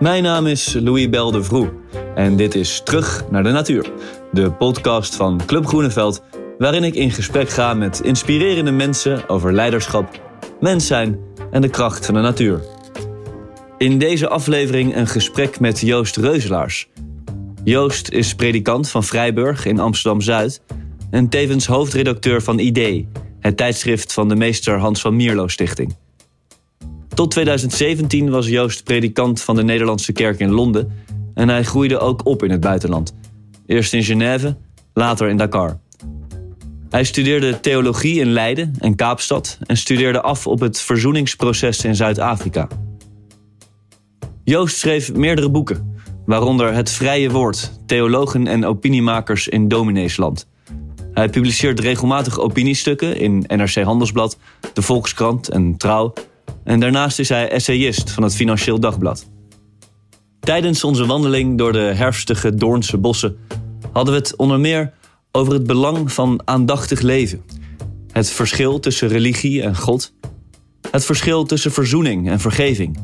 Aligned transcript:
Mijn 0.00 0.22
naam 0.22 0.46
is 0.46 0.76
Louis 0.80 1.08
Belde 1.08 1.70
en 2.14 2.36
dit 2.36 2.54
is 2.54 2.80
Terug 2.84 3.24
naar 3.30 3.42
de 3.42 3.50
Natuur, 3.50 3.92
de 4.32 4.52
podcast 4.52 5.14
van 5.16 5.40
Club 5.46 5.66
Groeneveld, 5.66 6.22
waarin 6.58 6.84
ik 6.84 6.94
in 6.94 7.10
gesprek 7.10 7.48
ga 7.48 7.74
met 7.74 8.00
inspirerende 8.00 8.70
mensen 8.70 9.28
over 9.28 9.52
leiderschap, 9.52 10.20
mens 10.60 10.86
zijn 10.86 11.18
en 11.50 11.60
de 11.60 11.68
kracht 11.68 12.06
van 12.06 12.14
de 12.14 12.20
natuur. 12.20 12.60
In 13.78 13.98
deze 13.98 14.28
aflevering 14.28 14.96
een 14.96 15.06
gesprek 15.06 15.60
met 15.60 15.80
Joost 15.80 16.16
Reuzelaars. 16.16 16.88
Joost 17.64 18.08
is 18.08 18.34
predikant 18.34 18.90
van 18.90 19.04
Vrijburg 19.04 19.64
in 19.64 19.78
Amsterdam 19.78 20.20
Zuid 20.20 20.62
en 21.10 21.28
tevens 21.28 21.66
hoofdredacteur 21.66 22.42
van 22.42 22.58
ID, 22.58 23.04
het 23.40 23.56
tijdschrift 23.56 24.12
van 24.12 24.28
de 24.28 24.36
meester 24.36 24.78
Hans 24.78 25.00
van 25.00 25.16
Mierlo 25.16 25.48
Stichting. 25.48 25.96
Tot 27.18 27.30
2017 27.30 28.30
was 28.30 28.48
Joost 28.48 28.84
predikant 28.84 29.42
van 29.42 29.56
de 29.56 29.62
Nederlandse 29.62 30.12
kerk 30.12 30.40
in 30.40 30.50
Londen 30.50 30.92
en 31.34 31.48
hij 31.48 31.64
groeide 31.64 31.98
ook 31.98 32.26
op 32.26 32.42
in 32.42 32.50
het 32.50 32.60
buitenland. 32.60 33.14
Eerst 33.66 33.92
in 33.92 34.04
Genève, 34.04 34.56
later 34.94 35.28
in 35.28 35.36
Dakar. 35.36 35.78
Hij 36.90 37.04
studeerde 37.04 37.60
theologie 37.60 38.20
in 38.20 38.32
Leiden 38.32 38.74
en 38.78 38.94
Kaapstad 38.94 39.58
en 39.66 39.76
studeerde 39.76 40.20
af 40.20 40.46
op 40.46 40.60
het 40.60 40.80
verzoeningsproces 40.80 41.84
in 41.84 41.94
Zuid-Afrika. 41.94 42.68
Joost 44.44 44.76
schreef 44.76 45.14
meerdere 45.14 45.50
boeken, 45.50 45.94
waaronder 46.26 46.74
Het 46.74 46.90
Vrije 46.90 47.30
Woord, 47.30 47.72
Theologen 47.86 48.46
en 48.46 48.64
Opiniemakers 48.64 49.48
in 49.48 49.68
Domineesland. 49.68 50.48
Hij 51.12 51.28
publiceert 51.28 51.80
regelmatig 51.80 52.38
opiniestukken 52.38 53.16
in 53.16 53.44
NRC 53.46 53.74
Handelsblad, 53.74 54.38
De 54.72 54.82
Volkskrant 54.82 55.48
en 55.48 55.76
Trouw 55.76 56.12
en 56.68 56.80
daarnaast 56.80 57.18
is 57.18 57.28
hij 57.28 57.50
essayist 57.50 58.10
van 58.10 58.22
het 58.22 58.34
Financieel 58.34 58.80
Dagblad. 58.80 59.26
Tijdens 60.40 60.84
onze 60.84 61.06
wandeling 61.06 61.58
door 61.58 61.72
de 61.72 61.78
herfstige 61.78 62.54
Doornse 62.54 62.98
bossen 62.98 63.36
hadden 63.92 64.14
we 64.14 64.20
het 64.20 64.36
onder 64.36 64.60
meer 64.60 64.92
over 65.32 65.52
het 65.52 65.66
belang 65.66 66.12
van 66.12 66.40
aandachtig 66.44 67.00
leven. 67.00 67.42
Het 68.12 68.30
verschil 68.30 68.80
tussen 68.80 69.08
religie 69.08 69.62
en 69.62 69.76
God. 69.76 70.14
Het 70.90 71.04
verschil 71.04 71.44
tussen 71.44 71.72
verzoening 71.72 72.30
en 72.30 72.40
vergeving. 72.40 72.98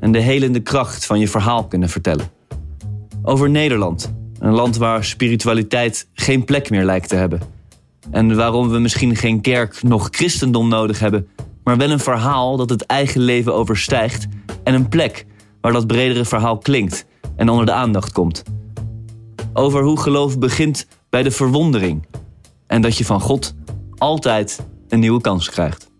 En 0.00 0.12
de 0.12 0.20
helende 0.20 0.60
kracht 0.60 1.06
van 1.06 1.18
je 1.18 1.28
verhaal 1.28 1.66
kunnen 1.66 1.88
vertellen. 1.88 2.30
Over 3.22 3.50
Nederland, 3.50 4.12
een 4.38 4.52
land 4.52 4.76
waar 4.76 5.04
spiritualiteit 5.04 6.08
geen 6.12 6.44
plek 6.44 6.70
meer 6.70 6.84
lijkt 6.84 7.08
te 7.08 7.16
hebben. 7.16 7.40
En 8.10 8.36
waarom 8.36 8.68
we 8.68 8.78
misschien 8.78 9.16
geen 9.16 9.40
kerk 9.40 9.82
nog 9.82 10.08
christendom 10.10 10.68
nodig 10.68 10.98
hebben, 10.98 11.28
maar 11.66 11.76
wel 11.76 11.90
een 11.90 11.98
verhaal 12.00 12.56
dat 12.56 12.70
het 12.70 12.86
eigen 12.86 13.20
leven 13.20 13.54
overstijgt 13.54 14.26
en 14.62 14.74
een 14.74 14.88
plek 14.88 15.26
waar 15.60 15.72
dat 15.72 15.86
bredere 15.86 16.24
verhaal 16.24 16.58
klinkt 16.58 17.06
en 17.36 17.48
onder 17.48 17.66
de 17.66 17.72
aandacht 17.72 18.12
komt. 18.12 18.42
Over 19.52 19.82
hoe 19.82 20.00
geloof 20.00 20.38
begint 20.38 20.86
bij 21.10 21.22
de 21.22 21.30
verwondering 21.30 22.06
en 22.66 22.82
dat 22.82 22.98
je 22.98 23.04
van 23.04 23.20
God 23.20 23.54
altijd 23.96 24.66
een 24.88 24.98
nieuwe 24.98 25.20
kans 25.20 25.50
krijgt. 25.50 25.90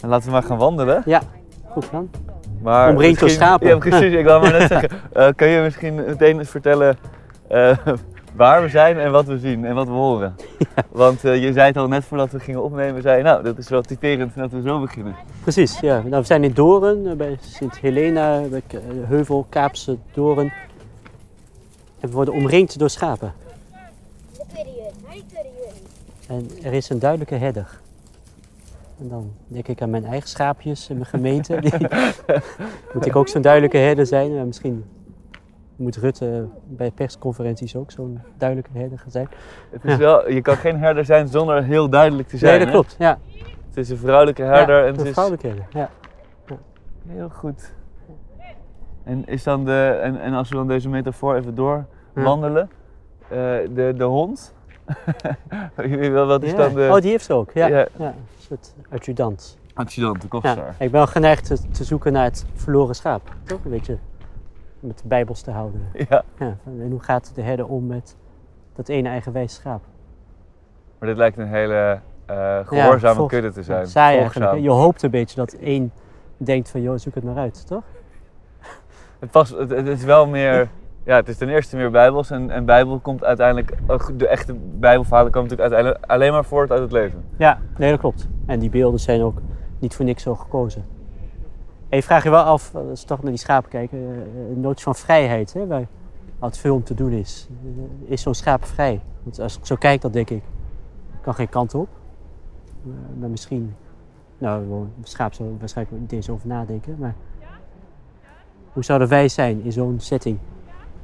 En 0.00 0.08
laten 0.08 0.26
we 0.26 0.32
maar 0.32 0.42
gaan 0.42 0.58
wandelen. 0.58 1.02
Ja, 1.04 1.22
goed 1.68 1.90
plan. 1.90 2.10
Maar 2.62 2.90
Omringd 2.90 3.20
door 3.20 3.30
schapen. 3.30 3.68
Ja, 3.68 3.76
precies. 3.76 4.12
Ik 4.12 4.24
wou 4.24 4.42
maar 4.42 4.52
net 4.52 4.68
zeggen. 4.68 4.90
eh, 5.12 5.28
kun 5.36 5.48
je 5.48 5.60
misschien 5.60 5.94
meteen 5.94 6.38
eens 6.38 6.50
vertellen 6.50 6.98
eh, 7.48 7.76
waar 8.38 8.62
we 8.62 8.68
zijn 8.68 8.98
en 8.98 9.10
wat 9.10 9.26
we 9.26 9.38
zien 9.38 9.64
en 9.64 9.74
wat 9.74 9.86
we 9.86 9.92
horen? 9.92 10.36
Want 10.88 11.24
eh, 11.24 11.42
je 11.42 11.52
zei 11.52 11.66
het 11.66 11.76
al 11.76 11.88
net 11.88 12.04
voordat 12.04 12.30
we 12.30 12.40
gingen 12.40 12.62
opnemen, 12.62 13.02
zei 13.02 13.16
je, 13.16 13.22
nou, 13.22 13.42
dat 13.42 13.58
is 13.58 13.68
wel 13.68 13.82
typerend 13.82 14.34
dat 14.34 14.50
we 14.50 14.62
zo 14.62 14.80
beginnen. 14.80 15.16
Precies, 15.42 15.80
ja. 15.80 16.02
Nou, 16.02 16.20
we 16.20 16.26
zijn 16.26 16.44
in 16.44 16.52
Doren, 16.52 17.06
eh, 17.06 17.12
bij 17.16 17.38
Sint 17.40 17.78
Helena, 17.78 18.40
bij 18.40 18.62
eh, 18.68 18.80
Heuvel, 19.04 19.46
Kaapse 19.48 19.96
Doren. 20.12 20.52
En 22.00 22.08
we 22.08 22.14
worden 22.14 22.34
omringd 22.34 22.78
door 22.78 22.90
schapen. 22.90 23.32
En 26.28 26.50
er 26.62 26.72
is 26.72 26.88
een 26.88 26.98
duidelijke 26.98 27.34
herder. 27.34 27.80
En 29.00 29.08
dan 29.08 29.32
denk 29.46 29.68
ik 29.68 29.82
aan 29.82 29.90
mijn 29.90 30.04
eigen 30.04 30.28
schaapjes 30.28 30.88
en 30.88 30.94
mijn 30.94 31.06
gemeente. 31.06 31.60
Die, 31.60 31.72
moet 32.94 33.06
ik 33.06 33.16
ook 33.16 33.28
zo'n 33.28 33.42
duidelijke 33.42 33.76
herder 33.76 34.06
zijn? 34.06 34.46
Misschien 34.46 34.84
moet 35.78 35.96
Rutte 35.96 36.48
bij 36.66 36.90
persconferenties 36.90 37.76
ook 37.76 37.90
zo'n 37.90 38.20
duidelijke 38.38 38.78
herder 38.78 38.98
gaan 38.98 39.10
zijn. 39.10 39.28
Het 39.70 39.84
is 39.84 39.92
Ja. 39.92 39.98
wel, 39.98 40.30
je 40.30 40.40
kan 40.40 40.56
geen 40.56 40.78
herder 40.78 41.04
zijn 41.04 41.28
zonder 41.28 41.64
heel 41.64 41.88
duidelijk 41.88 42.28
te 42.28 42.36
zijn. 42.36 42.50
nee, 42.50 42.58
dat 42.58 42.68
hè? 42.68 42.72
klopt. 42.74 42.96
Ja, 42.98 43.18
Het 43.68 43.76
is 43.76 43.90
een 43.90 43.96
vrouwelijke 43.96 44.42
herder 44.42 44.76
ja, 44.76 44.82
en 44.84 44.90
het 44.90 45.00
een 45.00 45.06
is 45.06 45.12
vrouwelijke 45.12 45.46
herder. 45.46 45.66
Ja. 45.70 45.90
heel 47.06 47.28
goed. 47.28 47.72
En, 49.04 49.26
is 49.26 49.42
dan 49.42 49.64
de, 49.64 49.98
en, 50.02 50.20
en 50.20 50.32
als 50.34 50.48
we 50.48 50.54
dan 50.54 50.68
deze 50.68 50.88
metafoor 50.88 51.36
even 51.36 51.54
Ja. 51.56 51.84
doorwandelen, 52.14 52.70
eh, 53.28 53.38
de, 53.74 53.94
de 53.96 54.04
hond, 54.04 54.54
wat 56.26 56.42
is 56.42 56.50
Ja. 56.50 56.56
dan 56.56 56.74
de 56.74 56.88
Oh, 56.92 57.00
die 57.00 57.10
heeft 57.10 57.24
ze 57.24 57.32
ook. 57.32 57.50
Ja, 57.52 57.66
Ja. 57.66 57.76
ja. 57.98 58.06
een 58.06 58.14
soort 58.38 58.74
adjudant. 58.90 59.58
adjudant, 59.74 60.20
de 60.22 60.38
Ja. 60.42 60.56
Ik 60.68 60.76
ben 60.78 60.90
wel 60.90 61.06
geneigd 61.06 61.44
te, 61.46 61.68
te 61.70 61.84
zoeken 61.84 62.12
naar 62.12 62.24
het 62.24 62.46
verloren 62.54 62.94
schaap. 62.94 63.34
Toch? 63.44 63.64
Een 63.64 63.70
beetje 63.70 63.98
met 64.80 64.98
de 64.98 65.08
bijbels 65.08 65.40
te 65.42 65.50
houden. 65.50 65.80
Ja. 66.08 66.22
Ja. 66.38 66.56
En 66.64 66.90
hoe 66.90 67.00
gaat 67.02 67.34
de 67.34 67.42
herder 67.42 67.66
om 67.66 67.86
met 67.86 68.16
dat 68.74 68.88
ene 68.88 69.08
eigenwijs 69.08 69.54
schaap? 69.54 69.82
Maar 70.98 71.08
dit 71.08 71.18
lijkt 71.18 71.38
een 71.38 71.48
hele 71.48 72.00
eh, 72.26 72.58
gehoorzame 72.64 73.14
volg- 73.14 73.30
kudde 73.30 73.50
te 73.52 73.62
zijn. 73.62 73.86
Saai 73.86 74.18
eigenlijk. 74.18 74.60
Je 74.60 74.70
hoopt 74.70 75.02
een 75.02 75.10
beetje 75.10 75.36
dat 75.36 75.52
één 75.52 75.92
denkt 76.36 76.70
van, 76.70 76.82
joh, 76.82 76.98
zoek 76.98 77.14
het 77.14 77.24
maar 77.24 77.36
uit, 77.36 77.66
toch? 77.66 77.82
Het, 79.18 79.30
past, 79.30 79.56
het, 79.56 79.70
het 79.70 79.86
is 79.86 80.04
wel 80.04 80.26
meer, 80.26 80.68
ja, 81.04 81.16
het 81.16 81.28
is 81.28 81.36
ten 81.36 81.48
eerste 81.48 81.76
meer 81.76 81.90
bijbels 81.90 82.30
en, 82.30 82.50
en 82.50 82.64
bijbel 82.64 82.98
komt 82.98 83.24
uiteindelijk, 83.24 83.72
de 84.16 84.28
echte 84.28 84.54
bijbelverhalen 84.78 85.32
komen 85.32 85.48
natuurlijk 85.48 85.74
uiteindelijk 85.74 86.12
alleen 86.12 86.32
maar 86.32 86.44
voort 86.44 86.70
uit 86.70 86.80
het 86.80 86.92
leven. 86.92 87.24
Ja, 87.36 87.58
nee, 87.78 87.90
dat 87.90 88.00
klopt. 88.00 88.28
En 88.46 88.58
die 88.58 88.70
beelden 88.70 89.00
zijn 89.00 89.22
ook 89.22 89.38
niet 89.78 89.94
voor 89.96 90.04
niks 90.04 90.22
zo 90.22 90.34
gekozen. 90.34 90.84
En 91.88 91.96
je 91.96 92.02
vraagt 92.02 92.24
je 92.24 92.30
wel 92.30 92.42
af, 92.42 92.74
als 92.74 93.00
we 93.00 93.06
toch 93.06 93.22
naar 93.22 93.30
die 93.30 93.40
schapen 93.40 93.70
kijken, 93.70 93.98
eh, 93.98 94.50
een 94.50 94.60
notie 94.60 94.82
van 94.82 94.94
vrijheid, 94.94 95.52
hè, 95.52 95.66
waar 95.66 95.86
wat 96.38 96.58
veel 96.58 96.74
om 96.74 96.82
te 96.84 96.94
doen 96.94 97.12
is. 97.12 97.48
Eh, 98.06 98.10
Is 98.12 98.22
zo'n 98.22 98.34
schaap 98.34 98.64
vrij? 98.64 99.00
Want 99.22 99.40
als 99.40 99.58
ik 99.58 99.66
zo 99.66 99.76
kijk, 99.76 100.00
dan 100.00 100.10
denk 100.10 100.30
ik, 100.30 100.42
ik 101.12 101.22
kan 101.22 101.34
geen 101.34 101.48
kant 101.48 101.74
op. 101.74 101.88
Eh, 102.84 102.90
Maar 103.20 103.28
misschien, 103.30 103.74
nou, 104.38 104.62
een 104.62 104.90
schaap 105.02 105.34
zou 105.34 105.56
waarschijnlijk 105.58 106.00
niet 106.00 106.12
eens 106.12 106.30
over 106.30 106.48
nadenken, 106.48 106.96
maar 106.98 107.14
hoe 108.72 108.84
zouden 108.84 109.08
wij 109.08 109.28
zijn 109.28 109.62
in 109.64 109.72
zo'n 109.72 110.00
setting? 110.00 110.38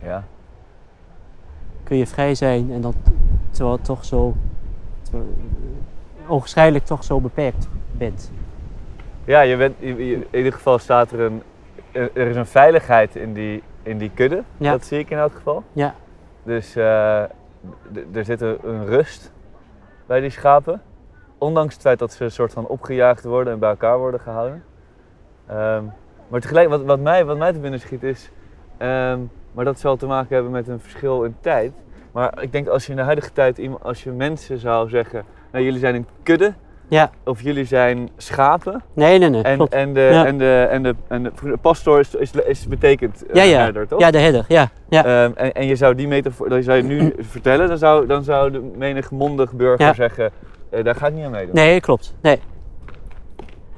Ja. 0.03 0.25
kun 1.83 1.97
je 1.97 2.07
vrij 2.07 2.35
zijn 2.35 2.73
en 2.73 2.81
dan 2.81 2.95
terwijl 3.51 3.77
het 3.77 3.85
toch 3.85 4.05
zo 4.05 4.35
terwijl, 5.03 5.29
eh, 6.23 6.31
ogenschijnlijk 6.31 6.85
toch 6.85 7.05
zo 7.05 7.21
beperkt 7.21 7.69
bent. 7.97 8.31
Ja, 9.25 9.41
je 9.41 9.57
bent, 9.57 9.75
je- 9.79 10.07
je- 10.07 10.15
in 10.31 10.39
ieder 10.39 10.53
geval 10.53 10.79
staat 10.79 11.11
er 11.11 11.21
een, 11.21 11.43
er 11.93 12.17
is 12.29 12.37
een 12.37 12.47
veiligheid 12.47 13.17
in 13.17 13.33
die, 13.33 13.63
in 13.83 13.99
die 13.99 14.11
kudde. 14.15 14.43
Ja. 14.57 14.71
Dat 14.71 14.85
zie 14.85 14.99
ik 14.99 15.11
in 15.11 15.19
elk 15.19 15.35
geval. 15.35 15.63
Ja, 15.73 15.95
Dus 16.43 16.77
eh, 16.77 17.21
er 18.13 18.25
zit 18.25 18.41
een, 18.41 18.59
een 18.63 18.87
rust 18.87 19.33
bij 20.07 20.21
die 20.21 20.31
schapen. 20.31 20.83
Ondanks 21.39 21.73
het 21.73 21.83
feit 21.83 21.99
dat 21.99 22.13
ze 22.13 22.25
een 22.25 22.31
soort 22.31 22.53
van 22.53 22.67
opgejaagd 22.67 23.25
worden 23.25 23.53
en 23.53 23.59
bij 23.59 23.71
elkaar 23.71 23.99
worden 23.99 24.21
gehouden. 24.21 24.65
Ehm, 25.47 25.83
maar 26.29 26.41
tegelijk, 26.41 26.69
wat, 26.69 26.83
wat, 26.85 27.01
mij, 27.01 27.25
wat 27.25 27.39
mij 27.39 27.53
te 27.53 27.59
binnen 27.59 27.81
schiet 27.81 28.03
is, 28.03 28.31
ehm, 28.77 29.19
maar 29.53 29.65
dat 29.65 29.81
zal 29.81 29.97
te 29.97 30.07
maken 30.07 30.35
hebben 30.35 30.53
met 30.53 30.69
een 30.69 30.81
verschil 30.81 31.25
in 31.25 31.37
tijd. 31.41 31.73
Maar 32.13 32.43
ik 32.43 32.53
denk 32.53 32.69
als 32.69 32.85
je 32.85 32.91
in 32.91 32.97
de 32.97 33.03
huidige 33.05 33.33
tijd, 33.33 33.61
als 33.83 34.05
je 34.05 34.11
mensen 34.11 34.59
zou 34.59 34.89
zeggen, 34.89 35.25
nou 35.53 35.65
jullie 35.65 35.79
zijn 35.81 35.95
een 35.95 36.07
kudde, 36.23 36.55
ja. 36.89 37.11
of 37.25 37.43
jullie 37.43 37.65
zijn 37.65 38.11
schapen. 38.17 38.83
Nee, 38.93 39.19
nee, 39.19 39.29
nee. 39.29 39.43
En, 39.43 39.57
klopt. 39.57 39.73
en, 39.73 39.95
de, 39.95 40.01
Ja. 40.01 40.27
en, 40.27 40.39
de, 40.39 40.67
en, 40.71 40.83
de, 40.83 40.95
en 41.09 41.23
de 41.23 41.57
pastor 41.61 42.01
is, 42.01 42.15
is, 42.15 42.31
is 42.33 42.67
betekent 42.67 43.27
eh, 43.27 43.35
ja, 43.35 43.43
ja. 43.43 43.59
herder, 43.59 43.87
toch? 43.89 44.01
ja, 44.01 44.11
de 44.11 44.19
herder. 44.19 44.45
Ja, 44.49 44.71
ja. 44.89 45.05
Ehm, 45.05 45.33
en, 45.35 45.53
en 45.53 45.67
je 45.67 45.77
zou 45.77 45.95
die 45.95 46.09
metafoor, 46.09 46.49
dat 46.49 46.65
zou 46.65 46.77
je 46.77 46.83
nu 46.83 47.15
vertellen, 47.31 47.69
dan 47.69 47.79
zou, 47.79 48.07
dan 48.07 48.25
zou 48.25 48.51
de 48.51 48.71
menig 48.77 49.11
mondig 49.11 49.53
burger 49.53 49.95
zeggen, 49.95 50.31
eh, 50.71 50.85
daar 50.85 50.95
ga 50.95 51.07
ik 51.07 51.15
niet 51.15 51.25
aan 51.25 51.31
meedoen. 51.31 51.55
Nee, 51.55 51.81
klopt. 51.81 52.15
Nee. 52.23 52.41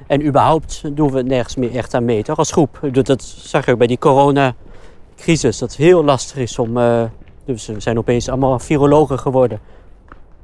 En 0.07 0.25
überhaupt 0.25 0.81
doen 0.95 1.11
we 1.11 1.21
nergens 1.21 1.55
meer 1.55 1.75
echt 1.75 1.93
aan 1.93 2.05
mee, 2.05 2.23
toch? 2.23 2.37
Als 2.37 2.51
groep. 2.51 2.79
Dat, 2.91 3.05
dat 3.05 3.21
zag 3.23 3.65
je 3.65 3.71
ook 3.71 3.77
bij 3.77 3.87
die 3.87 3.97
coronacrisis. 3.99 5.57
Dat 5.57 5.69
het 5.69 5.77
heel 5.77 6.03
lastig 6.03 6.37
is 6.37 6.59
om... 6.59 6.77
eh, 6.77 7.03
dus 7.45 7.67
we 7.67 7.79
zijn 7.79 7.97
opeens 7.97 8.29
allemaal 8.29 8.59
virologen 8.59 9.19
geworden. 9.19 9.59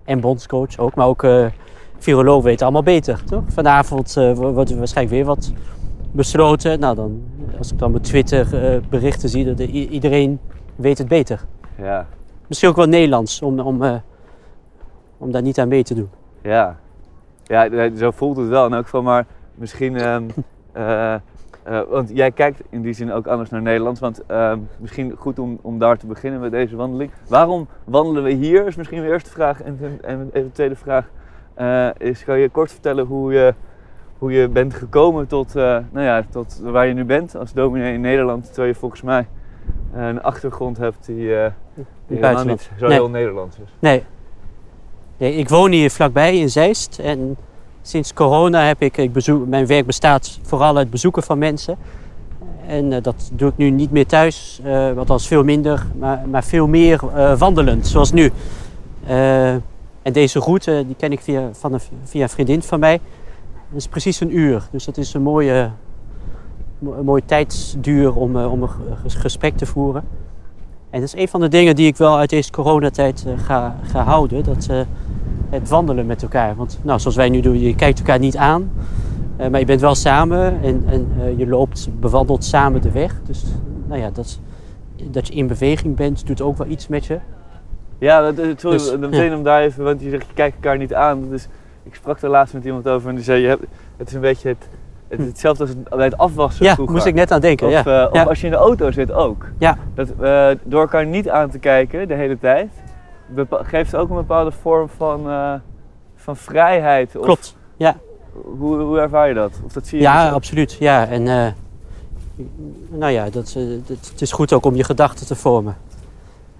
En 0.05 0.19
bondscoach 0.19 0.77
ook. 0.77 0.95
Maar 0.95 1.07
ook 1.07 1.23
virologen 2.03 2.43
weten 2.43 2.63
allemaal 2.63 2.83
beter, 2.83 3.23
toch? 3.23 3.43
Vanavond 3.47 4.17
eh, 4.17 4.33
wordt 4.33 4.69
er 4.71 4.77
waarschijnlijk 4.77 5.15
weer 5.15 5.25
wat 5.25 5.53
besloten. 6.11 6.79
Nou, 6.79 6.95
dan, 6.95 7.21
als 7.57 7.71
ik 7.71 7.79
dan 7.79 7.95
op 7.95 8.03
Twitter 8.03 8.73
eh, 8.73 8.79
berichten 8.89 9.29
zie, 9.29 9.45
dat 9.45 9.59
iedereen 9.69 10.39
weet 10.75 10.97
het 10.97 11.07
beter. 11.07 11.45
Ja, 11.77 12.07
Misschien 12.47 12.69
ook 12.69 12.75
wel 12.75 12.85
Nederlands, 12.85 13.41
om, 13.41 13.59
om, 13.59 13.83
eh, 13.83 13.95
om 15.17 15.31
daar 15.31 15.41
niet 15.41 15.59
aan 15.59 15.67
mee 15.67 15.83
te 15.83 15.93
doen. 15.93 16.09
ja. 16.41 16.81
Ja, 17.45 17.89
zo 17.97 18.11
voelt 18.11 18.37
het 18.37 18.47
wel 18.47 18.65
in 18.65 18.73
elk 18.73 18.83
geval, 18.83 19.01
maar 19.01 19.25
misschien 19.55 19.95
ehm, 19.95 20.23
eh, 20.71 21.13
eh, 21.13 21.19
want 21.89 22.09
jij 22.13 22.31
kijkt 22.31 22.61
in 22.69 22.81
die 22.81 22.93
zin 22.93 23.11
ook 23.11 23.27
anders 23.27 23.49
naar 23.49 23.61
Nederland. 23.61 23.99
Want 23.99 24.25
eh, 24.25 24.53
misschien 24.79 25.15
goed 25.17 25.39
om, 25.39 25.59
om 25.61 25.79
daar 25.79 25.97
te 25.97 26.07
beginnen 26.07 26.39
met 26.39 26.51
deze 26.51 26.75
wandeling. 26.75 27.11
Waarom 27.27 27.67
wandelen 27.83 28.23
we 28.23 28.31
hier? 28.31 28.67
Is 28.67 28.75
misschien 28.75 29.01
de 29.01 29.07
eerste 29.07 29.29
vraag. 29.29 29.61
En, 29.61 29.79
en, 30.01 30.29
en 30.33 30.43
de 30.43 30.51
tweede 30.51 30.75
vraag 30.75 31.09
eh, 31.53 31.89
is: 31.97 32.23
kan 32.23 32.39
je 32.39 32.49
kort 32.49 32.71
vertellen 32.71 33.05
hoe 33.05 33.33
je, 33.33 33.53
hoe 34.17 34.31
je 34.31 34.47
bent 34.47 34.73
gekomen 34.73 35.27
tot, 35.27 35.55
eh, 35.55 35.77
nou 35.91 36.05
ja, 36.05 36.23
tot 36.29 36.59
waar 36.63 36.87
je 36.87 36.93
nu 36.93 37.05
bent 37.05 37.35
als 37.35 37.53
dominee 37.53 37.93
in 37.93 38.01
Nederland? 38.01 38.45
Terwijl 38.45 38.67
je 38.67 38.75
volgens 38.75 39.01
mij 39.01 39.27
een 39.93 40.21
achtergrond 40.21 40.77
hebt 40.77 41.05
die, 41.05 41.35
eh 41.35 41.51
die 41.75 41.85
helemaal 42.07 42.19
buitenland. 42.19 42.59
niet 42.59 42.79
zo 42.79 42.87
Nee. 42.87 42.97
heel 42.97 43.09
Nederlands 43.09 43.57
is. 43.57 43.69
Nee. 43.79 44.03
nee. 45.17 45.35
Ik 45.35 45.49
woon 45.49 45.71
hier 45.71 45.89
vlakbij 45.89 46.37
in 46.37 46.49
Zeist. 46.49 46.99
En 46.99 47.37
sinds 47.81 48.13
corona 48.13 48.63
heb 48.63 48.81
ik, 48.81 48.97
ik 48.97 49.13
bezoek, 49.13 49.47
mijn 49.47 49.67
werk 49.67 49.85
bestaat 49.85 50.39
vooral 50.41 50.77
uit 50.77 50.89
bezoeken 50.89 51.23
van 51.23 51.37
mensen. 51.37 51.77
En 52.67 53.01
dat 53.01 53.31
doe 53.33 53.49
ik 53.49 53.57
nu 53.57 53.69
niet 53.69 53.91
meer 53.91 54.05
thuis, 54.05 54.61
dat 54.95 55.09
is 55.09 55.27
veel 55.27 55.43
minder, 55.43 55.85
maar, 55.99 56.23
maar 56.27 56.43
veel 56.43 56.67
meer 56.67 57.01
eh, 57.15 57.37
wandelend, 57.37 57.87
zoals 57.87 58.11
nu. 58.11 58.31
Eh, 60.03 60.07
en 60.07 60.13
deze 60.13 60.39
route 60.39 60.83
die 60.87 60.95
ken 60.95 61.11
ik 61.11 61.19
via, 61.21 61.49
van 61.51 61.73
een, 61.73 61.79
via 62.03 62.27
vriendin 62.27 62.61
van 62.61 62.79
mij. 62.79 62.99
Dat 63.69 63.79
is 63.81 63.87
precies 63.87 64.19
een 64.19 64.37
uur, 64.37 64.67
dus 64.71 64.85
dat 64.85 64.97
is 64.97 65.13
een 65.13 65.21
mooie, 65.21 65.69
mo- 66.79 66.93
een 66.93 67.05
mooie 67.05 67.25
tijdsduur 67.25 68.15
om, 68.15 68.37
eh, 68.37 68.51
om 68.51 68.61
een 68.63 68.69
ge- 68.69 69.19
gesprek 69.19 69.57
te 69.57 69.65
voeren. 69.65 70.03
En 70.89 70.99
dat 70.99 71.13
is 71.13 71.21
een 71.21 71.27
van 71.27 71.39
de 71.39 71.47
dingen 71.47 71.75
die 71.75 71.87
ik 71.87 71.97
wel 71.97 72.17
uit 72.17 72.29
deze 72.29 72.51
coronatijd 72.51 73.25
eh, 73.27 73.33
ga, 73.45 73.75
ga 73.83 74.03
houden. 74.03 74.43
Dat, 74.43 74.67
eh, 74.69 74.79
het 75.49 75.69
wandelen 75.69 76.05
met 76.05 76.21
elkaar. 76.21 76.55
Want 76.55 76.79
nou, 76.81 76.99
zoals 76.99 77.15
wij 77.15 77.29
nu 77.29 77.39
doen, 77.41 77.59
je 77.59 77.75
kijkt 77.75 77.99
elkaar 77.99 78.19
niet 78.19 78.37
aan. 78.37 78.71
eh, 79.37 79.49
maar 79.49 79.59
je 79.59 79.65
bent 79.65 79.81
wel 79.81 79.95
samen 79.95 80.61
en, 80.61 80.83
en 80.87 81.07
eh, 81.19 81.37
je 81.37 81.47
loopt, 81.47 81.89
bewandelt 81.99 82.43
samen 82.43 82.81
de 82.81 82.91
weg. 82.91 83.21
Dus 83.25 83.43
nou 83.87 83.99
ja, 84.01 84.09
dat, 84.09 84.39
dat 85.11 85.27
je 85.27 85.33
in 85.33 85.47
beweging 85.47 85.95
bent, 85.95 86.27
doet 86.27 86.41
ook 86.41 86.57
wel 86.57 86.67
iets 86.67 86.87
met 86.87 87.05
je. 87.05 87.19
Ja, 87.97 88.31
dat, 88.31 88.45
sorry, 88.59 88.77
Dus, 88.77 88.89
ja. 88.89 88.97
meteen 88.97 89.35
om 89.35 89.43
daar 89.43 89.61
even, 89.61 89.83
want 89.83 90.01
je 90.01 90.09
zegt 90.09 90.25
je 90.27 90.33
kijkt 90.33 90.55
elkaar 90.55 90.77
niet 90.77 90.93
aan. 90.93 91.33
Is, 91.33 91.47
ik 91.83 91.95
sprak 91.95 92.21
er 92.21 92.29
laatst 92.29 92.53
met 92.53 92.63
iemand 92.65 92.87
over 92.87 93.09
en 93.09 93.15
die 93.15 93.23
zei, 93.23 93.41
je 93.41 93.47
hebt, 93.47 93.63
het 93.97 94.07
is 94.07 94.13
een 94.13 94.21
beetje 94.21 94.47
het, 94.49 94.67
het, 95.07 95.19
hetzelfde 95.19 95.63
als 95.63 95.69
het, 95.71 95.89
bij 95.89 96.05
het 96.05 96.17
afwassen 96.17 96.65
Ja, 96.65 96.73
vroeger. 96.73 96.93
moest 96.95 97.05
ik 97.07 97.13
net 97.13 97.31
aan 97.31 97.41
denken. 97.41 97.67
Of, 97.67 97.73
ja. 97.73 98.01
eh, 98.03 98.07
of 98.09 98.13
Ja. 98.15 98.23
als 98.23 98.39
je 98.39 98.45
in 98.45 98.51
de 98.51 98.57
auto 98.57 98.91
zit 98.91 99.11
ook. 99.11 99.45
Ja. 99.57 99.77
Dat, 99.93 100.07
eh, 100.19 100.47
door 100.63 100.81
elkaar 100.81 101.05
niet 101.05 101.29
aan 101.29 101.49
te 101.49 101.59
kijken 101.59 102.07
de 102.07 102.13
hele 102.13 102.39
tijd, 102.39 102.69
geeft 103.49 103.95
ook 103.95 104.09
een 104.09 104.15
bepaalde 104.15 104.51
vorm 104.51 104.89
van, 104.97 105.29
eh, 105.29 105.53
van 106.15 106.35
vrijheid. 106.37 107.15
Of 107.17 107.23
Klopt. 107.25 107.55
Ja. 107.77 107.95
Hoe, 108.57 108.77
hoe 108.81 108.99
ervaar 108.99 109.27
je 109.27 109.33
dat? 109.33 109.51
Of 109.65 109.73
dat 109.73 109.87
zie 109.87 109.97
je 109.97 110.03
Ja, 110.03 110.23
dus 110.25 110.33
absoluut. 110.33 110.73
Ja, 110.79 111.07
en 111.07 111.23
nou 112.89 113.11
ja, 113.11 113.23
dat, 113.29 113.55
dat- 113.87 114.09
het 114.11 114.21
is 114.21 114.31
goed 114.31 114.53
ook 114.53 114.65
om 114.65 114.75
je 114.75 114.83
gedachten 114.83 115.25
te 115.27 115.35
vormen. 115.35 115.75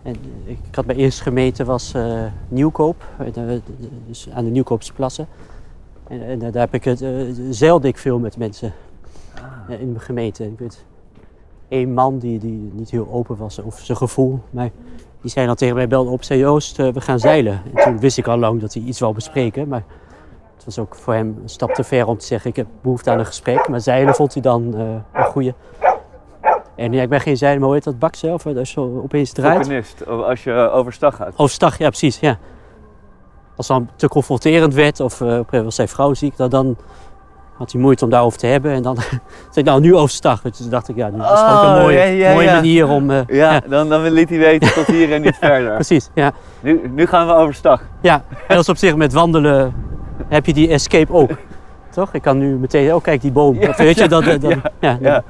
En 0.04 0.16
eh, 0.46 0.52
ik 0.52 0.76
had 0.76 0.86
mijn 0.86 0.98
eerste 0.98 1.24
gemeente 1.24 1.66
was 1.66 1.94
eh, 1.94 2.24
Nieuwkoop, 2.48 3.08
eh, 3.18 3.44
dus 4.08 4.30
aan 4.34 4.44
de 4.44 4.50
Nieuwkoopse 4.50 4.94
plassen. 4.94 5.28
En, 6.08 6.22
en 6.22 6.40
daar 6.40 6.54
heb 6.54 6.74
ik 6.74 6.84
het, 6.84 7.06
zeilde 7.50 7.88
ik 7.88 7.98
veel 7.98 8.20
met 8.20 8.38
mensen 8.38 8.74
eh, 9.68 9.80
in 9.80 9.92
mijn 9.92 10.04
gemeente. 10.04 10.46
Ik 10.46 10.60
weet 10.60 10.86
één 11.68 11.94
man 11.94 12.20
die, 12.20 12.40
die 12.40 12.72
niet 12.74 12.90
heel 12.90 13.08
open 13.12 13.38
was 13.38 13.62
over 13.62 13.86
zijn 13.86 13.98
gevoel, 13.98 14.40
maar 14.50 14.70
die 15.22 15.32
zei 15.32 15.46
dan 15.46 15.56
tegen 15.56 15.76
mij, 15.76 15.88
belde 15.88 16.10
op, 16.10 16.24
zei 16.24 16.40
Joost, 16.40 16.78
we 16.78 17.02
gaan 17.02 17.20
zeilen. 17.20 17.62
En 17.74 17.84
toen 17.84 18.00
wist 18.00 18.18
ik 18.18 18.28
al 18.28 18.38
lang 18.38 18.62
dat 18.62 18.74
hij 18.74 18.84
iets 18.84 19.00
wou 19.00 19.14
bespreken, 19.14 19.68
maar 19.68 19.84
het 20.56 20.66
was 20.66 20.80
ook 20.80 20.96
voor 20.96 21.14
hem 21.14 21.38
een 21.42 21.50
stap 21.50 21.74
te 21.74 21.84
ver 21.84 22.08
om 22.08 22.18
te 22.18 22.26
zeggen, 22.26 22.50
ik 22.50 22.56
heb 22.56 22.68
behoefte 22.82 23.12
aan 23.12 23.20
een 23.20 23.26
gesprek. 23.26 23.68
Maar 23.68 23.82
zeilen 23.82 24.16
vond 24.16 24.34
hij 24.34 24.42
dan 24.42 24.74
een 25.14 25.26
goede. 25.26 25.54
En 26.76 26.94
ja, 26.94 27.02
ik 27.02 27.10
ben 27.10 27.20
geen 27.22 27.38
zeiler, 27.38 27.60
maar 27.60 27.68
hoe 27.68 27.76
heet 27.78 27.86
dat, 27.86 28.00
baksen? 28.00 28.34
Of 28.34 28.46
als 28.46 28.74
je 28.74 28.80
opeens 28.80 29.32
draait? 29.32 29.58
Als 30.08 30.44
je 30.44 30.52
eh, 30.54 30.76
overstag 30.76 31.16
gaat. 31.16 31.34
Overstag, 31.38 31.78
ja 31.78 31.88
precies, 31.90 32.20
ja. 32.20 32.38
Als 33.56 33.68
dan 33.68 33.90
te 33.96 34.08
confronterend 34.08 34.74
werd, 34.74 35.00
of 35.00 35.22
eh, 35.22 35.28
moment 35.28 35.64
was 35.64 35.76
zijn 35.76 35.88
vrouw 35.88 36.14
ziek, 36.14 36.38
dan, 36.38 36.50
dan 36.50 36.78
had 37.58 37.72
hij 37.72 37.82
moeite 37.82 38.04
om 38.04 38.10
daarover 38.10 38.40
te 38.40 38.48
hebben. 38.48 38.72
En 38.72 38.82
dan 38.82 38.96
zei 39.52 39.56
ik, 39.56 39.66
nou, 39.66 39.82
nu 39.82 39.96
overstag. 39.96 40.42
Dus 40.42 40.58
toen 40.58 40.70
dacht 40.70 40.90
ik, 40.90 40.96
ja, 40.96 41.10
dat 41.12 41.20
is 41.20 41.40
ook 41.42 41.48
Oh, 41.48 41.64
een 41.76 41.82
mooie, 41.82 41.98
ja, 41.98 42.04
ja, 42.04 42.34
mooie 42.34 42.52
manier 42.52 42.88
om... 42.88 43.10
eh, 43.12 43.20
Ja, 43.28 43.62
Dan, 43.70 43.90
dan 43.90 44.12
liet 44.12 44.30
hij 44.30 44.38
weten 44.38 44.74
tot 44.74 44.86
hier 44.86 45.14
en 45.14 45.22
niet 45.22 45.38
verder. 45.42 45.74
precies, 45.74 46.10
ja. 46.14 46.32
Nu, 46.60 46.92
nu 46.96 47.06
gaan 47.06 47.28
we 47.28 47.34
overstag. 47.34 47.82
Ja, 48.02 48.24
en 48.48 48.58
is 48.60 48.70
op 48.70 48.78
zich 48.78 48.96
met 48.96 49.14
wandelen 49.14 49.74
heb 50.28 50.46
je 50.46 50.54
die 50.54 50.70
escape 50.70 51.14
ook. 51.14 51.30
Toch? 51.92 52.14
Ik 52.14 52.22
kan 52.22 52.38
nu 52.38 52.56
meteen, 52.58 52.94
oh 52.94 53.02
kijk 53.04 53.22
die 53.22 53.32
boom. 53.32 53.58
Of 53.58 53.78
weet 53.78 53.98
je, 53.98 54.08
dat, 54.08 54.24
Ja. 54.80 55.24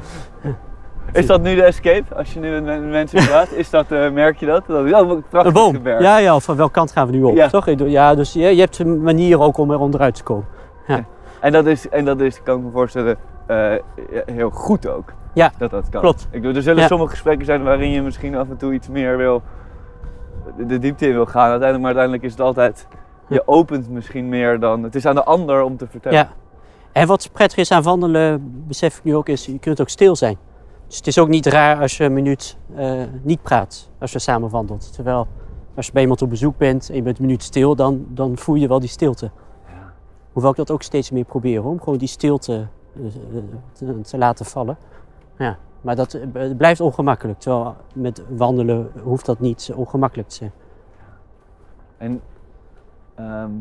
Is 1.14 1.26
dat 1.26 1.42
nu 1.42 1.56
de 1.56 1.64
escape? 1.64 2.16
Als 2.16 2.34
je 2.34 2.40
nu 2.40 2.62
met 2.62 2.84
mensen 2.84 3.26
praat, 3.28 3.52
is 3.52 3.70
dat, 3.70 3.92
eh, 3.92 4.12
merk 4.12 4.38
je 4.38 4.46
dat? 4.46 4.64
dat 4.68 4.86
oh, 4.86 4.92
wat 4.92 5.10
Een 5.10 5.24
prachtig 5.30 5.54
boom. 5.54 5.88
Ja, 5.88 6.18
ja, 6.18 6.40
van 6.40 6.56
welke 6.56 6.72
kant 6.74 6.92
gaan 6.92 7.08
we 7.08 7.14
nu 7.14 7.24
op? 7.24 7.36
Ja. 7.36 7.48
Toch? 7.50 7.70
Ja, 7.76 8.16
dus 8.16 8.34
je, 8.34 8.40
je 8.56 8.60
hebt 8.60 8.80
een 8.80 9.02
manier 9.02 9.40
ook 9.40 9.58
om 9.58 9.72
er 9.72 9.80
onderuit 9.80 10.16
te 10.16 10.24
komen. 10.24 10.46
En 11.40 11.52
dat 11.52 11.66
is, 11.66 11.90
en 11.90 12.06
dat 12.06 12.20
is, 12.22 12.44
kan 12.44 12.58
ik 12.58 12.64
me 12.64 12.72
voorstellen, 12.72 13.18
eh, 13.46 13.72
heel 14.26 14.50
goed 14.50 14.88
ook. 14.88 15.14
Ja, 15.34 15.52
Dat 15.58 15.72
dat 15.72 15.90
kan. 15.90 16.02
klopt. 16.02 16.28
Ik 16.32 16.42
bedoel, 16.42 16.56
er 16.56 16.62
zullen 16.62 16.82
Ja. 16.82 16.88
sommige 16.88 17.10
gesprekken 17.12 17.46
zijn 17.46 17.64
waarin 17.64 17.90
je 17.90 18.02
misschien 18.02 18.36
af 18.36 18.50
en 18.50 18.58
toe 18.58 18.74
iets 18.74 18.88
meer 18.88 19.18
wil, 19.18 19.42
de, 20.58 20.66
de 20.66 20.80
diepte 20.80 21.08
in 21.08 21.14
wil 21.14 21.26
gaan. 21.26 21.50
Uiteindelijk, 21.50 21.78
maar 21.80 21.86
uiteindelijk 21.86 22.24
is 22.24 22.32
het 22.32 22.42
altijd, 22.42 22.88
je 23.28 23.48
opent 23.48 23.90
misschien 23.90 24.30
meer 24.30 24.60
dan, 24.60 24.84
het 24.84 24.96
is 24.96 25.06
aan 25.06 25.16
de 25.16 25.24
ander 25.24 25.62
om 25.64 25.78
te 25.78 25.88
vertellen. 25.90 26.18
Ja. 26.18 26.30
En 26.92 27.08
wat 27.08 27.30
prettig 27.32 27.58
is 27.58 27.72
aan 27.72 27.84
wandelen, 27.84 28.54
besef 28.68 28.98
ik 28.98 29.04
nu 29.04 29.16
ook, 29.16 29.30
is 29.30 29.46
je 29.46 29.60
kunt 29.60 29.82
ook 29.82 29.90
stil 29.90 30.16
zijn. 30.16 30.38
Dus 30.94 31.02
het 31.02 31.12
is 31.12 31.20
ook 31.24 31.28
niet 31.28 31.46
raar 31.46 31.82
als 31.82 31.98
je 31.98 32.04
een 32.04 32.14
minuut 32.14 32.58
eh, 32.76 33.04
niet 33.22 33.42
praat 33.42 33.90
als 34.00 34.12
je 34.12 34.20
samen 34.20 34.50
wandelt. 34.50 34.94
Terwijl 34.94 35.28
als 35.76 35.86
je 35.86 35.92
bij 35.92 36.02
iemand 36.02 36.22
op 36.22 36.30
bezoek 36.30 36.58
bent 36.58 36.90
en 36.90 36.96
je 36.96 37.02
bent 37.02 37.18
een 37.20 37.26
minuut 37.26 37.44
stil, 37.44 37.76
dan, 37.76 38.06
dan 38.10 38.38
voel 38.38 38.56
je 38.56 38.68
wel 38.68 38.80
die 38.80 38.90
stilte. 38.90 39.32
Ja. 39.68 39.94
Hoewel 40.34 40.52
ik 40.52 40.58
dat 40.58 40.72
ook 40.72 40.82
steeds 40.82 41.12
meer 41.12 41.24
probeer 41.24 41.66
om 41.66 41.80
gewoon 41.80 41.98
die 41.98 42.08
stilte 42.08 42.68
eh, 42.96 43.02
te, 43.72 44.02
te 44.02 44.18
laten 44.18 44.46
vallen. 44.46 44.78
Ja. 45.38 45.58
Maar 45.82 45.96
dat 45.96 46.14
eh, 46.14 46.22
het 46.34 46.58
blijft 46.58 46.82
ongemakkelijk. 46.82 47.40
Terwijl 47.40 47.76
met 47.94 48.24
wandelen 48.30 48.92
hoeft 49.04 49.26
dat 49.26 49.40
niet 49.40 49.72
ongemakkelijk 49.76 50.30
te 50.30 50.36
zijn. 50.36 50.52
En 51.98 52.22
ehm, 53.16 53.52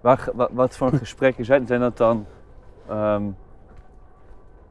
waar, 0.00 0.18
ge- 0.18 0.32
wa- 0.34 0.48
wat 0.52 0.76
voor 0.76 0.92
gesprekken 1.04 1.44
zijn, 1.44 1.66
zijn 1.66 1.80
dat 1.80 1.96
dan? 1.96 2.26
ehm, 2.88 3.22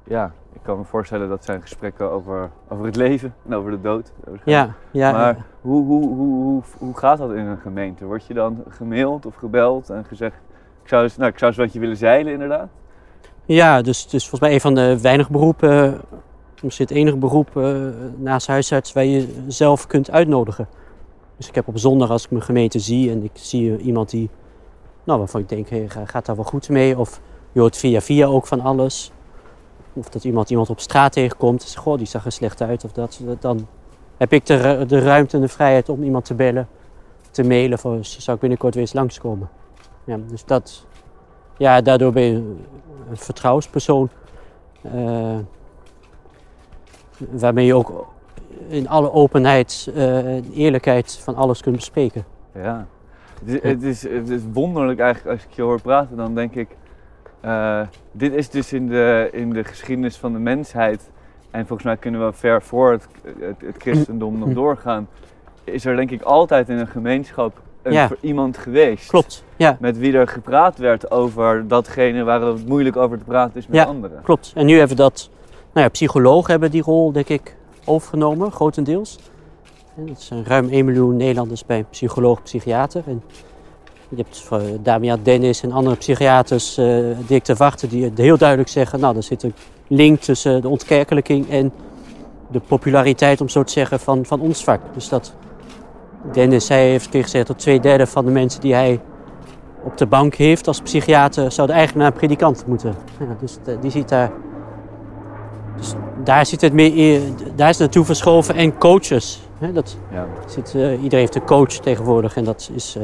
ja, 0.07 0.31
ik 0.53 0.59
kan 0.63 0.77
me 0.77 0.83
voorstellen 0.83 1.29
dat 1.29 1.45
zijn 1.45 1.61
gesprekken 1.61 2.11
over, 2.11 2.49
over 2.67 2.85
het 2.85 2.95
leven 2.95 3.33
en 3.47 3.53
over 3.55 3.71
de 3.71 3.81
dood. 3.81 4.11
Ja, 4.45 4.73
ja, 4.91 5.11
Maar 5.11 5.45
hoe, 5.61 5.85
hoe, 5.85 6.07
hoe, 6.07 6.43
hoe, 6.43 6.61
hoe 6.77 6.97
gaat 6.97 7.17
dat 7.17 7.31
in 7.31 7.45
een 7.45 7.57
gemeente? 7.57 8.05
Word 8.05 8.25
je 8.25 8.33
dan 8.33 8.63
gemaild 8.69 9.25
of 9.25 9.35
gebeld 9.35 9.89
en 9.89 10.05
gezegd, 10.05 10.35
ik 10.83 10.89
zou 10.89 11.03
eens, 11.03 11.17
nou, 11.17 11.31
ik 11.31 11.37
zou 11.37 11.51
eens 11.51 11.59
wat 11.59 11.73
je 11.73 11.79
willen 11.79 11.97
zeilen 11.97 12.33
inderdaad? 12.33 12.67
Ja, 13.45 13.81
dus 13.81 14.03
het 14.03 14.13
is 14.13 14.21
volgens 14.21 14.41
mij 14.41 14.53
een 14.53 14.61
van 14.61 14.75
de 14.75 15.01
weinige 15.01 15.31
beroepen, 15.31 16.01
misschien 16.61 16.85
het 16.87 16.95
enige 16.95 17.17
beroep 17.17 17.57
eh, 17.57 17.77
naast 18.17 18.47
huisarts 18.47 18.93
waar 18.93 19.03
je 19.05 19.43
zelf 19.47 19.87
kunt 19.87 20.11
uitnodigen. 20.11 20.67
Dus 21.37 21.47
ik 21.47 21.55
heb 21.55 21.67
op 21.67 21.77
zondag 21.77 22.09
als 22.09 22.23
ik 22.25 22.31
mijn 22.31 22.43
gemeente 22.43 22.79
zie 22.79 23.11
en 23.11 23.23
ik 23.23 23.31
zie 23.33 23.77
iemand 23.77 24.09
die, 24.09 24.29
nou 25.03 25.19
waarvan 25.19 25.41
ik 25.41 25.49
denk, 25.49 25.69
hey, 25.69 25.89
ga- 25.89 26.05
gaat 26.05 26.25
daar 26.25 26.35
wel 26.35 26.45
goed 26.45 26.69
mee? 26.69 26.97
Of 26.97 27.21
je 27.51 27.59
hoort 27.59 27.77
via 27.77 28.01
via 28.01 28.25
ook 28.27 28.47
van 28.47 28.61
alles. 28.61 29.11
Of 29.97 30.09
dat 30.09 30.23
iemand 30.23 30.49
iemand 30.49 30.69
op 30.69 30.79
straat 30.79 31.11
tegenkomt 31.11 31.61
en 31.61 31.67
zegt, 31.69 31.97
die 31.97 32.07
zag 32.07 32.25
er 32.25 32.31
slecht 32.31 32.61
uit 32.61 32.83
of 32.83 32.91
dat. 32.91 33.21
Dan 33.39 33.67
heb 34.17 34.33
ik 34.33 34.45
de, 34.45 34.83
de 34.87 34.99
ruimte 34.99 35.35
en 35.35 35.41
de 35.41 35.47
vrijheid 35.47 35.89
om 35.89 36.03
iemand 36.03 36.25
te 36.25 36.33
bellen, 36.33 36.67
te 37.31 37.43
mailen 37.43 37.79
voor, 37.79 37.97
zou 38.01 38.35
ik 38.35 38.41
binnenkort 38.41 38.73
weer 38.73 38.83
eens 38.83 38.93
langskomen. 38.93 39.49
Ja, 40.03 40.17
dus 40.29 40.45
dat, 40.45 40.85
ja, 41.57 41.81
daardoor 41.81 42.11
ben 42.11 42.23
je 42.23 42.55
een 43.09 43.17
vertrouwenspersoon. 43.17 44.09
eh, 44.81 45.37
waarmee 47.17 47.65
je 47.65 47.75
ook 47.75 48.07
in 48.67 48.89
alle 48.89 49.11
openheid 49.11 49.91
eh, 49.95 50.35
en 50.35 50.51
eerlijkheid 50.53 51.19
van 51.23 51.35
alles 51.35 51.61
kunt 51.61 51.75
bespreken. 51.75 52.25
Ja. 52.53 52.87
Het 53.39 53.49
is, 53.49 53.61
het, 53.61 53.83
is, 53.83 54.01
het 54.03 54.29
is 54.29 54.41
wonderlijk 54.53 54.99
eigenlijk 54.99 55.35
als 55.35 55.45
ik 55.49 55.55
je 55.55 55.61
hoor 55.61 55.81
praten, 55.81 56.17
dan 56.17 56.35
denk 56.35 56.55
ik, 56.55 56.67
eh, 57.39 57.81
dit 58.11 58.33
is 58.33 58.49
dus 58.49 58.73
in 58.73 58.87
de, 58.87 59.29
in 59.31 59.49
de 59.53 59.63
geschiedenis 59.63 60.17
van 60.17 60.33
de 60.33 60.39
mensheid, 60.39 61.09
en 61.51 61.59
volgens 61.67 61.87
mij 61.87 61.97
kunnen 61.97 62.25
we 62.25 62.33
ver 62.33 62.61
voor 62.61 62.91
het, 62.91 63.07
het, 63.39 63.61
het 63.61 63.75
christendom 63.77 64.37
nog 64.39 64.49
doorgaan, 64.53 65.07
is 65.63 65.85
er 65.85 65.95
denk 65.95 66.11
ik 66.11 66.21
altijd 66.21 66.69
in 66.69 66.77
een 66.77 66.87
gemeenschap 66.87 67.61
een, 67.81 67.93
Ja. 67.93 68.07
voor 68.07 68.17
iemand 68.21 68.57
geweest. 68.57 69.09
Klopt, 69.09 69.43
ja, 69.55 69.77
Met 69.79 69.97
wie 69.97 70.13
er 70.17 70.27
gepraat 70.27 70.77
werd 70.77 71.11
over 71.11 71.67
datgene 71.67 72.23
waar 72.23 72.41
het 72.41 72.67
moeilijk 72.67 72.95
over 72.95 73.17
te 73.17 73.23
praten 73.23 73.55
is 73.59 73.67
met 73.67 73.75
Ja. 73.75 73.83
anderen. 73.83 74.21
klopt. 74.23 74.51
En 74.55 74.65
nu 74.65 74.77
hebben 74.77 74.97
we 74.97 75.03
dat, 75.03 75.29
nou 75.73 75.85
ja, 75.85 75.89
psychologen 75.89 76.51
hebben 76.51 76.71
die 76.71 76.81
rol 76.81 77.11
denk 77.11 77.27
ik 77.29 77.55
overgenomen, 77.85 78.51
grotendeels. 78.51 79.19
En 79.95 80.05
dat 80.05 80.21
zijn 80.21 80.45
ruim 80.45 80.69
1 80.69 80.85
miljoen 80.85 81.17
Nederlanders 81.17 81.65
bij 81.65 81.77
een 81.77 81.89
psycholoog, 81.89 82.43
psychiater. 82.43 83.03
En 83.07 83.23
Je 84.09 84.15
hebt 84.15 84.47
uh, 84.53 84.59
Damian 84.83 85.19
Dennis 85.23 85.63
en 85.63 85.71
andere 85.71 85.95
psychiaters, 85.95 86.77
uh, 86.77 87.17
Dirk 87.27 87.45
de 87.45 87.55
Wachter, 87.55 87.89
die 87.89 88.11
heel 88.15 88.37
duidelijk 88.37 88.69
zeggen... 88.69 88.99
nou, 88.99 89.15
er 89.15 89.23
zit 89.23 89.43
een 89.43 89.53
link 89.87 90.19
tussen 90.19 90.61
de 90.61 90.67
ontkerkelijking 90.67 91.49
en 91.49 91.71
de 92.51 92.59
populariteit, 92.59 93.41
om 93.41 93.49
zo 93.49 93.63
te 93.63 93.71
zeggen, 93.71 93.99
van, 93.99 94.25
van 94.25 94.41
ons 94.41 94.63
vak. 94.63 94.79
Dus 94.93 95.09
dat 95.09 95.33
Dennis, 96.31 96.67
hij 96.67 96.89
heeft 96.89 97.05
een 97.05 97.11
keer 97.11 97.23
gezegd 97.23 97.47
dat 97.47 97.59
twee 97.59 97.79
derde 97.79 98.07
van 98.07 98.25
de 98.25 98.31
mensen 98.31 98.61
die 98.61 98.73
hij 98.73 98.99
op 99.83 99.97
de 99.97 100.05
bank 100.05 100.35
heeft 100.35 100.67
als 100.67 100.81
psychiater... 100.81 101.51
zouden 101.51 101.75
eigenlijk 101.75 102.05
naar 102.05 102.13
een 102.13 102.19
predikant 102.19 102.63
moeten. 102.67 102.95
Ja, 103.19 103.35
dus 103.39 103.57
die 103.81 103.91
ziet 103.91 104.09
daar... 104.09 104.31
Dus 105.77 105.93
daar 106.23 106.45
zit 106.45 106.61
het 106.61 106.73
meer, 106.73 107.21
daar 107.55 107.69
is 107.69 107.77
naartoe 107.77 108.05
verschoven 108.05 108.55
en 108.55 108.77
coaches. 108.77 109.41
Hè, 109.57 109.71
dat 109.71 109.97
Ja. 110.11 110.25
zit, 110.47 110.75
eh, 110.75 110.91
iedereen 110.91 111.19
heeft 111.19 111.35
een 111.35 111.45
coach 111.45 111.67
tegenwoordig 111.73 112.35
en 112.35 112.43
dat 112.43 112.69
is, 112.73 112.97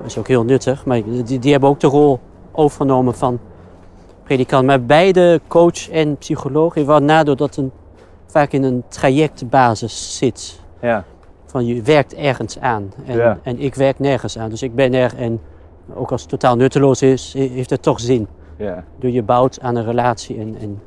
eh, 0.00 0.06
is 0.06 0.18
ook 0.18 0.28
heel 0.28 0.44
nuttig. 0.44 0.84
Maar 0.86 1.02
die, 1.24 1.38
die 1.38 1.52
hebben 1.52 1.68
ook 1.70 1.80
de 1.80 1.86
rol 1.86 2.18
overgenomen 2.52 3.14
van 3.14 3.38
predikant. 4.22 4.66
Maar 4.66 4.82
beide 4.82 5.40
coach 5.48 5.90
en 5.90 6.16
psycholoog 6.16 6.74
heeft 6.74 6.86
wel 6.86 7.00
nadeel 7.00 7.36
dat 7.36 7.56
een, 7.56 7.70
vaak 8.26 8.52
in 8.52 8.62
een 8.62 8.82
trajectbasis 8.88 10.16
zit. 10.18 10.60
Ja. 10.80 11.04
Van 11.46 11.66
je 11.66 11.82
werkt 11.82 12.14
ergens 12.14 12.58
aan 12.60 12.92
en, 13.06 13.16
Ja. 13.16 13.38
en 13.42 13.58
ik 13.60 13.74
werk 13.74 13.98
nergens 13.98 14.38
aan. 14.38 14.50
Dus 14.50 14.62
ik 14.62 14.74
ben 14.74 14.94
er 14.94 15.14
en 15.16 15.40
ook 15.94 16.12
als 16.12 16.20
het 16.20 16.30
totaal 16.30 16.56
nutteloos 16.56 17.02
is, 17.02 17.32
he- 17.36 17.40
heeft 17.48 17.70
het 17.70 17.82
toch 17.82 18.00
zin. 18.00 18.26
Ja. 18.56 18.84
Dus 18.98 19.12
je 19.12 19.22
bouwt 19.22 19.60
aan 19.60 19.76
een 19.76 19.84
relatie 19.84 20.38
en, 20.38 20.56
en 20.60 20.80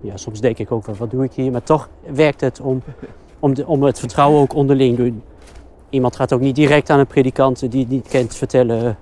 ja, 0.00 0.16
soms 0.16 0.40
denk 0.40 0.58
ik 0.58 0.72
ook 0.72 0.86
wel, 0.86 0.94
wat 0.98 1.10
doe 1.10 1.24
ik 1.24 1.32
hier? 1.32 1.50
Maar 1.52 1.62
toch 1.62 1.88
werkt 2.12 2.40
het 2.40 2.60
om, 2.60 2.82
om, 3.38 3.54
de, 3.54 3.66
om 3.66 3.82
het 3.82 3.98
vertrouwen 3.98 4.40
ook 4.40 4.54
onderling. 4.54 5.14
Iemand 5.94 6.16
gaat 6.16 6.32
ook 6.32 6.40
niet 6.40 6.54
direct 6.54 6.90
aan 6.90 6.98
een 6.98 7.06
predikant 7.06 7.70
die 7.70 7.80
het 7.80 7.88
niet 7.88 8.08
kent 8.08 8.34
vertellen, 8.36 8.96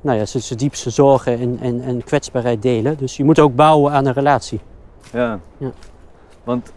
nou 0.00 0.18
ja, 0.18 0.26
zijn, 0.26 0.58
diepste 0.58 0.90
zorgen 0.90 1.38
en, 1.38 1.58
en, 1.60 1.80
en 1.82 2.04
kwetsbaarheid 2.04 2.62
delen. 2.62 2.96
Dus 2.98 3.16
je 3.16 3.24
moet 3.24 3.38
ook 3.38 3.54
bouwen 3.54 3.92
aan 3.92 4.06
een 4.06 4.12
relatie. 4.12 4.60
Ja. 5.12 5.40
Ja. 5.56 5.70
Want, 6.44 6.72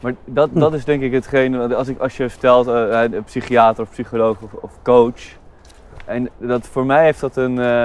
maar 0.00 0.14
dat, 0.24 0.50
dat 0.52 0.74
is 0.74 0.84
denk 0.84 1.02
ik 1.02 1.12
hetgeen, 1.12 1.74
als, 1.74 1.88
ik, 1.88 1.98
als 1.98 2.16
je 2.16 2.30
vertelt, 2.30 2.66
een 2.66 3.24
psychiater 3.24 3.82
of 3.82 3.90
psycholoog 3.90 4.40
of, 4.40 4.52
of 4.52 4.72
coach. 4.82 5.20
En 6.04 6.28
dat, 6.38 6.66
voor 6.66 6.86
mij 6.86 7.04
heeft 7.04 7.20
dat 7.20 7.36
een. 7.36 7.58
eh, 7.58 7.84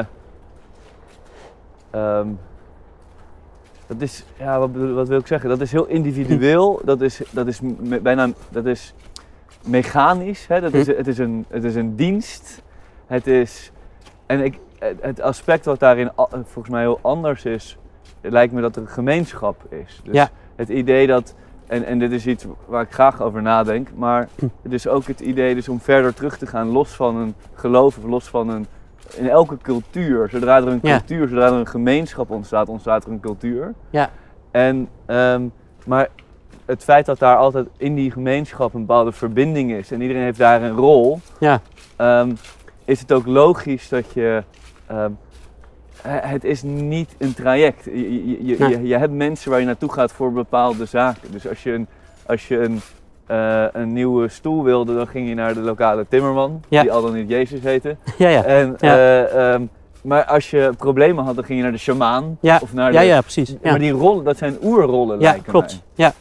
ehm, 1.91 2.27
dat 3.87 4.01
is, 4.01 4.25
ja, 4.37 4.59
wat, 4.59 4.69
wat 4.93 5.07
wil 5.07 5.19
ik 5.19 5.27
zeggen? 5.27 5.49
Dat 5.49 5.61
is 5.61 5.71
heel 5.71 5.85
individueel. 5.85 6.81
Dat 6.83 7.01
is, 7.01 7.21
dat 7.31 7.47
is 7.47 7.59
bijna, 8.01 8.29
dat 8.49 8.65
is 8.65 8.93
mechanisch. 9.65 10.47
Hè? 10.47 10.61
Dat 10.61 10.73
is, 10.73 10.87
het, 10.87 11.07
is 11.07 11.17
een, 11.17 11.45
het 11.49 11.63
is 11.63 11.75
een 11.75 11.95
dienst. 11.95 12.61
Het 13.05 13.27
is, 13.27 13.71
en 14.25 14.43
ik, 14.43 14.59
het- 15.01 15.21
aspect 15.21 15.65
wat 15.65 15.79
daarin 15.79 16.11
volgens 16.31 16.69
mij 16.69 16.81
heel 16.81 16.99
anders 17.01 17.45
is, 17.45 17.77
lijkt 18.21 18.53
me 18.53 18.61
dat 18.61 18.75
er 18.75 18.81
een 18.81 18.87
gemeenschap 18.87 19.73
is. 19.73 20.01
Dus 20.03 20.13
Ja. 20.15 20.29
het 20.55 20.69
idee 20.69 21.07
dat, 21.07 21.35
en, 21.67 21.83
en 21.85 21.99
dit 21.99 22.11
is 22.11 22.27
iets 22.27 22.45
waar 22.65 22.81
ik 22.81 22.91
graag 22.91 23.21
over 23.21 23.41
nadenk, 23.41 23.87
maar 23.95 24.27
het 24.61 24.73
is 24.73 24.87
ook 24.87 25.05
het 25.05 25.19
idee 25.19 25.55
dus 25.55 25.69
om 25.69 25.79
verder 25.79 26.13
terug 26.13 26.37
te 26.37 26.45
gaan, 26.47 26.67
los 26.67 26.89
van 26.95 27.15
een 27.15 27.35
geloof 27.53 27.97
of 27.97 28.03
los 28.03 28.27
van 28.27 28.49
een, 28.49 28.65
in 29.15 29.29
elke 29.29 29.57
cultuur, 29.57 30.29
zodra 30.29 30.57
er 30.57 30.67
een 30.67 30.79
Ja. 30.81 30.97
cultuur, 30.97 31.27
zodra 31.27 31.45
er 31.45 31.53
een 31.53 31.67
gemeenschap 31.67 32.29
ontstaat, 32.29 32.69
ontstaat 32.69 33.05
er 33.05 33.11
een 33.11 33.19
cultuur. 33.19 33.73
Ja. 33.89 34.09
En, 34.51 34.87
ehm, 35.05 35.43
maar 35.85 36.09
het 36.65 36.83
feit 36.83 37.05
dat 37.05 37.19
daar 37.19 37.37
altijd 37.37 37.67
in 37.77 37.95
die 37.95 38.11
gemeenschap 38.11 38.73
een 38.73 38.79
bepaalde 38.85 39.11
verbinding 39.11 39.71
is 39.71 39.91
en 39.91 40.01
iedereen 40.01 40.23
heeft 40.23 40.37
daar 40.37 40.61
een 40.61 40.75
rol, 40.75 41.19
Ja, 41.39 41.61
Ehm, 41.95 42.31
is 42.85 42.99
het 42.99 43.11
ook 43.11 43.25
logisch 43.25 43.89
dat 43.89 44.05
je. 44.13 44.43
ehm, 44.87 45.11
he- 46.01 46.27
het 46.27 46.43
is 46.43 46.63
niet 46.63 47.15
een 47.17 47.33
traject. 47.33 47.85
Je, 47.85 48.27
je, 48.27 48.45
je, 48.45 48.55
Nee. 48.59 48.87
je, 48.87 48.97
hebt 48.97 49.13
mensen 49.13 49.49
waar 49.51 49.59
je 49.59 49.65
naartoe 49.65 49.91
gaat 49.91 50.11
voor 50.11 50.31
bepaalde 50.31 50.85
zaken. 50.85 51.31
Dus 51.31 51.47
als 51.47 51.63
je 51.63 51.71
een, 51.73 51.87
als 52.25 52.47
je 52.47 52.59
een, 52.63 52.79
eh, 53.25 53.65
een 53.71 53.93
nieuwe 53.93 54.27
stoel 54.27 54.63
wilde, 54.63 54.95
dan 54.95 55.07
ging 55.07 55.27
je 55.29 55.33
naar 55.35 55.53
de 55.53 55.59
lokale 55.59 56.05
timmerman, 56.09 56.61
Ja. 56.69 56.81
die 56.81 56.91
al 56.91 57.01
dan 57.01 57.13
niet 57.13 57.29
Jezus 57.29 57.59
heette. 57.61 57.95
ja, 58.17 58.29
ja. 58.29 58.43
En, 58.43 58.75
eh, 58.79 59.53
ehm, 59.53 59.61
maar 60.01 60.25
als 60.25 60.49
je 60.49 60.71
problemen 60.77 61.23
had, 61.25 61.35
dan 61.35 61.43
ging 61.43 61.57
je 61.57 61.63
naar 61.63 61.73
de 61.73 61.77
shamaan. 61.77 62.37
Ja, 62.41 62.59
Of 62.61 62.73
naar 62.73 62.93
ja, 62.93 62.99
de, 62.99 63.05
ja 63.05 63.21
precies. 63.21 63.49
Ja, 63.49 63.57
Maar 63.69 63.79
die 63.79 63.91
rollen, 63.91 64.23
dat 64.23 64.37
zijn 64.37 64.57
oerrollen 64.63 65.19
ja 65.19 65.23
lijken 65.31 65.51
klopt. 65.51 65.71
mij. 65.95 66.05
Ja, 66.07 66.13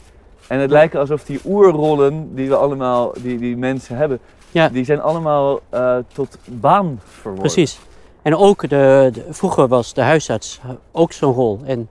En 0.47 0.59
het 0.59 0.71
lijkt 0.71 0.95
alsof 0.95 1.23
die 1.23 1.39
oerrollen 1.45 2.35
die 2.35 2.49
we 2.49 2.55
allemaal, 2.55 3.13
die, 3.21 3.37
die 3.37 3.57
mensen 3.57 3.97
hebben, 3.97 4.19
Ja. 4.51 4.69
die 4.69 4.85
zijn 4.85 5.01
allemaal 5.01 5.59
eh, 5.69 5.97
tot 6.13 6.37
baan 6.45 7.01
verworden. 7.05 7.41
precies. 7.51 7.79
En 8.21 8.35
ook 8.35 8.61
de, 8.61 9.09
de- 9.13 9.25
vroeger 9.29 9.67
was 9.67 9.93
de 9.93 10.01
huisarts 10.01 10.59
ook 10.91 11.11
zo'n 11.11 11.33
rol. 11.33 11.59
En 11.65 11.89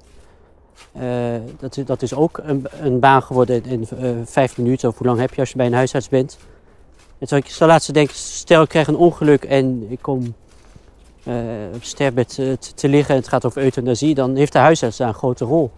eh, 0.93 1.03
dat, 1.59 1.77
is- 1.77 1.85
dat 1.85 2.03
is 2.03 2.15
ook 2.15 2.41
een, 2.43 2.67
een 2.81 2.99
baan 3.01 3.23
geworden 3.23 3.65
in 3.65 3.87
eh, 4.01 4.11
vijf 4.25 4.57
minuten. 4.59 4.89
Of 4.89 4.99
hoe 4.99 5.07
lang 5.07 5.19
heb 5.19 5.35
je 5.35 5.41
als 5.41 5.51
je 5.51 5.57
bij 5.57 5.67
een 5.67 5.75
huisarts 5.75 6.09
bent? 6.09 6.39
En 7.19 7.27
toen 7.29 7.39
ik 7.39 7.47
zo 7.49 7.67
laatst 7.67 7.87
te 7.87 7.93
denken, 7.93 8.15
stel 8.15 8.63
ik 8.63 8.69
krijg 8.69 8.87
een 8.89 8.97
ongeluk 8.97 9.45
en 9.45 9.87
ik 9.89 9.99
kom 10.03 10.35
op 11.75 11.83
sterfbed 11.85 12.35
te, 12.35 12.59
te 12.75 12.89
liggen 12.89 13.15
en 13.15 13.21
het 13.21 13.29
gaat 13.29 13.45
over 13.45 13.63
euthanasie. 13.63 14.15
Dan 14.15 14.37
heeft 14.37 14.53
de 14.53 14.59
huisarts 14.59 14.97
daar 14.97 15.09
een 15.09 15.15
grote 15.15 15.45
rol 15.45 15.71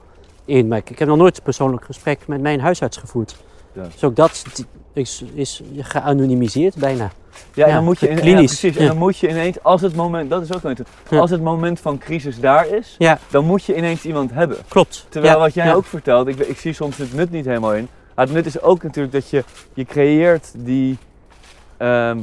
in. 0.44 0.68
Maar 0.68 0.78
ik, 0.84 0.98
heb 0.98 1.08
nog 1.08 1.16
nooit 1.16 1.36
een 1.36 1.42
persoonlijk 1.42 1.84
gesprek 1.84 2.26
met 2.26 2.40
mijn 2.40 2.60
huisarts 2.60 2.96
gevoerd. 2.96 3.36
Ja. 3.72 3.82
Dus 3.92 4.04
ook 4.04 4.16
dat 4.16 4.44
is, 4.92 5.24
is 5.34 5.62
geanonimiseerd 5.78 6.74
bijna. 6.74 7.10
Ja, 7.54 7.64
en 7.64 7.68
Ja, 7.70 7.74
dan 7.74 7.84
moet 7.84 7.98
je 8.00 8.08
in, 8.08 8.16
klinisch. 8.16 8.52
ja, 8.52 8.58
precies. 8.60 8.76
En 8.76 8.86
dan 8.86 8.96
moet 8.96 9.16
je 9.18 9.28
ineens, 9.28 9.62
als 9.62 9.80
het 9.80 9.94
moment, 9.96 10.30
dat 10.30 10.42
is 10.42 10.52
ook 10.52 10.62
Ja. 11.10 11.18
als 11.18 11.30
het 11.30 11.42
moment 11.42 11.80
van 11.80 11.98
crisis 11.98 12.40
daar 12.40 12.68
is, 12.68 12.96
dan 13.30 13.44
moet 13.44 13.64
je 13.64 13.76
ineens 13.76 14.04
iemand 14.04 14.30
hebben. 14.32 14.56
klopt. 14.68 15.06
Terwijl 15.08 15.38
wat 15.38 15.54
jij 15.54 15.74
ook 15.74 15.84
vertelt, 15.84 16.26
ik, 16.28 16.38
ik 16.38 16.58
zie 16.58 16.72
soms 16.72 16.96
het 16.96 17.14
nut 17.14 17.30
niet 17.30 17.44
helemaal 17.44 17.74
in. 17.74 17.88
Maar 18.14 18.24
het 18.24 18.34
nut 18.34 18.46
is 18.46 18.60
ook 18.60 18.82
natuurlijk 18.82 19.12
dat 19.14 19.30
je, 19.30 19.44
je 19.74 19.84
creëert 19.84 20.52
die, 20.56 20.98
ehm, 21.76 22.18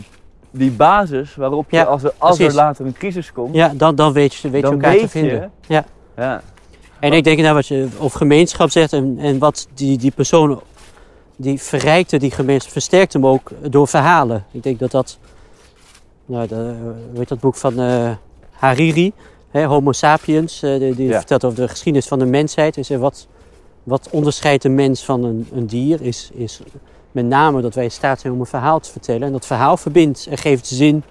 die 0.51 0.71
basis 0.71 1.35
waarop 1.35 1.71
je, 1.71 1.85
als, 1.85 2.03
er, 2.03 2.13
als 2.17 2.39
er 2.39 2.53
later 2.53 2.85
een 2.85 2.93
crisis 2.93 3.31
komt, 3.31 3.55
Ja, 3.55 3.71
dan, 3.75 3.95
dan 3.95 4.13
weet 4.13 4.33
je, 4.33 4.49
weet 4.49 4.61
je 4.61 4.67
dan 4.67 4.71
elkaar 4.75 4.91
weet 4.91 5.01
te 5.01 5.07
vinden. 5.09 5.51
je. 5.67 5.83
Ja. 6.15 6.41
En 7.01 7.13
ik 7.13 7.24
denk 7.24 7.39
nou 7.39 7.53
wat 7.53 7.67
je 7.67 7.88
over 8.00 8.17
gemeenschap 8.17 8.70
zegt 8.70 8.93
en, 8.93 9.17
en 9.20 9.38
wat 9.39 9.67
die, 9.74 9.98
die 9.98 10.12
persoon, 10.12 10.62
die 11.36 11.62
verrijkte 11.62 12.17
die 12.17 12.31
gemeenschap, 12.31 12.72
versterkt 12.72 13.13
hem 13.13 13.27
ook 13.27 13.51
door 13.70 13.88
verhalen. 13.88 14.46
Ik 14.51 14.63
denk 14.63 14.79
dat 14.79 14.91
dat, 14.91 15.17
nou, 16.25 16.48
de, 16.48 16.55
hoe 17.10 17.17
heet 17.20 17.27
dat 17.27 17.39
boek 17.39 17.55
van 17.55 17.79
eh, 17.79 18.10
Hariri, 18.51 19.13
hè, 19.50 19.65
Homo 19.65 19.91
sapiens, 19.91 20.63
eh, 20.63 20.79
die, 20.79 20.96
die 20.96 21.08
Ja. 21.08 21.17
vertelt 21.17 21.43
over 21.46 21.58
de 21.62 21.67
geschiedenis 21.67 22.08
van 22.08 22.20
de 22.20 22.25
mensheid. 22.25 22.77
Zegt, 22.81 23.01
wat, 23.01 23.27
wat 23.84 24.08
onderscheidt 24.12 24.63
een 24.63 24.75
mens 24.75 25.05
van 25.05 25.24
een, 25.24 25.48
een 25.53 25.65
dier 25.67 26.01
is, 26.01 26.29
is 26.34 26.62
met 27.12 27.25
name 27.25 27.62
dat 27.62 27.75
wij 27.75 27.84
in 27.84 27.91
staat 27.91 28.20
zijn 28.20 28.34
om 28.34 28.39
een 28.39 28.46
verhaal 28.46 28.79
te 28.79 28.91
vertellen. 28.91 29.22
En 29.22 29.31
dat 29.31 29.46
verhaal 29.46 29.77
verbindt 29.77 30.27
en 30.29 30.38
geeft 30.38 30.67
zin 30.67 31.03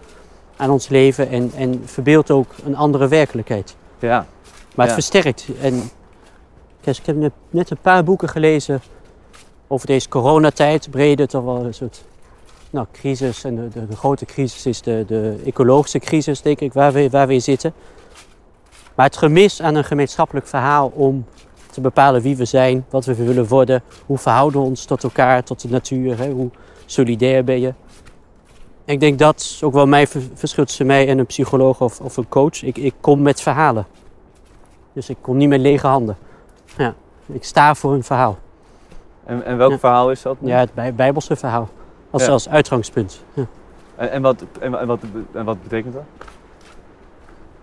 aan 0.56 0.70
ons 0.70 0.88
leven 0.88 1.28
en, 1.28 1.50
en 1.56 1.82
verbeeldt 1.84 2.30
ook 2.30 2.54
een 2.64 2.76
andere 2.76 3.08
werkelijkheid. 3.08 3.76
ja. 3.98 4.26
Maar 4.80 4.94
het 4.94 5.04
versterkt. 5.04 5.48
En 5.60 5.90
kijk, 6.80 6.96
ik 6.96 7.06
heb 7.06 7.32
net, 7.50 7.70
een 7.70 7.78
paar 7.80 8.04
boeken 8.04 8.28
gelezen 8.28 8.82
over 9.66 9.86
deze 9.86 10.08
coronatijd. 10.08 10.90
Brede, 10.90 11.26
toch 11.26 11.44
wel 11.44 11.64
een 11.64 11.74
soort 11.74 12.04
nou, 12.70 12.86
crisis. 12.92 13.44
En 13.44 13.54
de, 13.54 13.68
de, 13.68 13.86
de 13.86 13.96
grote 13.96 14.24
crisis 14.24 14.66
is 14.66 14.82
de, 14.82 15.04
de 15.06 15.40
ecologische 15.44 15.98
crisis, 15.98 16.42
denk 16.42 16.60
ik, 16.60 16.72
waar 16.72 16.92
we, 16.92 17.10
waar 17.10 17.26
we 17.26 17.32
in 17.32 17.42
zitten. 17.42 17.72
Maar 18.94 19.06
het 19.06 19.16
gemis 19.16 19.62
aan 19.62 19.74
een 19.74 19.84
gemeenschappelijk 19.84 20.46
verhaal 20.46 20.92
om 20.94 21.24
te 21.70 21.80
bepalen 21.80 22.22
wie 22.22 22.36
we 22.36 22.44
zijn, 22.44 22.86
wat 22.90 23.04
we 23.04 23.14
willen 23.14 23.46
worden, 23.46 23.82
hoe 24.06 24.18
verhouden 24.18 24.60
we 24.60 24.66
ons 24.66 24.84
tot 24.84 25.02
elkaar, 25.02 25.44
tot 25.44 25.60
de 25.60 25.68
natuur, 25.68 26.18
hè, 26.18 26.30
hoe 26.30 26.50
solidair 26.86 27.44
ben 27.44 27.60
je. 27.60 27.74
En 28.84 28.94
ik 28.94 29.00
denk 29.00 29.18
dat 29.18 29.40
is 29.40 29.62
ook 29.62 29.72
wel 29.72 29.86
mijn 29.86 30.06
ver- 30.06 30.28
verschil 30.34 30.64
tussen 30.64 30.86
mij 30.86 31.08
en 31.08 31.18
een 31.18 31.26
psycholoog 31.26 31.80
of, 31.80 32.00
of 32.00 32.16
een 32.16 32.28
coach. 32.28 32.62
Ik, 32.62 32.76
ik 32.76 32.94
kom 33.00 33.22
met 33.22 33.40
verhalen. 33.40 33.86
Dus 34.92 35.08
ik 35.08 35.16
kom 35.20 35.36
niet 35.36 35.48
met 35.48 35.60
lege 35.60 35.86
handen. 35.86 36.16
Ja, 36.76 36.94
ik 37.26 37.44
sta 37.44 37.74
voor 37.74 37.92
een 37.92 38.04
verhaal. 38.04 38.38
En, 39.24 39.44
en 39.44 39.56
welk 39.56 39.70
Ja. 39.70 39.78
verhaal 39.78 40.10
is 40.10 40.22
dat? 40.22 40.40
nu? 40.40 40.48
Ja, 40.48 40.58
het 40.58 40.74
bij, 40.74 40.94
bijbelse 40.94 41.36
verhaal. 41.36 41.68
Als, 42.10 42.24
Ja. 42.24 42.30
als 42.32 42.48
uitgangspunt. 42.48 43.24
Ja. 43.34 43.46
En, 43.96 44.10
en, 44.10 44.22
wat, 44.22 44.44
en, 44.60 44.80
en 44.80 44.86
wat, 44.86 45.00
en 45.32 45.44
wat 45.44 45.62
betekent 45.62 45.94
dat? 45.94 46.02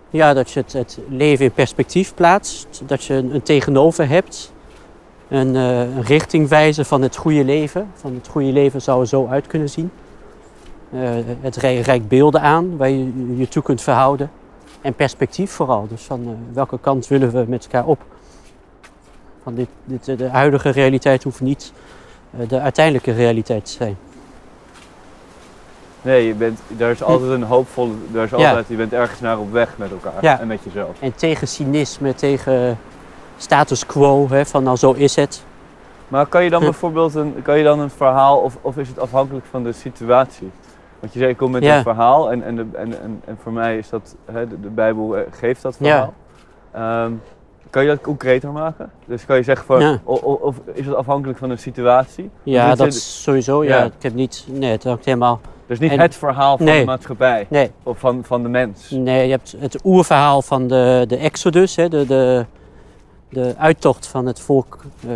Ja, 0.09 0.33
dat 0.33 0.51
je 0.51 0.59
het, 0.59 0.73
het 0.73 0.99
leven 1.09 1.45
in 1.45 1.51
perspectief 1.51 2.13
plaatst. 2.13 2.81
Dat 2.85 3.03
je 3.03 3.13
een, 3.13 3.33
een 3.35 3.41
tegenover 3.43 4.07
hebt. 4.09 4.53
Een, 5.29 5.55
eh, 5.55 5.79
een 5.79 6.01
richtingwijzer 6.03 6.85
van 6.85 7.01
het 7.01 7.15
goede 7.15 7.43
leven. 7.43 7.87
Van 7.93 8.13
het 8.13 8.27
goede 8.27 8.51
leven 8.51 8.81
zou 8.81 9.01
er 9.01 9.07
zo 9.07 9.27
uit 9.27 9.47
kunnen 9.47 9.69
zien. 9.69 9.91
Eh, 10.91 10.99
het 11.41 11.55
reikt 11.55 12.07
beelden 12.07 12.41
aan 12.41 12.77
waar 12.77 12.89
je 12.89 13.35
je 13.37 13.47
toe 13.47 13.63
kunt 13.63 13.81
verhouden. 13.81 14.31
En 14.81 14.93
perspectief 14.93 15.51
vooral. 15.51 15.87
Dus 15.87 16.01
van 16.01 16.21
eh, 16.25 16.55
welke 16.55 16.79
kant 16.79 17.07
willen 17.07 17.31
we 17.31 17.45
met 17.47 17.63
elkaar 17.63 17.85
op? 17.85 18.01
Van 19.43 19.55
dit, 19.55 19.67
dit, 19.85 20.07
eh, 20.07 20.17
de 20.17 20.29
huidige 20.29 20.69
realiteit 20.69 21.23
hoeft 21.23 21.41
niet 21.41 21.71
eh, 22.39 22.49
de 22.49 22.59
uiteindelijke 22.59 23.11
realiteit 23.11 23.65
te 23.65 23.71
zijn. 23.71 23.97
Nee, 26.01 26.27
je, 26.27 26.33
bent, 26.33 26.59
daar 26.67 26.91
is 26.91 27.03
altijd 27.03 27.31
een 27.31 27.43
hoopvolle, 27.43 27.93
daar 28.11 28.23
is. 28.25 28.29
Ja. 28.29 28.47
altijd, 28.47 28.67
je 28.67 28.75
bent 28.75 28.93
ergens 28.93 29.19
naar 29.19 29.39
op 29.39 29.51
weg 29.51 29.77
met 29.77 29.91
elkaar 29.91 30.13
Ja. 30.21 30.39
en 30.39 30.47
met 30.47 30.59
jezelf. 30.63 30.95
En 30.99 31.15
tegen 31.15 31.47
cynisme, 31.47 32.15
tegen 32.15 32.77
status 33.37 33.85
quo, 33.85 34.27
hè, 34.29 34.45
van 34.45 34.63
nou 34.63 34.77
zo 34.77 34.91
is 34.91 35.15
het. 35.15 35.43
Maar 36.07 36.25
kan 36.25 36.43
je 36.43 36.49
dan 36.49 36.59
Hm. 36.59 36.65
bijvoorbeeld 36.65 37.15
een, 37.15 37.41
kan 37.43 37.57
je 37.57 37.63
dan 37.63 37.79
een 37.79 37.89
verhaal, 37.89 38.37
of, 38.39 38.57
of 38.61 38.77
is 38.77 38.87
het 38.87 38.99
afhankelijk 38.99 39.45
van 39.49 39.63
de 39.63 39.71
situatie? 39.71 40.51
Want 40.99 41.13
je 41.13 41.19
zei, 41.19 41.31
ik 41.31 41.37
kom 41.37 41.51
met 41.51 41.63
Ja. 41.63 41.77
een 41.77 41.83
verhaal 41.83 42.31
en, 42.31 42.43
en, 42.43 42.55
de, 42.55 42.65
en, 42.73 43.01
en, 43.01 43.21
en 43.25 43.37
voor 43.43 43.51
mij 43.51 43.77
is 43.77 43.89
dat, 43.89 44.15
hè, 44.31 44.47
de, 44.47 44.59
de 44.59 44.69
Bijbel 44.69 45.17
eh, 45.17 45.23
geeft 45.31 45.61
dat 45.61 45.77
verhaal. 45.77 46.13
Ehm, 46.71 47.11
kan 47.69 47.81
je 47.83 47.87
dat 47.89 48.01
concreter 48.01 48.51
maken? 48.51 48.91
Dus 49.05 49.25
kan 49.25 49.37
je 49.37 49.43
zeggen, 49.43 49.65
van, 49.65 49.79
Ja. 49.79 49.99
o- 50.03 50.19
o- 50.23 50.39
of, 50.41 50.55
is 50.73 50.85
het 50.85 50.95
afhankelijk 50.95 51.39
van 51.39 51.49
een 51.49 51.57
situatie? 51.59 52.29
Ja, 52.43 52.75
dat 52.75 52.93
sowieso. 52.93 53.63
Ja. 53.63 53.83
Ik 53.83 53.91
heb 53.99 54.13
niet, 54.13 54.45
nee, 54.51 54.71
het 54.71 54.83
hangt 54.83 55.05
helemaal. 55.05 55.39
Dus 55.65 55.79
niet 55.79 55.91
En- 55.91 55.99
het 55.99 56.15
verhaal 56.15 56.57
van 56.57 56.65
Nee. 56.65 56.79
de 56.79 56.85
maatschappij 56.85 57.45
Nee, 57.49 57.71
of 57.83 57.99
van, 57.99 58.23
van 58.23 58.43
de 58.43 58.49
mens. 58.49 58.89
nee, 58.89 59.25
je 59.25 59.31
hebt 59.31 59.55
het 59.59 59.79
oerverhaal 59.83 60.41
van 60.41 60.67
de, 60.67 61.05
de 61.07 61.17
Exodus, 61.17 61.75
hè, 61.75 61.89
de, 61.89 62.05
de, 62.05 62.45
de 63.29 63.53
uittocht 63.57 64.07
van 64.07 64.25
het 64.25 64.39
volk, 64.39 64.79
eh, 65.07 65.09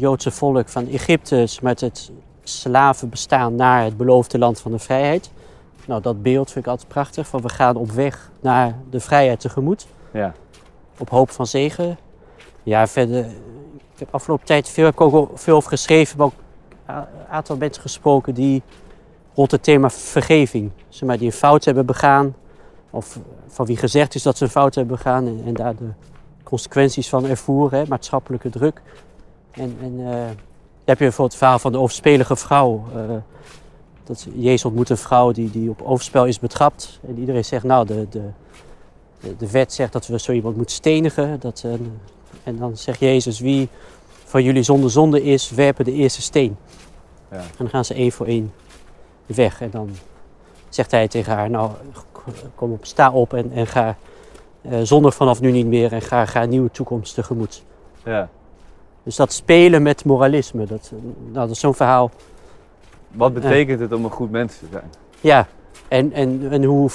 Joodse 0.00 0.30
volk 0.30 0.68
van 0.68 0.88
Egypte 0.88 1.46
met 1.62 1.80
het 1.80 2.10
slavenbestaan 2.48 3.54
naar 3.54 3.84
het 3.84 3.96
beloofde 3.96 4.38
land 4.38 4.60
van 4.60 4.70
de 4.70 4.78
vrijheid. 4.78 5.30
Nou, 5.86 6.02
dat 6.02 6.22
beeld 6.22 6.50
vind 6.50 6.64
ik 6.64 6.70
altijd 6.70 6.88
prachtig, 6.88 7.26
van 7.26 7.40
we 7.42 7.48
gaan 7.48 7.76
op 7.76 7.90
weg 7.90 8.30
naar 8.40 8.74
de 8.90 9.00
vrijheid 9.00 9.40
tegemoet. 9.40 9.86
Ja. 10.12 10.32
op 10.98 11.10
hoop 11.10 11.30
van 11.30 11.46
zegen. 11.46 11.98
Ja, 12.62 12.86
verder. 12.86 13.24
Ik 13.92 13.98
heb 13.98 14.14
afgelopen 14.14 14.46
tijd 14.46 14.68
veel, 14.68 14.84
heb 14.84 15.00
ook 15.00 15.38
veel 15.38 15.56
over 15.56 15.70
geschreven, 15.70 16.16
maar 16.18 16.26
ook 16.26 16.32
een 16.86 17.04
aantal 17.28 17.56
mensen 17.56 17.82
gesproken 17.82 18.34
die 18.34 18.62
rond 19.34 19.50
het 19.50 19.62
thema 19.62 19.90
vergeving, 19.90 20.70
zeg 20.88 21.08
maar, 21.08 21.18
die 21.18 21.26
een 21.26 21.32
fout 21.32 21.64
hebben 21.64 21.86
begaan, 21.86 22.34
of 22.90 23.18
van 23.46 23.66
wie 23.66 23.76
gezegd 23.76 24.14
is 24.14 24.22
dat 24.22 24.36
ze 24.36 24.44
een 24.44 24.50
fout 24.50 24.74
hebben 24.74 24.96
begaan 24.96 25.26
en, 25.26 25.42
en 25.46 25.54
daar 25.54 25.76
de 25.76 25.90
consequenties 26.42 27.08
van 27.08 27.26
ervoeren, 27.26 27.78
hè, 27.78 27.84
maatschappelijke 27.88 28.50
druk. 28.50 28.82
En, 29.50 29.76
en 29.80 30.12
eh, 30.12 30.30
heb 30.86 30.98
je 30.98 31.04
bijvoorbeeld 31.04 31.30
het 31.30 31.36
verhaal 31.36 31.58
van 31.58 31.72
de 31.72 31.78
overspelige 31.78 32.36
vrouw. 32.36 32.84
eh, 32.94 33.16
dat 34.06 34.26
Jezus 34.34 34.64
ontmoet 34.64 34.90
een 34.90 34.96
vrouw 34.96 35.32
die, 35.32 35.50
die 35.50 35.70
op 35.70 35.82
overspel 35.82 36.26
is 36.26 36.38
betrapt. 36.38 37.00
En 37.06 37.18
iedereen 37.18 37.44
zegt, 37.44 37.64
nou, 37.64 37.86
de, 37.86 38.06
de, 38.10 38.22
de, 39.20 39.36
de 39.36 39.50
wet 39.50 39.72
zegt 39.72 39.92
dat 39.92 40.06
we 40.06 40.18
zo 40.18 40.32
iemand 40.32 40.56
moeten 40.56 40.74
stenigen. 40.74 41.40
Dat, 41.40 41.62
eh, 41.64 41.72
en 42.42 42.56
dan 42.58 42.76
zegt 42.76 43.00
Jezus, 43.00 43.40
wie 43.40 43.68
van 44.24 44.42
jullie 44.42 44.62
zonder 44.62 44.90
zonde 44.90 45.22
is, 45.22 45.50
werpen 45.50 45.84
de 45.84 45.92
eerste 45.92 46.22
steen. 46.22 46.56
Ja. 47.30 47.36
En 47.36 47.44
dan 47.56 47.68
gaan 47.68 47.84
ze 47.84 47.94
één 47.94 48.12
voor 48.12 48.26
één 48.26 48.52
weg. 49.26 49.60
En 49.60 49.70
dan 49.70 49.90
zegt 50.68 50.90
hij 50.90 51.08
tegen 51.08 51.32
haar, 51.34 51.50
nou, 51.50 51.70
kom 52.54 52.72
op, 52.72 52.84
sta 52.84 53.10
op 53.10 53.34
en, 53.34 53.52
en 53.52 53.66
ga 53.66 53.96
eh, 54.62 54.80
zonder 54.82 55.12
vanaf 55.12 55.40
nu 55.40 55.50
niet 55.50 55.66
meer 55.66 55.92
en 55.92 56.02
ga, 56.02 56.26
ga 56.26 56.42
een 56.42 56.48
nieuwe 56.48 56.70
toekomst 56.70 57.14
tegemoet. 57.14 57.64
Ja. 58.04 58.28
Dus 59.06 59.16
dat 59.16 59.32
spelen 59.32 59.82
met 59.82 60.04
moralisme, 60.04 60.64
dat, 60.66 60.92
nou, 61.18 61.32
dat 61.32 61.50
is 61.50 61.60
zo'n 61.60 61.74
verhaal. 61.74 62.10
Wat 63.08 63.34
betekent 63.34 63.80
het 63.80 63.92
om 63.92 64.04
een 64.04 64.10
goed 64.10 64.30
mens 64.30 64.58
te 64.58 64.66
zijn? 64.70 64.90
Ja, 65.20 65.46
en, 65.88 66.12
en, 66.12 66.46
en 66.50 66.64
hoe, 66.64 66.90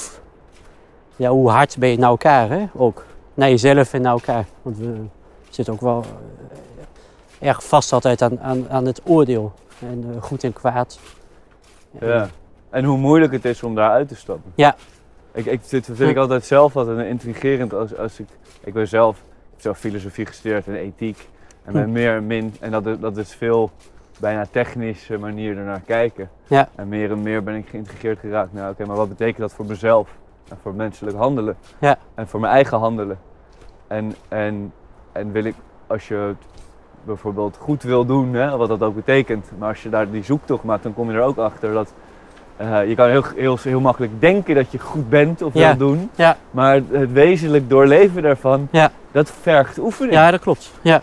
ja, 1.15 1.29
hoe 1.29 1.49
hard 1.49 1.77
ben 1.77 1.89
je 1.89 1.97
naar 1.97 2.09
elkaar, 2.09 2.49
hè? 2.49 2.65
Ook 2.73 3.05
naar 3.33 3.49
jezelf 3.49 3.93
en 3.93 4.01
naar 4.01 4.11
elkaar. 4.11 4.45
Want 4.61 4.77
we 4.77 4.95
zitten 5.49 5.73
ook 5.73 5.81
wel 5.81 6.03
eh, 7.39 7.47
erg 7.47 7.63
vast 7.63 7.93
altijd 7.93 8.21
aan, 8.21 8.39
aan, 8.39 8.69
aan 8.69 8.85
het 8.85 9.01
oordeel. 9.03 9.53
En 9.79 10.05
eh, 10.15 10.21
goed 10.21 10.43
en 10.43 10.53
kwaad. 10.53 10.99
Ja. 11.99 12.29
En 12.69 12.83
hoe 12.83 12.97
moeilijk 12.97 13.31
het 13.31 13.45
is 13.45 13.63
om 13.63 13.75
daar 13.75 13.91
uit 13.91 14.07
te 14.07 14.15
stappen. 14.15 14.51
Ja. 14.55 14.75
Ik, 15.31 15.45
ik, 15.45 15.69
dit 15.69 15.85
vind 15.85 16.09
ik 16.09 16.17
altijd 16.17 16.45
zelf 16.45 16.75
altijd 16.75 17.07
intrigerend 17.07 17.73
als, 17.73 17.97
als 17.97 18.19
ik... 18.19 18.27
Ik 18.63 18.73
ben 18.73 18.87
zelf, 18.87 19.15
ik 19.17 19.49
heb 19.51 19.61
zelf 19.61 19.77
filosofie 19.77 20.25
gestudeerd 20.25 20.67
en 20.67 20.75
ethiek. 20.75 21.29
En 21.63 21.83
Hm. 21.83 21.91
meer 21.91 22.15
en 22.15 22.27
min... 22.27 22.53
En 22.59 22.71
dat, 22.71 22.85
is- 22.85 22.99
dat 22.99 23.17
is 23.17 23.33
veel 23.35 23.71
bijna 24.19 24.45
technische 24.51 25.17
manier 25.17 25.57
ernaar 25.57 25.81
kijken. 25.85 26.29
Ja. 26.47 26.69
En 26.75 26.87
meer 26.89 27.11
en 27.11 27.21
meer 27.21 27.43
ben 27.43 27.55
ik 27.55 27.67
geïntrigeerd 27.69 28.19
geraakt. 28.19 28.53
Nou 28.53 28.71
oké, 28.71 28.85
maar 28.85 28.95
wat 28.95 29.09
betekent 29.09 29.37
dat 29.37 29.53
voor 29.53 29.65
mezelf? 29.65 30.09
En 30.49 30.57
voor 30.61 30.73
menselijk 30.73 31.17
handelen. 31.17 31.55
Ja. 31.79 31.97
En 32.15 32.27
voor 32.27 32.39
mijn 32.39 32.53
eigen 32.53 32.77
handelen. 32.77 33.17
En, 33.87 34.15
en, 34.27 34.73
en 35.11 35.31
wil 35.31 35.43
ik, 35.43 35.55
als 35.87 36.07
je 36.07 36.15
het 36.15 36.37
bijvoorbeeld 37.03 37.57
goed 37.59 37.83
wil 37.83 38.05
doen, 38.05 38.33
hè, 38.33 38.57
wat 38.57 38.67
dat 38.67 38.81
ook 38.83 38.95
betekent. 38.95 39.51
Maar 39.57 39.69
als 39.69 39.83
je 39.83 39.89
daar 39.89 40.11
die 40.11 40.23
zoektocht 40.23 40.63
maakt, 40.63 40.83
dan 40.83 40.93
kom 40.93 41.11
je 41.11 41.17
er 41.17 41.23
ook 41.23 41.37
achter 41.37 41.73
dat 41.73 41.93
eh, 42.57 42.87
je 42.87 42.95
kan 42.95 43.09
heel, 43.09 43.23
heel, 43.35 43.57
heel 43.61 43.79
makkelijk 43.79 44.11
denken 44.21 44.55
dat 44.55 44.71
je 44.71 44.79
goed 44.79 45.09
bent 45.09 45.41
of 45.41 45.53
Ja. 45.53 45.67
wil 45.77 45.87
doen. 45.87 46.09
Ja. 46.15 46.37
Maar 46.51 46.81
het 46.91 47.11
wezenlijk 47.11 47.69
doorleven 47.69 48.21
daarvan, 48.21 48.67
Ja. 48.71 48.91
dat 49.11 49.31
vergt 49.41 49.77
oefening. 49.79 50.13
Ja, 50.13 50.31
dat 50.31 50.39
klopt. 50.39 50.71
Ja. 50.81 51.01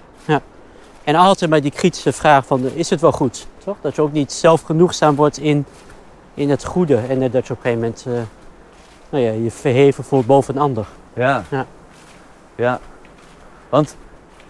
En 1.08 1.14
altijd 1.14 1.50
bij 1.50 1.60
die 1.60 1.70
kritische 1.70 2.12
vraag 2.12 2.46
van, 2.46 2.64
is 2.74 2.90
het 2.90 3.00
wel 3.00 3.12
goed? 3.12 3.46
Toch? 3.64 3.76
Dat 3.80 3.94
je 3.94 4.02
ook 4.02 4.12
niet 4.12 4.32
zelfgenoegzaam 4.32 5.14
wordt 5.14 5.38
in, 5.38 5.64
in 6.34 6.50
het 6.50 6.64
goede. 6.64 6.96
En 6.96 7.30
dat 7.30 7.46
je 7.46 7.52
op 7.52 7.64
een 7.64 7.70
gegeven 7.72 7.78
moment 7.78 8.04
eh, 8.06 8.12
nou 9.08 9.24
ja, 9.24 9.30
je 9.30 9.50
verheven 9.50 10.04
voelt 10.04 10.26
boven 10.26 10.54
een 10.54 10.60
ander. 10.60 10.86
Ja. 11.12 11.42
Ja. 11.50 11.66
Ja. 12.54 12.80
Want 13.68 13.96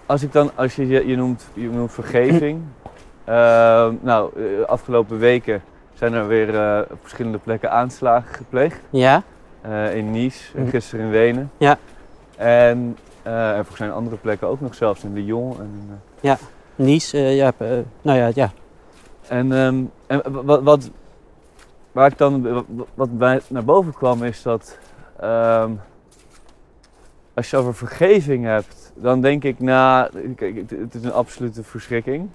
als 0.06 0.22
ik 0.22 0.32
dan, 0.32 0.50
als 0.54 0.76
je, 0.76 0.86
je, 0.86 1.06
je 1.06 1.16
noemt, 1.16 1.46
je 1.52 1.68
noemt 1.68 1.92
vergeving. 1.92 2.60
Ehm, 3.24 3.94
nou, 4.00 4.30
eh, 4.36 4.64
afgelopen 4.68 5.18
weken 5.18 5.62
zijn 5.94 6.12
er 6.12 6.26
weer 6.26 6.54
eh, 6.60 6.80
op 6.90 6.98
verschillende 7.00 7.38
plekken 7.38 7.70
aanslagen 7.70 8.34
gepleegd. 8.34 8.80
Ja? 8.90 9.22
In 9.92 10.10
Nice, 10.10 10.56
en 10.56 10.62
Mhm. 10.62 10.70
gisteren 10.70 11.04
in 11.04 11.10
Wenen. 11.10 11.50
Ja. 11.56 11.78
En, 12.36 12.96
en 13.22 13.54
volgens 13.54 13.78
mij 13.78 13.88
in 13.88 13.94
andere 13.94 14.16
plekken 14.16 14.48
ook 14.48 14.60
nog, 14.60 14.74
zelfs 14.74 15.04
in 15.04 15.12
Lyon. 15.12 15.56
En, 15.58 16.00
eh, 16.20 16.32
Nice, 16.74 17.16
eh, 17.16 17.36
ja, 17.36 17.52
eh, 17.56 17.68
nou 18.02 18.18
ja, 18.18 18.30
ja. 18.34 18.50
En, 19.28 19.52
ehm, 19.52 19.82
en 20.06 20.44
wat, 20.44 20.62
wat, 20.62 20.90
waar 21.92 22.10
ik 22.10 22.18
dan, 22.18 22.64
wat, 22.94 23.18
bij 23.18 23.40
naar 23.48 23.64
boven 23.64 23.92
kwam 23.92 24.24
is 24.24 24.42
dat 24.42 24.78
ehm, 25.20 25.70
als 27.34 27.50
je 27.50 27.56
over 27.56 27.74
vergeving 27.74 28.44
hebt, 28.44 28.92
dan 28.94 29.20
denk 29.20 29.44
ik 29.44 29.60
na, 29.60 30.10
kijk, 30.36 30.56
het, 30.70 30.94
is 30.94 31.04
een 31.04 31.12
absolute 31.12 31.62
verschrikking. 31.62 32.28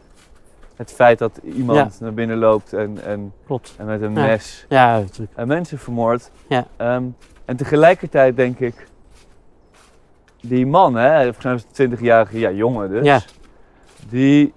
Het 0.76 0.91
feit 0.91 1.19
dat 1.19 1.39
iemand 1.43 2.00
naar 2.00 2.13
binnen 2.13 2.38
loopt 2.38 2.74
en, 2.74 3.04
en, 3.06 3.34
Klopt. 3.46 3.76
en 3.78 3.86
met 3.86 4.02
een 4.02 4.15
Ja. 4.15 4.26
mes 4.26 4.65
Ja, 4.69 5.04
en 5.36 5.48
mensen 5.48 5.78
vermoordt. 5.78 6.32
Ja. 6.48 6.65
Ehm, 6.78 7.04
en 7.46 7.56
tegelijkertijd 7.56 8.36
denk 8.36 8.60
ik, 8.60 8.88
die 10.41 10.65
man, 10.67 10.96
hè, 10.96 11.24
volgens 11.24 11.43
mij 11.43 11.54
was 11.54 11.63
het 11.67 11.74
20-jarige 11.74 12.39
ja, 12.39 12.52
jongen 12.52 12.89
dus, 12.89 13.06
Ja. 13.06 13.19
Die, 14.09 14.53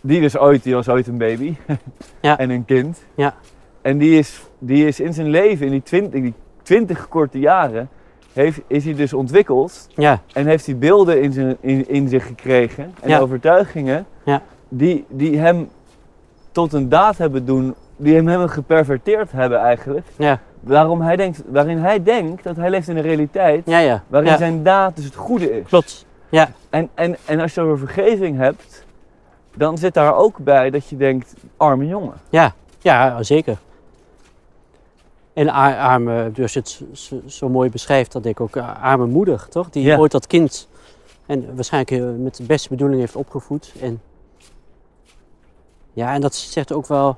die, 0.00 0.20
dus 0.20 0.38
ooit, 0.38 0.62
die 0.62 0.74
was 0.74 0.88
ooit 0.88 1.06
een 1.06 1.18
baby 1.18 1.54
Ja. 2.20 2.38
en 2.38 2.50
een 2.50 2.64
kind. 2.64 3.02
Ja. 3.14 3.34
En 3.82 3.98
die 3.98 4.18
is, 4.18 4.40
die 4.58 4.86
is 4.86 5.00
in 5.00 5.12
zijn 5.14 5.28
leven, 5.30 5.66
in 5.66 5.72
die 5.72 5.82
20, 5.82 6.12
in 6.14 6.22
die 6.22 6.34
20 6.62 7.08
korte 7.08 7.38
jaren, 7.38 7.88
heeft, 8.32 8.60
is 8.66 8.84
hij 8.84 8.94
dus 8.94 9.12
ontwikkeld 9.12 9.88
Ja, 9.94 10.20
en 10.32 10.46
heeft 10.46 10.66
hij 10.66 10.76
beelden 10.78 11.22
in, 11.22 11.32
zijn, 11.32 11.56
in, 11.60 11.88
in 11.88 12.08
zich 12.08 12.26
gekregen 12.26 12.94
en 13.02 13.08
Ja. 13.08 13.18
overtuigingen 13.18 14.06
Ja. 14.24 14.42
die, 14.68 15.04
die 15.08 15.38
hem 15.38 15.68
tot 16.52 16.72
een 16.72 16.88
daad 16.88 17.18
hebben 17.18 17.44
doen, 17.44 17.74
die 17.96 18.14
hem 18.14 18.26
hebben 18.28 18.50
geperverteerd 18.50 19.32
hebben 19.32 19.58
eigenlijk. 19.58 20.06
ja, 20.16 20.40
Waarom 20.60 21.00
hij 21.00 21.16
denkt, 21.16 21.42
waarin 21.46 21.78
hij 21.78 22.02
denkt 22.02 22.42
dat 22.44 22.56
hij 22.56 22.70
leeft 22.70 22.88
in 22.88 22.96
een 22.96 23.02
realiteit 23.02 23.62
ja, 23.66 23.78
ja. 23.78 24.02
waarin 24.08 24.36
zijn 24.38 24.62
daad 24.62 24.96
dus 24.96 25.04
het 25.04 25.14
goede 25.14 25.58
is. 25.58 25.66
Klopt. 25.66 26.06
Ja, 26.30 26.52
En, 26.70 26.88
en, 26.94 27.16
en 27.24 27.40
als 27.40 27.54
je 27.54 27.60
over 27.60 27.78
vergeving 27.78 28.36
hebt, 28.36 28.84
dan 29.54 29.78
zit 29.78 29.94
daar 29.94 30.14
ook 30.16 30.38
bij 30.38 30.70
dat 30.70 30.88
je 30.88 30.96
denkt, 30.96 31.34
arme 31.56 31.86
jongen. 31.86 32.14
ja, 32.28 32.54
ja, 32.78 33.22
zeker. 33.22 33.58
En 35.32 35.48
ar- 35.48 35.78
arme, 35.78 36.30
dus 36.32 36.54
het 36.54 36.82
zo, 37.26 37.48
mooi 37.48 37.70
beschrijft, 37.70 38.12
dat 38.12 38.22
denk 38.22 38.34
ik 38.34 38.40
ook 38.44 38.56
eh, 38.56 38.82
arme 38.82 39.06
moeder, 39.06 39.46
toch? 39.48 39.70
Die 39.70 39.82
Ja. 39.84 39.98
ooit 39.98 40.12
dat 40.12 40.26
kind 40.26 40.68
en 41.26 41.54
waarschijnlijk 41.54 42.02
eh, 42.02 42.22
met 42.22 42.36
de 42.36 42.42
beste 42.42 42.68
bedoeling 42.68 43.00
heeft 43.00 43.16
opgevoed. 43.16 43.72
En 43.80 44.02
ja, 45.92 46.14
en 46.14 46.20
dat 46.20 46.34
zegt 46.34 46.72
ook 46.72 46.86
wel, 46.86 47.16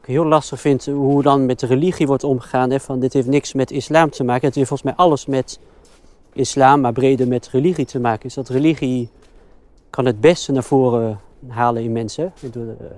ik 0.00 0.06
heel 0.06 0.24
lastig 0.26 0.60
vind 0.60 0.86
hoe 0.86 1.22
dan 1.22 1.46
met 1.46 1.60
de 1.60 1.66
religie 1.66 2.06
wordt 2.06 2.24
omgegaan. 2.24 2.70
Hè, 2.70 2.80
van 2.80 3.00
dit 3.00 3.12
heeft 3.12 3.26
niks 3.26 3.52
met 3.52 3.70
islam 3.70 4.10
te 4.10 4.24
maken. 4.24 4.46
Het 4.46 4.54
heeft 4.54 4.68
volgens 4.68 4.88
mij 4.94 5.04
alles 5.06 5.26
met 5.26 5.58
islam, 6.36 6.80
maar 6.80 6.92
breder 6.92 7.28
met 7.28 7.48
religie 7.48 7.84
te 7.84 8.00
maken. 8.00 8.26
Is 8.26 8.34
dat 8.34 8.48
religie 8.48 9.08
kan 9.90 10.04
het 10.04 10.20
beste 10.20 10.52
naar 10.52 10.62
voren 10.64 11.20
halen 11.48 11.82
in 11.82 11.92
mensen. 11.92 12.32
Eh, 12.42 12.50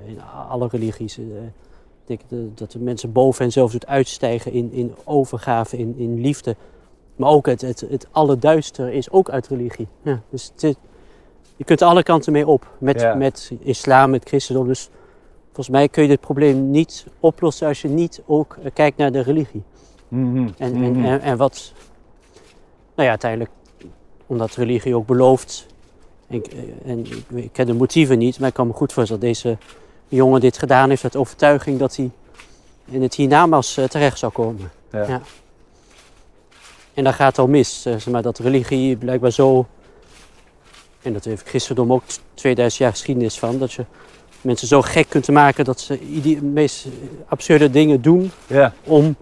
In 0.07 0.21
alle 0.49 0.69
religies. 0.71 1.19
eh, 1.19 1.25
Ik 1.25 2.19
denk 2.19 2.21
de- 2.29 2.55
dat 2.55 2.73
de 2.73 2.79
mensen 2.79 3.13
boven 3.13 3.43
hen 3.43 3.53
zelf 3.53 3.71
doet 3.73 3.87
uitstijgen 3.87 4.53
in, 4.53 4.73
in 4.73 4.95
overgave, 5.05 5.77
in, 5.79 5.95
in 5.99 6.21
liefde. 6.21 6.57
Maar 7.17 7.31
ook 7.31 7.47
het, 7.47 7.61
het, 7.61 7.81
het 7.91 8.07
allerduister 8.11 8.93
is 8.93 9.11
ook 9.11 9.31
uit 9.31 9.49
religie. 9.49 9.89
Ja, 10.03 10.21
dus 10.31 10.53
het 10.57 10.77
je 11.57 11.65
kunt 11.65 11.83
alle 11.83 12.03
kanten 12.03 12.33
mee 12.33 12.47
op. 12.47 12.67
Met, 12.79 13.01
Ja. 13.01 13.15
met 13.15 13.53
islam, 13.61 14.11
met 14.11 14.25
christendom. 14.29 14.67
Dus 14.67 14.89
volgens 15.45 15.69
mij 15.69 15.89
kun 15.89 16.03
je 16.03 16.09
dit 16.09 16.21
probleem 16.21 16.71
niet 16.71 17.07
oplossen 17.21 17.69
als 17.69 17.83
je 17.83 17.89
niet 17.89 18.23
ook 18.27 18.57
eh, 18.63 18.71
kijkt 18.73 18.97
naar 18.97 19.13
de 19.13 19.21
religie. 19.21 19.63
Mhm, 20.09 20.37
En, 20.37 20.75
en, 20.75 20.91
mhm. 20.93 21.05
en, 21.05 21.21
en 21.21 21.37
wat, 21.37 21.73
ja, 23.05 23.11
uiteindelijk, 23.11 23.51
omdat 24.27 24.55
religie 24.55 24.95
ook 24.97 25.07
belooft, 25.07 25.67
en, 26.29 26.35
ik- 26.37 26.47
eh, 26.47 26.91
en 26.91 26.99
ik, 26.99 27.25
ik 27.35 27.53
ken 27.53 27.67
de 27.67 27.75
motieven 27.75 28.19
niet, 28.19 28.39
maar 28.39 28.49
ik 28.49 28.55
kan 28.55 28.67
me 28.67 28.73
goed 28.73 28.93
voorstellen 28.93 29.23
dat 29.23 29.31
deze 29.33 29.57
jongen 30.09 30.41
dit 30.41 30.59
gedaan 30.59 30.89
heeft 30.89 31.05
uit 31.05 31.17
overtuiging 31.17 31.79
dat 31.79 31.97
hij 31.97 32.11
in 32.91 33.03
het 33.03 33.15
hiernamaals 33.15 33.77
eh, 33.77 33.85
terecht 33.85 34.19
zou 34.19 34.33
komen. 34.33 34.71
Ja. 34.93 35.09
Ja. 35.09 35.21
En 36.95 37.05
dan 37.05 37.13
gaat 37.15 37.29
het 37.29 37.39
al 37.39 37.47
mis, 37.49 37.85
eh, 37.87 37.93
zeg 37.93 38.07
maar, 38.07 38.23
dat 38.23 38.39
religie 38.39 38.97
blijkbaar 38.97 39.31
zo, 39.33 39.67
en 41.03 41.13
dat 41.13 41.25
heeft 41.25 41.49
christendom 41.49 41.93
ook 41.93 42.05
t- 42.05 42.21
2000 42.35 42.83
jaar 42.83 42.91
geschiedenis 42.93 43.39
van, 43.39 43.59
dat 43.59 43.73
je 43.73 43.85
mensen 44.41 44.69
zo 44.69 44.83
gek 44.83 45.09
kunt 45.09 45.29
maken 45.29 45.65
dat 45.65 45.81
ze 45.81 46.21
de 46.23 46.43
meest 46.43 46.87
absurde 47.29 47.71
dingen 47.71 48.03
doen 48.03 48.31
ja. 48.47 48.73
om 48.85 49.17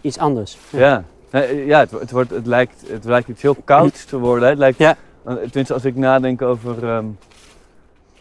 iets 0.00 0.18
anders. 0.18 0.56
Ja, 0.70 1.04
ja 1.66 1.78
het, 1.78 1.90
het, 1.90 2.10
wordt, 2.10 2.30
het, 2.30 2.46
lijkt, 2.46 2.84
het 2.88 3.04
lijkt 3.04 3.28
iets 3.28 3.42
heel 3.42 3.56
kouds 3.64 4.04
te 4.04 4.18
worden. 4.18 4.48
Het 4.48 4.58
lijkt, 4.58 4.78
Ja. 4.78 4.96
Tenminste, 5.24 5.74
als 5.74 5.84
ik 5.84 5.96
nadenk 5.96 6.42
over 6.42 6.88
ehm, 6.88 7.04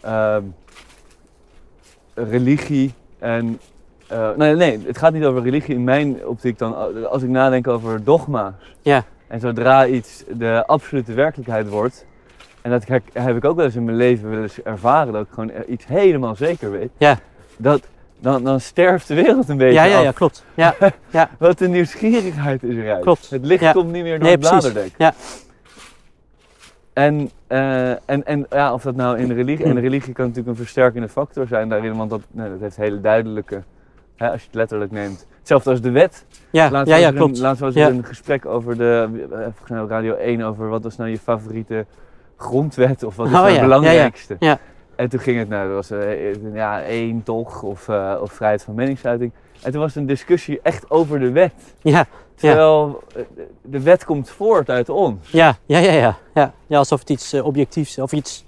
ehm, 0.02 0.44
religie 2.14 2.94
en... 3.20 3.60
eh, 4.08 4.30
nee, 4.36 4.56
nee, 4.56 4.80
het 4.86 4.98
gaat 4.98 5.14
niet 5.14 5.24
over 5.24 5.42
religie 5.42 5.76
in 5.76 5.84
mijn 5.84 6.26
optiek 6.28 6.58
dan. 6.58 7.06
Als 7.10 7.24
ik 7.24 7.30
nadenk 7.30 7.68
over 7.68 8.04
dogma's. 8.04 8.54
Ja. 8.82 9.04
En 9.28 9.40
zodra 9.40 9.88
iets 9.88 10.24
de 10.38 10.64
absolute 10.66 11.14
werkelijkheid 11.14 11.70
wordt... 11.70 12.06
En 12.62 12.74
dat 12.74 13.02
heb 13.14 13.36
ik 13.36 13.46
ook 13.46 13.56
wel 13.56 13.66
eens 13.66 13.76
in 13.76 13.84
mijn 13.84 13.98
leven 13.98 14.30
wel 14.30 14.42
eens 14.42 14.62
ervaren. 14.62 15.14
Dat 15.14 15.26
ik 15.26 15.32
gewoon 15.34 15.52
iets 15.68 15.86
helemaal 15.86 16.36
zeker 16.36 16.72
weet. 16.72 16.90
Ja. 16.98 17.20
Dat, 17.58 17.88
dan, 18.20 18.44
dan 18.44 18.60
sterft 18.60 19.08
de 19.08 19.14
wereld 19.14 19.50
een 19.50 19.58
beetje 19.58 19.74
Ja, 19.74 19.84
ja, 19.84 19.98
af. 19.98 20.04
ja, 20.04 20.12
klopt. 20.12 20.46
Ja, 20.54 20.76
Wat 21.40 21.58
de 21.58 21.68
nieuwsgierigheid 21.68 22.64
is 22.64 22.76
eruit. 22.76 23.02
Klopt. 23.04 23.30
Het 23.30 23.46
licht 23.46 23.62
Ja. 23.64 23.72
komt 23.72 23.92
niet 23.92 24.04
meer 24.04 24.14
door 24.20 24.24
Nee, 24.24 24.32
het 24.32 24.40
precies. 24.40 24.60
bladerdek. 24.60 24.92
Ja. 24.98 25.14
En, 26.94 27.30
eh, 27.48 27.90
en, 27.90 28.26
en 28.26 28.46
ja, 28.50 28.74
of 28.74 28.82
dat 28.82 28.96
nou 28.96 29.18
in 29.18 29.28
de 29.28 29.34
religie... 29.34 29.66
En 29.66 29.76
de 29.76 29.82
religie 29.82 30.14
kan 30.14 30.26
natuurlijk 30.26 30.58
een 30.58 30.64
versterkende 30.64 31.10
factor 31.10 31.48
zijn 31.48 31.70
daarin. 31.70 31.98
Want 31.98 32.10
dat, 32.10 32.22
nee, 32.32 32.50
dat 32.50 32.60
heeft 32.60 32.76
hele 32.76 33.02
duidelijke... 33.02 33.64
Hè, 34.16 34.30
als 34.32 34.40
je 34.42 34.46
het 34.48 34.56
letterlijk 34.56 34.92
neemt. 34.92 35.28
Hetzelfde 35.40 35.70
als 35.70 35.82
de 35.82 35.92
wet. 35.92 36.26
ja, 36.50 36.72
Laatst 36.72 36.94
ja, 36.94 37.00
ja 37.00 37.12
klopt. 37.12 37.36
Een, 37.36 37.42
laatst 37.44 37.62
was 37.62 37.74
er 37.76 37.80
Ja. 37.80 37.90
een 37.90 38.04
gesprek 38.06 38.46
over 38.46 38.78
de... 38.78 39.10
eh, 39.70 39.84
Radio 39.88 40.14
1 40.16 40.42
over 40.42 40.70
wat 40.70 40.84
was 40.84 40.98
nou 40.98 41.10
je 41.10 41.18
favoriete 41.20 41.86
grondwet. 42.38 43.04
Of 43.04 43.16
wat 43.16 43.28
is 43.28 43.34
Oh, 43.34 43.38
nou 43.40 43.48
ja. 43.54 43.60
het 43.60 43.66
Ja, 43.70 43.74
ja. 43.76 43.80
belangrijkste. 43.80 44.36
Ja. 44.40 44.60
En 44.98 45.10
toen 45.10 45.20
ging 45.20 45.38
het, 45.40 45.50
nou, 45.50 45.70
was 45.70 45.92
eh, 45.92 46.54
ja, 46.54 46.82
één 46.84 47.24
toch, 47.24 47.64
of, 47.64 47.90
eh, 47.90 48.16
of 48.22 48.32
vrijheid 48.32 48.64
van 48.64 48.74
meningsuiting. 48.74 49.32
En 49.62 49.72
toen 49.72 49.82
was 49.82 49.96
een 49.96 50.06
discussie 50.06 50.60
echt 50.64 50.90
over 50.92 51.20
de 51.20 51.32
wet. 51.32 51.54
Ja, 51.82 52.06
Terwijl 52.36 53.04
eh, 53.16 53.22
de 53.62 53.82
wet 53.82 54.06
komt 54.06 54.30
voort 54.30 54.70
uit 54.70 54.90
ons. 54.90 55.30
ja, 55.32 55.56
ja, 55.66 55.78
ja, 55.78 55.92
ja, 55.92 56.18
ja. 56.34 56.54
Ja, 56.68 56.78
alsof 56.78 57.00
het 57.00 57.10
iets 57.10 57.34
eh, 57.34 57.46
objectiefs 57.46 57.98
of 58.00 58.12
iets 58.12 58.46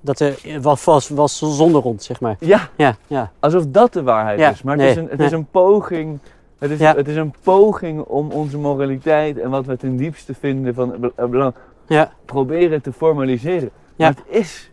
dat 0.00 0.20
er 0.20 0.36
was, 0.60 0.84
was, 0.84 1.08
was 1.08 1.38
zonder 1.56 1.80
rond, 1.82 2.02
zeg 2.02 2.20
maar. 2.20 2.36
Ja, 2.40 2.68
Ja, 2.76 2.96
ja, 3.06 3.32
alsof 3.40 3.64
dat 3.66 3.92
de 3.92 4.02
waarheid 4.02 4.38
Ja, 4.38 4.50
is. 4.50 4.62
Maar 4.62 4.76
nee, 4.76 4.86
het, 4.88 4.96
is 4.96 5.02
een, 5.02 5.08
het 5.10 5.20
is 5.20 5.32
een 5.32 5.46
poging. 5.50 6.18
Het 6.58 6.70
is, 6.70 6.78
Ja. 6.78 6.94
het 6.96 7.08
is 7.08 7.16
een 7.16 7.34
poging 7.42 8.00
om 8.02 8.30
onze 8.30 8.58
moraliteit 8.58 9.38
en 9.38 9.50
wat 9.50 9.66
we 9.66 9.76
ten 9.76 9.96
diepste 9.96 10.34
vinden 10.34 10.74
van 10.74 10.94
be- 11.00 11.12
eh, 11.16 11.24
belang 11.26 11.54
ja, 11.86 12.12
proberen 12.24 12.82
te 12.82 12.92
formaliseren. 12.92 13.70
Ja. 13.96 14.06
Maar 14.08 14.14
het 14.26 14.36
is, 14.40 14.70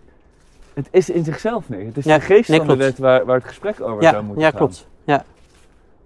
het 0.73 0.87
is 0.91 1.09
in 1.09 1.23
zichzelf 1.23 1.69
niet. 1.69 1.85
Het 1.85 1.97
is 1.97 2.05
Ja, 2.05 2.15
de 2.15 2.21
geest 2.23 2.49
nee, 2.49 2.57
van 2.57 2.67
de 2.67 2.73
klopt. 2.75 2.89
wet 2.89 2.99
waar, 2.99 3.25
waar 3.25 3.35
het 3.35 3.47
gesprek 3.47 3.81
over 3.81 4.03
zou 4.03 4.23
moeten 4.23 4.43
ja, 4.43 4.49
gaan. 4.49 4.57
klopt. 4.57 4.87
Ja, 5.03 5.23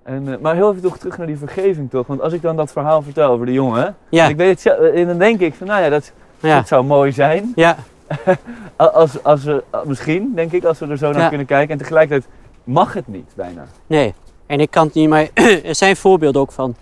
En, 0.04 0.34
eh, 0.34 0.40
maar 0.40 0.56
heel 0.56 0.70
even 0.70 0.82
toch 0.82 0.98
terug 0.98 1.18
naar 1.18 1.28
die 1.28 1.38
vergeving 1.38 1.90
toch. 1.90 2.08
Want 2.08 2.22
als 2.22 2.34
ik 2.34 2.42
dan 2.42 2.56
dat 2.56 2.72
verhaal 2.72 3.02
vertel 3.02 3.30
over 3.32 3.46
de 3.46 3.54
jongen, 3.54 3.96
ja, 4.10 4.28
ik 4.28 4.36
weet 4.38 4.50
het 4.50 4.62
zelf, 4.62 4.78
en 4.80 5.08
dan 5.08 5.18
denk 5.18 5.40
ik 5.40 5.54
van 5.54 5.68
nou 5.68 5.82
ja, 5.84 5.90
dat, 5.90 6.12
dat 6.40 6.68
zou 6.68 6.84
mooi 6.86 7.12
zijn. 7.12 7.52
ja, 7.56 7.76
Als, 8.76 9.24
als 9.24 9.44
we, 9.44 9.64
misschien, 9.86 10.32
denk 10.36 10.52
ik, 10.52 10.64
als 10.64 10.80
we 10.80 10.88
er 10.88 10.98
zo 10.98 11.12
naar 11.12 11.28
kunnen 11.30 11.48
kijken. 11.48 11.72
En 11.72 11.78
tegelijkertijd 11.78 12.32
mag 12.64 12.94
het 12.94 13.08
niet, 13.08 13.32
bijna. 13.36 13.66
nee. 13.88 14.14
En 14.46 14.60
ik 14.60 14.72
kan 14.72 14.86
het 14.86 14.94
niet, 14.94 15.10
maar 15.10 15.28
er 15.64 15.76
zijn 15.76 15.96
voorbeelden 15.96 16.42
ook 16.42 16.52
van 16.52 16.76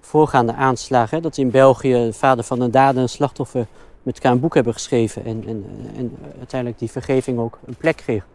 voorgaande 0.00 0.54
aanslagen. 0.54 1.16
hè, 1.16 1.22
Dat 1.22 1.36
in 1.36 1.50
België 1.50 1.92
de 1.92 2.12
vader 2.12 2.44
van 2.44 2.60
een 2.60 2.70
dader 2.70 2.96
en 2.96 3.02
een 3.02 3.08
slachtoffer 3.08 3.66
met 4.06 4.14
elkaar 4.14 4.32
een 4.32 4.40
boek 4.40 4.54
hebben 4.54 4.72
geschreven. 4.72 5.24
En, 5.24 5.44
en, 5.46 5.64
en 5.96 6.16
uiteindelijk 6.38 6.78
die 6.80 6.90
vergeving 6.90 7.38
ook 7.38 7.58
een 7.66 7.74
plek 7.76 7.96
kreeg. 7.96 8.26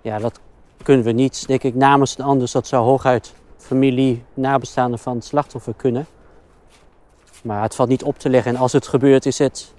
Ja, 0.00 0.18
dat 0.18 0.40
kunnen 0.82 1.04
we 1.04 1.12
niet, 1.12 1.46
denk 1.46 1.62
ik, 1.62 1.74
namens 1.74 2.18
een 2.18 2.24
ander. 2.24 2.48
Dat 2.52 2.66
zou 2.66 2.84
hooguit 2.84 3.32
familie, 3.56 4.22
nabestaanden 4.34 4.98
van 4.98 5.14
het 5.14 5.24
slachtoffer 5.24 5.74
kunnen. 5.76 6.06
Maar 7.42 7.62
het 7.62 7.74
valt 7.74 7.88
niet 7.88 8.02
op 8.02 8.18
te 8.18 8.28
leggen. 8.30 8.54
En 8.54 8.60
als 8.60 8.72
het 8.72 8.86
gebeurt, 8.86 9.26
is 9.26 9.38
het 9.38 9.72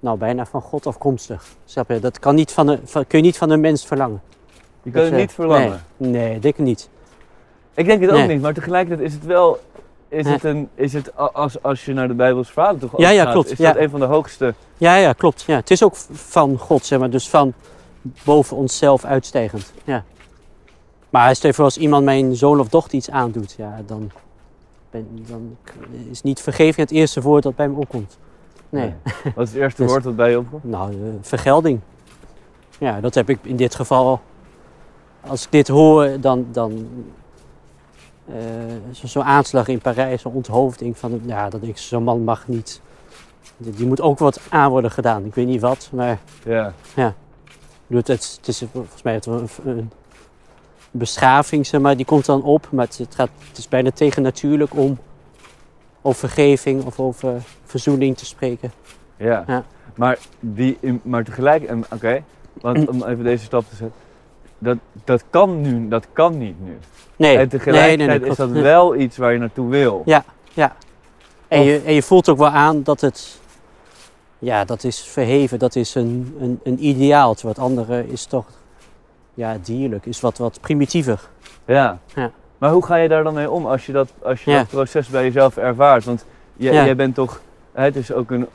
nou 0.00 0.18
bijna 0.18 0.46
van 0.46 0.60
God 0.62 0.86
afkomstig. 0.86 1.44
Snap 1.64 1.88
je? 1.90 2.00
Dat 2.00 2.18
kan 2.18 2.34
niet 2.34 2.52
van 2.52 2.68
een, 2.68 2.80
van- 2.84 3.06
kun 3.06 3.18
je 3.18 3.24
niet 3.24 3.38
van 3.38 3.50
een 3.50 3.60
mens 3.60 3.86
verlangen. 3.86 4.22
Je 4.82 4.90
kan 4.90 5.00
Dus, 5.00 5.02
het 5.04 5.12
eh, 5.12 5.18
niet 5.20 5.32
verlangen. 5.32 5.84
Nee, 5.96 6.10
nee 6.10 6.38
denk 6.38 6.54
ik 6.58 6.64
niet. 6.64 6.88
Ik 7.74 7.84
denk 7.86 8.00
het 8.00 8.10
ook 8.10 8.16
Nee. 8.16 8.26
niet, 8.28 8.40
maar 8.42 8.54
tegelijkertijd 8.54 9.08
is 9.08 9.14
het 9.14 9.24
wel. 9.24 9.58
Is 10.12 10.26
het 10.26 10.44
een, 10.44 10.68
is 10.74 10.92
het, 10.92 11.16
als, 11.16 11.62
als 11.62 11.84
je 11.84 11.92
naar 11.92 12.08
de 12.08 12.14
Bijbelse 12.14 12.52
verhalen 12.52 12.80
toch 12.80 12.98
Ja, 12.98 13.08
ja, 13.10 13.22
gaat, 13.24 13.32
klopt, 13.32 13.50
is 13.50 13.58
ja. 13.58 13.72
dat 13.72 13.82
een 13.82 13.90
van 13.90 14.00
de 14.00 14.06
hoogste. 14.06 14.54
Ja, 14.76 14.96
ja, 14.96 15.12
klopt. 15.12 15.42
Ja, 15.42 15.56
het 15.56 15.70
is 15.70 15.82
ook 15.82 15.96
van 16.12 16.58
God, 16.58 16.84
zeg 16.84 16.98
maar. 16.98 17.10
Dus 17.10 17.28
van 17.28 17.52
boven 18.24 18.56
onszelf 18.56 19.04
uitstijgend. 19.04 19.72
Ja. 19.84 20.04
Maar 21.10 21.36
stel 21.36 21.48
je 21.48 21.54
voor 21.56 21.64
als 21.64 21.78
iemand 21.78 22.04
mijn 22.04 22.36
zoon 22.36 22.60
of 22.60 22.68
dochter 22.68 22.94
iets 22.94 23.10
aandoet, 23.10 23.54
ja, 23.58 23.82
dan, 23.86 24.10
ben, 24.90 25.24
dan 25.28 25.56
is 26.10 26.22
niet 26.22 26.40
vergeving 26.40 26.88
het 26.88 26.90
eerste 26.98 27.20
woord 27.20 27.42
dat 27.42 27.56
bij 27.56 27.68
me 27.68 27.76
opkomt. 27.76 28.18
Nee. 28.68 28.94
Wat 29.34 29.46
is 29.46 29.52
het 29.52 29.62
eerste 29.62 29.80
Dus- 29.82 29.90
woord 29.90 30.02
dat 30.04 30.16
bij 30.16 30.30
je 30.30 30.38
opkomt? 30.38 30.64
Nou, 30.64 30.92
eh, 30.92 30.98
vergelding. 31.20 31.80
Ja, 32.78 33.00
dat 33.00 33.14
heb 33.14 33.28
ik 33.28 33.38
in 33.42 33.56
dit 33.56 33.74
geval. 33.74 34.20
Als 35.20 35.44
ik 35.44 35.52
dit 35.52 35.68
hoor, 35.68 36.20
dan. 36.20 36.46
dan 36.52 36.88
eh, 38.26 38.34
zo- 38.92 39.06
Zo'n 39.06 39.22
aanslag 39.24 39.68
in 39.68 39.78
Parijs, 39.78 40.22
zo'n 40.22 40.32
onthoofding 40.32 40.98
van. 40.98 41.20
Ja, 41.24 41.48
denk 41.50 41.62
ik, 41.62 41.78
zo'n 41.78 42.02
man 42.02 42.24
mag 42.24 42.48
niet. 42.48 42.80
Die, 43.56 43.72
die 43.72 43.86
moet 43.86 44.00
ook 44.00 44.18
wat 44.18 44.40
aan 44.48 44.70
worden 44.70 44.90
gedaan. 44.90 45.24
Ik 45.24 45.34
weet 45.34 45.46
niet 45.46 45.60
wat, 45.60 45.90
maar. 45.92 46.18
Ja. 46.94 47.14
Bedoel, 47.86 48.02
Het, 48.06 48.06
het, 48.08 48.34
het 48.36 48.48
is 48.48 48.62
volgens 48.72 49.02
mij 49.02 49.14
het 49.14 49.26
een, 49.26 49.48
een 49.64 49.90
beschaving, 50.90 51.66
zeg 51.66 51.80
maar, 51.80 51.96
die 51.96 52.06
komt 52.06 52.26
dan 52.26 52.42
op. 52.42 52.68
Maar 52.70 52.84
het, 52.86 52.98
het, 52.98 53.14
gaat, 53.14 53.28
het 53.48 53.58
is 53.58 53.68
bijna 53.68 53.90
tegennatuurlijk 53.90 54.74
om 54.76 54.98
over 56.02 56.18
vergeving 56.28 56.84
of 56.84 57.00
over 57.00 57.34
verzoening 57.64 58.16
te 58.16 58.24
spreken. 58.26 58.72
Ja. 59.16 59.44
Ja. 59.46 59.64
Maar, 59.96 60.18
die, 60.40 60.78
maar 61.02 61.24
tegelijk, 61.24 61.62
en- 61.64 61.84
oké, 61.92 62.22
want 62.60 62.88
om 62.88 63.02
even 63.04 63.24
deze 63.24 63.44
stap 63.44 63.64
te 63.68 63.76
zetten. 63.76 64.00
Dat, 64.62 64.76
dat 65.04 65.24
kan 65.30 65.60
nu, 65.60 65.88
dat 65.88 66.06
kan 66.12 66.38
niet 66.38 66.64
nu. 66.64 66.78
Nee, 67.16 67.36
en 67.38 67.48
tegelijkertijd 67.48 67.98
nee, 67.98 68.06
nee, 68.06 68.18
nee, 68.18 68.30
is 68.30 68.36
dat. 68.36 68.50
Ja. 68.54 68.60
wel 68.60 68.96
iets 68.96 69.16
waar 69.16 69.32
je 69.32 69.38
naartoe 69.38 69.68
wil. 69.70 70.02
Ja. 70.04 70.24
En 71.48 71.60
Of- 71.60 71.66
je, 71.66 71.82
en 71.84 71.94
je 71.94 72.02
voelt 72.02 72.28
ook 72.28 72.38
wel 72.38 72.48
aan 72.48 72.82
dat 72.82 73.00
het, 73.00 73.40
ja, 74.38 74.64
dat 74.64 74.84
is 74.84 75.00
verheven, 75.00 75.58
dat 75.58 75.76
is 75.76 75.94
een, 75.94 76.36
een, 76.40 76.60
een 76.64 76.84
ideaal. 76.86 77.34
Terwijl 77.34 77.54
het 77.54 77.64
andere 77.64 78.06
is 78.08 78.24
toch, 78.24 78.46
ja, 79.34 79.58
dierlijk, 79.62 80.06
is 80.06 80.20
wat, 80.20 80.38
wat 80.38 80.60
primitiever. 80.60 81.28
Ja. 81.64 81.98
Ja. 82.14 82.30
Maar 82.58 82.70
hoe 82.70 82.84
ga 82.84 82.96
je 82.96 83.08
daar 83.08 83.22
dan 83.24 83.34
mee 83.34 83.50
om 83.50 83.66
als 83.66 83.86
je 83.86 83.92
dat, 83.92 84.12
als 84.22 84.44
je 84.44 84.50
Ja. 84.50 84.58
dat 84.58 84.68
proces 84.68 85.08
bij 85.08 85.22
jezelf 85.22 85.56
ervaart? 85.56 86.04
Want 86.04 86.24
jij, 86.56 86.72
Ja. 86.72 86.84
jij 86.84 86.96
bent 86.96 87.14
toch, 87.14 87.40
het 87.72 87.96
is 87.96 88.12
ook 88.12 88.30
een, 88.30 88.46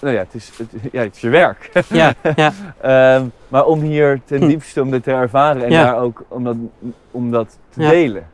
nou 0.00 0.14
ja, 0.14 0.20
het 0.20 0.34
is, 0.34 0.50
het, 0.56 0.68
ja, 0.92 1.02
het 1.02 1.14
is 1.14 1.20
je 1.20 1.28
werk. 1.28 1.70
Ja, 1.88 2.14
ja, 2.36 2.52
Ehm, 2.80 3.26
maar 3.48 3.64
om 3.66 3.80
hier 3.80 4.20
ten 4.24 4.40
Hm. 4.40 4.48
diepste 4.48 4.82
om 4.82 4.90
dit 4.90 5.02
te 5.02 5.10
ervaren 5.10 5.64
en 5.64 5.70
Ja. 5.70 5.84
daar 5.84 5.98
ook 6.02 6.24
om 6.28 6.44
dat, 6.44 6.56
om 7.10 7.30
dat 7.30 7.58
te 7.68 7.80
Ja. 7.82 7.90
delen. 7.90 8.26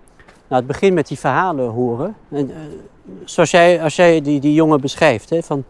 Nou, 0.48 0.62
het 0.62 0.66
begint 0.66 0.94
met 0.94 1.08
die 1.08 1.18
verhalen 1.18 1.68
horen. 1.68 2.14
En, 2.30 2.50
eh, 2.50 2.56
zoals 3.24 3.50
jij, 3.50 3.82
als 3.82 3.96
jij 3.96 4.20
die, 4.20 4.40
die 4.40 4.54
jongen 4.54 4.80
beschrijft, 4.80 5.30
hè, 5.30 5.42
van 5.42 5.64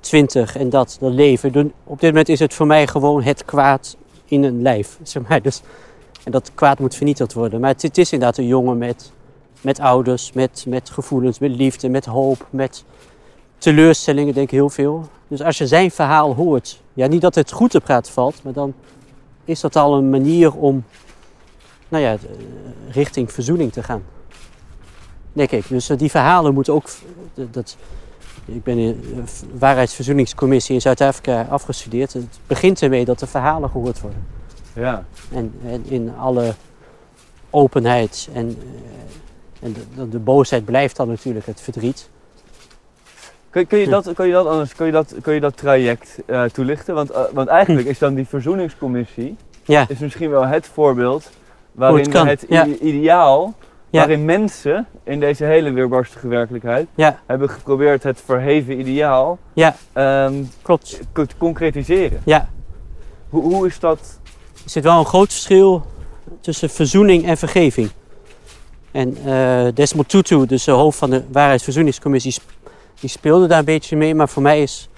20 0.00 0.56
en 0.56 0.70
dat, 0.70 0.96
dat 1.00 1.12
leven. 1.12 1.52
dan- 1.52 1.72
op 1.84 2.00
dit 2.00 2.10
moment 2.10 2.28
is 2.28 2.38
het 2.38 2.54
voor 2.54 2.66
mij 2.66 2.86
gewoon 2.86 3.22
het 3.22 3.44
kwaad 3.44 3.96
in 4.24 4.42
een 4.44 4.62
lijf. 4.62 4.98
Zeg 5.02 5.28
maar. 5.28 5.42
dus, 5.42 5.62
en 6.24 6.32
dat 6.32 6.50
kwaad 6.54 6.78
moet 6.78 6.94
vernietigd 6.94 7.32
worden. 7.32 7.60
Maar 7.60 7.70
het, 7.70 7.82
het 7.82 7.98
is 7.98 8.12
inderdaad 8.12 8.38
een 8.38 8.46
jongen 8.46 8.78
met, 8.78 9.12
met 9.60 9.80
ouders, 9.80 10.32
met, 10.32 10.64
met 10.68 10.90
gevoelens, 10.90 11.38
met 11.38 11.50
liefde, 11.56 11.88
met 11.88 12.04
hoop, 12.04 12.46
met 12.50 12.84
teleurstellingen, 13.58 14.34
denk 14.34 14.46
ik 14.46 14.52
heel 14.54 14.70
veel. 14.70 15.08
Dus 15.28 15.42
als 15.42 15.58
je 15.58 15.66
zijn 15.66 15.90
verhaal 15.90 16.34
hoort, 16.34 16.80
ja, 16.94 17.06
niet 17.06 17.20
dat 17.20 17.34
het 17.34 17.52
goed 17.52 17.70
te 17.70 17.80
praten 17.80 18.12
valt, 18.12 18.42
maar 18.42 18.52
dan 18.52 18.74
is 19.44 19.60
dat 19.60 19.76
al 19.76 19.94
een 19.96 20.10
manier 20.10 20.54
om 20.54 20.84
nou 21.88 22.02
ja, 22.02 22.12
eh, 22.12 22.18
richting 22.90 23.32
verzoening 23.32 23.72
te 23.72 23.82
gaan. 23.82 24.02
Denk 25.32 25.50
ik. 25.50 25.68
Dus 25.68 25.88
eh, 25.88 25.98
die 25.98 26.10
verhalen 26.10 26.54
moeten 26.54 26.72
ook. 26.74 26.88
dat- 27.50 27.76
ik 28.44 28.62
ben 28.62 28.78
in 28.78 29.00
de 29.00 29.22
Waarheidsverzoeningscommissie 29.58 30.74
in 30.74 30.80
Zuid-Afrika 30.80 31.46
afgestudeerd. 31.50 32.12
Het 32.12 32.38
begint 32.46 32.82
ermee 32.82 33.04
dat 33.04 33.18
de 33.18 33.26
verhalen 33.26 33.70
gehoord 33.70 34.00
worden. 34.00 34.26
Ja. 34.72 35.04
En, 35.32 35.54
en 35.66 35.84
in 35.88 36.12
alle 36.18 36.54
openheid 37.50 38.28
en, 38.32 38.48
eh, 38.48 39.66
en 39.66 39.72
de, 39.96 40.08
de 40.08 40.18
boosheid 40.18 40.64
blijft 40.64 40.96
dan 40.96 41.08
natuurlijk 41.08 41.46
het 41.46 41.60
verdriet. 41.60 42.08
Kun, 43.56 43.66
kun, 43.66 43.78
je 43.78 43.88
dat, 43.88 44.12
kun, 44.14 44.26
je 44.26 44.32
dat 44.32 44.46
anders, 44.46 44.74
kun, 44.74 44.86
je 44.86 44.92
dat, 44.92 45.14
kun 45.22 45.34
je 45.34 45.40
dat 45.40 45.56
traject 45.56 46.18
eh, 46.26 46.42
toelichten? 46.44 46.94
Want, 46.94 47.10
eh, 47.10 47.22
want 47.32 47.48
eigenlijk 47.48 47.86
is 47.88 47.98
dan 47.98 48.14
die 48.14 48.26
verzoeningscommissie 48.26 49.36
Ja, 49.64 49.84
is 49.88 49.98
misschien 49.98 50.30
wel 50.30 50.46
het 50.46 50.66
voorbeeld 50.66 51.30
waarin 51.72 51.98
het 52.00 52.08
kan, 52.08 52.24
we 52.24 52.30
het 52.30 52.44
ja. 52.48 52.66
i- 52.66 52.78
ideaal, 52.80 53.54
waarin 53.90 54.24
mensen 54.24 54.86
in 55.04 55.20
deze 55.20 55.44
hele 55.44 55.70
weerbarstige 55.72 56.28
werkelijkheid 56.28 56.88
hebben 57.26 57.50
geprobeerd 57.50 58.02
het 58.02 58.20
verheven 58.24 58.78
ideaal 58.80 59.38
ja, 59.52 59.76
ehm, 59.92 60.34
klopt. 60.62 61.00
te 61.12 61.26
concretiseren. 61.38 62.20
Ja, 62.24 62.48
Hoe, 63.28 63.42
hoe 63.42 63.66
is 63.66 63.78
dat? 63.80 63.98
er 64.64 64.70
zit 64.70 64.84
wel 64.84 64.98
een 64.98 65.06
groot 65.06 65.32
verschil 65.32 65.86
tussen 66.40 66.70
verzoening 66.70 67.26
en 67.26 67.36
vergeving. 67.36 67.90
En 68.90 69.16
eh, 69.24 69.66
Desmond 69.74 70.08
Tutu, 70.08 70.46
dus 70.46 70.64
de 70.64 70.70
hoofd 70.70 70.98
van 70.98 71.10
de 71.10 71.22
Waarheidsverzoeningscommissie, 71.32 72.34
die 73.00 73.10
speelde 73.10 73.46
daar 73.46 73.58
een 73.58 73.64
beetje 73.64 73.96
mee. 73.96 74.14
Maar 74.14 74.28
voor 74.28 74.42
mij 74.42 74.62
is 74.62 74.88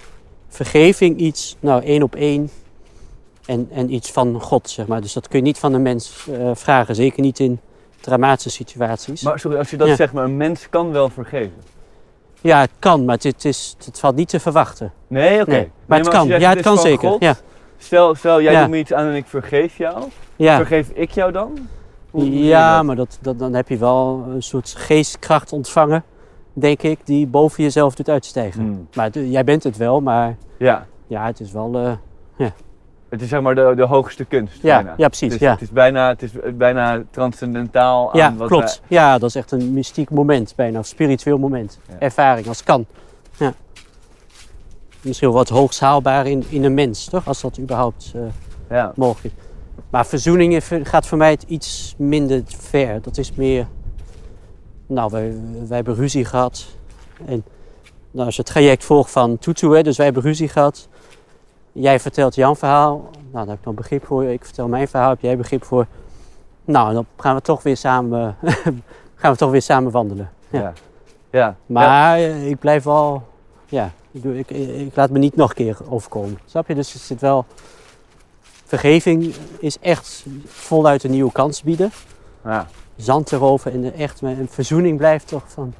vergeving 0.47 1.17
iets, 1.17 1.55
nou, 1.59 1.83
één 1.83 2.03
op 2.03 2.15
één. 2.15 2.49
En, 3.45 3.67
en 3.71 3.93
iets 3.93 4.11
van 4.11 4.41
God, 4.41 4.69
zeg 4.69 4.87
maar. 4.87 5.01
Dus 5.01 5.13
dat 5.13 5.27
kun 5.27 5.39
je 5.39 5.45
niet 5.45 5.57
van 5.57 5.73
een 5.73 5.81
mens 5.81 6.27
eh, 6.31 6.51
vragen. 6.53 6.95
Zeker 6.95 7.21
niet 7.21 7.39
in 7.39 7.59
dramatische 8.01 8.49
situaties. 8.49 9.21
Maar 9.21 9.39
sorry, 9.39 9.57
als 9.57 9.69
je 9.69 9.77
dat 9.77 9.87
Ja. 9.87 9.95
zegt, 9.95 10.13
maar 10.13 10.23
een 10.23 10.37
mens 10.37 10.69
kan 10.69 10.91
wel 10.91 11.09
vergeven. 11.09 11.53
Ja, 12.41 12.59
het 12.59 12.69
kan, 12.79 13.05
maar 13.05 13.15
het, 13.15 13.23
het, 13.23 13.45
is, 13.45 13.75
het 13.85 13.99
valt 13.99 14.15
niet 14.15 14.29
te 14.29 14.39
verwachten. 14.39 14.93
Nee, 15.07 15.41
oké. 15.41 15.49
Nee, 15.49 15.59
Nee, 15.59 15.71
maar 15.85 15.99
het 15.99 16.07
kan. 16.07 16.27
zegt, 16.27 16.41
ja, 16.41 16.49
het 16.49 16.61
kan 16.61 16.77
zeker. 16.77 17.09
God, 17.09 17.21
Ja, 17.21 17.35
Stel, 17.77 18.15
stel 18.15 18.41
jij 18.41 18.51
Ja. 18.51 18.61
doet 18.61 18.69
me 18.69 18.77
iets 18.77 18.93
aan 18.93 19.05
en 19.07 19.15
ik 19.15 19.25
vergeef 19.27 19.77
jou. 19.77 20.03
ja. 20.35 20.55
Vergeef 20.55 20.89
ik 20.93 21.11
jou 21.11 21.31
dan? 21.31 21.67
Hoe 22.11 22.29
ja 22.43 22.75
dat? 22.75 22.85
maar 22.85 22.95
dat, 22.95 23.17
dat, 23.21 23.39
dan 23.39 23.53
heb 23.53 23.69
je 23.69 23.77
wel 23.77 24.25
een 24.29 24.43
soort 24.43 24.73
geestkracht 24.77 25.51
ontvangen, 25.53 26.03
denk 26.53 26.81
ik, 26.81 26.99
die 27.03 27.27
boven 27.27 27.63
jezelf 27.63 27.95
doet 27.95 28.09
uitstijgen. 28.09 28.61
Hmm. 28.61 28.87
Maar 28.95 29.19
jij 29.19 29.43
bent 29.43 29.63
het 29.63 29.77
wel, 29.77 30.01
maar 30.01 30.37
Ja, 30.57 30.85
ja, 31.07 31.25
het 31.25 31.39
is 31.39 31.51
wel... 31.51 31.77
eh, 31.77 31.91
het 33.09 33.21
is 33.21 33.29
zeg 33.29 33.41
maar 33.41 33.55
de, 33.55 33.73
de 33.75 33.83
hoogste 33.85 34.25
kunst. 34.25 34.61
ja, 34.61 34.75
bijna. 34.75 34.93
ja, 34.97 35.07
precies. 35.07 35.33
Het 35.33 35.41
is, 35.41 35.47
ja. 35.47 35.51
het 35.51 35.61
is 35.61 35.69
bijna, 35.69 36.09
het 36.09 36.21
is 36.21 36.31
bijna 36.53 37.03
transcendentaal 37.11 38.17
ja, 38.17 38.25
aan 38.25 38.37
wat 38.37 38.47
klopt. 38.47 38.81
Ja, 38.87 39.17
dat 39.17 39.29
is 39.29 39.35
echt 39.35 39.51
een 39.51 39.73
mystiek 39.73 40.09
moment 40.09 40.53
bijna, 40.55 40.79
of 40.79 40.85
spiritueel 40.85 41.37
moment. 41.37 41.79
Ja. 41.87 41.95
Ervaring, 41.99 42.47
als 42.47 42.63
kan. 42.63 42.85
Ja. 43.37 43.53
Misschien 45.01 45.27
wel 45.27 45.37
wat 45.37 45.49
hoogst 45.49 45.79
haalbaar 45.79 46.27
in, 46.27 46.43
in 46.49 46.63
een 46.63 46.73
mens, 46.73 47.05
toch? 47.05 47.27
Als 47.27 47.41
dat 47.41 47.59
überhaupt 47.59 48.11
eh, 48.15 48.21
ja. 48.69 48.91
mogelijk 48.95 49.35
is. 49.35 49.43
Maar 49.89 50.05
verzoening 50.05 50.63
gaat 50.83 51.07
voor 51.07 51.17
mij 51.17 51.31
het 51.31 51.43
iets 51.47 51.95
minder 51.97 52.41
ver. 52.45 53.01
Dat 53.01 53.17
is 53.17 53.33
meer... 53.33 53.67
Nou, 54.89 55.11
wij, 55.11 55.33
wij 55.67 55.75
hebben 55.75 55.95
ruzie 55.95 56.25
gehad. 56.25 56.65
En 57.25 57.43
nou, 58.11 58.25
als 58.25 58.35
je 58.35 58.41
het 58.41 58.51
traject 58.51 58.83
volgt 58.83 59.11
van 59.11 59.37
Tutu, 59.37 59.75
hè, 59.75 59.83
dus 59.83 59.97
wij 59.97 60.05
hebben 60.05 60.23
ruzie 60.23 60.47
gehad. 60.47 60.87
Jij 61.71 61.99
vertelt 61.99 62.35
jouw 62.35 62.55
verhaal. 62.55 63.09
Nou, 63.11 63.31
daar 63.31 63.47
heb 63.47 63.57
ik 63.57 63.63
dan 63.63 63.75
begrip 63.75 64.05
voor. 64.05 64.23
Ik 64.23 64.45
vertel 64.45 64.67
mijn 64.67 64.87
verhaal, 64.87 65.09
heb 65.09 65.21
jij 65.21 65.37
begrip 65.37 65.63
voor. 65.63 65.85
Nou, 66.65 66.93
dan 66.93 67.05
gaan 67.17 67.35
we 67.35 67.41
toch 67.41 67.63
weer 67.63 67.77
samen, 67.77 68.35
gaan 69.15 69.31
we 69.31 69.37
toch 69.37 69.51
weer 69.51 69.61
samen 69.61 69.91
wandelen. 69.91 70.29
Ja. 70.49 70.59
Ja. 70.59 70.73
Ja. 71.31 71.55
Maar 71.65 72.17
eh, 72.17 72.47
ik 72.47 72.59
blijf 72.59 72.83
wel, 72.83 73.23
ja, 73.65 73.91
ik, 74.11 74.23
ik, 74.23 74.49
ik 74.49 74.95
laat 74.95 75.09
me 75.09 75.19
niet 75.19 75.35
nog 75.35 75.49
een 75.49 75.55
keer 75.55 75.77
overkomen. 75.89 76.39
Snap 76.45 76.67
je? 76.67 76.75
Dus 76.75 76.93
er 76.93 76.99
zit 76.99 77.21
wel, 77.21 77.45
vergeving 78.65 79.35
is 79.59 79.79
echt 79.79 80.25
voluit 80.45 81.03
een 81.03 81.11
nieuwe 81.11 81.31
kans 81.31 81.63
bieden. 81.63 81.91
Ja. 82.43 82.67
Zand 82.99 83.31
erover 83.31 83.73
en 83.73 83.93
echt, 83.93 84.21
een 84.21 84.47
verzoening 84.49 84.97
blijft 84.97 85.27
toch 85.27 85.43
van, 85.47 85.73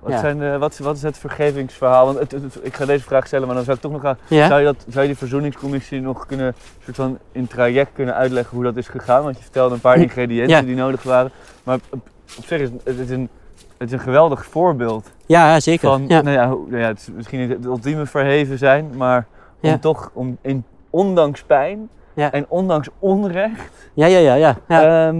Wat, 0.00 0.12
Ja. 0.12 0.18
zijn 0.18 0.38
de, 0.38 0.58
wat, 0.58 0.78
wat 0.78 0.96
is 0.96 1.02
het 1.02 1.18
vergevingsverhaal? 1.18 2.06
Want 2.06 2.18
het, 2.18 2.32
het- 2.32 2.42
het- 2.42 2.58
ik 2.62 2.74
ga 2.74 2.84
deze 2.84 3.04
vraag 3.04 3.26
stellen, 3.26 3.46
maar 3.46 3.56
dan 3.56 3.64
zou 3.64 3.76
ik 3.76 3.82
toch 3.82 3.92
nog 3.92 4.00
gaan. 4.00 4.18
ja, 4.28 4.46
Zou, 4.46 4.58
je 4.60 4.64
dat, 4.66 4.84
zou 4.88 5.00
je 5.02 5.08
die 5.08 5.16
verzoeningscommissie 5.18 6.00
nog 6.00 6.26
kunnen, 6.26 6.54
soort 6.84 6.96
van 6.96 7.18
in 7.32 7.46
traject 7.46 7.90
kunnen 7.94 8.14
uitleggen 8.14 8.54
hoe 8.54 8.64
dat 8.64 8.76
is 8.76 8.88
gegaan? 8.88 9.22
Want 9.22 9.36
je 9.36 9.42
vertelde 9.42 9.74
een 9.74 9.80
paar 9.80 9.96
ingrediënten 9.96 10.56
Ja. 10.56 10.62
die 10.62 10.74
nodig 10.76 11.02
waren. 11.02 11.30
Maar 11.62 11.78
op, 11.90 12.08
op 12.38 12.44
zich 12.44 12.60
is 12.60 12.68
het, 12.84 12.98
is 12.98 13.10
een, 13.10 13.28
het 13.76 13.86
is 13.88 13.92
een 13.92 14.00
geweldig 14.00 14.46
voorbeeld 14.46 15.10
ja 15.26 15.60
zeker. 15.60 15.88
van, 15.88 16.06
nou 16.06 16.30
ja, 16.30 16.48
hoe- 16.50 16.66
nou 16.68 16.80
ja, 16.80 16.86
het 16.88 16.98
is 16.98 17.08
misschien 17.14 17.40
niet 17.40 17.48
het 17.50 17.64
ultieme 17.64 18.06
verheven 18.06 18.58
zijn, 18.58 18.90
maar 18.96 19.26
om 19.60 19.80
toch, 19.80 20.10
om 20.12 20.38
in, 20.40 20.64
ondanks 20.90 21.42
pijn 21.42 21.88
en 22.14 22.46
ondanks 22.48 22.88
onrecht, 22.98 23.70
ja, 23.94 24.06
ja, 24.06 24.18
ja, 24.18 24.34
ja, 24.34 24.56
ja. 24.68 25.12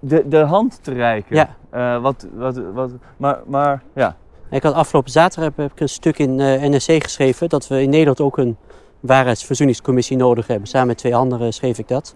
De, 0.00 0.28
de 0.28 0.36
hand 0.38 0.78
te 0.82 0.92
reiken. 0.92 1.36
Ja. 1.36 1.56
Eh, 1.70 2.02
wat, 2.02 2.26
wat, 2.34 2.60
wat, 2.72 2.90
maar, 3.16 3.38
maar 3.46 3.82
ja, 3.94 4.16
Ik 4.50 4.62
had 4.62 4.74
afgelopen 4.74 5.10
zaterdag 5.10 5.44
heb, 5.44 5.56
heb 5.56 5.72
ik 5.72 5.80
een 5.80 5.88
stuk 5.88 6.18
in 6.18 6.40
eh 6.40 6.62
NRC 6.68 7.02
geschreven 7.02 7.48
dat 7.48 7.68
we 7.68 7.82
in 7.82 7.90
Nederland 7.90 8.20
ook 8.20 8.38
een 8.38 8.56
waarheidsverzoeningscommissie 9.00 10.16
nodig 10.16 10.46
hebben. 10.46 10.68
Samen 10.68 10.86
met 10.86 10.98
twee 10.98 11.16
anderen 11.16 11.52
schreef 11.52 11.78
ik 11.78 11.88
dat. 11.88 12.14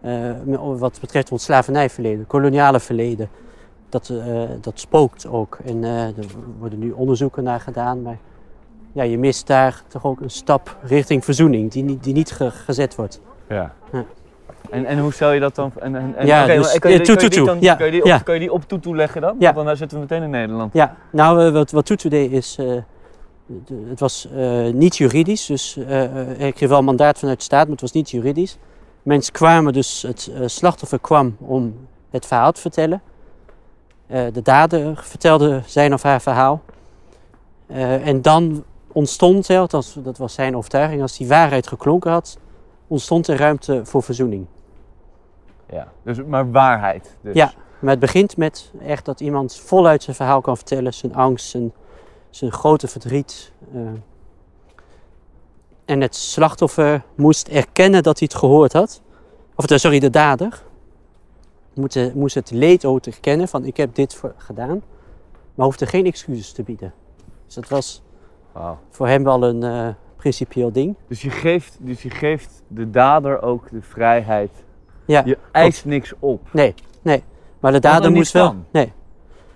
Eh, 0.00 0.30
wat 0.78 0.98
betreft 1.00 1.32
ons 1.32 1.44
slavernijverleden, 1.44 2.26
koloniale 2.26 2.80
verleden. 2.80 3.28
Dat, 3.88 4.08
eh, 4.08 4.42
dat 4.60 4.80
spookt 4.80 5.26
ook. 5.26 5.58
En 5.64 5.84
eh, 5.84 6.04
er 6.06 6.24
worden 6.58 6.78
nu 6.78 6.90
onderzoeken 6.90 7.44
naar 7.44 7.60
gedaan. 7.60 8.02
Maar 8.02 8.18
ja, 8.92 9.02
je 9.02 9.18
mist 9.18 9.46
daar 9.46 9.82
toch 9.88 10.04
ook 10.04 10.20
een 10.20 10.30
stap 10.30 10.76
richting 10.82 11.24
verzoening 11.24 11.70
die 11.70 11.82
niet, 11.84 12.04
die 12.04 12.12
niet 12.14 12.30
ge- 12.30 12.50
gezet 12.50 12.94
wordt. 12.94 13.20
Ja. 13.48 13.72
Ja. 13.92 14.04
En, 14.70 14.84
en 14.86 14.98
hoe 14.98 15.12
stel 15.12 15.32
je 15.32 15.40
dat 15.40 15.54
dan? 15.54 15.72
En, 15.80 15.96
en, 15.96 16.14
en, 16.16 16.26
Ja, 16.26 16.44
oké, 16.44 16.54
dus, 16.54 16.70
maar 16.70 16.78
kun 16.78 16.90
je, 16.90 16.98
eh, 16.98 17.04
kun 17.04 17.22
je 17.22 17.28
die 17.28 17.44
dan- 17.44 17.60
ja, 17.60 17.74
kun 17.74 17.86
je 17.86 17.92
die 17.92 18.00
op, 18.00 18.06
ja. 18.06 18.18
kun 18.18 18.34
je 18.34 18.40
die 18.40 18.52
op 18.52 18.68
toetoe 18.68 18.96
leggen 18.96 19.20
dan? 19.20 19.36
Ja. 19.38 19.52
Want 19.52 19.66
dan 19.66 19.76
zitten 19.76 19.96
we 19.98 20.02
meteen 20.02 20.22
in 20.22 20.30
Nederland. 20.30 20.72
Ja, 20.72 20.96
nou, 21.12 21.46
eh, 21.46 21.52
wat, 21.52 21.70
wat 21.70 21.86
Tutu 21.86 22.08
deed 22.08 22.32
is, 22.32 22.56
eh, 22.58 22.66
het 23.88 24.00
was 24.00 24.28
niet 24.72 24.96
juridisch, 24.96 25.46
dus 25.46 25.76
eh, 25.88 26.46
ik 26.46 26.54
kreeg 26.54 26.68
wel 26.68 26.78
een 26.78 26.84
mandaat 26.84 27.18
vanuit 27.18 27.38
de 27.38 27.44
staat, 27.44 27.62
maar 27.62 27.72
het 27.72 27.80
was 27.80 27.92
niet 27.92 28.10
juridisch. 28.10 28.58
Mensen 29.02 29.32
kwamen 29.32 29.72
dus, 29.72 30.02
het 30.02 30.30
slachtoffer 30.46 30.98
kwam 31.00 31.36
om 31.40 31.74
het 32.10 32.26
verhaal 32.26 32.52
te 32.52 32.60
vertellen. 32.60 33.02
De 34.06 34.42
dader 34.42 35.00
vertelde 35.04 35.62
zijn 35.66 35.92
of 35.92 36.02
haar 36.02 36.20
verhaal. 36.20 36.62
En 38.02 38.22
dan 38.22 38.64
ontstond, 38.92 39.48
hè, 39.48 39.66
dat 40.02 40.18
was 40.18 40.34
zijn 40.34 40.56
overtuiging, 40.56 41.02
als 41.02 41.16
die 41.16 41.28
waarheid 41.28 41.66
geklonken 41.66 42.10
had, 42.10 42.38
ontstond 42.88 43.28
er 43.28 43.36
ruimte 43.36 43.84
voor 43.84 44.02
verzoening. 44.02 44.46
Ja. 45.70 45.92
Dus, 46.02 46.24
maar 46.24 46.50
waarheid. 46.50 47.16
Dus. 47.20 47.34
Ja. 47.34 47.52
Maar 47.78 47.90
het 47.90 48.00
begint 48.00 48.36
met 48.36 48.72
echt 48.80 49.04
dat 49.04 49.20
iemand 49.20 49.56
voluit 49.56 50.02
zijn 50.02 50.16
verhaal 50.16 50.40
kan 50.40 50.56
vertellen, 50.56 50.94
zijn 50.94 51.14
angst, 51.14 51.48
zijn, 51.48 51.72
zijn 52.30 52.52
grote 52.52 52.88
verdriet. 52.88 53.52
eh. 53.74 53.80
en 55.84 56.00
het 56.00 56.14
slachtoffer 56.16 57.02
moest 57.14 57.48
erkennen 57.48 58.02
dat 58.02 58.18
hij 58.18 58.28
het 58.30 58.38
gehoord 58.40 58.72
had. 58.72 59.00
Of 59.54 59.66
de, 59.66 59.78
sorry, 59.78 59.98
de 59.98 60.10
dader 60.10 60.62
moest, 61.74 61.96
eh, 61.96 62.12
moest 62.12 62.34
het 62.34 62.50
leed 62.50 62.84
ook 62.84 63.06
erkennen 63.06 63.48
van 63.48 63.64
ik 63.64 63.76
heb 63.76 63.94
dit 63.94 64.14
voor, 64.14 64.34
gedaan. 64.36 64.82
Maar 65.54 65.66
hoefde 65.66 65.86
geen 65.86 66.06
excuses 66.06 66.52
te 66.52 66.62
bieden. 66.62 66.94
Dus 67.46 67.54
dat 67.54 67.68
was 67.68 68.02
voor 68.90 69.08
hem 69.08 69.24
wel 69.24 69.42
een 69.42 69.62
eh 69.62 69.88
principieel 70.18 70.72
ding. 70.72 70.94
Dus, 71.08 71.22
je 71.22 71.30
geeft, 71.30 71.76
dus 71.80 72.02
je 72.02 72.10
geeft 72.10 72.62
de 72.66 72.90
dader 72.90 73.42
ook 73.42 73.70
de 73.70 73.82
vrijheid. 73.82 74.50
Ja, 75.04 75.22
Je 75.24 75.38
eist 75.52 75.84
niks 75.84 76.12
op. 76.18 76.48
Nee, 76.52 76.74
nee. 77.02 77.22
Maar 77.60 77.72
de 77.72 77.80
dader 77.80 78.12
moest 78.12 78.32
wel. 78.32 78.54
Nee. 78.70 78.92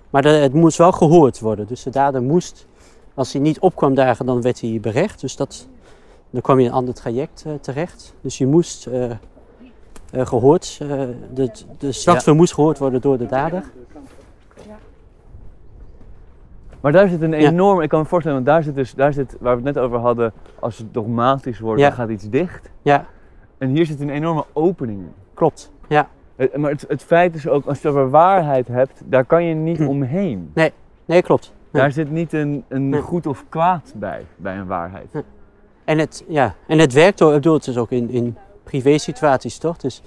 Maar 0.09 0.21
de, 0.21 0.29
het 0.29 0.53
moest 0.53 0.77
wel 0.77 0.91
gehoord 0.91 1.39
worden. 1.39 1.67
Dus 1.67 1.83
de 1.83 1.89
dader 1.89 2.21
moest, 2.21 2.67
als 3.13 3.33
hij 3.33 3.41
niet 3.41 3.59
opkwam 3.59 3.95
dagen, 3.95 4.25
dan 4.25 4.41
werd 4.41 4.61
hij 4.61 4.79
berecht. 4.81 5.21
Dus 5.21 5.35
dat, 5.35 5.67
dan 6.29 6.41
kwam 6.41 6.57
je 6.59 6.63
in 6.63 6.69
een 6.69 6.75
ander 6.75 6.93
traject 6.93 7.43
eh, 7.45 7.53
terecht. 7.61 8.13
Dus 8.21 8.37
je 8.37 8.47
moest 8.47 8.87
eh, 8.87 9.11
eh, 10.13 10.25
gehoord, 10.25 10.77
eh, 10.81 10.87
de, 11.33 11.51
de 11.77 11.91
slachtoffer 11.91 12.35
moest 12.35 12.53
gehoord 12.53 12.77
worden 12.77 13.01
door 13.01 13.17
de 13.17 13.25
dader. 13.25 13.63
Maar 16.83 16.91
daar 16.91 17.07
zit 17.07 17.21
een 17.21 17.33
enorm, 17.33 17.81
ik 17.81 17.89
kan 17.89 17.99
me 17.99 18.05
voorstellen, 18.05 18.37
want 18.43 18.49
daar 18.49 18.63
zit 18.63 18.75
dus, 18.75 18.93
daar 18.93 19.13
zit, 19.13 19.35
waar 19.39 19.57
we 19.57 19.63
het 19.65 19.75
net 19.75 19.83
over 19.83 19.97
hadden, 19.97 20.33
als 20.59 20.77
het 20.77 20.93
dogmatisch 20.93 21.59
wordt, 21.59 21.81
dan 21.81 21.91
gaat 21.91 22.09
iets 22.09 22.29
dicht. 22.29 22.69
Ja, 22.81 23.05
En 23.57 23.69
hier 23.69 23.85
zit 23.85 23.99
een 24.01 24.09
enorme 24.09 24.45
opening 24.53 24.99
in. 24.99 25.13
klopt. 25.33 25.71
Ja, 25.87 26.07
Het- 26.35 26.57
Maar 26.57 26.71
het, 26.71 26.85
het 26.87 27.03
feit 27.03 27.35
is 27.35 27.47
ook, 27.47 27.65
als 27.65 27.81
je 27.81 27.87
over 27.89 28.09
waarheid 28.09 28.67
hebt, 28.67 29.01
daar 29.05 29.25
kan 29.25 29.43
je 29.43 29.53
niet 29.55 29.77
Hm. 29.77 29.87
omheen. 29.87 30.51
nee, 31.05 31.21
klopt. 31.21 31.53
Ja. 31.71 31.79
Daar 31.79 31.91
zit 31.91 32.11
niet 32.11 32.33
een, 32.33 32.63
een 32.67 32.89
Nee. 32.89 33.01
goed 33.01 33.27
of 33.27 33.45
kwaad 33.49 33.93
bij, 33.95 34.25
bij 34.35 34.57
een 34.57 34.67
waarheid. 34.67 35.11
En 35.85 35.97
het, 35.97 36.23
ja, 36.27 36.55
en 36.67 36.79
het 36.79 36.93
werkt 36.93 37.21
ook, 37.21 37.29
ik 37.29 37.35
bedoel, 37.35 37.53
het 37.53 37.67
is 37.67 37.77
ook 37.77 37.91
in, 37.91 38.09
in 38.09 38.37
privé 38.63 38.97
situaties 38.97 39.57
toch? 39.57 39.77
Dus 39.77 40.01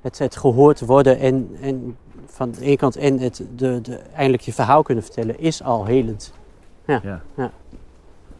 het, 0.00 0.18
het 0.18 0.36
gehoord 0.36 0.80
worden 0.80 1.18
en, 1.18 1.50
en 1.60 1.96
van 2.40 2.50
de 2.50 2.64
ene 2.64 2.76
kant 2.76 2.96
en 2.96 3.18
het 3.18 3.44
de, 3.56 3.80
de, 3.80 3.98
eindelijk 4.14 4.42
je 4.42 4.52
verhaal 4.52 4.82
kunnen 4.82 5.04
vertellen 5.04 5.40
is 5.40 5.62
al 5.62 5.84
helend. 5.84 6.32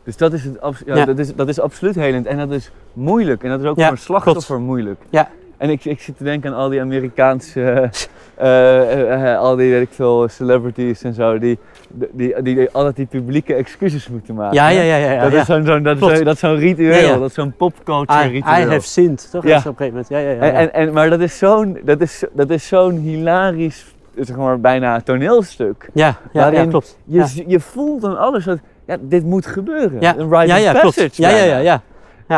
Dus 0.04 0.16
dat 0.16 0.32
is, 0.32 0.44
het, 0.44 0.58
ja, 0.86 0.96
Ja. 0.96 1.04
Dat, 1.04 1.18
is, 1.18 1.34
dat 1.34 1.48
is 1.48 1.60
absoluut 1.60 1.94
helend 1.94 2.26
en 2.26 2.38
dat 2.38 2.50
is 2.50 2.70
moeilijk. 2.92 3.42
En 3.42 3.50
dat 3.50 3.60
is 3.60 3.66
ook 3.66 3.76
Ja, 3.76 3.84
voor 3.84 3.92
een 3.92 3.98
slachtoffer 3.98 4.60
moeilijk. 4.60 5.00
Ja. 5.10 5.30
En 5.56 5.70
ik, 5.70 5.84
ik 5.84 6.00
zit 6.00 6.16
te 6.16 6.24
denken 6.24 6.50
aan 6.50 6.56
al 6.56 6.68
die 6.68 6.80
Amerikaanse 6.80 7.60
eh, 8.34 8.92
eh, 8.92 9.32
eh, 9.32 9.38
al 9.38 9.56
die, 9.56 9.70
weet 9.70 9.82
ik 9.82 9.92
veel, 9.92 10.28
celebrities 10.28 11.02
en 11.02 11.14
zo, 11.14 11.38
die, 11.38 11.58
die, 11.92 12.42
die, 12.42 12.54
die 12.54 12.70
altijd 12.70 12.96
die 12.96 13.06
publieke 13.06 13.54
excuses 13.54 14.08
moeten 14.08 14.34
maken. 14.34 14.54
Ja, 14.54 14.68
ja, 14.68 14.80
ja. 14.82 14.96
ja, 14.96 15.10
ja, 15.12 15.22
Dat 15.22 15.32
ja. 15.32 15.40
is 15.40 15.46
zo'n 15.46 15.64
zo'n- 15.64 15.82
dat 15.82 15.94
is 15.96 16.00
Klopt. 16.02 16.24
dat 16.24 16.34
is 16.34 16.40
zo'n 16.40 16.56
ritueel, 16.56 17.20
dat 17.20 17.28
is 17.28 17.34
zo'n 17.34 17.52
popculture 17.56 18.24
I, 18.24 18.28
I 18.28 18.30
ritueel. 18.32 18.68
have 18.70 18.86
sinned, 18.86 19.28
toch? 19.30 19.44
Ja. 19.44 19.56
Is 19.56 19.66
op 19.66 19.80
een 19.80 19.86
gegeven 19.86 20.04
moment. 20.08 20.08
Ja, 20.08 20.18
ja, 20.46 20.52
ja. 20.52 20.58
En, 20.58 20.72
en, 20.72 20.92
maar 20.92 21.10
dat 21.10 21.20
is 21.20 21.38
zo'n 21.38 21.78
dat 21.84 22.00
is, 22.00 22.24
dat 22.32 22.50
is 22.50 22.68
zo'n 22.68 22.96
hilarisch, 22.98 23.94
zeg 24.18 24.36
maar, 24.36 24.60
bijna 24.60 25.00
toneelstuk. 25.00 25.90
ja, 25.92 26.16
ja, 26.32 26.66
klopt. 26.66 26.98
Je, 27.04 27.44
je 27.46 27.60
voelt 27.60 28.00
dan 28.00 28.18
alles, 28.18 28.44
dat, 28.44 28.58
ja, 28.86 28.96
dit 29.00 29.24
moet 29.24 29.46
gebeuren. 29.46 30.00
Ja, 30.00 30.16
Een 30.16 30.30
rite 30.30 30.46
ja, 30.46 30.56
of 30.56 30.62
ja, 30.62 30.72
passage 30.72 30.94
klopt. 31.00 31.16
Ja, 31.16 31.28
ja, 31.30 31.44
ja, 31.44 31.58
ja. 31.58 31.82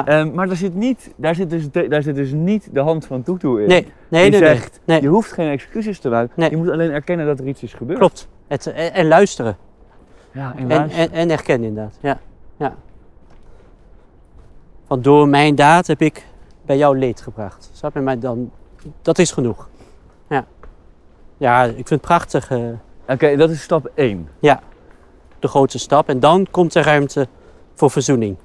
Ehm, 0.06 0.34
maar 0.34 0.46
daar 0.46 0.56
zit, 0.56 0.74
niet, 0.74 1.12
daar, 1.16 1.34
zit 1.34 1.50
dus 1.50 1.70
de- 1.70 1.88
daar 1.88 2.02
zit 2.02 2.14
dus 2.14 2.32
niet 2.32 2.68
de 2.72 2.80
hand 2.80 3.06
van 3.06 3.22
Tutu 3.22 3.48
in. 3.48 3.54
Nee, 3.56 3.66
nee, 3.66 4.30
Die 4.30 4.30
nee, 4.30 4.30
nee. 4.30 4.48
zegt, 4.48 4.80
nee. 4.84 5.00
je 5.02 5.08
hoeft 5.08 5.32
geen 5.32 5.50
excuses 5.50 5.98
te 5.98 6.08
maken. 6.08 6.30
Nee. 6.36 6.50
Je 6.50 6.56
moet 6.56 6.70
alleen 6.70 6.90
erkennen 6.90 7.26
dat 7.26 7.38
er 7.38 7.46
iets 7.46 7.62
is 7.62 7.72
gebeurd. 7.74 7.98
Klopt. 7.98 8.28
Het, 8.52 8.66
en, 8.66 8.92
en 8.92 9.08
luisteren. 9.08 9.56
Ja, 10.32 10.52
en 10.56 10.58
En, 10.58 10.66
luisteren. 10.78 11.10
en, 11.12 11.18
en 11.18 11.30
erkennen 11.30 11.68
inderdaad. 11.68 11.96
Ja. 12.00 12.18
ja. 12.56 12.74
Want 14.86 15.04
door 15.04 15.28
mijn 15.28 15.54
daad 15.54 15.86
heb 15.86 16.00
ik 16.02 16.26
bij 16.66 16.76
jou 16.76 16.98
leed 16.98 17.20
gebracht. 17.20 17.70
Snap 17.72 17.94
je? 17.94 18.00
Maar 18.00 18.18
dan, 18.18 18.50
dat 19.02 19.18
is 19.18 19.30
genoeg. 19.30 19.68
Ja. 20.28 20.44
Ja, 21.36 21.62
ik 21.64 21.74
vind 21.74 21.88
het 21.90 22.00
prachtig. 22.00 22.50
eh, 22.50 22.58
Oké, 23.08 23.36
dat 23.36 23.50
is 23.50 23.62
stap 23.62 23.90
1. 23.94 24.28
de 25.38 25.48
grootste 25.48 25.78
stap. 25.78 26.08
En 26.08 26.20
dan 26.20 26.46
komt 26.50 26.74
er 26.74 26.84
ruimte 26.84 27.28
voor 27.74 27.90
verzoening. 27.90 28.36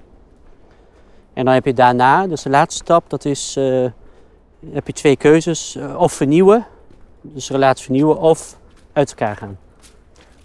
En 1.33 1.45
dan 1.45 1.53
heb 1.53 1.65
je 1.65 1.73
daarna, 1.73 2.27
dus 2.27 2.41
de 2.41 2.49
laatste 2.49 2.83
stap, 2.83 3.09
dat 3.09 3.25
is, 3.25 3.55
eh, 3.57 3.85
heb 4.71 4.87
je 4.87 4.93
twee 4.93 5.15
keuzes. 5.17 5.75
eh, 5.75 5.99
of 5.99 6.13
vernieuwen, 6.13 6.65
dus 7.21 7.49
relatie 7.49 7.83
vernieuwen, 7.85 8.17
of 8.17 8.57
uit 8.93 9.09
elkaar 9.09 9.35
gaan. 9.35 9.57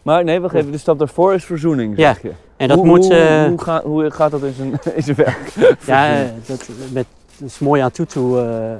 Maar 0.02 0.24
nee, 0.24 0.40
wacht 0.40 0.54
even. 0.54 0.72
De 0.72 0.78
stap 0.78 0.98
daarvoor 0.98 1.34
is 1.34 1.44
verzoening, 1.44 1.96
Ja, 1.96 2.12
zeg 2.12 2.22
je. 2.22 2.32
En 2.56 2.68
dat 2.68 2.76
hoe, 2.76 2.86
moet, 2.86 3.04
Hoe, 3.04 3.14
eh, 3.14 3.46
hoe, 3.46 3.60
ga- 3.62 3.82
hoe 3.82 4.10
gaat 4.10 4.30
dat 4.30 4.42
in 4.42 4.52
zijn, 4.52 4.70
in 4.96 5.02
zijn 5.02 5.16
werk? 5.16 5.52
ja, 5.86 6.20
eh, 6.22 6.28
dat, 6.46 6.68
met, 6.92 7.06
dat 7.38 7.48
is 7.48 7.58
mooi 7.58 7.82
aan 7.82 7.90
Tutu, 7.90 8.20
eh, 8.38 8.70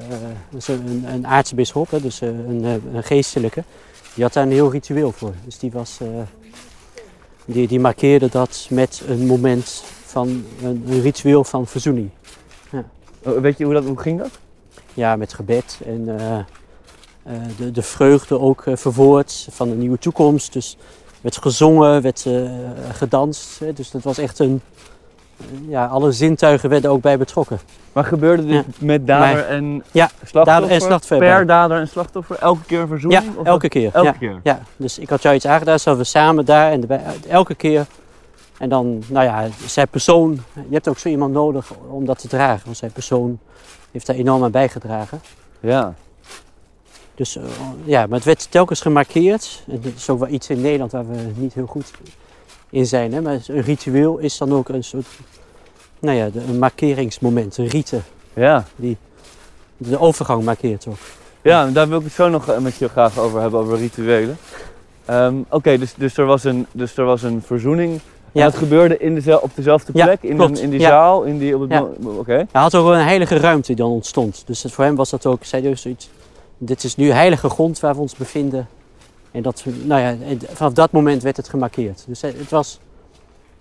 een, 0.67 1.05
een 1.07 1.27
aartsbisschop, 1.27 1.91
hè, 1.91 2.01
dus 2.01 2.21
een, 2.21 2.65
een 2.95 3.03
geestelijke. 3.03 3.65
Die 4.15 4.25
had 4.25 4.33
daar 4.33 4.45
een 4.45 4.53
heel 4.53 4.71
ritueel 4.71 5.13
voor. 5.13 5.33
Dus 5.45 5.59
die 5.59 5.73
was, 5.73 5.99
die, 7.45 7.69
die 7.69 7.81
markeerde 7.81 8.29
dat 8.29 8.67
met 8.71 9.03
een 9.09 9.27
moment 9.27 9.83
van, 10.05 10.45
een, 10.63 10.85
een 10.89 11.01
ritueel 11.01 11.45
van 11.45 11.67
verzoening. 11.67 12.11
Oh, 13.25 13.39
Weet 13.41 13.59
je 13.59 13.65
hoe, 13.65 13.75
dat, 13.75 13.85
hoe 13.85 14.01
ging 14.01 14.19
dat? 14.19 14.31
ja, 14.95 15.17
met 15.17 15.33
gebed 15.35 15.81
en 15.87 16.05
de, 17.57 17.71
de 17.71 17.83
vreugde 17.83 18.39
ook 18.41 18.67
eh, 18.67 18.77
verwoord 18.77 19.47
van 19.51 19.69
een 19.71 19.79
nieuwe 19.79 19.99
toekomst. 19.99 20.53
Dus 20.53 20.77
werd 21.23 21.37
gezongen, 21.37 22.03
werd 22.03 22.27
eh, 22.27 22.51
gedanst. 22.93 23.59
Hè. 23.59 23.73
Dus 23.73 23.91
dat 23.91 24.03
was 24.03 24.19
echt 24.19 24.39
een. 24.39 24.61
Ja, 25.69 25.87
alle 25.87 26.13
zintuigen 26.13 26.69
werden 26.69 26.91
ook 26.91 27.01
bij 27.01 27.19
betrokken. 27.19 27.59
Maar 27.93 28.05
gebeurde 28.05 28.47
dit 28.47 28.65
Ja. 28.65 28.87
met 28.87 29.07
dader 29.07 29.35
Maar- 29.37 29.47
en 29.49 29.83
Ja, 29.93 30.07
slachtoffer? 30.07 30.45
dader 30.45 30.71
en 30.71 30.81
slachtoffer 30.81 31.19
Per 31.19 31.47
dader 31.47 31.79
en 31.79 31.89
slachtoffer? 31.89 32.37
Elke 32.39 32.65
keer 32.67 32.77
een 32.81 32.83
Ja, 32.83 32.89
verzoening? 32.89 33.37
Of 33.37 33.47
elke 33.47 33.69
keer. 33.69 33.91
Elke 33.93 34.07
ja, 34.07 34.13
keer? 34.13 34.41
ja, 34.43 34.61
dus 34.77 34.99
ik 34.99 35.09
had 35.09 35.23
jou 35.23 35.35
iets 35.35 35.47
aangedaan, 35.47 35.79
zouden 35.79 36.05
we 36.05 36.11
samen 36.11 36.45
daar 36.45 36.71
en 36.73 36.81
erbij, 36.81 37.01
elke 37.29 37.55
keer. 37.55 37.87
En 38.59 38.69
dan, 38.69 39.03
nou 39.09 39.25
ja, 39.25 39.47
zijn 39.67 39.89
persoon, 39.89 40.41
je 40.55 40.75
hebt 40.75 40.89
ook 40.89 40.99
zo 40.99 41.09
iemand 41.09 41.33
nodig 41.33 41.71
om 41.91 42.05
dat 42.05 42.19
te 42.19 42.29
dragen. 42.29 42.65
Want 42.65 42.77
zijn 42.77 42.93
persoon 42.93 43.39
heeft 43.91 44.07
daar 44.07 44.17
enorm 44.17 44.45
aan 44.45 44.51
bijgedragen. 44.51 45.21
Ja. 45.61 45.95
Dus 47.23 47.37
eh, 47.37 47.43
ja, 47.85 48.07
maar 48.07 48.17
het 48.17 48.25
werd 48.25 48.47
telkens 48.51 48.81
gemarkeerd. 48.81 49.63
En 49.71 49.81
dat 49.83 49.93
is 49.97 50.11
ook 50.11 50.19
wel 50.19 50.29
iets 50.29 50.49
in 50.49 50.61
Nederland 50.61 50.93
waar 50.93 51.09
we 51.09 51.17
niet 51.35 51.55
heel 51.55 51.67
goed 51.67 51.91
in 52.71 52.87
zijn. 52.87 53.13
Hè? 53.13 53.21
Maar 53.21 53.39
een 53.47 53.61
ritueel 53.61 54.19
is 54.19 54.39
dan 54.39 54.53
ook 54.53 54.69
een 54.69 54.85
soort, 54.85 55.07
nou 55.99 56.17
ja, 56.17 56.29
een 56.49 56.59
markeringsmoment, 56.59 57.57
een 57.59 57.67
rite. 57.67 58.01
Ja. 58.35 58.65
De 59.77 59.99
overgang 59.99 60.45
markeert 60.45 60.87
ook. 60.89 60.97
Ja, 61.43 61.67
daar 61.67 61.89
wil 61.89 61.99
ik 61.99 62.05
het 62.05 62.13
zo 62.13 62.29
nog 62.29 62.49
eh, 62.49 62.59
met 62.59 62.75
je 62.77 62.89
graag 62.89 63.19
over 63.19 63.41
hebben, 63.41 63.61
over 63.61 63.79
rituelen. 63.79 64.37
Ehm, 65.05 65.35
Oké, 65.49 65.79
dus, 65.79 65.95
dus, 65.97 66.17
er 66.17 66.27
was 66.27 66.45
een, 66.45 66.67
dus 66.73 66.97
er 66.97 67.05
was 67.05 67.23
een 67.23 67.43
verzoening. 67.47 68.01
Ja. 68.33 68.45
En 68.45 68.51
dat 68.51 68.59
gebeurde 68.59 68.99
in 68.99 69.39
op 69.41 69.51
dezelfde 69.55 69.93
Ja, 69.95 70.05
plek, 70.05 70.23
in, 70.23 70.57
in 70.57 70.71
die 70.71 70.81
Ja. 70.81 70.89
zaal, 70.89 71.23
in 71.23 71.39
die, 71.39 71.55
op 71.55 71.61
het 71.61 71.71
Ja. 71.71 71.87
mo- 71.99 72.19
Oké. 72.19 72.33
Hij 72.53 72.61
had 72.63 72.75
ook 72.75 72.87
een 72.89 73.05
heilige 73.05 73.37
ruimte 73.37 73.67
die 73.67 73.77
dan 73.77 73.91
ontstond. 73.91 74.43
Dus 74.47 74.65
voor 74.69 74.85
hem 74.85 74.95
was 74.95 75.11
dat 75.11 75.27
ook, 75.27 75.45
zei 75.45 75.69
ook 75.69 75.77
zoiets, 75.77 76.09
dit 76.67 76.85
is 76.85 76.97
nu 76.97 77.11
heilige 77.11 77.49
grond 77.49 77.81
waar 77.81 77.95
we 77.95 78.01
ons 78.01 78.17
bevinden. 78.17 78.69
En 79.31 79.43
dat, 79.43 79.65
nou 79.85 80.01
ja, 80.01 80.37
vanaf 80.53 80.73
dat 80.73 80.93
moment 80.93 81.23
werd 81.23 81.37
het 81.37 81.49
gemarkeerd. 81.49 82.05
Dus 82.07 82.21
het 82.21 82.51
was, 82.51 82.81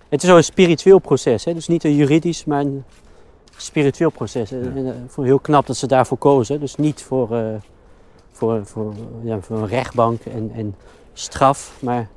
het 0.08 0.22
is 0.22 0.30
ook 0.30 0.36
een 0.36 0.44
spiritueel 0.44 0.98
proces. 0.98 1.44
Hè? 1.44 1.54
Dus 1.54 1.68
niet 1.68 1.84
een 1.84 1.94
juridisch, 1.94 2.44
maar 2.44 2.60
een 2.60 2.84
spiritueel 3.56 4.10
proces. 4.10 4.52
En, 4.52 4.72
en, 4.76 4.86
eh, 5.16 5.24
heel 5.24 5.38
knap 5.38 5.66
dat 5.66 5.76
ze 5.76 5.86
daarvoor 5.86 6.18
kozen. 6.18 6.60
Dus 6.60 6.76
niet 6.76 7.02
voor, 7.02 7.36
eh, 7.36 7.44
voor, 8.32 8.66
voor, 8.66 8.94
ja, 9.22 9.40
voor 9.40 9.56
een 9.56 9.66
rechtbank 9.68 10.22
en, 10.24 10.50
en 10.54 10.74
straf, 11.12 11.76
maar 11.80 12.08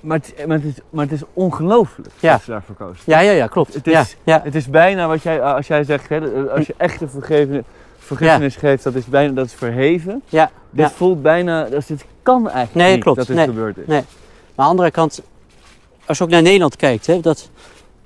Maar, 0.00 0.18
het, 0.18 0.46
maar, 0.46 0.56
het 0.56 0.66
is, 0.66 0.74
maar 0.90 1.04
het 1.04 1.12
is 1.14 1.22
ongelooflijk 1.32 2.08
Ja. 2.20 2.32
dat 2.32 2.42
ze 2.42 2.50
daarvoor 2.50 2.74
kozen. 2.74 3.02
ja, 3.06 3.20
ja, 3.20 3.30
ja, 3.32 3.46
klopt. 3.46 3.74
Het 3.74 3.86
is- 3.86 3.92
ja, 3.92 4.04
ja, 4.24 4.40
Het 4.44 4.54
is 4.54 4.68
bijna 4.68 5.08
wat 5.08 5.22
jij, 5.22 5.42
als 5.42 5.66
jij 5.66 5.84
zegt, 5.84 6.08
hè, 6.08 6.50
als 6.50 6.66
je 6.66 6.74
echte 6.76 7.08
vergeven, 7.08 7.64
vergiffenis 8.02 8.56
geeft, 8.56 8.82
dat 8.82 8.94
is 8.94 9.04
bijna 9.06 9.32
dat 9.32 9.46
is 9.46 9.52
verheven. 9.52 10.22
ja, 10.28 10.50
Dit 10.70 10.92
voelt 10.92 11.22
bijna, 11.22 11.64
dat 11.64 11.86
dit 11.86 12.04
kan 12.22 12.50
eigenlijk 12.50 12.86
Nee, 12.86 12.94
niet 12.94 13.02
klopt. 13.02 13.18
dat 13.18 13.26
dit 13.26 13.36
Nee. 13.36 13.46
gebeurd 13.46 13.76
is. 13.78 13.86
Nee. 13.86 14.02
Maar 14.54 14.56
aan 14.56 14.64
de 14.64 14.70
andere 14.70 14.90
kant, 14.90 15.22
als 16.06 16.18
je 16.18 16.24
ook 16.24 16.30
naar 16.30 16.42
Nederland 16.42 16.76
kijkt, 16.76 17.06
hè, 17.06 17.20
dat 17.20 17.48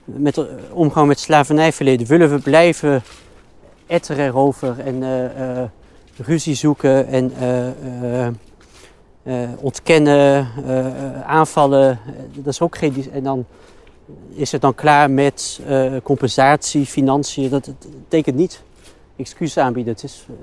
met 0.05 0.35
de 0.35 0.57
omgang 0.73 1.07
met 1.09 1.19
slavernijverleden, 1.21 2.07
willen 2.07 2.31
we 2.31 2.39
blijven 2.39 3.03
etteren 3.87 4.27
erover 4.27 4.79
en 4.79 5.03
eh, 5.03 5.61
eh, 5.63 5.69
ruzie 6.17 6.55
zoeken 6.55 7.07
en 7.09 7.33
eh, 7.41 8.29
ontkennen, 9.59 10.49
aanvallen. 11.27 11.99
Dat 12.35 12.53
is 12.53 12.61
ook 12.61 12.79
geen. 12.79 13.07
En 13.13 13.23
dan 13.23 13.45
is 14.35 14.53
het 14.53 14.61
dan 14.61 14.75
klaar 14.75 15.11
met 15.11 15.61
compensatie, 16.03 16.87
financiën. 16.87 17.51
Dat, 17.51 17.65
dat 17.65 17.87
betekent 18.03 18.37
niet 18.37 18.63
excuses 19.17 19.59
aanbieden. 19.59 19.93
Het 19.93 20.03
is, 20.03 20.27
eh, 20.29 20.35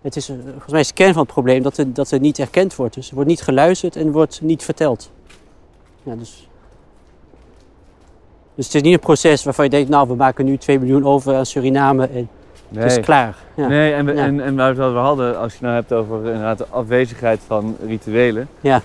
het 0.00 0.16
is, 0.16 0.28
eh, 0.28 0.36
volgens 0.44 0.72
mij 0.72 0.80
is 0.80 0.88
de 0.88 0.94
kern 0.94 1.12
van 1.12 1.22
het 1.22 1.32
probleem 1.32 1.62
dat 1.62 1.76
er, 1.76 1.92
dat 1.92 2.10
niet 2.20 2.38
erkend 2.38 2.76
wordt. 2.76 2.94
Dus 2.94 3.08
er 3.08 3.14
wordt 3.14 3.30
niet 3.30 3.42
geluisterd 3.42 3.96
en 3.96 4.12
wordt 4.12 4.40
niet 4.40 4.62
verteld. 4.62 5.10
Ja, 6.02 6.14
dus, 6.14 6.48
dus 8.54 8.66
het 8.66 8.74
is 8.74 8.82
niet 8.82 8.92
een 8.94 8.98
proces 9.00 9.44
waarvan 9.44 9.64
je 9.64 9.70
denkt, 9.70 9.88
nou 9.90 10.08
we 10.08 10.14
maken 10.14 10.44
nu 10.44 10.56
2 10.56 10.78
miljoen 10.78 11.04
over 11.04 11.34
aan 11.34 11.46
Suriname 11.46 12.06
en 12.06 12.28
Nee. 12.68 12.82
het 12.82 12.92
is 12.92 13.04
klaar. 13.04 13.36
Ja. 13.56 13.66
Nee, 13.68 13.92
en, 13.92 14.06
we, 14.06 14.14
Ja. 14.14 14.24
en, 14.24 14.40
en 14.40 14.56
waar 14.56 14.74
we 14.76 14.82
het 14.82 14.94
hadden, 14.94 15.38
als 15.38 15.52
je 15.52 15.58
nou 15.62 15.74
hebt 15.74 15.92
over 15.92 16.16
inderdaad 16.16 16.58
de 16.58 16.66
afwezigheid 16.70 17.40
van 17.46 17.76
rituelen. 17.86 18.48
Ja. 18.60 18.82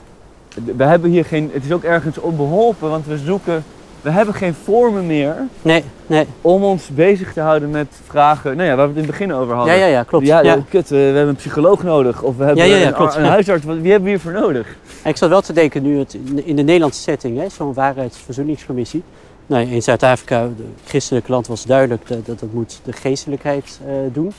We 0.76 0.84
hebben 0.84 1.10
hier 1.10 1.26
geen, 1.26 1.50
het 1.54 1.64
is 1.66 1.72
ook 1.72 1.84
ergens 1.84 2.18
onbeholpen, 2.18 2.90
want 2.90 3.06
we 3.06 3.18
zoeken, 3.18 3.64
we 4.02 4.10
hebben 4.10 4.34
geen 4.34 4.54
vormen 4.54 5.06
meer 5.06 5.36
Nee, 5.62 5.84
nee. 6.08 6.26
om 6.42 6.64
ons 6.64 6.88
bezig 6.88 7.34
te 7.34 7.42
houden 7.42 7.70
met 7.70 7.88
vragen, 8.08 8.56
nou 8.58 8.70
ja, 8.70 8.76
waar 8.76 8.86
we 8.86 8.94
het 8.94 9.02
in 9.02 9.10
het 9.10 9.12
begin 9.12 9.34
over 9.34 9.56
hadden. 9.56 9.74
Ja, 9.74 9.80
ja, 9.80 9.86
ja, 9.86 10.04
klopt. 10.04 10.26
Ja, 10.26 10.42
Ja. 10.42 10.58
kut, 10.70 10.90
we, 10.90 10.96
hebben 10.96 11.28
een 11.28 11.36
psycholoog 11.36 11.84
nodig 11.84 12.22
of 12.22 12.38
we 12.38 12.44
hebben 12.44 12.66
Ja, 12.66 12.76
ja, 12.76 12.82
ja, 12.82 12.88
een, 12.88 12.94
klopt. 12.94 13.16
een 13.16 13.24
huisarts. 13.24 13.66
Wie 13.66 13.76
hebben 13.76 14.04
we 14.04 14.10
hiervoor 14.10 14.32
nodig? 14.32 14.78
En 15.04 15.10
ik 15.10 15.18
zat 15.18 15.30
wel 15.30 15.42
te 15.42 15.54
denken 15.54 15.84
nu 15.84 16.00
het 16.00 16.18
in 16.36 16.56
de, 16.56 16.64
Nederlandse 16.64 17.02
setting, 17.02 17.38
hè, 17.38 17.50
zo'n 17.50 17.74
waarheidsverzoeningscommissie. 17.74 19.04
Nou, 19.46 19.70
in 19.70 19.82
Zuid-Afrika, 19.82 20.48
de 20.58 20.64
christelijke 20.86 21.32
land 21.32 21.48
was 21.48 21.64
duidelijk 21.64 22.08
dat 22.08 22.26
dat, 22.26 22.40
dat 22.40 22.54
moet 22.54 22.80
de 22.84 22.94
geestelijkheid 22.94 23.80
eh, 23.86 23.94
doen. 24.14 24.34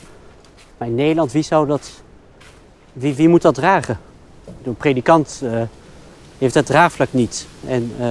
Maar 0.78 0.88
in 0.88 0.94
Nederland, 0.94 1.32
wie 1.32 1.42
zou 1.42 1.66
dat, 1.66 1.90
wie, 2.92 3.14
wie 3.14 3.28
moet 3.28 3.42
dat 3.42 3.54
dragen? 3.54 3.98
Een 4.64 4.74
predikant 4.74 5.40
eh, 5.44 5.62
heeft 6.38 6.54
dat 6.54 6.66
draagvlak 6.66 7.08
niet. 7.10 7.46
En 7.66 7.92
eh, 7.98 8.06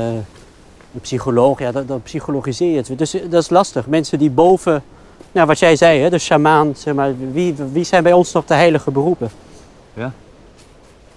een 0.94 1.00
psycholoog, 1.02 1.60
ja, 1.60 1.72
dat, 1.72 1.88
dan 1.88 2.02
psychologiseer 2.02 2.72
je 2.72 2.78
het. 2.78 2.98
Dus 2.98 3.14
eh, 3.14 3.22
dat 3.30 3.42
is 3.44 3.50
lastig. 3.50 3.88
Mensen 3.88 4.20
die 4.20 4.30
boven, 4.30 4.84
nou, 5.32 5.48
wat 5.48 5.60
jij 5.60 5.76
zei, 5.76 6.00
hè, 6.02 6.10
de 6.10 6.18
shamaan, 6.20 6.74
zeg 6.76 6.94
maar, 6.94 7.14
wie, 7.32 7.56
wie 7.72 7.84
zijn 7.84 8.04
bij 8.04 8.14
ons 8.14 8.32
nog 8.32 8.46
de 8.46 8.54
heilige 8.54 8.92
beroepen? 8.92 9.30
Ja, 9.94 10.14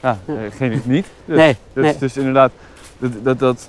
Ja. 0.01 0.19
eh, 0.27 0.35
geen 0.57 0.73
ik 0.73 0.87
niet. 0.87 1.07
Dus, 1.25 1.37
nee, 1.37 1.57
dus, 1.73 1.85
nee. 1.85 1.97
dus 1.99 2.17
inderdaad, 2.17 2.51
dat, 2.99 3.13
dat, 3.23 3.39
dat, 3.39 3.69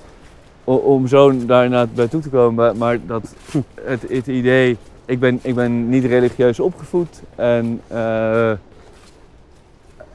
om 0.64 1.06
zo 1.08 1.46
daar 1.46 1.64
inderdaad 1.64 1.94
bij 1.94 2.08
toe 2.08 2.20
te 2.20 2.28
komen, 2.28 2.54
maar- 2.54 2.76
maar 2.76 2.98
dat 3.06 3.34
Hm. 3.50 3.58
het, 3.84 4.02
het 4.08 4.26
idee, 4.26 4.76
ik 5.04 5.20
ben, 5.20 5.38
ik 5.42 5.54
ben 5.54 5.88
niet 5.88 6.04
religieus 6.04 6.60
opgevoed 6.60 7.20
en, 7.34 7.80
eh, 7.86 8.50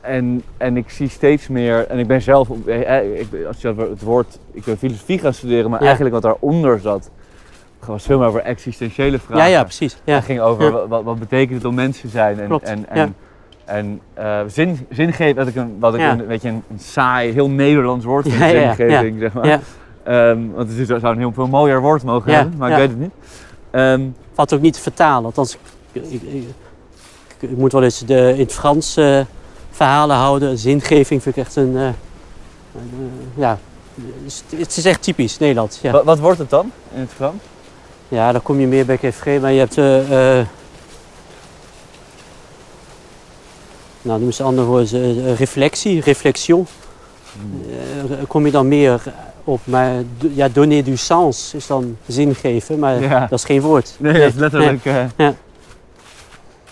en, 0.09 0.43
en 0.57 0.77
ik 0.77 0.89
zie 0.89 1.09
steeds 1.09 1.47
meer, 1.47 1.87
en 1.87 1.99
ik 1.99 2.07
ben 2.07 2.21
zelf, 2.21 2.47
eh, 2.65 2.97
eh, 2.97 3.19
ik, 3.19 3.27
als 3.47 3.61
je 3.61 3.73
het 3.89 4.01
woord, 4.01 4.39
ik 4.51 4.63
ben 4.63 4.77
filosofie 4.77 5.19
gaan 5.19 5.33
studeren, 5.33 5.69
maar 5.69 5.79
Ja. 5.79 5.85
eigenlijk 5.85 6.13
wat 6.15 6.23
daaronder 6.23 6.79
zat, 6.79 7.09
was 7.85 8.03
veel 8.03 8.17
meer 8.19 8.27
over 8.27 8.41
existentiële 8.41 9.19
vragen. 9.19 9.43
Ja, 9.45 9.49
ja, 9.49 9.63
precies. 9.63 9.97
Ja. 10.03 10.15
Het 10.15 10.25
ging 10.25 10.39
over 10.39 10.63
Ja. 10.63 10.71
wat, 10.71 10.87
wat, 10.87 11.03
wat 11.03 11.19
betekent 11.19 11.57
het 11.57 11.65
om 11.65 11.75
mens 11.75 11.99
te 12.01 12.07
zijn. 12.07 12.39
En, 12.39 12.47
Klopt, 12.47 12.63
en, 12.67 12.89
en 12.89 13.15
En 13.65 13.99
eh 14.13 14.39
zin, 14.47 14.87
zingeving, 14.89 15.35
wat 15.37 15.47
ik 15.47 15.55
een, 15.55 15.75
wat 15.79 15.93
ik 15.95 16.01
een, 16.01 16.25
weet 16.25 16.41
je, 16.41 16.47
een, 16.47 16.63
een 16.71 16.79
saai, 16.79 17.31
heel 17.31 17.49
Nederlands 17.49 18.05
woord 18.05 18.27
vind, 18.29 18.43
zingeving, 18.77 19.19
zeg 19.19 19.33
maar. 19.33 19.47
Ja. 19.47 19.59
Ehm, 20.03 20.39
want 20.53 20.69
het 20.69 20.77
is, 20.77 20.87
zou 20.87 21.05
een 21.05 21.17
heel 21.17 21.31
veel 21.33 21.47
mooier 21.47 21.81
woord 21.81 22.03
mogen 22.03 22.33
hebben, 22.33 22.57
maar 22.57 22.71
ik 22.71 22.77
weet 22.77 22.89
het 22.89 22.99
niet. 22.99 23.11
Ehm, 23.71 24.01
Valt 24.33 24.53
ook 24.53 24.61
niet 24.61 24.73
te 24.73 24.79
vertalen. 24.79 25.25
Althans, 25.25 25.57
ik, 25.91 26.03
ik, 26.03 26.21
ik- 26.21 26.45
ik 27.49 27.57
moet 27.57 27.71
wel 27.71 27.83
eens 27.83 27.99
de, 28.05 28.31
in 28.33 28.39
het 28.39 28.53
Frans 28.53 28.97
verhalen 29.79 30.15
houden. 30.15 30.57
Zingeving 30.57 31.21
vind 31.23 31.37
ik 31.37 31.43
echt 31.45 31.55
een... 31.55 31.75
eh, 31.77 31.87
eh, 31.87 31.93
ja, 33.35 33.57
het 34.55 34.77
is- 34.77 34.85
echt 34.85 35.03
typisch 35.03 35.37
Nederlands. 35.37 35.79
Ja, 35.81 35.91
wat, 35.91 36.03
wat 36.03 36.19
wordt 36.19 36.39
het 36.39 36.49
dan 36.49 36.71
in 36.93 36.99
het 36.99 37.09
Frans? 37.15 37.41
ja 38.07 38.31
daar 38.31 38.41
kom 38.41 38.59
je 38.59 38.67
meer 38.67 38.85
bij 38.85 38.97
KFG. 38.97 39.25
Maar 39.25 39.51
je 39.51 39.59
hebt... 39.59 39.77
eh, 39.77 40.45
nou, 44.01 44.17
noemen 44.17 44.33
ze 44.33 44.43
andere 44.43 44.67
woorden. 44.67 45.35
reflectie, 45.35 46.01
reflexion. 46.01 46.67
Eh, 48.09 48.15
kom 48.27 48.45
je 48.45 48.51
dan 48.51 48.67
meer 48.67 49.01
op. 49.43 49.59
Maar 49.63 49.91
ja, 50.33 50.47
donner 50.49 50.83
du 50.83 50.97
sens 50.97 51.53
is 51.53 51.67
dan 51.67 51.97
zin 52.07 52.35
geven. 52.35 52.79
Maar 52.79 53.01
Ja. 53.01 53.19
dat 53.29 53.39
is 53.39 53.45
geen 53.45 53.61
woord. 53.61 53.95
Nee, 53.99 54.13
dat 54.13 54.21
is 54.33 54.33
letterlijk. 54.39 54.83
Ja. 54.83 55.33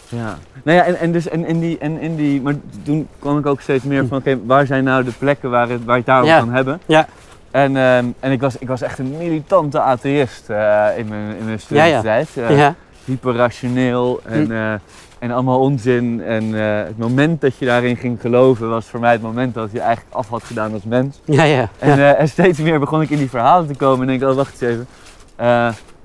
Ja. 0.09 0.37
Nou 0.63 0.77
ja, 0.77 0.83
en, 0.83 0.99
en, 0.99 1.11
dus, 1.11 1.29
en, 1.29 1.45
in 1.45 1.59
die, 1.59 1.77
en 1.77 1.99
in 1.99 2.15
die. 2.15 2.41
Maar 2.41 2.53
toen 2.83 3.07
kwam 3.19 3.37
ik 3.37 3.45
ook 3.45 3.61
steeds 3.61 3.83
meer 3.83 4.07
van: 4.07 4.17
oké, 4.17 4.39
waar 4.45 4.65
zijn 4.65 4.83
nou 4.83 5.03
de 5.03 5.11
plekken 5.19 5.49
waar, 5.49 5.69
het, 5.69 5.83
waar 5.85 5.95
je 5.95 6.01
het 6.01 6.05
daarover 6.05 6.33
Ja. 6.35 6.39
kan 6.39 6.51
hebben? 6.53 6.79
Ja. 6.85 7.07
En, 7.51 7.77
ehm, 7.77 8.05
en 8.19 8.31
ik, 8.31 8.41
was, 8.41 8.57
ik 8.57 8.67
was 8.67 8.81
echt 8.81 8.99
een 8.99 9.17
militante 9.17 9.79
atheïst 9.81 10.49
eh, 10.49 10.85
in 10.97 11.07
mijn, 11.07 11.35
in 11.39 11.45
mijn 11.45 11.59
Ja, 11.67 11.83
ja. 11.83 11.99
studententijd. 11.99 12.27
Eh, 12.49 12.57
Ja, 12.57 12.75
Hyperrationeel 13.05 14.19
en, 14.23 14.45
Hm. 14.45 14.51
eh, 14.51 14.73
en 15.19 15.31
allemaal 15.31 15.59
onzin. 15.59 16.21
En 16.23 16.53
het 16.53 16.97
moment 16.97 17.41
dat 17.41 17.57
je 17.57 17.65
daarin 17.65 17.95
ging 17.97 18.21
geloven 18.21 18.69
was 18.69 18.85
voor 18.85 18.99
mij 18.99 19.11
het 19.11 19.21
moment 19.21 19.53
dat 19.53 19.71
je 19.71 19.79
eigenlijk 19.79 20.15
af 20.15 20.27
had 20.29 20.43
gedaan 20.43 20.73
als 20.73 20.83
mens. 20.83 21.21
ja, 21.25 21.43
ja. 21.43 21.69
En, 21.79 22.17
en 22.17 22.27
steeds 22.29 22.59
meer 22.59 22.79
begon 22.79 23.01
ik 23.01 23.09
in 23.09 23.17
die 23.17 23.29
verhalen 23.29 23.67
te 23.67 23.75
komen 23.75 24.01
en 24.01 24.07
denk 24.07 24.21
ik, 24.21 24.27
oh 24.29 24.35
wacht 24.35 24.61
eens 24.61 24.71
even. 24.71 24.87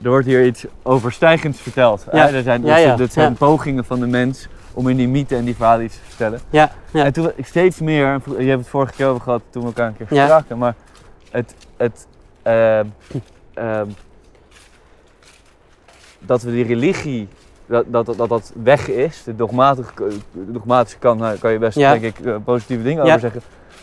Er 0.02 0.08
wordt 0.10 0.26
hier 0.26 0.44
iets 0.46 0.64
overstijgends 0.82 1.60
verteld. 1.60 2.04
Ja. 2.12 2.30
Er 2.30 2.42
zijn, 2.42 2.64
Ja, 2.64 2.76
ja. 2.76 2.96
Dat 2.96 3.12
zijn 3.12 3.34
pogingen 3.34 3.84
van 3.84 4.00
de 4.00 4.06
mens 4.06 4.48
om 4.74 4.88
in 4.88 4.96
die 4.96 5.08
mythe 5.08 5.36
en 5.36 5.44
die 5.44 5.56
verhalen 5.56 5.84
iets 5.84 5.94
te 5.96 6.02
vertellen. 6.08 6.40
ja. 6.50 6.70
En 6.92 7.12
toen 7.12 7.30
ik 7.34 7.46
steeds 7.46 7.80
meer, 7.80 8.20
je 8.38 8.44
hebt 8.44 8.58
het 8.60 8.68
vorige 8.68 8.92
keer 8.94 9.06
over 9.06 9.22
gehad 9.22 9.42
toen 9.50 9.62
we 9.62 9.68
elkaar 9.68 9.86
een 9.86 9.96
keer 9.96 10.06
Ja. 10.10 10.24
spraken, 10.24 10.58
maar 10.58 10.74
het, 11.30 11.54
het 11.76 12.06
ehm, 12.42 12.86
ehm, 13.54 13.86
dat 16.18 16.42
we 16.42 16.50
die 16.50 16.64
religie, 16.64 17.28
dat 17.66 17.84
dat, 17.88 18.06
dat, 18.16 18.28
dat, 18.28 18.52
weg 18.62 18.88
is, 18.88 19.22
de 19.24 19.36
dogmatische, 19.36 19.92
de 20.32 20.52
dogmatische 20.52 20.98
kant, 20.98 21.20
nou, 21.20 21.38
kan 21.38 21.52
je 21.52 21.58
best 21.58 21.76
denk 21.76 22.02
ik 22.02 22.18
eh, 22.20 22.36
positieve 22.44 22.82
dingen 22.82 23.04
over 23.04 23.20
zeggen. 23.20 23.40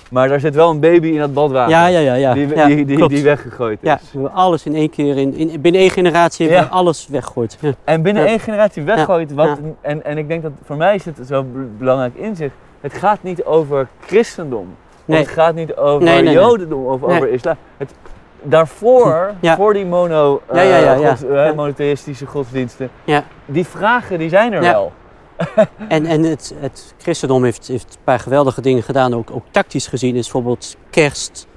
Maar 0.10 0.28
daar 0.28 0.39
zit 0.39 0.55
wel 0.55 0.70
een 0.70 0.80
baby 0.80 1.07
in 1.07 1.18
dat 1.20 1.34
badwater. 1.34 1.70
Ja, 1.72 1.88
ja, 1.88 1.99
ja, 1.99 2.14
ja. 2.14 2.34
Die, 2.34 2.47
ja, 2.55 2.66
die, 2.66 3.07
die, 3.07 3.24
weggegooid 3.24 3.80
is. 3.82 3.89
Ja, 3.89 3.95
we 4.01 4.07
hebben 4.12 4.32
alles 4.32 4.66
in 4.66 4.76
één 4.76 4.89
keer, 4.89 5.18
in, 5.18 5.34
in, 5.34 5.62
binnen 5.62 5.82
één 5.82 5.89
generatie 5.89 6.49
hebben 6.49 6.68
we 6.70 6.74
alles 6.76 7.07
weggegooid. 7.07 7.57
Ja. 7.60 7.72
En 7.84 8.01
binnen 8.01 8.26
één 8.26 8.39
generatie 8.39 8.84
weggooit. 8.84 9.34
Wat, 9.34 9.57
en, 9.82 10.05
en 10.05 10.18
ik 10.18 10.28
denk 10.28 10.43
dat 10.43 10.51
voor 10.64 10.76
mij 10.76 10.95
is 10.95 11.05
het 11.05 11.20
zo 11.28 11.43
be- 11.43 11.68
belangrijk 11.78 12.16
inzicht. 12.16 12.53
Het 12.82 12.93
gaat 12.93 13.24
niet 13.24 13.43
over 13.43 13.88
christendom. 14.05 14.68
Nee. 15.05 15.20
Het 15.20 15.28
gaat 15.28 15.55
niet 15.55 15.76
over 15.76 16.03
Nee, 16.03 16.14
nee, 16.14 16.24
nee. 16.24 16.34
jodendom 16.34 16.86
of 16.86 17.03
over 17.03 17.30
islam. 17.30 17.55
Het, 17.78 17.91
daarvoor, 18.43 19.32
Ja. 19.39 19.55
voor 19.55 19.74
die 19.74 19.86
mono, 19.86 20.41
eh, 20.47 20.97
gods- 21.07 21.24
eh, 21.24 21.53
monotheïstische 21.55 22.26
godsdiensten, 22.26 22.89
Ja. 23.03 23.24
die 23.45 23.66
vragen 23.66 24.20
die 24.20 24.30
zijn 24.30 24.53
er 24.53 24.62
wel. 24.62 24.91
En, 25.88 26.06
en 26.06 26.24
het, 26.24 26.54
het 26.60 26.94
christendom 26.98 27.44
heeft, 27.44 27.68
heeft 27.68 27.94
een 27.94 28.04
paar 28.04 28.20
geweldige 28.20 28.62
dingen 28.62 28.84
gedaan, 28.84 29.14
ook, 29.14 29.32
ook 29.32 29.46
tactisch 29.52 29.88
gezien. 29.88 30.16
Is 30.16 30.22
bijvoorbeeld 30.22 30.76
kerst, 30.90 31.48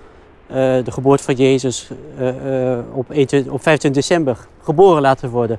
eh, 0.46 0.56
de 0.56 0.90
geboorte 0.90 1.22
van 1.22 1.34
Jezus 1.34 1.90
eh, 2.18 2.72
eh, 2.72 2.84
op, 2.92 3.10
21 3.10 3.52
op 3.52 3.62
25 3.62 4.02
december 4.02 4.38
geboren 4.62 5.02
laten 5.02 5.30
worden. 5.30 5.58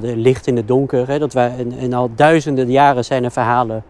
Licht 0.00 0.46
in 0.46 0.56
het 0.56 0.68
donker. 0.68 1.08
Hè, 1.08 1.18
dat 1.18 1.32
wij, 1.32 1.54
en, 1.58 1.72
en 1.78 1.92
al 1.92 2.10
duizenden 2.14 2.70
jaren 2.70 3.04
zijn 3.04 3.24
er 3.24 3.30
verhalen 3.30 3.84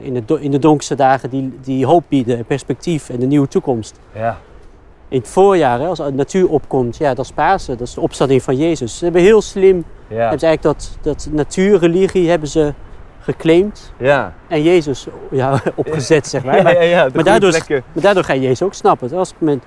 in, 0.00 0.24
de, 0.26 0.40
in 0.40 0.50
de 0.50 0.58
donkerste 0.58 0.94
dagen 0.94 1.30
die, 1.30 1.58
die 1.62 1.86
hoop 1.86 2.04
bieden, 2.08 2.38
en 2.38 2.44
perspectief 2.44 3.08
en 3.08 3.22
een 3.22 3.28
nieuwe 3.28 3.48
toekomst. 3.48 3.98
Ja. 4.14 4.38
In 5.12 5.18
het 5.18 5.28
voorjaar, 5.28 5.80
hè, 5.80 5.86
als 5.86 5.98
de 5.98 6.12
natuur 6.12 6.48
opkomt, 6.48 6.96
ja, 6.96 7.14
dat 7.14 7.24
is 7.24 7.32
Pasen, 7.32 7.78
dat 7.78 7.86
is 7.88 7.94
de 7.94 8.00
opstanding 8.00 8.42
van 8.42 8.56
Jezus. 8.56 8.98
Ze 8.98 9.04
hebben 9.04 9.22
heel 9.22 9.42
slim, 9.42 9.84
Ja. 10.08 10.16
hebben 10.16 10.38
ze 10.38 10.46
eigenlijk 10.46 10.78
dat, 10.78 10.96
dat 11.00 11.28
natuurreligie 11.32 12.28
hebben 12.30 12.48
ze 12.48 12.72
geclaimd 13.20 13.92
Ja. 13.98 14.34
en 14.48 14.62
Jezus 14.62 15.06
ja, 15.30 15.60
opgezet, 15.74 16.26
zeg 16.26 16.44
maar. 16.44 16.62
Maar, 16.62 16.84
ja, 16.84 17.08
maar 17.14 17.24
daardoor 17.24 17.52
maar 17.68 17.82
daardoor 18.02 18.24
ga 18.24 18.32
je 18.32 18.40
Jezus 18.40 18.62
ook 18.62 18.74
snappen. 18.74 19.12
Als 19.12 19.30
ik 19.30 19.36
mijn, 19.38 19.62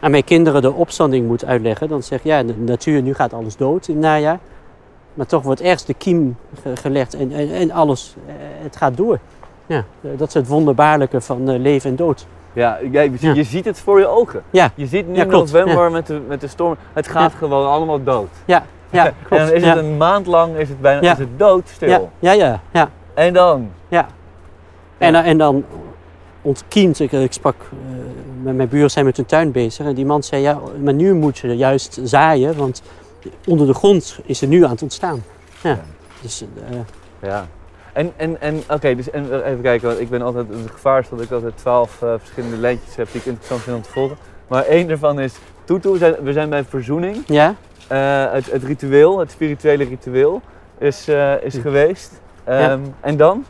aan 0.00 0.10
mijn 0.10 0.24
kinderen 0.24 0.62
de 0.62 0.72
opstanding 0.72 1.26
moet 1.26 1.44
uitleggen, 1.44 1.88
dan 1.88 2.02
zeg 2.02 2.22
je, 2.22 2.28
ja, 2.28 2.42
de 2.42 2.54
natuur, 2.56 3.02
nu 3.02 3.14
gaat 3.14 3.32
alles 3.32 3.56
dood 3.56 3.88
in 3.88 3.94
het 3.94 4.02
najaar. 4.04 4.38
Maar 5.14 5.26
toch 5.26 5.42
wordt 5.42 5.60
ergens 5.60 5.84
de 5.84 5.94
kiem 5.94 6.36
ge- 6.62 6.76
gelegd 6.76 7.14
en, 7.14 7.32
en, 7.32 7.52
en 7.52 7.70
alles, 7.70 8.14
eh, 8.26 8.34
het 8.62 8.76
gaat 8.76 8.96
door. 8.96 9.18
Ja, 9.66 9.84
eh, 10.00 10.10
dat 10.16 10.28
is 10.28 10.34
het 10.34 10.46
wonderbaarlijke 10.48 11.20
van 11.20 11.48
eh, 11.50 11.58
leven 11.60 11.90
en 11.90 11.96
dood. 11.96 12.26
Ja, 12.52 12.78
je, 12.92 13.10
Ja. 13.18 13.32
je 13.32 13.42
ziet 13.42 13.64
het 13.64 13.78
voor 13.80 13.98
je 13.98 14.06
ogen. 14.06 14.42
Ja. 14.50 14.70
Je 14.74 14.86
ziet 14.86 15.08
nu 15.08 15.16
Ja, 15.16 15.24
november 15.24 15.90
met, 15.90 16.06
de, 16.06 16.20
met 16.28 16.40
de 16.40 16.46
storm, 16.48 16.76
het 16.92 17.08
gaat 17.08 17.32
gewoon 17.32 17.66
allemaal 17.66 18.02
dood. 18.02 18.28
Ja, 18.44 18.64
ja, 18.90 19.06
en 19.06 19.14
klopt. 19.24 19.46
dan 19.46 19.52
is 19.54 19.64
het 19.64 19.76
een 19.76 19.96
maand 19.96 20.26
lang 20.26 20.56
is 20.56 20.68
het 20.68 20.80
bijna 20.80 21.12
is 21.12 21.18
het 21.18 21.38
doodstil. 21.38 21.88
ja, 21.88 22.00
ja, 22.18 22.32
ja, 22.32 22.60
ja. 22.72 22.90
En 23.14 23.32
dan? 23.32 23.70
Ja. 23.88 24.06
En, 24.98 25.12
dan- 25.12 25.22
en 25.24 25.38
dan 25.38 25.64
ontkiemt, 26.42 27.00
ik, 27.00 27.12
ik 27.12 27.32
sprak 27.32 27.54
eh, 27.60 27.68
met 28.42 28.56
mijn 28.56 28.68
buren 28.68 28.90
zijn 28.90 29.04
met 29.04 29.16
hun 29.16 29.26
tuin 29.26 29.52
bezig 29.52 29.86
en 29.86 29.94
die 29.94 30.06
man 30.06 30.22
zei 30.22 30.42
ja, 30.42 30.58
maar 30.82 30.94
nu 30.94 31.14
moet 31.14 31.38
je 31.38 31.56
juist 31.56 32.00
zaaien, 32.02 32.56
want 32.56 32.82
onder 33.46 33.66
de 33.66 33.74
grond 33.74 34.18
is 34.24 34.42
er 34.42 34.48
nu 34.48 34.64
aan 34.64 34.70
het 34.70 34.82
ontstaan. 34.82 35.22
Ja. 35.62 35.70
Ja. 35.70 35.78
Dus 36.20 36.44
eh, 36.70 36.76
Ja. 37.28 37.46
En, 37.92 38.12
en, 38.16 38.40
en 38.40 38.62
oké, 38.68 38.94
dus 38.94 39.10
en, 39.10 39.32
eh, 39.44 39.50
even 39.50 39.62
kijken, 39.62 39.88
want 39.88 40.00
ik 40.00 40.10
ben 40.10 40.22
altijd, 40.22 40.48
het 40.48 40.70
gevaar 40.70 41.00
is 41.00 41.08
dat 41.08 41.20
ik 41.20 41.30
altijd 41.30 41.56
twaalf 41.56 42.02
eh, 42.02 42.14
verschillende 42.18 42.56
lijntjes 42.56 42.96
heb 42.96 43.06
die 43.12 43.20
ik 43.20 43.26
interessant 43.26 43.60
vind 43.62 43.76
om 43.76 43.82
te 43.82 43.90
volgen. 43.90 44.16
Maar 44.48 44.64
één 44.64 44.88
daarvan 44.88 45.20
is, 45.20 45.34
Tutu, 45.64 45.90
we 46.22 46.32
zijn, 46.32 46.48
bij 46.50 46.64
verzoening. 46.64 47.16
ja, 47.26 47.54
Eh, 47.88 48.32
het, 48.32 48.50
het 48.52 48.64
ritueel, 48.64 49.18
het 49.18 49.30
spirituele 49.30 49.84
ritueel, 49.84 50.40
is, 50.78 51.08
is 51.42 51.54
Ja. 51.54 51.60
geweest. 51.60 52.20
Ja. 52.46 52.70
Ehm, 52.70 52.80
En 53.00 53.16
dan? 53.16 53.44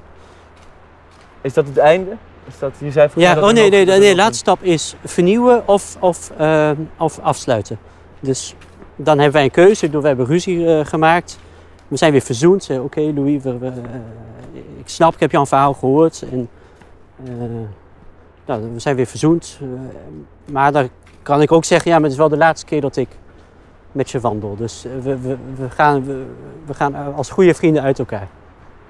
Is 1.40 1.52
dat 1.54 1.66
het 1.66 1.78
einde? 1.78 2.10
Is 2.48 2.58
dat, 2.58 2.72
je 2.78 2.90
zei 2.90 3.08
ja. 3.14 3.34
dat 3.34 3.44
oh 3.44 3.50
nee, 3.50 3.70
nee, 3.70 3.86
er 3.86 3.98
nee, 3.98 4.14
laatste 4.14 4.38
stap 4.38 4.62
is 4.62 4.94
vernieuwen 5.04 5.68
of, 5.68 5.96
of, 6.00 6.30
eh, 6.36 6.70
of 6.98 7.18
afsluiten. 7.18 7.78
Dus 8.20 8.54
dan 8.96 9.14
hebben 9.16 9.32
wij 9.34 9.44
een 9.44 9.50
keuze, 9.50 9.90
we 9.90 10.06
hebben 10.06 10.26
ruzie 10.26 10.84
gemaakt. 10.84 11.38
We 11.92 11.98
zijn 11.98 12.12
weer 12.12 12.20
verzoend. 12.20 12.64
Zeggen, 12.64 12.84
Oké, 12.84 13.00
Louis, 13.00 13.42
we, 13.42 13.58
we, 13.58 13.66
eh, 13.66 13.72
ik 14.78 14.88
snap, 14.88 15.14
ik 15.14 15.20
heb 15.20 15.30
jouw 15.30 15.46
verhaal 15.46 15.74
gehoord. 15.74 16.24
En, 16.30 16.48
eh, 17.24 17.32
nou, 18.46 18.72
we 18.72 18.78
zijn 18.78 18.96
weer 18.96 19.06
verzoend. 19.06 19.58
Eh, 19.60 19.68
maar 20.52 20.72
dan 20.72 20.88
kan 21.22 21.42
ik 21.42 21.52
ook 21.52 21.64
zeggen, 21.64 21.90
ja, 21.90 21.96
maar 21.96 22.04
het 22.04 22.12
is 22.12 22.18
wel 22.18 22.28
de 22.28 22.36
laatste 22.36 22.66
keer 22.66 22.80
dat 22.80 22.96
ik 22.96 23.08
met 23.92 24.10
je 24.10 24.20
wandel. 24.20 24.56
Dus 24.56 24.84
eh, 24.84 24.92
we, 25.02 25.18
we, 25.18 25.36
we, 25.56 25.70
gaan, 25.70 26.04
we, 26.04 26.24
we 26.66 26.74
gaan 26.74 27.14
als 27.14 27.30
goede 27.30 27.54
vrienden 27.54 27.82
uit 27.82 27.98
elkaar. 27.98 28.28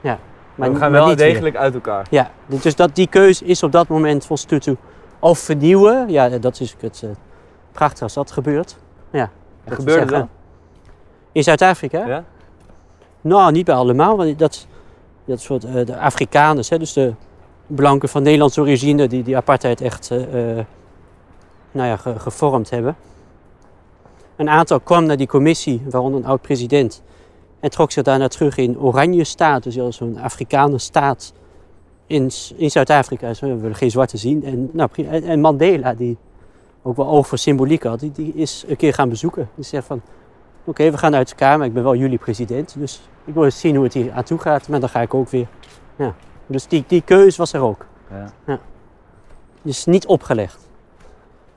Ja. 0.01 0.19
Maar 0.55 0.73
we 0.73 0.79
gaan 0.79 0.91
maar 0.91 1.01
wel 1.01 1.17
weer. 1.17 1.17
degelijk 1.17 1.57
uit 1.57 1.75
elkaar. 1.75 2.07
Ja, 2.11 2.31
dus 2.47 2.77
dat, 2.77 2.95
die 2.95 3.07
keuze 3.07 3.45
is 3.45 3.63
op 3.63 3.73
dat 3.73 3.89
moment 3.89 4.27
volgens 4.27 4.49
Tutu. 4.49 4.77
Of 5.19 5.39
vernieuwen, 5.39 6.09
ja, 6.09 6.29
dat 6.29 6.61
is 6.61 6.77
het 6.81 7.03
uh, 7.05 7.11
prachtig 7.73 8.03
als 8.03 8.15
dat 8.15 8.31
gebeurt. 8.31 8.77
Ja, 9.11 9.31
Wat 9.65 9.75
gebeurde 9.75 10.13
dan? 10.13 10.29
In 11.33 11.43
Zuid-Afrika? 11.43 12.07
Ja? 12.07 12.25
Nou, 13.23 13.53
niet 13.53 13.65
bij 13.65 13.75
allemaal, 13.75 14.17
want 14.17 14.39
dat, 14.39 14.67
dat 15.25 15.41
soort 15.41 15.65
eh, 15.65 15.87
de 15.87 15.99
Afrikaners, 15.99 16.69
hè, 16.69 16.79
dus 16.79 16.93
de 16.93 17.15
blanken 17.67 18.09
van 18.09 18.23
Nederlandse 18.23 18.61
origine, 18.61 19.07
die 19.09 19.23
die 19.23 19.37
apartheid 19.37 19.81
echt 19.81 20.11
eh, 20.11 20.59
eh, 20.59 20.65
nou 21.73 21.89
ja, 21.89 21.97
ge- 21.97 22.19
gevormd 22.19 22.71
hebben. 22.71 22.97
Een 24.37 24.49
aantal 24.49 24.81
kwam 24.81 25.05
naar 25.07 25.17
die 25.17 25.27
commissie, 25.27 25.83
waaronder 25.91 26.21
een 26.21 26.27
oud-president, 26.27 27.03
en 27.61 27.71
trok 27.71 27.91
zich 27.93 28.03
daarna 28.03 28.29
terug 28.29 28.57
in 28.57 28.79
oranje 28.79 29.25
staat, 29.25 29.63
dus 29.63 29.97
zo'n 29.97 30.19
Afrikaanse 30.19 30.79
staat 30.79 31.33
in, 32.07 32.31
in 32.57 32.71
Zuid-Afrika. 32.71 33.35
Zo, 33.35 33.47
We 33.47 33.57
willen 33.57 33.77
geen 33.77 33.91
zwarte 33.91 34.17
zien. 34.17 34.45
En, 34.45 34.71
nou, 34.73 34.89
en 35.07 35.41
Mandela, 35.41 35.95
die 35.95 36.17
ook 36.83 36.97
wel 36.97 37.07
oog 37.07 37.27
voor 37.27 37.39
symboliek 37.39 37.83
had, 37.83 38.01
die, 38.01 38.13
die 38.13 38.33
is 38.35 38.65
een 38.69 38.77
keer 38.77 38.95
gaan 38.95 39.09
bezoeken. 39.09 39.49
Die 39.55 39.65
zegt 39.65 39.87
van, 39.87 40.01
oké, 40.65 40.91
we 40.91 40.99
gaan 40.99 41.15
uit 41.15 41.31
elkaar, 41.31 41.59
maar 41.59 41.67
ik 41.67 41.73
ben 41.73 41.83
wel 41.83 41.95
jullie 41.95 42.19
president. 42.19 42.75
Dus 42.79 43.01
ik 43.25 43.35
wil 43.35 43.45
eens 43.45 43.61
zien 43.61 43.75
hoe 43.75 43.85
het 43.85 43.95
hier 43.95 44.13
aan 44.13 44.23
toe 44.23 44.39
gaat, 44.39 44.69
maar 44.69 44.81
dan 44.81 44.89
ga 44.89 45.01
ik 45.01 45.15
ook 45.15 45.29
weer. 45.29 45.47
Ja. 45.97 46.15
Dus 46.47 46.67
die, 46.67 46.85
die 46.87 47.03
keus 47.03 47.37
was 47.37 47.53
er 47.53 47.61
ook. 47.61 47.87
Ja. 48.47 48.59
Dus 49.63 49.85
niet 49.85 50.07
opgelegd. 50.07 50.69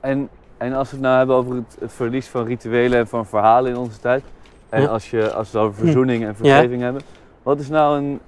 En, 0.00 0.28
en 0.56 0.72
als 0.72 0.88
we 0.90 0.96
het 0.96 1.04
nou 1.04 1.16
hebben 1.16 1.36
over 1.36 1.54
het, 1.54 1.76
het 1.80 1.92
verlies 1.92 2.28
van 2.28 2.44
rituelen 2.44 2.98
en 2.98 3.08
van 3.08 3.26
verhalen 3.26 3.70
in 3.70 3.76
onze 3.76 3.98
tijd. 4.00 4.24
En 4.68 4.82
Ja. 4.82 4.88
als, 4.88 5.10
je, 5.10 5.32
als 5.32 5.50
we 5.50 5.58
het 5.58 5.66
over 5.66 5.78
verzoening 5.84 6.24
en 6.24 6.36
vergeving 6.36 6.82
hebben. 6.82 7.02
Wat 7.42 7.60
is 7.60 7.68
nou 7.68 7.96
een... 7.96 8.20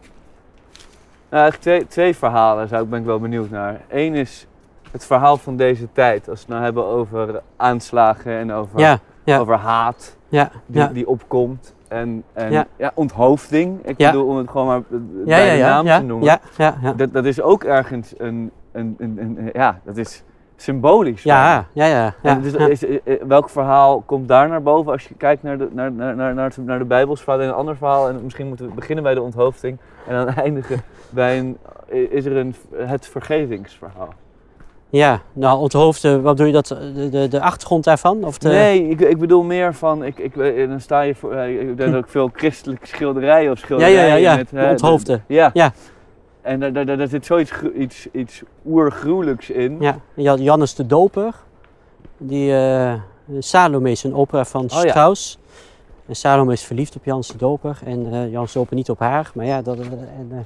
Nou, 1.30 1.42
eigenlijk 1.42 1.60
twee, 1.62 1.86
twee 1.86 2.16
verhalen 2.16 2.68
zou 2.68 2.82
ik, 2.82 2.90
ben 2.90 2.98
ik 3.00 3.04
wel 3.06 3.18
benieuwd 3.20 3.50
naar. 3.50 3.80
Eén 3.88 4.14
is 4.14 4.46
het 4.90 5.06
verhaal 5.06 5.36
van 5.36 5.56
deze 5.56 5.88
tijd. 5.92 6.28
Als 6.28 6.38
we 6.38 6.44
het 6.44 6.48
nou 6.48 6.62
hebben 6.62 6.84
over 6.84 7.42
aanslagen 7.56 8.32
en 8.32 8.52
over, 8.52 8.78
Ja, 8.80 8.98
ja, 9.24 9.38
over 9.38 9.54
haat 9.56 10.16
ja, 10.28 10.50
die, 10.66 10.80
ja. 10.80 10.86
die 10.88 11.08
opkomt. 11.08 11.74
En, 11.88 12.24
en 12.32 12.52
Ja. 12.52 12.66
ja. 12.76 12.90
onthoofding. 12.94 13.86
Ik 13.86 13.96
bedoel, 13.96 14.26
om 14.26 14.36
het 14.36 14.50
gewoon 14.50 14.66
maar 14.66 14.82
Ja, 15.24 15.36
bij 15.36 15.56
de 15.56 15.62
naam 15.62 15.84
te 16.00 16.06
noemen. 16.06 16.26
ja, 16.26 16.40
ja, 16.56 16.78
ja. 16.82 16.92
Dat, 16.92 17.12
dat 17.12 17.24
is 17.24 17.40
ook 17.42 17.64
ergens 17.64 18.14
een, 18.16 18.50
een, 18.72 18.94
een, 18.98 19.18
een- 19.20 19.50
ja, 19.52 19.80
dat 19.84 19.96
is 19.96 20.22
symbolisch. 20.56 21.22
Ja, 21.22 21.66
ja, 21.72 21.84
ja. 21.86 22.04
ja, 22.04 22.14
En 22.22 22.42
dus 22.42 22.52
ja. 22.52 22.66
is, 22.66 22.84
eh, 22.84 22.96
eh, 23.04 23.20
welk 23.26 23.50
verhaal 23.50 24.00
komt 24.00 24.28
daar 24.28 24.48
naar 24.48 24.62
boven 24.62 24.92
als 24.92 25.08
je 25.08 25.14
kijkt 25.14 25.42
naar 25.42 25.58
de, 25.58 25.68
naar, 25.72 25.92
naar, 25.92 26.16
naar, 26.34 26.52
naar 26.64 26.78
de 26.78 26.84
Bijbelsverhaal 26.84 27.40
en 27.40 27.48
een 27.48 27.54
ander 27.54 27.76
verhaal? 27.76 28.08
En 28.08 28.20
misschien 28.22 28.46
moeten 28.48 28.66
we 28.68 28.74
beginnen 28.74 29.04
bij 29.04 29.14
de 29.14 29.22
onthoofding 29.22 29.78
en 30.08 30.14
dan 30.14 30.34
eindigen 30.44 30.80
bij 31.10 31.38
een, 31.38 31.56
is 32.10 32.24
er 32.24 32.36
een, 32.36 32.54
het 32.76 33.06
vergevingsverhaal. 33.08 34.08
Ja, 34.90 35.20
nou 35.32 35.58
onthoofden, 35.58 36.22
wat 36.22 36.32
bedoel 36.36 36.46
je 36.46 36.52
dat, 36.52 36.66
de, 36.94 37.08
de, 37.10 37.28
de 37.28 37.40
achtergrond 37.40 37.84
daarvan? 37.84 38.24
Of 38.24 38.38
de... 38.38 38.48
Nee, 38.48 38.88
ik, 38.88 39.00
ik 39.00 39.18
bedoel 39.18 39.42
meer 39.42 39.74
van, 39.74 40.04
ik, 40.04 40.18
ik, 40.18 40.36
eh, 40.36 40.68
dan 40.68 40.80
sta 40.80 41.00
je 41.00 41.14
voor, 41.14 41.32
eh, 41.32 41.60
ik 41.60 41.76
denk 41.76 41.94
ook 41.94 42.08
veel 42.08 42.30
christelijke 42.32 42.86
schilderijen 42.86 43.52
of 43.52 43.58
ja, 43.58 43.64
schilderijen. 43.64 43.98
ja, 43.98 44.04
ja, 44.06 44.16
ja. 44.16 44.36
met, 44.36 44.50
hè, 44.50 44.70
onthoofden. 44.70 45.24
de- 45.26 45.34
ja. 45.34 45.50
Ja. 45.52 45.72
En 46.42 46.60
daar, 46.60 46.72
daar, 46.72 46.86
daar 46.86 46.96
daar 46.96 47.08
zit 47.08 47.26
zoiets 47.26 47.52
iets, 47.76 48.06
iets 48.12 48.42
oergruwelijks 48.66 49.50
in. 49.50 49.76
Ja, 49.80 49.98
je 50.14 50.28
had 50.28 50.38
Jannes 50.38 50.74
de 50.74 50.86
Doper. 50.86 51.34
Die 52.18 52.50
uh, 52.50 52.94
Salome 53.38 53.90
is 53.90 54.04
een 54.04 54.14
opera 54.14 54.44
van 54.44 54.62
Oh, 54.64 54.82
ja. 54.82 54.88
Strauss. 54.88 55.38
En 56.06 56.16
Salome 56.16 56.52
is 56.52 56.62
verliefd 56.62 56.96
op 56.96 57.04
Jannes 57.04 57.26
de 57.28 57.36
Doper. 57.38 57.78
En 57.84 58.12
eh 58.12 58.30
Jannes 58.30 58.52
de 58.52 58.58
Doper 58.58 58.76
niet 58.76 58.90
op 58.90 58.98
haar. 58.98 59.30
Maar 59.34 59.46
ja, 59.46 59.62
dat, 59.62 59.76
eh, 59.78 59.82
en, 59.82 60.28
eh, 60.30 60.38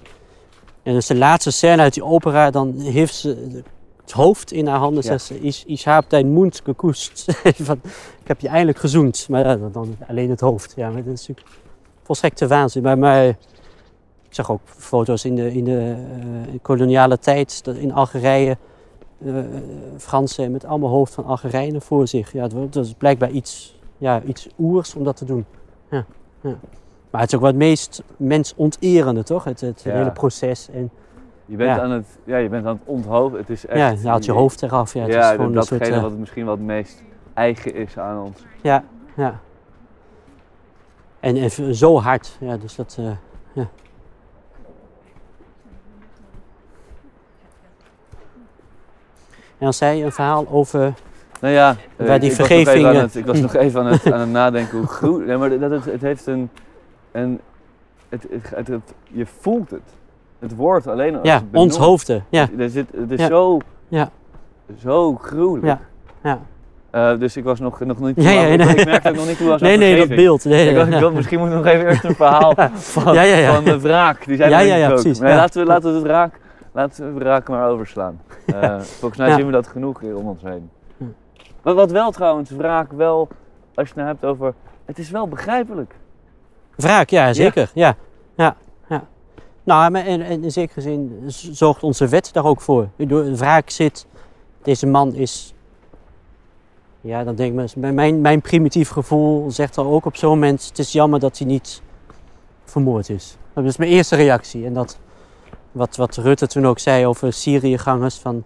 en 0.82 0.93
dus 0.95 1.07
de 1.07 1.16
laatste 1.16 1.51
scène 1.51 1.82
uit 1.82 1.95
die 1.95 2.05
opera, 2.05 2.51
dan 2.51 2.74
heeft 2.78 3.14
ze 3.14 3.62
het 4.03 4.11
hoofd 4.12 4.53
in 4.53 4.66
haar 4.66 4.78
handen. 4.78 5.03
Zegt 5.03 5.22
ze, 5.24 5.40
is, 5.40 5.84
haar 5.84 6.03
dein 6.09 6.32
Mund 6.32 6.61
gekoest. 6.64 7.24
Van, 7.68 7.80
ik 8.20 8.26
heb 8.28 8.40
je 8.40 8.48
eindelijk 8.48 8.78
gezoend. 8.78 9.26
Maar 9.28 9.46
ja, 9.46 9.57
dan- 9.72 9.96
alleen 10.09 10.30
het 10.30 10.40
hoofd. 10.40 10.72
Ja, 10.76 10.90
maar 10.90 11.05
dat 11.05 11.12
is 11.14 11.26
natuurlijk 11.26 11.57
volstrekte 12.03 12.46
waanzin. 12.46 12.82
Maar, 12.82 12.98
maar 12.98 13.24
ik 13.26 14.38
zag 14.38 14.50
ook 14.50 14.61
foto's 14.64 15.24
in 15.24 15.34
de, 15.34 15.53
in 15.55 15.64
de 15.64 15.94
eh, 16.53 16.59
koloniale 16.62 17.18
tijd 17.18 17.62
in 17.78 17.92
Algerije. 17.92 18.57
eh, 19.24 19.34
Fransen 19.98 20.50
met 20.53 20.64
allemaal 20.64 20.90
hoofd 20.90 21.14
van 21.14 21.24
Algerijnen 21.24 21.82
voor 21.82 22.09
zich. 22.09 22.32
Ja, 22.32 22.48
dat 22.48 22.76
is 22.84 22.94
blijkbaar 22.94 23.30
iets, 23.30 23.80
ja, 23.98 24.22
iets 24.22 24.48
oers 24.59 24.94
om 24.94 25.05
dat 25.05 25.16
te 25.16 25.24
doen. 25.24 25.44
Ja, 25.90 26.05
ja. 26.40 26.55
Maar 27.11 27.20
het 27.20 27.30
is 27.30 27.36
ook 27.36 27.44
wat 27.44 27.55
meest 27.55 28.03
mensonterende, 28.16 29.22
toch? 29.22 29.44
Het, 29.44 29.61
het 29.61 29.82
Ja. 29.84 29.92
hele 29.96 30.11
proces. 30.12 30.68
En 30.72 30.90
Je 31.47 31.57
bent, 31.57 31.76
Ja. 31.76 31.82
aan 31.82 31.90
het, 31.90 32.07
ja, 32.24 32.36
je 32.36 32.49
bent 32.49 32.66
aan 32.66 32.72
het 32.74 32.82
onthoofden. 32.84 33.40
Het 33.40 33.51
is 33.51 33.66
echt, 33.66 33.78
ja, 33.78 33.88
je 34.03 34.09
haalt 34.09 34.24
je 34.24 34.32
hoofd 34.32 34.62
eraf. 34.62 34.95
Ja, 34.95 35.01
Ja, 35.07 35.07
het 35.14 35.24
is 35.24 35.30
gewoon 35.30 35.53
datgene 35.53 35.84
soort, 35.84 35.95
eh, 35.97 36.01
wat 36.03 36.11
het 36.11 36.20
misschien 36.20 36.45
wat 36.45 36.57
het 36.57 36.66
meest 36.66 37.03
eigen 37.34 37.74
is 37.74 37.99
aan 37.99 38.22
ons. 38.22 38.45
Ja, 38.62 38.84
ja. 39.16 39.38
En, 41.20 41.36
en 41.36 41.74
zo 41.74 42.01
hard. 42.01 42.36
Ja, 42.40 42.57
dus 42.57 42.74
dat, 42.74 42.97
eh, 42.99 43.05
ja. 43.53 43.68
En 49.59 49.68
dan 49.68 49.72
zei 49.72 49.99
je 49.99 50.05
een 50.05 50.12
verhaal 50.12 50.47
over... 50.51 50.93
Nou 51.40 51.55
ja, 51.55 51.76
eh, 51.97 52.07
Waar 52.07 52.20
die 52.20 52.30
ik, 52.30 52.36
was 52.36 52.47
vergeving, 52.47 52.86
eh, 52.86 53.01
het, 53.01 53.16
ik 53.16 53.26
was 53.26 53.40
nog 53.40 53.55
even 53.55 53.80
aan 53.80 53.86
het, 53.86 54.12
aan 54.12 54.20
het 54.20 54.28
nadenken 54.40 54.78
hoe 54.78 54.86
groen. 54.86 55.24
Nee, 55.24 55.36
maar 55.36 55.59
dat 55.59 55.70
het, 55.70 55.84
het 55.84 56.01
heeft 56.01 56.26
een. 56.26 56.51
een 57.12 57.40
het, 58.09 58.26
het, 58.30 58.66
het- 58.68 58.95
je 59.09 59.26
voelt 59.26 59.70
het. 59.70 59.82
Het 60.43 60.57
woord 60.57 60.86
alleen 60.86 61.14
als 61.18 61.28
Ja, 61.28 61.43
onthoofden. 61.53 62.24
Ja, 62.28 62.49
Er 62.59 62.68
zit, 62.70 62.86
het 62.97 63.11
is 63.11 63.20
Ja. 63.20 63.26
zo. 63.26 63.59
Ja. 63.88 64.11
Zo 64.78 65.16
gruwelijk. 65.16 65.66
Ja, 65.66 65.80
ja. 66.22 66.38
Eh, 66.90 67.18
dus 67.18 67.36
ik 67.36 67.45
was 67.45 67.61
nog, 67.61 67.80
nog 67.80 68.01
niet. 68.01 68.22
Ja, 68.22 68.30
ja, 68.30 68.40
ik, 68.43 68.59
nee. 68.64 68.74
ik 68.76 68.84
merkte 68.84 69.09
ook 69.09 69.14
nog 69.14 69.26
niet 69.26 69.38
hoe 69.38 69.49
was 69.49 69.61
nee, 69.61 69.76
nee, 69.76 69.97
dat 69.97 70.09
beeld. 70.09 70.45
Nee, 70.45 70.68
Ik, 70.68 70.76
was, 70.76 71.03
ik 71.03 71.12
misschien 71.12 71.38
moeten 71.38 71.59
we 71.59 71.64
nog 71.64 71.72
even 71.74 71.86
eerst 71.88 72.05
een 72.05 72.14
verhaal 72.14 72.55
van, 72.55 72.70
van 72.74 73.64
de 73.64 73.78
wraak. 73.80 74.24
Die 74.26 74.36
zijn 74.36 74.51
Ja, 74.51 74.59
ja, 74.59 74.74
ja, 74.74 74.88
precies, 74.88 75.18
Nee, 75.18 75.30
ja. 75.30 75.36
laten, 75.36 75.61
we, 75.61 75.66
laten 75.66 75.88
we 75.90 75.95
het 75.95 76.05
wraak, 76.07 76.40
laten 76.72 77.05
we 77.05 77.12
het 77.12 77.22
wraak 77.22 77.49
maar 77.49 77.68
overslaan. 77.68 78.20
Eh, 78.47 78.80
volgens 78.80 79.16
mij 79.20 79.32
zien 79.32 79.47
we 79.47 79.53
dat 79.53 79.66
genoeg 79.66 80.01
hier 80.01 80.16
om 80.16 80.28
ons 80.28 80.43
heen. 80.43 80.70
Hm. 80.97 81.05
Maar 81.62 81.74
wat 81.74 81.90
wel 81.90 82.11
trouwens, 82.11 82.51
wraak 82.51 82.93
wel, 82.93 83.28
als 83.74 83.88
je 83.88 83.95
het 83.95 83.95
nou 83.95 84.09
hebt 84.09 84.24
over, 84.24 84.55
het 84.84 84.99
is 84.99 85.11
wel 85.11 85.28
begrijpelijk. 85.28 85.95
Wraak, 86.76 87.09
ja, 87.11 87.32
zeker. 87.32 87.70
Ja, 87.74 87.95
ja. 88.36 88.57
Nou, 89.64 89.90
maar 89.90 90.06
in, 90.06 90.20
in, 90.20 90.52
zekere 90.52 90.80
zin 90.80 91.22
zorgt 91.52 91.82
onze 91.82 92.08
wet 92.08 92.32
daar 92.32 92.44
ook 92.44 92.60
voor. 92.60 92.88
Door 92.96 93.36
wraak 93.36 93.70
zit, 93.70 94.06
deze 94.62 94.86
man 94.86 95.14
is... 95.14 95.54
Ja, 97.00 97.24
dan 97.24 97.34
denk 97.34 97.60
ik, 97.60 97.76
mijn, 97.76 98.20
mijn 98.20 98.40
primitief 98.40 98.88
gevoel 98.88 99.50
zegt 99.50 99.74
dan 99.74 99.86
ook 99.86 100.04
op 100.04 100.16
zo'n 100.16 100.30
moment... 100.30 100.66
het 100.66 100.78
is 100.78 100.92
jammer 100.92 101.20
dat 101.20 101.38
hij 101.38 101.46
niet 101.46 101.82
vermoord 102.64 103.08
is. 103.08 103.36
Dat 103.52 103.64
is 103.64 103.76
mijn 103.76 103.90
eerste 103.90 104.16
reactie. 104.16 104.66
En 104.66 104.72
dat, 104.72 104.98
wat, 105.72 105.96
wat 105.96 106.16
Rutte 106.16 106.46
toen 106.46 106.66
ook 106.66 106.78
zei 106.78 107.06
over 107.06 107.32
Syriëgangers... 107.32 108.14
van 108.14 108.44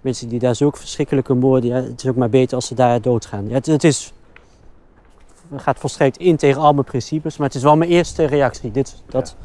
mensen 0.00 0.28
die 0.28 0.38
daar 0.38 0.54
zulke 0.54 0.78
verschrikkelijke 0.78 1.34
moorden... 1.34 1.70
Ja, 1.70 1.76
het 1.76 2.02
is 2.02 2.10
ook 2.10 2.16
maar 2.16 2.30
beter 2.30 2.56
als 2.56 2.66
ze 2.66 2.74
daar 2.74 3.00
doodgaan. 3.00 3.50
Het, 3.50 3.66
het 3.66 3.84
is 3.84 4.12
gaat 5.56 5.78
volstrekt 5.78 6.16
in 6.16 6.36
tegen 6.36 6.60
al 6.60 6.72
mijn 6.72 6.84
principes, 6.84 7.36
maar 7.36 7.46
het 7.46 7.56
is 7.56 7.62
wel 7.62 7.76
mijn 7.76 7.90
eerste 7.90 8.24
reactie. 8.24 8.70
Dit, 8.70 9.02
dat, 9.06 9.36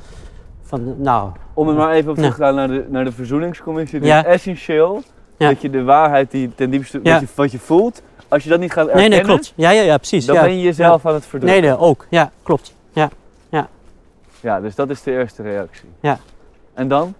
van, 0.65 1.01
nou, 1.01 1.31
Om 1.53 1.69
er 1.69 1.75
maar 1.75 1.91
even 1.91 2.09
op 2.11 2.15
Ja. 2.15 2.21
terug 2.21 2.37
te 2.37 2.43
gaan 2.43 2.55
naar 2.55 2.67
de, 2.67 2.85
naar 2.89 3.03
de 3.03 3.11
verzoeningscommissie. 3.11 3.99
Het 3.99 4.07
Ja. 4.07 4.19
is 4.19 4.25
essentieel 4.25 5.01
Ja. 5.37 5.49
dat 5.49 5.61
je 5.61 5.69
de 5.69 5.83
waarheid 5.83 6.31
die 6.31 6.55
ten 6.55 6.69
diepste, 6.69 6.99
Ja. 7.03 7.11
wat, 7.11 7.21
je, 7.21 7.27
wat 7.35 7.51
je 7.51 7.59
voelt, 7.59 8.01
als 8.27 8.43
je 8.43 8.49
dat 8.49 8.59
niet 8.59 8.71
gaat 8.71 8.85
nee, 8.85 8.93
erkennen, 8.93 9.17
nee, 9.17 9.27
klopt. 9.27 9.53
Ja, 9.55 9.69
ja, 9.69 9.81
ja, 9.81 9.97
precies. 9.97 10.25
dan 10.25 10.35
ja. 10.35 10.41
ben 10.41 10.57
je 10.57 10.61
jezelf 10.61 11.05
aan 11.05 11.13
het 11.13 11.25
verdrukken. 11.25 11.61
Nee, 11.61 11.71
nee, 11.71 11.79
ook. 11.79 12.05
Ja, 12.09 12.31
klopt. 12.43 12.75
Ja, 14.45 14.59
dus 14.61 14.75
dat 14.75 14.89
is 14.89 15.03
de 15.03 15.11
eerste 15.11 15.43
reactie. 15.43 15.89
Ja. 15.99 16.19
En 16.73 16.87
dan? 16.87 17.13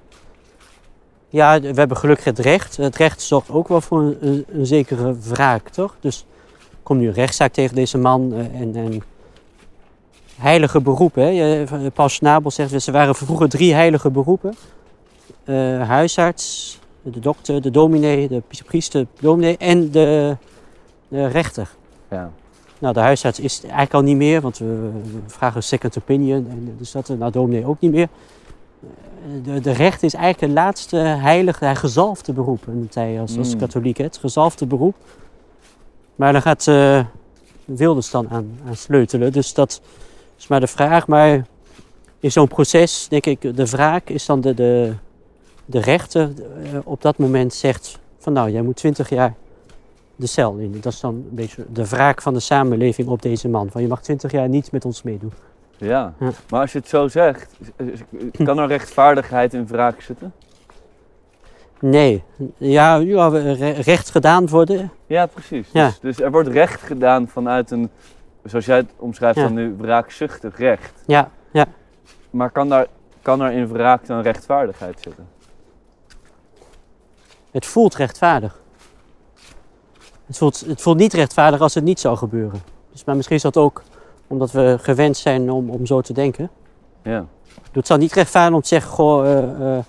Ja, 1.30 1.60
we 1.60 1.74
hebben 1.74 1.98
gelukkig 1.98 2.26
het 2.26 2.40
recht. 2.40 2.78
Het 2.78 2.96
recht 2.96 3.22
zorgt 3.22 3.50
ook 3.50 3.68
wel 3.68 3.82
voor 3.82 4.00
een, 4.00 4.46
een, 4.52 4.66
zekere 4.66 5.16
wraak, 5.20 5.70
toch? 5.70 5.96
Dus 6.00 6.26
er 6.60 6.78
komt 6.84 7.00
nu 7.00 7.08
een 7.08 7.14
rechtszaak 7.14 7.52
tegen 7.52 7.76
deze 7.76 7.98
man 7.98 8.34
eh, 8.34 8.62
en, 8.62 8.76
en 8.76 9.02
heilige 10.38 10.82
beroepen. 10.82 11.36
Hè? 11.36 11.64
Paul 11.92 12.10
Schnabel 12.10 12.52
zegt, 12.52 12.82
ze 12.82 12.92
waren 12.92 13.16
vroeger 13.16 13.50
drie 13.50 13.74
heilige 13.74 14.10
beroepen. 14.10 14.54
Eh, 15.44 15.56
huisarts, 15.88 16.80
de 17.02 17.20
dokter, 17.20 17.62
de 17.62 17.72
dominee, 17.72 18.28
de 18.28 18.44
priester, 18.66 19.02
de 19.02 19.22
dominee 19.22 19.58
en 19.58 19.92
de, 19.92 20.38
de 21.08 21.28
rechter. 21.28 21.70
Ja. 22.10 22.32
Nou, 22.80 22.94
de 22.94 23.00
huisarts 23.00 23.40
is 23.40 23.62
eigenlijk 23.62 23.94
al 23.94 24.02
niet 24.02 24.16
meer, 24.16 24.42
want 24.42 24.58
we, 24.58 24.90
vragen 25.28 25.56
een 25.58 25.64
second 25.64 25.98
opinion. 25.98 26.48
En 26.50 26.76
dus 26.78 26.92
dat, 26.92 27.08
nou, 27.08 27.32
dominee 27.32 27.66
ook 27.66 27.80
niet 27.80 27.92
meer. 27.92 28.08
Eh, 28.82 29.54
De, 29.54 29.60
de 29.60 29.72
rechter 29.72 30.04
is 30.08 30.14
eigenlijk 30.14 30.44
het 30.54 30.64
laatste 30.64 30.98
heilige, 30.98 31.66
hij 31.66 31.76
gezalfde 31.76 32.34
beroep, 32.34 32.64
noemt 32.68 32.96
hij 32.96 33.20
als, 33.20 33.38
als 33.38 33.54
Mm. 33.54 33.60
katholiek. 33.60 33.98
Hè? 33.98 34.04
Het 34.04 34.18
gezalfde 34.18 34.66
beroep. 34.66 34.96
Maar 36.16 36.32
daar 36.34 36.42
gaat 36.42 36.68
eh 36.68 37.00
Wilders 37.66 38.12
dan 38.12 38.30
aan, 38.30 38.60
aan 38.68 38.76
sleutelen. 38.76 39.32
Dus 39.32 39.54
dat 39.54 39.82
is 40.38 40.48
maar 40.48 40.60
de 40.60 40.68
vraag. 40.68 41.08
Maar 41.08 41.46
in 42.20 42.32
zo'n 42.32 42.48
proces, 42.48 43.08
denk 43.10 43.26
ik, 43.26 43.56
de 43.56 43.66
wraak 43.66 44.10
is 44.10 44.26
dan 44.26 44.42
de, 44.42 44.54
de, 44.54 44.94
de 45.66 45.80
rechter 45.80 46.30
eh, 46.64 46.80
op 46.84 47.02
dat 47.02 47.18
moment 47.18 47.54
zegt 47.54 48.00
van 48.20 48.34
nou, 48.34 48.52
jij 48.52 48.62
moet 48.62 48.76
20 48.76 49.10
jaar 49.10 49.34
de 50.16 50.28
cel 50.28 50.56
in. 50.56 50.78
Dat 50.82 50.94
is 50.94 51.00
dan 51.00 51.14
een 51.14 51.28
beetje 51.36 51.66
de 51.74 51.88
wraak 51.88 52.22
van 52.22 52.34
de 52.34 52.40
samenleving 52.40 53.08
op 53.08 53.22
deze 53.22 53.48
man. 53.50 53.70
Van 53.72 53.82
je 53.82 53.88
mag 53.88 54.02
20 54.02 54.32
jaar 54.32 54.50
niet 54.50 54.72
met 54.72 54.86
ons 54.86 55.04
meedoen. 55.04 55.32
Ja. 55.78 56.14
Ja. 56.20 56.32
Maar 56.50 56.62
als 56.62 56.72
je 56.72 56.78
het 56.80 56.88
zo 56.88 57.08
zegt, 57.08 57.52
kan 58.44 58.60
er 58.60 58.68
rechtvaardigheid 58.68 59.54
in 59.54 59.68
wraak 59.68 60.02
zitten? 60.02 60.34
Nee, 61.80 62.24
ja, 62.58 62.96
ja 62.96 63.28
re- 63.28 63.70
recht 63.70 64.10
gedaan 64.10 64.48
worden. 64.48 64.92
Ja, 65.08 65.26
precies. 65.26 65.68
Ja. 65.74 65.86
Dus, 65.86 66.00
dus 66.00 66.20
er 66.20 66.32
wordt 66.32 66.50
recht 66.50 66.82
gedaan 66.82 67.28
vanuit 67.28 67.72
een, 67.72 67.90
zoals 68.46 68.66
jij 68.66 68.78
het 68.78 68.92
omschrijft, 68.98 69.40
dan 69.40 69.54
nu 69.54 69.76
wraakzuchtig 69.78 70.58
recht. 70.58 70.94
Ja, 71.06 71.30
ja. 71.52 71.66
Maar 72.30 72.50
kan 72.50 72.70
daar, 72.70 72.88
kan 73.22 73.42
er 73.42 73.52
in 73.52 73.68
wraak 73.68 74.06
dan 74.06 74.22
rechtvaardigheid 74.22 75.00
zitten? 75.02 75.28
Het 77.52 77.66
voelt 77.66 77.96
rechtvaardig. 77.96 78.62
Het 80.26 80.38
voelt, 80.38 80.60
het 80.60 80.82
voelt 80.82 80.98
niet 80.98 81.14
rechtvaardig 81.14 81.62
als 81.62 81.74
het 81.74 81.84
niet 81.84 82.00
zou 82.00 82.18
gebeuren. 82.18 82.62
Dus, 82.92 83.04
maar 83.04 83.16
misschien 83.16 83.36
is 83.36 83.42
dat 83.42 83.58
ook 83.58 83.84
omdat 84.28 84.52
we 84.52 84.78
gewend 84.82 85.18
zijn 85.18 85.52
om, 85.52 85.70
om 85.70 85.86
zo 85.86 86.02
te 86.02 86.14
denken. 86.14 86.50
Ja. 87.02 87.26
Het 87.72 87.88
zal 87.88 87.98
niet 87.98 88.14
rechtvaardig 88.14 88.56
om 88.56 88.62
te 88.62 88.68
zeggen, 88.68 88.92
goh, 88.92 89.26
eh, 89.26 89.78
eh, 89.78 89.84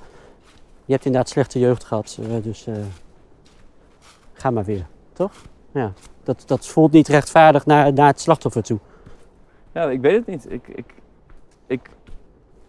je 0.84 0.92
hebt 0.92 1.04
inderdaad 1.04 1.30
slechte 1.30 1.58
jeugd 1.58 1.84
gehad, 1.84 2.18
eh, 2.22 2.42
dus 2.42 2.66
ga 4.32 4.50
maar 4.50 4.64
weer, 4.64 4.86
toch? 5.12 5.32
Ja, 5.72 5.92
dat, 6.26 6.42
dat 6.46 6.66
voelt 6.66 6.92
niet 6.92 7.08
rechtvaardig 7.08 7.66
naar, 7.66 7.92
naar 7.92 8.06
het 8.06 8.20
slachtoffer 8.20 8.62
toe. 8.62 8.78
Ja, 9.72 9.84
ik 9.90 10.00
weet 10.00 10.16
het 10.16 10.26
niet. 10.26 10.52
Ik, 10.52 10.68
ik, 10.68 10.94
ik, 11.66 11.90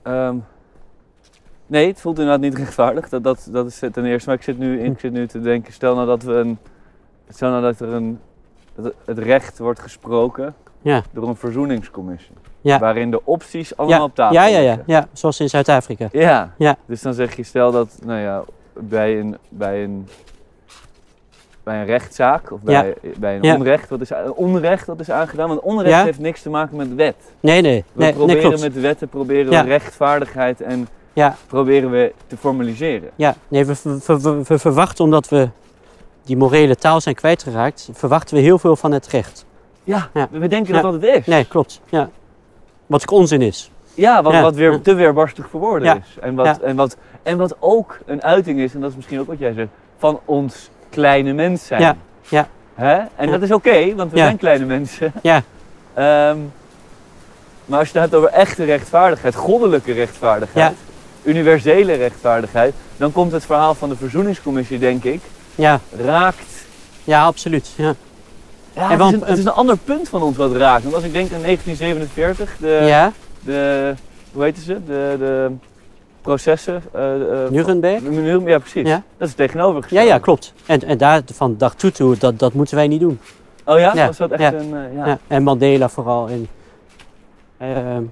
ehm, 0.02 0.36
Nee, 1.70 1.88
het 1.88 2.02
voelt 2.02 2.20
inderdaad 2.20 2.42
niet 2.42 2.56
rechtvaardig. 2.58 3.10
Dat, 3.10 3.24
dat, 3.24 3.48
dat 3.52 3.68
is 3.68 3.80
ten 3.92 4.06
eerste. 4.06 4.30
Maar 4.30 4.38
ik 4.38 4.44
zit 4.44 4.58
nu, 4.58 4.84
ik 4.84 5.00
zit 5.00 5.12
nu 5.12 5.28
te 5.28 5.40
denken, 5.42 5.74
stel 5.74 5.96
nou 5.96 6.08
dat 6.08 6.24
we 6.24 6.34
een. 6.34 6.58
Stel 7.30 7.50
nou 7.50 7.62
dat 7.62 7.80
er 7.80 7.94
een. 7.94 8.20
Dat 8.76 8.94
het 9.06 9.18
recht 9.18 9.58
wordt 9.58 9.80
gesproken 9.80 10.56
Ja. 10.82 11.04
door 11.12 11.28
een 11.28 11.36
verzoeningscommissie. 11.36 12.36
Ja. 12.62 12.80
Waarin 12.80 13.12
de 13.12 13.26
opties 13.26 13.78
allemaal 13.78 13.98
Ja, 13.98 14.04
op 14.04 14.16
tafel 14.16 14.36
ja, 14.36 14.46
ja, 14.46 14.58
ja, 14.58 14.64
liggen. 14.66 14.84
ja, 14.88 15.08
zoals 15.14 15.40
in 15.40 15.50
Zuid-Afrika. 15.50 16.08
Ja. 16.12 16.54
Ja. 16.58 16.76
Dus 16.86 17.02
dan 17.02 17.14
zeg 17.14 17.36
je, 17.36 17.44
stel 17.44 17.72
dat, 17.72 18.00
nou 18.06 18.20
ja, 18.20 18.44
bij 18.74 19.20
een, 19.20 19.38
bij 19.50 19.84
een, 19.84 20.08
bij 21.68 21.80
een 21.80 21.86
rechtszaak 21.86 22.52
of 22.52 22.60
bij, 22.62 22.94
bij 23.18 23.36
een 23.36 23.42
Ja. 23.44 23.56
onrecht, 23.56 23.90
wat 23.90 24.02
is, 24.02 24.12
onrecht 24.36 24.86
wat 24.88 25.00
is 25.00 25.12
aangedaan. 25.12 25.48
Want 25.48 25.60
onrecht 25.60 25.90
Ja. 25.96 26.04
heeft 26.04 26.20
niks 26.20 26.42
te 26.42 26.50
maken 26.50 26.78
met 26.78 26.96
wet. 26.96 27.16
Nee, 27.40 27.62
nee, 27.62 27.84
We 27.94 28.00
nee, 28.04 28.08
nee 28.08 28.14
proberen 28.18 28.42
klopt. 28.42 28.62
met 28.62 28.82
wetten 28.82 29.08
proberen 29.08 29.50
we 29.52 29.62
rechtvaardigheid 29.62 30.62
en 30.62 30.88
proberen 31.48 31.92
we 31.92 32.14
te 32.28 32.38
formaliseren. 32.38 33.10
Ja, 33.16 33.36
nee, 33.48 33.66
we, 33.66 33.76
we, 33.84 34.22
we- 34.22 34.44
we 34.44 34.60
verwachten 34.60 35.04
omdat 35.04 35.30
we 35.30 35.50
die 36.26 36.38
morele 36.38 36.76
taal 36.76 37.02
zijn 37.02 37.16
kwijtgeraakt, 37.16 37.90
verwachten 37.94 38.36
we 38.36 38.42
heel 38.42 38.60
veel 38.60 38.76
van 38.76 38.92
het 38.92 39.08
recht. 39.08 39.46
Ja, 39.84 40.10
Ja. 40.14 40.28
we 40.32 40.48
denken 40.48 40.74
dat 40.74 40.82
dat 40.82 40.94
het 40.94 41.04
is. 41.04 41.26
Nee, 41.26 41.46
klopt. 41.46 41.82
Ja. 41.90 42.10
Wat 42.86 43.02
ook 43.02 43.12
onzin 43.20 43.42
is. 43.42 43.72
Ja, 43.94 44.22
wat, 44.24 44.40
wat 44.42 44.56
weer 44.56 44.82
te 44.82 44.94
weerbarstig 44.94 45.50
voor 45.50 45.60
woorden 45.60 45.98
is. 45.98 46.18
En 46.22 46.36
wat, 46.36 46.60
en, 46.60 46.76
wat, 46.76 46.98
en 47.24 47.38
wat 47.38 47.56
ook 47.60 47.98
een 48.06 48.24
uiting 48.24 48.60
is, 48.60 48.74
en 48.74 48.82
dat 48.82 48.90
is 48.90 48.96
misschien 48.96 49.20
ook 49.20 49.28
wat 49.28 49.40
jij 49.40 49.54
zegt, 49.54 49.70
van 49.98 50.20
ons 50.26 50.70
kleine 50.90 51.34
mens 51.34 51.66
zijn. 51.66 51.82
Ja. 51.82 51.96
Ja. 52.30 52.48
Hè? 52.76 52.94
En 53.16 53.26
Ja. 53.26 53.32
dat 53.32 53.42
is 53.42 53.52
oké, 53.52 53.96
want 53.96 54.12
we 54.12 54.18
Ja. 54.18 54.24
zijn 54.24 54.38
kleine 54.38 54.66
mensen. 54.66 55.14
Ja. 55.22 55.44
Ehm, 55.94 56.38
maar 57.66 57.80
als 57.80 57.88
je 57.92 58.00
het 58.00 58.12
hebt 58.12 58.16
over 58.24 58.30
echte 58.40 58.64
rechtvaardigheid, 58.64 59.36
goddelijke 59.36 59.92
rechtvaardigheid, 59.94 60.74
universele 61.24 61.94
rechtvaardigheid, 61.94 62.74
dan 62.98 63.12
komt 63.12 63.32
het 63.32 63.46
verhaal 63.46 63.74
van 63.74 63.90
de 63.90 63.96
Verzoeningscommissie, 63.96 64.80
denk 64.80 65.04
ik, 65.04 65.22
Ja, 65.56 65.80
raakt. 66.06 66.66
ja 67.04 67.24
absoluut. 67.26 67.70
Ja. 67.76 67.94
Ja, 68.74 68.84
En 68.84 68.90
het, 68.90 69.00
want- 69.00 69.14
is 69.16 69.22
een, 69.22 69.28
het 69.28 69.38
is 69.38 69.46
een 69.46 69.52
ander 69.52 69.78
punt 69.78 70.10
van 70.10 70.22
ons 70.22 70.38
wat 70.38 70.56
raakt. 70.56 70.84
Want 70.84 70.96
als 70.96 71.04
ik 71.04 71.14
denk 71.14 71.32
aan 71.34 71.42
1947, 71.42 72.56
de, 72.60 73.10
de 73.40 73.94
hoe 74.34 74.44
heet 74.44 74.58
ze? 74.58 74.74
De, 74.86 75.16
de 75.20 75.52
processen. 76.28 76.82
eh, 76.94 77.44
eh, 77.46 77.52
Nuremberg. 77.52 78.02
van- 78.04 78.42
Ja, 78.46 78.60
precies. 78.60 78.88
Ja. 78.88 79.04
Dat 79.18 79.28
is 79.28 79.34
tegenover 79.34 79.86
Ja, 79.90 80.02
ja, 80.02 80.18
klopt. 80.18 80.54
En, 80.66 80.84
en 80.84 80.98
daar 80.98 81.22
van 81.34 81.58
dag 81.58 81.76
toe 81.76 81.92
toe, 81.92 82.18
dat, 82.18 82.40
dat 82.40 82.54
moeten 82.54 82.76
wij 82.76 82.88
niet 82.88 83.00
doen. 83.00 83.20
Oh 83.66 83.80
ja? 83.80 83.94
Ja, 83.96 84.06
Was 84.06 84.18
dat 84.18 84.32
echt 84.32 84.42
ja. 84.42 84.54
een... 84.54 84.76
eh, 84.76 84.96
ja. 84.96 85.06
Ja. 85.08 85.20
En 85.28 85.44
Mandela 85.44 85.90
vooral. 85.90 86.28
En, 86.30 86.48
ehm, 87.58 88.04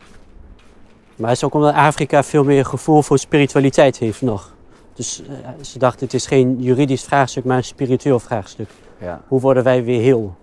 maar 1.16 1.30
het 1.30 1.38
is 1.38 1.44
ook 1.44 1.54
omdat 1.54 1.74
Afrika 1.74 2.24
veel 2.24 2.44
meer 2.44 2.66
gevoel 2.66 3.02
voor 3.02 3.18
spiritualiteit 3.18 3.98
heeft 3.98 4.22
nog. 4.22 4.54
Dus 4.94 5.22
eh, 5.28 5.64
ze 5.64 5.80
dachten, 5.80 6.06
het 6.06 6.14
is 6.14 6.26
geen 6.28 6.56
juridisch 6.60 7.04
vraagstuk, 7.04 7.44
maar 7.44 7.58
een 7.58 7.64
spiritueel 7.64 8.20
vraagstuk. 8.20 8.70
Ja. 9.02 9.22
Hoe 9.28 9.40
worden 9.42 9.64
wij 9.64 9.84
weer 9.84 10.02
heel? 10.02 10.36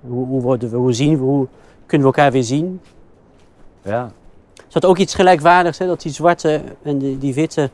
Hoe, 0.00 0.26
hoe, 0.26 0.42
worden 0.42 0.70
we, 0.70 0.76
hoe 0.76 0.92
zien 0.92 1.16
we, 1.18 1.22
hoe 1.24 1.46
kunnen 1.86 2.06
we 2.08 2.14
elkaar 2.14 2.32
weer 2.32 2.44
zien? 2.44 2.80
ja. 3.82 4.10
Zat 4.70 4.84
ook 4.84 4.98
iets 4.98 5.14
gelijkwaardigs, 5.14 5.78
hè, 5.78 5.86
dat 5.86 6.00
die 6.02 6.12
zwarte 6.12 6.62
en 6.82 6.98
die, 6.98 7.18
die 7.18 7.34
witte, 7.34 7.70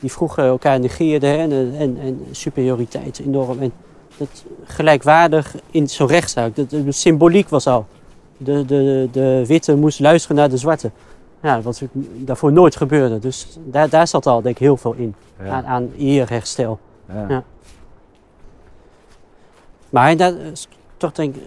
die 0.00 0.12
vroeger 0.12 0.44
elkaar 0.44 0.80
negeerden 0.80 1.30
hè, 1.30 1.36
en, 1.36 1.74
en, 1.78 1.98
en 2.00 2.26
superioriteit 2.30 3.18
enorm. 3.18 3.60
En 3.60 3.72
dat 4.16 4.44
gelijkwaardig 4.64 5.54
in 5.70 5.88
zo'n 5.88 6.06
rechtszaak, 6.06 6.54
de, 6.54 6.66
de, 6.66 6.84
de 6.84 6.92
symboliek 6.92 7.48
was 7.48 7.66
al. 7.66 7.86
De, 8.36 8.64
de, 8.64 9.08
de 9.12 9.44
witte 9.46 9.76
moest 9.76 10.00
luisteren 10.00 10.36
naar 10.36 10.48
de 10.50 10.56
zwarte. 10.56 10.90
Ja, 11.42 11.60
wat 11.60 11.82
daarvoor 12.14 12.52
nooit 12.52 12.76
gebeurde. 12.76 13.18
Dus 13.18 13.58
daar, 13.64 13.88
daar 13.88 14.08
zat 14.08 14.26
al 14.26 14.42
denk 14.42 14.54
ik 14.54 14.60
heel 14.62 14.76
veel 14.76 14.92
in, 14.92 15.14
aan, 15.38 15.46
Ja. 15.46 15.64
aan 15.64 15.90
eerherstel. 15.96 16.78
Ja. 17.12 17.26
Ja. 17.28 17.44
Maar 19.90 20.16
dat 20.16 20.36
toch 20.96 21.12
denk 21.12 21.36
ik, 21.36 21.42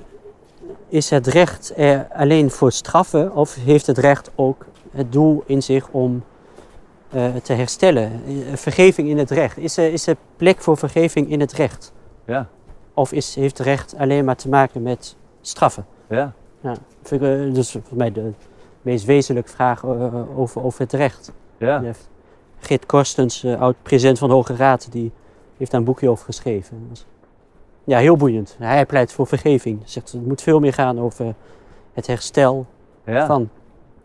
is 0.88 1.10
het 1.10 1.28
recht 1.28 1.74
er 1.76 2.08
alleen 2.14 2.52
voor 2.52 2.72
straffen 2.72 3.36
of 3.36 3.56
heeft 3.56 3.88
het 3.88 3.98
recht 3.98 4.32
ook 4.36 4.66
het 4.92 5.12
doel 5.12 5.44
in 5.46 5.64
zich 5.64 5.90
om 5.90 6.24
eh, 7.10 7.36
te 7.44 7.54
herstellen? 7.54 8.22
Eh, 8.26 8.56
Vergeving 8.56 9.10
in 9.10 9.18
het 9.18 9.30
recht. 9.32 9.58
Is 9.58 9.78
er, 9.78 9.94
is 9.94 10.08
er 10.08 10.16
plek 10.36 10.62
voor 10.62 10.78
vergeving 10.78 11.30
in 11.30 11.40
het 11.40 11.52
recht? 11.52 11.92
Ja. 12.26 12.48
Of 12.94 13.12
is, 13.12 13.36
heeft 13.36 13.58
het 13.58 13.68
recht 13.68 13.96
alleen 13.98 14.26
maar 14.26 14.36
te 14.36 14.50
maken 14.50 14.82
met 14.82 15.16
straffen? 15.42 15.86
Ja. 16.10 16.34
Vind 17.04 17.22
ik, 17.22 17.28
eh, 17.48 17.54
dus 17.54 17.72
voor 17.72 17.98
mij 17.98 18.12
de 18.12 18.32
meest 18.82 19.06
wezenlijke 19.06 19.50
vraag 19.52 19.86
over, 20.36 20.64
over 20.64 20.82
het 20.82 20.94
recht. 20.94 21.32
Ja. 21.58 21.84
Geert 22.60 22.86
Korstens, 22.86 23.46
oud-president 23.46 24.20
van 24.20 24.28
de 24.30 24.34
Hoge 24.36 24.56
Raad, 24.56 24.88
die 24.92 25.12
heeft 25.58 25.72
daar 25.72 25.80
een 25.80 25.86
boekje 25.86 26.10
over 26.10 26.26
geschreven. 26.26 26.92
Ja, 27.84 27.98
heel 27.98 28.16
boeiend. 28.16 28.56
Hij 28.60 28.86
pleit 28.86 29.14
voor 29.14 29.28
vergeving. 29.28 29.82
Zegt, 29.86 30.12
het 30.12 30.26
moet 30.26 30.42
veel 30.42 30.60
meer 30.60 30.74
gaan 30.74 31.00
over 31.00 31.36
het 31.94 32.08
herstel 32.08 32.66
Ja. 33.06 33.26
van. 33.26 33.50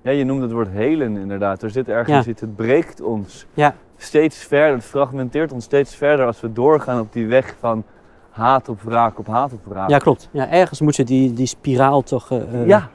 Ja, 0.07 0.13
je 0.13 0.25
noemt 0.25 0.43
het 0.43 0.53
woord 0.53 0.69
helen 0.69 1.17
inderdaad. 1.17 1.63
Er 1.63 1.71
zit 1.71 1.89
ergens 1.89 2.25
Ja. 2.25 2.31
iets, 2.31 2.41
het 2.41 2.57
breekt 2.57 3.01
ons 3.01 3.47
Ja. 3.55 3.75
steeds 3.97 4.45
verder, 4.45 4.75
het 4.75 4.85
fragmenteert 4.85 5.53
ons 5.53 5.65
steeds 5.65 5.97
verder 5.97 6.27
als 6.27 6.41
we 6.41 6.53
doorgaan 6.53 7.01
op 7.01 7.13
die 7.13 7.27
weg 7.27 7.55
van 7.59 7.85
haat 8.31 8.69
op 8.69 8.83
wraak 8.83 9.19
op 9.19 9.27
haat 9.27 9.53
op 9.53 9.65
wraak. 9.65 9.89
Ja, 9.89 9.99
klopt. 9.99 10.29
Ja, 10.31 10.51
ergens 10.51 10.81
moet 10.81 10.97
je 10.97 11.05
die, 11.05 11.33
die 11.33 11.47
spiraal 11.47 12.03
toch 12.03 12.31
eh, 12.31 12.61
eh, 12.61 12.67
Ja. 12.67 12.89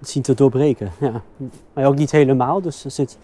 zien 0.00 0.22
te 0.22 0.34
doorbreken. 0.34 0.90
Ja. 1.00 1.22
Maar 1.72 1.86
ook 1.86 1.96
niet 1.96 2.10
helemaal, 2.10 2.60
dus 2.60 2.84
er 2.84 2.90
zit... 2.90 3.18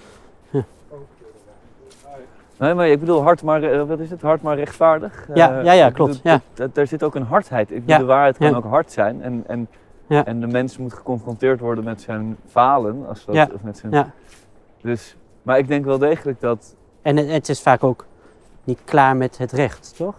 Nee, 2.59 2.75
maar 2.75 2.89
ik 2.89 3.01
bedoel 3.01 3.23
hard 3.23 3.43
maar, 3.43 3.63
eh, 3.63 3.83
wat 3.83 3.99
is 3.99 4.11
het? 4.11 4.23
Hard 4.23 4.43
maar 4.43 4.57
rechtvaardig. 4.57 5.29
Ja, 5.35 5.61
ja, 5.61 5.73
ja, 5.73 5.91
klopt, 5.91 6.21
ja. 6.23 6.41
Daar 6.73 6.87
zit 6.87 7.03
ook 7.03 7.15
een 7.15 7.23
hardheid. 7.23 7.71
Ik 7.71 7.85
bedoel, 7.85 7.99
de 8.01 8.05
waarheid 8.05 8.37
kan 8.39 8.55
ook 8.55 8.65
hard 8.65 8.93
zijn. 8.93 9.23
En, 9.23 9.45
en, 9.47 9.69
Ja. 10.17 10.25
en 10.25 10.41
de 10.41 10.47
mens 10.47 10.79
moet 10.79 10.93
geconfronteerd 10.93 11.61
worden 11.61 11.85
met 11.85 12.01
zijn 12.01 12.37
falen. 12.49 13.07
Als 13.09 13.25
dat, 13.25 13.35
Ja, 13.35 13.49
of 13.55 13.63
met 13.63 13.79
zijn, 13.79 13.93
ja. 13.93 14.11
dus, 14.83 15.17
maar 15.43 15.59
ik 15.59 15.69
denk 15.69 15.85
wel 15.85 15.99
degelijk 15.99 16.41
dat... 16.41 16.75
En 17.03 17.17
het, 17.17 17.49
is 17.49 17.61
vaak 17.61 17.85
ook 17.85 18.05
niet 18.65 18.79
klaar 18.85 19.17
met 19.17 19.39
het 19.39 19.53
recht, 19.53 19.93
toch? 19.97 20.15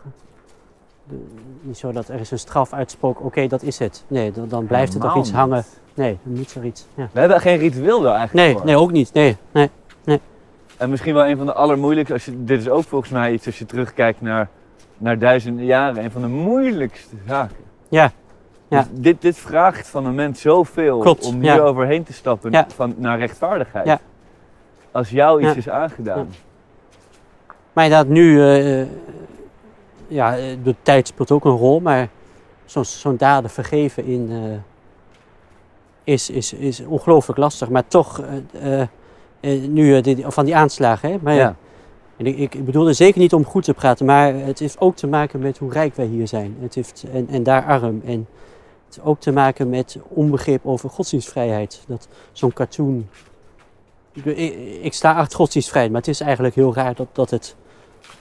De- 1.03 1.25
niet 1.61 1.77
zo 1.77 1.91
dat 1.91 2.07
er 2.07 2.19
is 2.19 2.31
een 2.31 2.39
straf 2.39 2.73
uitsproken, 2.73 3.25
oké, 3.25 3.47
dat 3.47 3.61
is 3.61 3.79
het. 3.79 4.03
Nee, 4.07 4.31
dan, 4.31 4.47
dan 4.47 4.65
blijft 4.65 4.93
er 4.93 4.99
toch 4.99 5.17
iets 5.17 5.27
niet. 5.27 5.37
hangen. 5.37 5.63
Nee, 5.93 6.17
dan 6.23 6.33
moet 6.33 6.55
er 6.55 6.65
iets. 6.65 6.87
Ja. 6.93 7.09
We 7.13 7.19
hebben 7.19 7.39
geen 7.41 7.57
ritueel 7.57 8.01
daar 8.01 8.15
eigenlijk 8.15 8.47
Nee, 8.47 8.55
voor. 8.57 8.65
nee, 8.65 8.77
ook 8.77 8.91
niet. 8.91 9.13
Nee, 9.13 9.37
nee. 9.51 9.69
En 10.77 10.89
misschien 10.89 11.13
wel 11.13 11.25
een 11.27 11.37
van 11.37 11.45
de 11.45 11.53
allermoeilijkste, 11.53 12.13
als 12.13 12.25
je, 12.25 12.43
dit 12.43 12.59
is 12.59 12.69
ook 12.69 12.83
volgens 12.83 13.11
mij 13.11 13.33
iets 13.33 13.45
als 13.45 13.59
je 13.59 13.65
terugkijkt 13.65 14.21
naar, 14.21 14.49
naar 14.97 15.19
duizenden 15.19 15.65
jaren, 15.65 16.03
een 16.03 16.11
van 16.11 16.21
de 16.21 16.27
moeilijkste 16.27 17.15
zaken. 17.27 17.55
Ja, 17.89 18.11
ja. 18.71 18.87
Dus 18.91 19.01
dit, 19.01 19.21
dit 19.21 19.37
vraagt 19.37 19.87
van 19.87 20.05
een 20.05 20.15
mens 20.15 20.41
zoveel 20.41 20.99
Klopt, 20.99 21.25
om 21.25 21.41
hier 21.41 21.63
overheen 21.63 22.03
te 22.03 22.13
stappen 22.13 22.65
van, 22.75 22.93
naar 22.97 23.19
rechtvaardigheid. 23.19 23.85
Ja. 23.85 23.99
Als 24.91 25.09
jou 25.09 25.47
iets 25.47 25.55
is 25.55 25.69
aangedaan. 25.69 26.29
Maar 27.73 27.83
inderdaad, 27.83 28.07
nu, 28.07 28.41
eh, 28.43 28.87
ja, 30.07 30.37
eh, 30.37 30.43
de 30.63 30.75
tijd 30.81 31.07
speelt 31.07 31.31
ook 31.31 31.45
een 31.45 31.57
rol, 31.57 31.79
maar 31.79 32.09
zo'n 32.65 32.85
zo'n 32.85 33.17
daden 33.17 33.49
vergeven 33.49 34.05
in, 34.05 34.29
eh, 34.31 34.57
is, 36.03 36.29
is, 36.29 36.53
is 36.53 36.85
ongelooflijk 36.85 37.39
lastig. 37.39 37.69
Maar 37.69 37.87
toch, 37.87 38.21
eh, 38.21 38.81
eh, 38.81 38.87
eh, 39.39 39.61
nu 39.69 39.95
eh, 39.97 40.25
van 40.27 40.45
die 40.45 40.55
aanslagen, 40.55 41.11
hè? 41.11 41.17
Maar, 41.21 41.33
Ja. 41.33 41.55
En 42.17 42.27
ik, 42.27 42.53
ik 42.53 42.65
bedoel 42.65 42.87
er 42.87 42.95
zeker 42.95 43.19
niet 43.19 43.33
om 43.33 43.45
goed 43.45 43.63
te 43.63 43.73
praten, 43.73 44.05
maar 44.05 44.33
het 44.33 44.59
heeft 44.59 44.79
ook 44.79 44.95
te 44.95 45.07
maken 45.07 45.39
met 45.39 45.57
hoe 45.57 45.71
rijk 45.71 45.95
wij 45.95 46.05
hier 46.05 46.27
zijn. 46.27 46.57
Het 46.59 46.75
heeft, 46.75 47.05
en, 47.13 47.27
en 47.27 47.43
daar 47.43 47.65
arm. 47.65 48.01
En 48.05 48.27
heeft 48.95 49.07
ook 49.07 49.19
te 49.19 49.31
maken 49.31 49.69
met 49.69 49.97
onbegrip 50.07 50.65
over 50.65 50.89
godsdienstvrijheid. 50.89 51.83
Dat 51.87 52.07
zo'n 52.31 52.53
cartoon. 52.53 53.07
Ik, 54.81 54.93
sta 54.93 55.13
achter 55.13 55.37
godsdienstvrijheid, 55.37 55.91
maar 55.93 56.01
het 56.01 56.09
is 56.09 56.19
eigenlijk 56.21 56.55
heel 56.55 56.73
raar 56.73 56.95
dat, 56.95 57.07
dat 57.11 57.29
het 57.29 57.55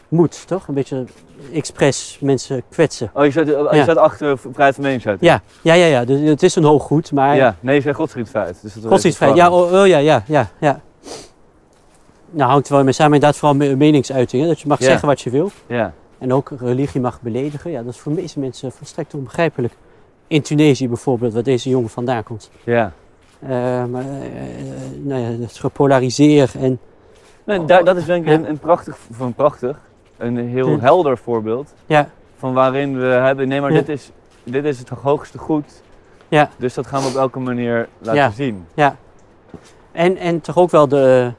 moet, 0.08 0.46
toch? 0.46 0.68
Een 0.68 0.74
beetje 0.74 1.04
expres 1.52 2.18
mensen 2.20 2.62
kwetsen. 2.70 3.10
Oh, 3.14 3.24
je 3.24 3.30
staat, 3.30 3.46
je 3.46 3.68
Ja. 3.72 3.82
staat 3.82 3.96
achter 3.96 4.38
vrijheid 4.38 4.74
van 4.74 4.84
meningsuiting. 4.84 5.30
Ja, 5.30 5.42
ja, 5.62 5.74
ja, 5.74 5.86
ja. 5.86 6.04
Dus 6.04 6.20
het 6.20 6.42
is 6.42 6.54
een 6.56 6.64
hoog 6.64 6.82
goed, 6.82 7.12
maar. 7.12 7.36
Ja, 7.36 7.56
nee, 7.60 7.74
je 7.74 7.80
zei 7.80 7.94
godsdienstvrijheid. 7.94 8.62
Dus 8.62 8.74
dat 8.74 8.84
Godsdienstvrijheid, 8.84 9.40
ja, 9.40 9.50
oh, 9.50 9.72
oh, 9.72 9.86
ja, 9.86 9.98
ja, 9.98 10.22
ja, 10.26 10.50
ja. 10.60 10.80
Nou, 12.30 12.50
hangt 12.50 12.68
er 12.68 12.74
wel 12.74 12.84
mee 12.84 12.92
samen, 12.92 13.14
inderdaad 13.14 13.38
vooral 13.38 13.56
me- 13.56 13.76
meningsuitingen. 13.76 14.48
Dat 14.48 14.60
je 14.60 14.68
mag 14.68 14.78
Ja. 14.78 14.84
zeggen 14.84 15.08
wat 15.08 15.20
je 15.20 15.30
wil. 15.30 15.50
Ja, 15.66 15.92
En 16.18 16.32
ook 16.32 16.50
religie 16.58 17.00
mag 17.00 17.20
beledigen. 17.20 17.70
Ja, 17.70 17.82
dat 17.82 17.92
is 17.94 17.98
voor 18.00 18.14
de 18.14 18.20
meeste 18.20 18.38
mensen 18.38 18.72
volstrekt 18.72 19.14
onbegrijpelijk. 19.14 19.74
In 20.30 20.42
Tunesië 20.42 20.88
bijvoorbeeld, 20.88 21.32
waar 21.32 21.42
deze 21.42 21.68
jongen 21.68 21.88
vandaan 21.90 22.22
komt. 22.22 22.50
ja. 22.64 22.92
Eh, 23.40 23.48
maar, 23.84 24.02
eh, 24.02 24.08
nou 25.02 25.20
ja, 25.20 25.28
het 25.42 25.58
gepolariseerd 25.58 26.54
en... 26.54 26.78
Nee, 27.44 27.64
daar, 27.64 27.84
dat 27.84 27.96
is 27.96 28.04
denk 28.04 28.22
ik 28.22 28.28
Ja. 28.28 28.34
een, 28.34 28.48
een 28.48 28.58
prachtig, 28.58 28.98
van 29.10 29.34
prachtig, 29.34 29.78
een 30.16 30.36
heel 30.36 30.68
Ja. 30.70 30.78
helder 30.78 31.18
voorbeeld. 31.18 31.74
Ja, 31.86 32.08
Van 32.36 32.52
waarin 32.54 32.98
we 32.98 33.06
hebben, 33.06 33.48
nee 33.48 33.60
maar 33.60 33.72
Ja. 33.72 33.78
dit, 33.78 33.88
is, 33.88 34.10
dit 34.44 34.64
is 34.64 34.78
het 34.78 34.88
hoogste 34.88 35.38
goed. 35.38 35.82
Ja. 36.28 36.50
Dus 36.56 36.74
dat 36.74 36.86
gaan 36.86 37.02
we 37.02 37.08
op 37.08 37.14
elke 37.14 37.38
manier 37.38 37.88
laten 37.98 38.20
Ja. 38.20 38.30
zien. 38.30 38.66
en, 39.92 40.16
en 40.16 40.40
toch 40.40 40.56
ook 40.58 40.70
wel 40.70 40.88
de... 40.88 41.32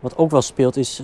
wat 0.00 0.16
ook 0.16 0.30
wel 0.30 0.42
speelt 0.42 0.76
is, 0.76 1.02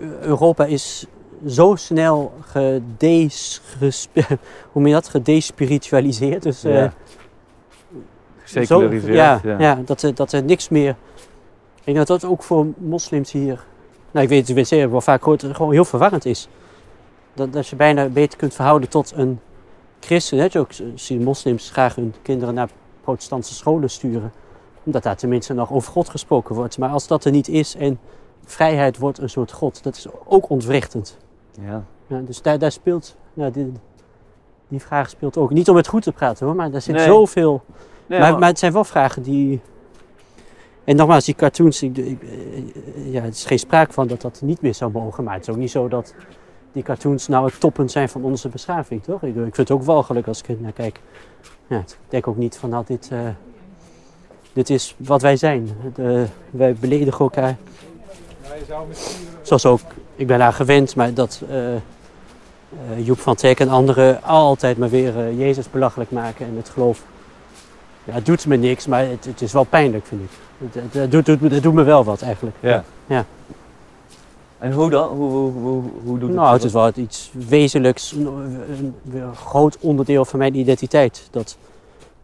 eh, 0.00 0.06
Europa 0.20 0.64
is 0.64 1.06
zo 1.46 1.74
snel 1.74 2.32
gedes, 2.40 3.60
hoe 4.72 4.88
je 4.88 4.92
dat, 4.92 5.08
gedespiritualiseerd. 5.08 6.42
Dus, 6.42 6.62
Ja. 6.62 6.92
Geseculariseerd. 8.42 9.14
ja, 9.14 9.40
ja. 9.42 9.58
ja. 9.58 9.80
dat, 9.84 10.02
er, 10.02 10.14
dat 10.14 10.32
er 10.32 10.42
niks 10.42 10.68
meer. 10.68 10.96
Ik 11.74 11.84
denk 11.84 11.96
dat 11.96 12.06
dat 12.06 12.30
ook 12.30 12.42
voor 12.42 12.66
moslims 12.76 13.32
hier. 13.32 13.64
Nou, 14.10 14.24
ik 14.24 14.28
weet 14.28 14.48
het, 14.48 14.56
ik 14.56 14.66
zeker 14.66 14.90
wel 14.90 15.00
vaak 15.00 15.22
gehoord, 15.22 15.40
dat 15.40 15.48
het 15.48 15.58
gewoon 15.58 15.72
heel 15.72 15.84
verwarrend 15.84 16.24
is. 16.24 16.48
Dat, 17.34 17.52
dat 17.52 17.68
je 17.68 17.76
bijna 17.76 18.08
beter 18.08 18.38
kunt 18.38 18.54
verhouden 18.54 18.88
tot 18.88 19.12
een 19.16 19.40
christen. 20.00 20.38
Hè? 20.38 20.46
Je 20.50 20.58
ook 20.58 20.70
zie 20.94 21.20
moslims 21.20 21.70
graag 21.70 21.94
hun 21.94 22.14
kinderen 22.22 22.54
naar 22.54 22.68
protestantse 23.00 23.54
scholen 23.54 23.90
sturen. 23.90 24.32
Omdat 24.82 25.02
daar 25.02 25.16
tenminste 25.16 25.54
nog 25.54 25.72
over 25.72 25.92
God 25.92 26.08
gesproken 26.08 26.54
wordt. 26.54 26.78
Maar 26.78 26.90
als 26.90 27.06
dat 27.06 27.24
er 27.24 27.30
niet 27.30 27.48
is 27.48 27.74
en 27.76 27.98
vrijheid 28.44 28.98
wordt 28.98 29.18
een 29.18 29.30
soort 29.30 29.52
God, 29.52 29.82
dat 29.82 29.96
is 29.96 30.06
ook 30.24 30.50
ontwrichtend. 30.50 31.18
Ja. 31.60 31.84
Ja, 32.06 32.20
dus 32.20 32.42
daar, 32.42 32.58
daar 32.58 32.72
speelt, 32.72 33.16
nou, 33.34 33.50
die, 33.52 33.72
die 34.68 34.80
vraag 34.80 35.08
speelt 35.10 35.36
ook. 35.36 35.50
Niet 35.50 35.68
om 35.68 35.76
het 35.76 35.86
goed 35.88 36.02
te 36.02 36.12
praten 36.12 36.46
hoor, 36.46 36.54
maar 36.54 36.70
daar 36.70 36.82
zit 36.82 36.94
Nee. 36.94 37.04
zoveel 37.06 37.62
Nee, 38.06 38.20
maar, 38.20 38.38
maar 38.38 38.48
het 38.48 38.58
zijn 38.58 38.72
wel 38.72 38.84
vragen 38.84 39.22
die. 39.22 39.60
En 40.84 40.96
nogmaals, 40.96 41.24
die 41.24 41.34
cartoons, 41.34 41.82
ik, 41.82 41.96
ik- 41.96 42.22
eh, 42.22 43.12
ja, 43.12 43.22
het 43.22 43.34
is 43.34 43.44
geen 43.44 43.58
sprake 43.58 43.92
van 43.92 44.06
dat 44.06 44.20
dat 44.20 44.40
niet 44.44 44.60
meer 44.60 44.74
zou 44.74 44.90
mogen. 44.92 45.24
Maar 45.24 45.34
het 45.34 45.42
is 45.42 45.48
ook 45.54 45.56
niet 45.60 45.70
zo 45.70 45.88
dat 45.88 46.14
die 46.72 46.82
cartoons 46.82 47.28
nou 47.28 47.46
het 47.46 47.60
toppunt 47.60 47.90
zijn 47.90 48.08
van 48.08 48.22
onze 48.24 48.48
beschaving, 48.48 49.02
toch? 49.02 49.22
Ik, 49.22 49.28
ik 49.34 49.54
vind 49.54 49.56
het 49.56 49.70
ook 49.70 49.82
walgelijk 49.82 50.26
als 50.26 50.38
ik 50.40 50.48
er 50.48 50.56
naar 50.60 50.72
kijk. 50.72 51.00
Ja, 51.66 51.78
ik 51.78 51.96
denk 52.08 52.26
ook 52.26 52.36
niet 52.36 52.56
van, 52.56 52.70
nou, 52.70 52.84
dit, 52.86 53.08
eh, 53.12 53.18
dit 54.52 54.70
is 54.70 54.94
wat 54.98 55.22
wij 55.22 55.36
zijn. 55.36 55.68
De, 55.94 56.26
wij 56.50 56.74
beledigen 56.74 57.20
elkaar. 57.20 57.56
Zoals 59.42 59.66
ook, 59.66 59.80
ik 60.18 60.26
ben 60.26 60.38
daar 60.38 60.52
gewend, 60.52 60.96
maar 60.96 61.14
dat 61.14 61.42
eh, 61.50 61.74
eh, 61.74 61.80
Joep 62.96 63.18
van 63.18 63.34
Teck 63.34 63.60
en 63.60 63.68
anderen 63.68 64.22
altijd 64.22 64.78
maar 64.78 64.88
weer 64.88 65.18
eh, 65.18 65.38
Jezus 65.38 65.70
belachelijk 65.70 66.10
maken 66.10 66.46
en 66.46 66.56
het 66.56 66.68
geloof 66.68 67.02
ja, 68.04 68.12
het 68.14 68.26
doet 68.26 68.46
me 68.46 68.56
niks, 68.56 68.86
maar 68.86 69.06
het, 69.06 69.24
het 69.24 69.42
is 69.42 69.52
wel 69.52 69.64
pijnlijk, 69.64 70.06
vind 70.06 70.20
ik. 70.22 70.30
Het, 70.58 70.74
het, 70.84 70.94
het 70.94 71.10
doet, 71.10 71.26
doet, 71.26 71.40
me- 71.40 71.48
het 71.48 71.62
doet 71.62 71.74
me 71.74 71.82
wel 71.82 72.04
wat, 72.04 72.22
eigenlijk. 72.22 72.56
Ja. 72.60 72.84
Ja. 73.06 73.24
En 74.58 74.72
hoe 74.72 74.90
dan? 74.90 75.08
Hoe, 75.08 75.30
hoe, 75.30 75.52
hoe, 75.52 75.82
hoe 76.04 76.18
doet 76.18 76.30
nou, 76.32 76.44
het? 76.46 76.54
het 76.54 76.64
is 76.64 76.72
wel 76.72 76.90
iets 76.94 77.30
wezenlijks, 77.48 78.12
een, 78.12 78.26
een- 78.26 78.94
een 79.12 79.36
groot 79.36 79.76
onderdeel 79.80 80.24
van 80.24 80.38
mijn 80.38 80.54
identiteit, 80.54 81.28
dat 81.30 81.56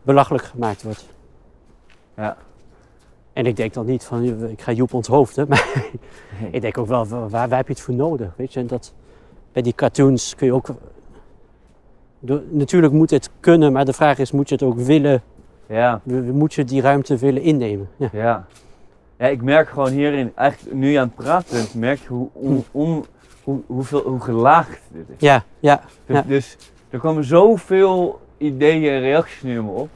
belachelijk 0.02 0.44
gemaakt 0.44 0.82
wordt. 0.82 1.04
Ja. 2.16 2.36
En 3.34 3.46
ik 3.46 3.56
denk 3.56 3.72
dan 3.74 3.86
niet 3.86 4.04
van, 4.04 4.48
ik 4.48 4.60
ga 4.62 4.72
Joep 4.72 4.94
onthoofden, 4.94 5.46
maar 5.48 5.72
Nee. 6.40 6.50
ik 6.50 6.60
denk 6.60 6.78
ook 6.78 6.86
wel, 6.86 7.06
waar, 7.06 7.28
waar 7.48 7.56
heb 7.56 7.66
je 7.66 7.72
het 7.72 7.82
voor 7.82 7.94
nodig, 7.94 8.28
weet 8.36 8.52
je? 8.52 8.60
En 8.60 8.66
dat, 8.66 8.94
bij 9.52 9.62
die 9.62 9.74
cartoons 9.74 10.34
kun 10.34 10.46
je 10.46 10.52
ook... 10.52 10.66
Natuurlijk 12.50 12.92
moet 12.92 13.10
het 13.10 13.30
kunnen, 13.40 13.72
maar 13.72 13.84
de 13.84 13.92
vraag 13.92 14.18
is, 14.18 14.32
moet 14.32 14.48
je 14.48 14.54
het 14.54 14.64
ook 14.64 14.78
willen, 14.78 15.22
Ja, 15.66 16.00
moet 16.32 16.54
je 16.54 16.64
die 16.64 16.80
ruimte 16.80 17.16
willen 17.16 17.42
innemen? 17.42 17.88
Ja. 17.96 18.08
ja. 18.12 18.46
Ja, 19.18 19.26
ik 19.26 19.42
merk 19.42 19.68
gewoon 19.68 19.90
hierin, 19.90 20.32
eigenlijk 20.34 20.76
nu 20.76 20.90
je 20.90 20.98
aan 21.00 21.12
het 21.14 21.24
praten 21.24 21.56
bent, 21.56 21.74
merk 21.74 21.98
je 22.00 22.08
hoe, 22.08 22.28
on, 22.32 22.64
on- 22.70 23.04
hoe, 23.44 23.60
hoeveel, 23.66 24.00
hoe 24.02 24.20
gelaagd 24.20 24.80
dit 24.92 25.04
is. 25.08 25.14
Ja, 25.18 25.44
ja, 25.60 25.80
Dus, 26.06 26.16
Ja. 26.16 26.22
dus 26.26 26.56
er 26.90 26.98
komen 26.98 27.24
zoveel 27.24 28.20
ideeën 28.38 28.92
en 28.92 29.00
reacties 29.00 29.42
nu 29.42 29.56
in 29.58 29.64
me 29.64 29.70
op. 29.70 29.88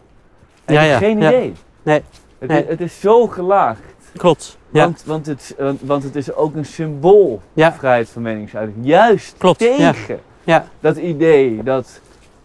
En 0.65 0.75
Ja, 0.75 0.81
ik 0.83 0.91
heb 0.91 1.01
ja, 1.01 1.07
geen 1.07 1.17
idee. 1.17 1.53
Nee, 1.83 2.03
Het, 2.39 2.49
nee. 2.49 2.63
Is, 2.63 2.69
het 2.69 2.81
is 2.81 3.01
zo 3.01 3.27
gelaagd. 3.27 3.81
klopt. 4.17 4.59
Ja, 4.71 4.83
Want, 4.85 5.03
want, 5.07 5.27
het, 5.27 5.55
want, 5.59 5.81
want 5.83 6.03
het 6.03 6.17
is 6.17 6.35
ook 6.35 6.55
een 6.55 6.65
symbool 6.65 7.41
Ja. 7.53 7.73
vrijheid 7.73 8.09
van 8.09 8.23
meningsuiting. 8.23 8.77
Juist 8.81 9.35
Klopt, 9.39 9.61
ja. 9.61 9.93
tegen 9.93 10.19
Ja. 10.45 10.65
dat 10.81 10.97
idee 10.97 11.63
dat, 11.63 12.01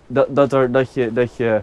dat, 0.07 0.27
dat, 0.29 0.53
er, 0.53 0.71
dat, 0.71 0.93
je, 0.93 1.13
dat, 1.13 1.35
je, 1.35 1.61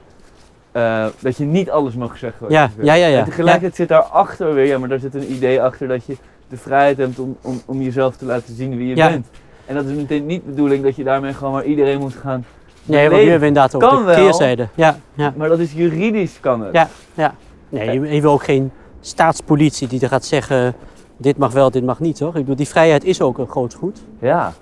eh, 0.72 1.06
dat 1.18 1.36
je 1.36 1.44
niet 1.44 1.70
alles 1.70 1.94
mag 1.94 2.18
zeggen. 2.18 2.40
wat 2.40 2.50
Ja, 2.50 2.70
je 2.76 2.84
ja, 2.84 2.94
ja, 2.94 3.06
ja. 3.06 3.18
En 3.18 3.24
tegelijkertijd 3.24 3.74
zit 3.76 3.88
daarachter 3.88 4.54
weer, 4.54 4.66
ja, 4.66 4.78
maar 4.78 4.88
daar 4.88 4.98
zit 4.98 5.14
een 5.14 5.32
idee 5.32 5.62
achter 5.62 5.88
dat 5.88 6.04
je 6.04 6.16
de 6.48 6.56
vrijheid 6.56 6.96
hebt 6.98 7.18
om, 7.18 7.36
om, 7.42 7.60
om 7.66 7.82
jezelf 7.82 8.16
te 8.16 8.24
laten 8.24 8.54
zien 8.54 8.76
wie 8.76 8.88
je 8.88 8.96
Ja. 8.96 9.08
bent. 9.08 9.26
En 9.66 9.74
dat 9.74 9.84
is 9.84 9.94
meteen 9.94 10.26
niet 10.26 10.42
de 10.44 10.50
bedoeling 10.50 10.82
dat 10.84 10.96
je 10.96 11.04
daarmee 11.04 11.32
gewoon 11.32 11.52
maar 11.52 11.64
iedereen 11.64 11.98
moet 12.00 12.14
gaan. 12.14 12.44
Nee, 12.84 13.08
want 13.08 13.22
nu 13.22 13.28
hebben 13.30 13.40
we 13.40 13.46
inderdaad 13.46 13.74
ook 13.74 13.80
Kan 13.80 13.96
de 13.96 14.02
wel. 14.04 14.14
keerzijde. 14.14 14.68
Ja, 14.74 14.98
ja. 15.14 15.32
Maar 15.36 15.48
dat 15.48 15.58
is 15.58 15.72
juridisch 15.72 16.40
kan 16.40 16.60
het. 16.64 16.88
Ja. 17.14 17.34
Nee, 17.70 18.00
je, 18.00 18.14
je 18.14 18.20
wil 18.20 18.32
ook 18.32 18.44
geen 18.44 18.72
staatspolitie 19.00 19.88
die 19.88 20.00
er 20.00 20.08
gaat 20.08 20.24
zeggen, 20.24 20.74
dit 21.16 21.36
mag 21.36 21.52
wel, 21.52 21.70
dit 21.70 21.84
mag 21.84 22.00
niet, 22.00 22.16
toch? 22.16 22.34
Ik 22.34 22.40
bedoel, 22.40 22.56
die 22.56 22.68
vrijheid 22.68 23.04
is 23.04 23.20
ook 23.20 23.38
een 23.38 23.48
groot 23.48 23.74
goed. 23.74 24.02
Ja. 24.20 24.52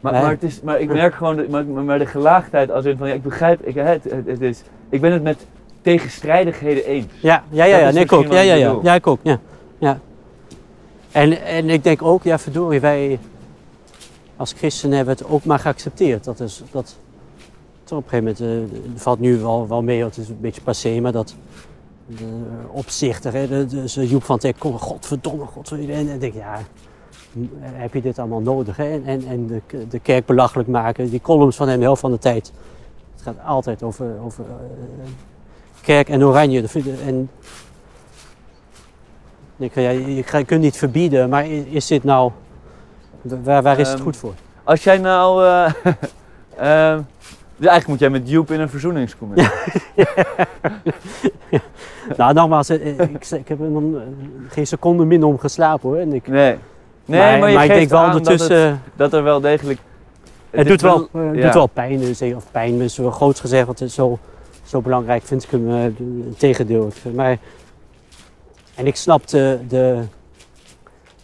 Maar, 0.00 0.12
Nee. 0.12 0.22
maar, 0.22 0.30
het 0.30 0.42
is, 0.42 0.60
maar 0.60 0.80
ik 0.80 0.92
merk 0.92 1.14
gewoon, 1.14 1.36
de, 1.36 1.46
maar, 1.50 1.64
maar 1.64 1.98
de 1.98 2.06
gelaagdheid 2.06 2.70
als 2.70 2.84
in 2.84 2.96
van, 2.96 3.08
ja, 3.08 3.14
ik 3.14 3.22
begrijp, 3.22 3.66
ik, 3.66 3.74
het, 3.74 4.04
het, 4.04 4.26
het 4.26 4.40
is, 4.40 4.62
ik 4.88 5.00
ben 5.00 5.12
het 5.12 5.22
met 5.22 5.46
tegenstrijdigheden 5.82 6.84
eens. 6.84 7.12
Ja, 7.20 7.44
ja, 7.48 7.64
ja, 7.64 7.78
ja. 7.78 7.90
Nee, 7.90 8.02
ik 8.02 8.12
ook. 8.12 8.26
Ja, 8.26 8.40
ja, 8.40 8.54
ja. 8.54 8.78
Ja, 8.82 8.94
ik 8.94 9.06
ook. 9.06 9.18
Ja. 9.22 9.38
ja. 9.78 9.98
En, 11.12 11.44
en 11.44 11.70
ik 11.70 11.84
denk 11.84 12.02
ook, 12.02 12.22
ja, 12.22 12.38
verdorie, 12.38 12.80
wij 12.80 13.18
als 14.36 14.52
christenen 14.52 14.96
hebben 14.96 15.14
het 15.14 15.28
ook 15.28 15.44
maar 15.44 15.58
geaccepteerd. 15.58 16.24
Dat 16.24 16.40
is, 16.40 16.62
dat, 16.70 16.96
op 17.92 18.04
een 18.04 18.08
gegeven 18.08 18.36
moment, 18.40 18.70
eh, 18.72 19.00
valt 19.00 19.20
nu 19.20 19.38
wel, 19.38 19.68
wel 19.68 19.82
mee, 19.82 20.04
het 20.04 20.16
is 20.16 20.28
een 20.28 20.40
beetje 20.40 20.60
passé, 20.60 21.00
maar 21.00 21.12
dat 21.12 21.34
de 22.06 22.24
opzichter, 22.70 23.32
hè, 23.32 23.66
de, 23.66 23.88
zo 23.88 24.02
Joep 24.02 24.22
van 24.22 24.38
Teck, 24.38 24.56
kom, 24.58 24.78
godverdomme, 24.78 25.44
godverdomme. 25.44 25.92
En 25.92 26.08
ik 26.08 26.20
denk, 26.20 26.34
ja, 26.34 26.58
m- 27.32 27.44
heb 27.60 27.94
je 27.94 28.00
dit 28.02 28.18
allemaal 28.18 28.40
nodig? 28.40 28.76
Hè? 28.76 28.84
En, 28.90 29.04
en, 29.04 29.24
en 29.28 29.46
de, 29.46 29.88
de 29.88 29.98
kerk 29.98 30.26
belachelijk 30.26 30.68
maken, 30.68 31.10
die 31.10 31.20
columns 31.20 31.56
van 31.56 31.68
hem 31.68 31.78
de 31.78 31.84
helft 31.84 32.00
van 32.00 32.10
de 32.10 32.18
tijd. 32.18 32.52
Het 33.14 33.22
gaat 33.22 33.36
altijd 33.46 33.82
over, 33.82 34.06
over 34.24 34.44
eh, 34.44 35.06
kerk 35.82 36.08
en 36.08 36.24
oranje. 36.24 36.64
En 37.06 37.30
ik, 39.56 39.74
ja, 39.74 39.90
je, 39.90 40.14
je 40.14 40.44
kunt 40.44 40.60
niet 40.60 40.76
verbieden, 40.76 41.28
maar 41.28 41.46
is 41.50 41.86
dit 41.86 42.04
nou, 42.04 42.30
waar, 43.22 43.62
waar 43.62 43.78
is 43.78 43.86
het 43.88 43.96
Ehm, 43.96 44.04
goed 44.04 44.16
voor? 44.16 44.34
Als 44.64 44.84
jij 44.84 44.98
nou, 44.98 45.44
eh, 45.44 45.72
ehm, 46.92 47.00
dus 47.56 47.68
eigenlijk 47.68 47.86
moet 47.86 47.98
jij 47.98 48.10
met 48.10 48.30
Joep 48.30 48.50
in 48.50 48.60
een 48.60 48.68
verzoeningscommissie. 48.68 49.50
Nou, 52.16 52.34
nogmaals, 52.34 52.68
eh, 52.68 52.98
eh, 52.98 53.10
ik, 53.10 53.26
ik 53.30 53.48
heb 53.48 53.60
er 53.60 53.66
eh, 53.66 54.02
geen 54.48 54.66
seconde 54.66 55.04
minder 55.04 55.28
om 55.28 55.38
geslapen 55.38 55.88
hoor. 55.88 55.98
En 55.98 56.12
ik, 56.12 56.28
Nee. 56.28 56.56
Nee, 57.04 57.20
maar, 57.20 57.38
maar, 57.38 57.48
je 57.48 57.54
maar 57.54 57.64
ik 57.64 57.72
denk 57.72 57.90
wel 57.90 58.04
ondertussen, 58.04 58.48
dat, 58.48 58.58
het, 58.58 58.84
het, 58.84 58.92
dat 58.96 59.12
er 59.12 59.22
wel 59.22 59.40
degelijk... 59.40 59.78
het, 60.50 60.66
doet, 60.66 60.80
wel, 60.80 61.08
ja. 61.12 61.42
doet 61.42 61.54
wel 61.54 61.66
pijn. 61.66 61.98
Dus, 61.98 62.22
of 62.22 62.50
pijn 62.50 62.80
is 62.80 62.96
wel 62.96 63.10
groot 63.10 63.40
gezegd, 63.40 63.66
want 63.66 63.78
het 63.78 63.88
is 63.88 63.94
zo, 63.94 64.18
zo 64.64 64.80
belangrijk 64.80 65.22
vind 65.22 65.42
ik 65.42 65.50
hem, 65.50 65.68
het 65.68 66.38
tegendeel. 66.38 66.92
Maar, 67.14 67.38
en 68.74 68.86
ik 68.86 68.96
snap 68.96 69.26
de, 69.28 69.58
de 69.68 70.02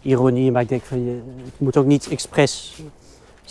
ironie, 0.03 0.53
maar 0.53 0.63
ik 0.63 0.69
denk 0.69 0.83
van, 0.83 1.05
je, 1.05 1.21
het 1.45 1.61
moet 1.61 1.77
ook 1.77 1.87
niet 1.87 2.09
expres 2.09 2.83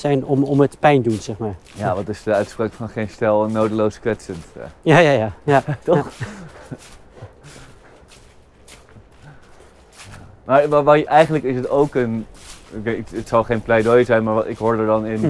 zijn 0.01 0.25
om, 0.25 0.43
om 0.43 0.59
het 0.59 0.79
pijn 0.79 1.01
doen, 1.01 1.17
zeg 1.21 1.37
maar. 1.37 1.55
Ja, 1.73 1.95
wat 1.95 2.09
is 2.09 2.23
de 2.23 2.33
uitspraak 2.33 2.73
van 2.73 2.89
geen 2.89 3.09
stel 3.09 3.45
en 3.45 3.51
nodeloos 3.51 3.99
kwetsend? 3.99 4.45
eh. 4.57 4.63
Ja, 4.81 4.97
ja, 4.99 5.11
ja. 5.11 5.31
ja. 5.43 5.63
Toch? 5.83 6.07
Maar, 10.45 10.69
maar, 10.69 10.83
maar 10.83 11.03
eigenlijk 11.03 11.43
is 11.43 11.55
het 11.55 11.69
ook 11.69 11.95
een. 11.95 12.25
ik- 12.83 13.05
het 13.15 13.27
zal 13.27 13.43
geen 13.43 13.61
pleidooi 13.61 14.05
zijn, 14.05 14.23
maar 14.23 14.33
wat 14.33 14.47
ik 14.47 14.57
hoor 14.57 14.79
er 14.79 14.85
dan 14.85 15.05
in. 15.05 15.17
Hm. 15.17 15.25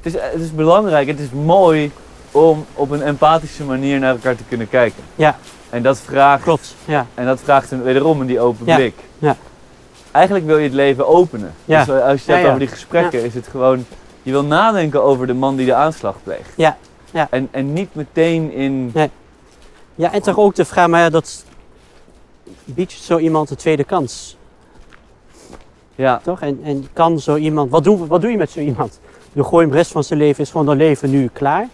Het, 0.00 0.14
is, 0.14 0.20
het 0.20 0.40
is 0.40 0.52
belangrijk, 0.54 1.06
het 1.06 1.20
is 1.20 1.30
mooi 1.30 1.90
om 2.30 2.66
op 2.74 2.90
een 2.90 3.02
empathische 3.02 3.64
manier 3.64 3.98
naar 3.98 4.10
elkaar 4.12 4.36
te 4.36 4.44
kunnen 4.48 4.68
kijken. 4.68 5.02
Ja. 5.14 5.36
En 5.70 5.82
dat 5.82 5.98
vraagt, 6.00 6.42
Klopt, 6.42 6.74
ja. 6.84 7.06
en 7.14 7.26
dat 7.26 7.40
vraagt 7.40 7.70
een, 7.70 7.82
wederom 7.82 8.20
een 8.20 8.26
die 8.26 8.40
open 8.40 8.66
Ja, 8.66 8.76
blik. 8.76 8.94
ja. 9.18 9.36
Eigenlijk 10.12 10.46
wil 10.46 10.56
je 10.56 10.64
het 10.64 10.72
leven 10.72 11.08
openen. 11.08 11.54
Ja. 11.64 11.84
Dus 11.84 11.94
als 11.94 12.24
je 12.24 12.32
het 12.32 12.40
hebt 12.40 12.46
over 12.46 12.58
die 12.58 12.68
gesprekken, 12.68 13.24
is 13.24 13.34
het 13.34 13.46
gewoon. 13.46 13.84
Je 14.22 14.30
wil 14.30 14.44
nadenken 14.44 15.02
over 15.02 15.26
de 15.26 15.34
man 15.34 15.56
die 15.56 15.66
de 15.66 15.74
aanslag 15.74 16.16
pleegt. 16.22 16.50
Ja, 16.56 16.76
ja. 17.10 17.26
En, 17.30 17.48
en 17.50 17.72
niet 17.72 17.94
meteen 17.94 18.52
in. 18.52 18.90
Ja. 18.94 19.08
Ja, 19.94 20.12
en 20.12 20.22
toch 20.22 20.38
ook 20.38 20.54
de 20.54 20.64
vraag, 20.64 20.88
maar 20.88 21.00
ja, 21.00 21.10
dat 21.10 21.44
biedt 22.64 22.92
zo 22.92 23.18
iemand 23.18 23.50
een 23.50 23.56
tweede 23.56 23.84
kans, 23.84 24.36
Ja, 25.94 26.20
toch? 26.24 26.40
En, 26.40 26.60
en 26.64 26.86
kan 26.92 27.20
zo 27.20 27.36
iemand, 27.36 27.70
wat 27.70 27.84
doe, 27.84 28.06
wat 28.06 28.20
doe 28.20 28.30
je 28.30 28.36
met 28.36 28.50
zo 28.50 28.60
iemand? 28.60 29.00
Je 29.32 29.44
gooi 29.44 29.66
hem 29.66 29.74
rest 29.74 29.92
van 29.92 30.04
zijn 30.04 30.18
leven, 30.18 30.42
is 30.42 30.50
gewoon 30.50 30.66
dat 30.66 30.76
leven 30.76 31.10
nu 31.10 31.28
klaar? 31.32 31.68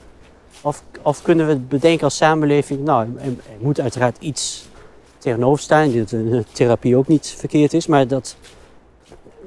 Of, 0.60 0.82
of 1.02 1.22
kunnen 1.22 1.46
we 1.46 1.56
bedenken 1.56 2.04
als 2.04 2.16
samenleving, 2.16 2.84
nou, 2.84 3.08
er 3.20 3.32
moet 3.58 3.80
uiteraard 3.80 4.16
iets 4.20 4.68
tegenover 5.18 5.62
staan, 5.62 5.92
dat 5.92 6.12
eh, 6.12 6.38
therapie 6.52 6.96
ook 6.96 7.06
niet 7.08 7.34
verkeerd 7.38 7.72
is, 7.72 7.86
maar 7.86 8.06
dat, 8.06 8.36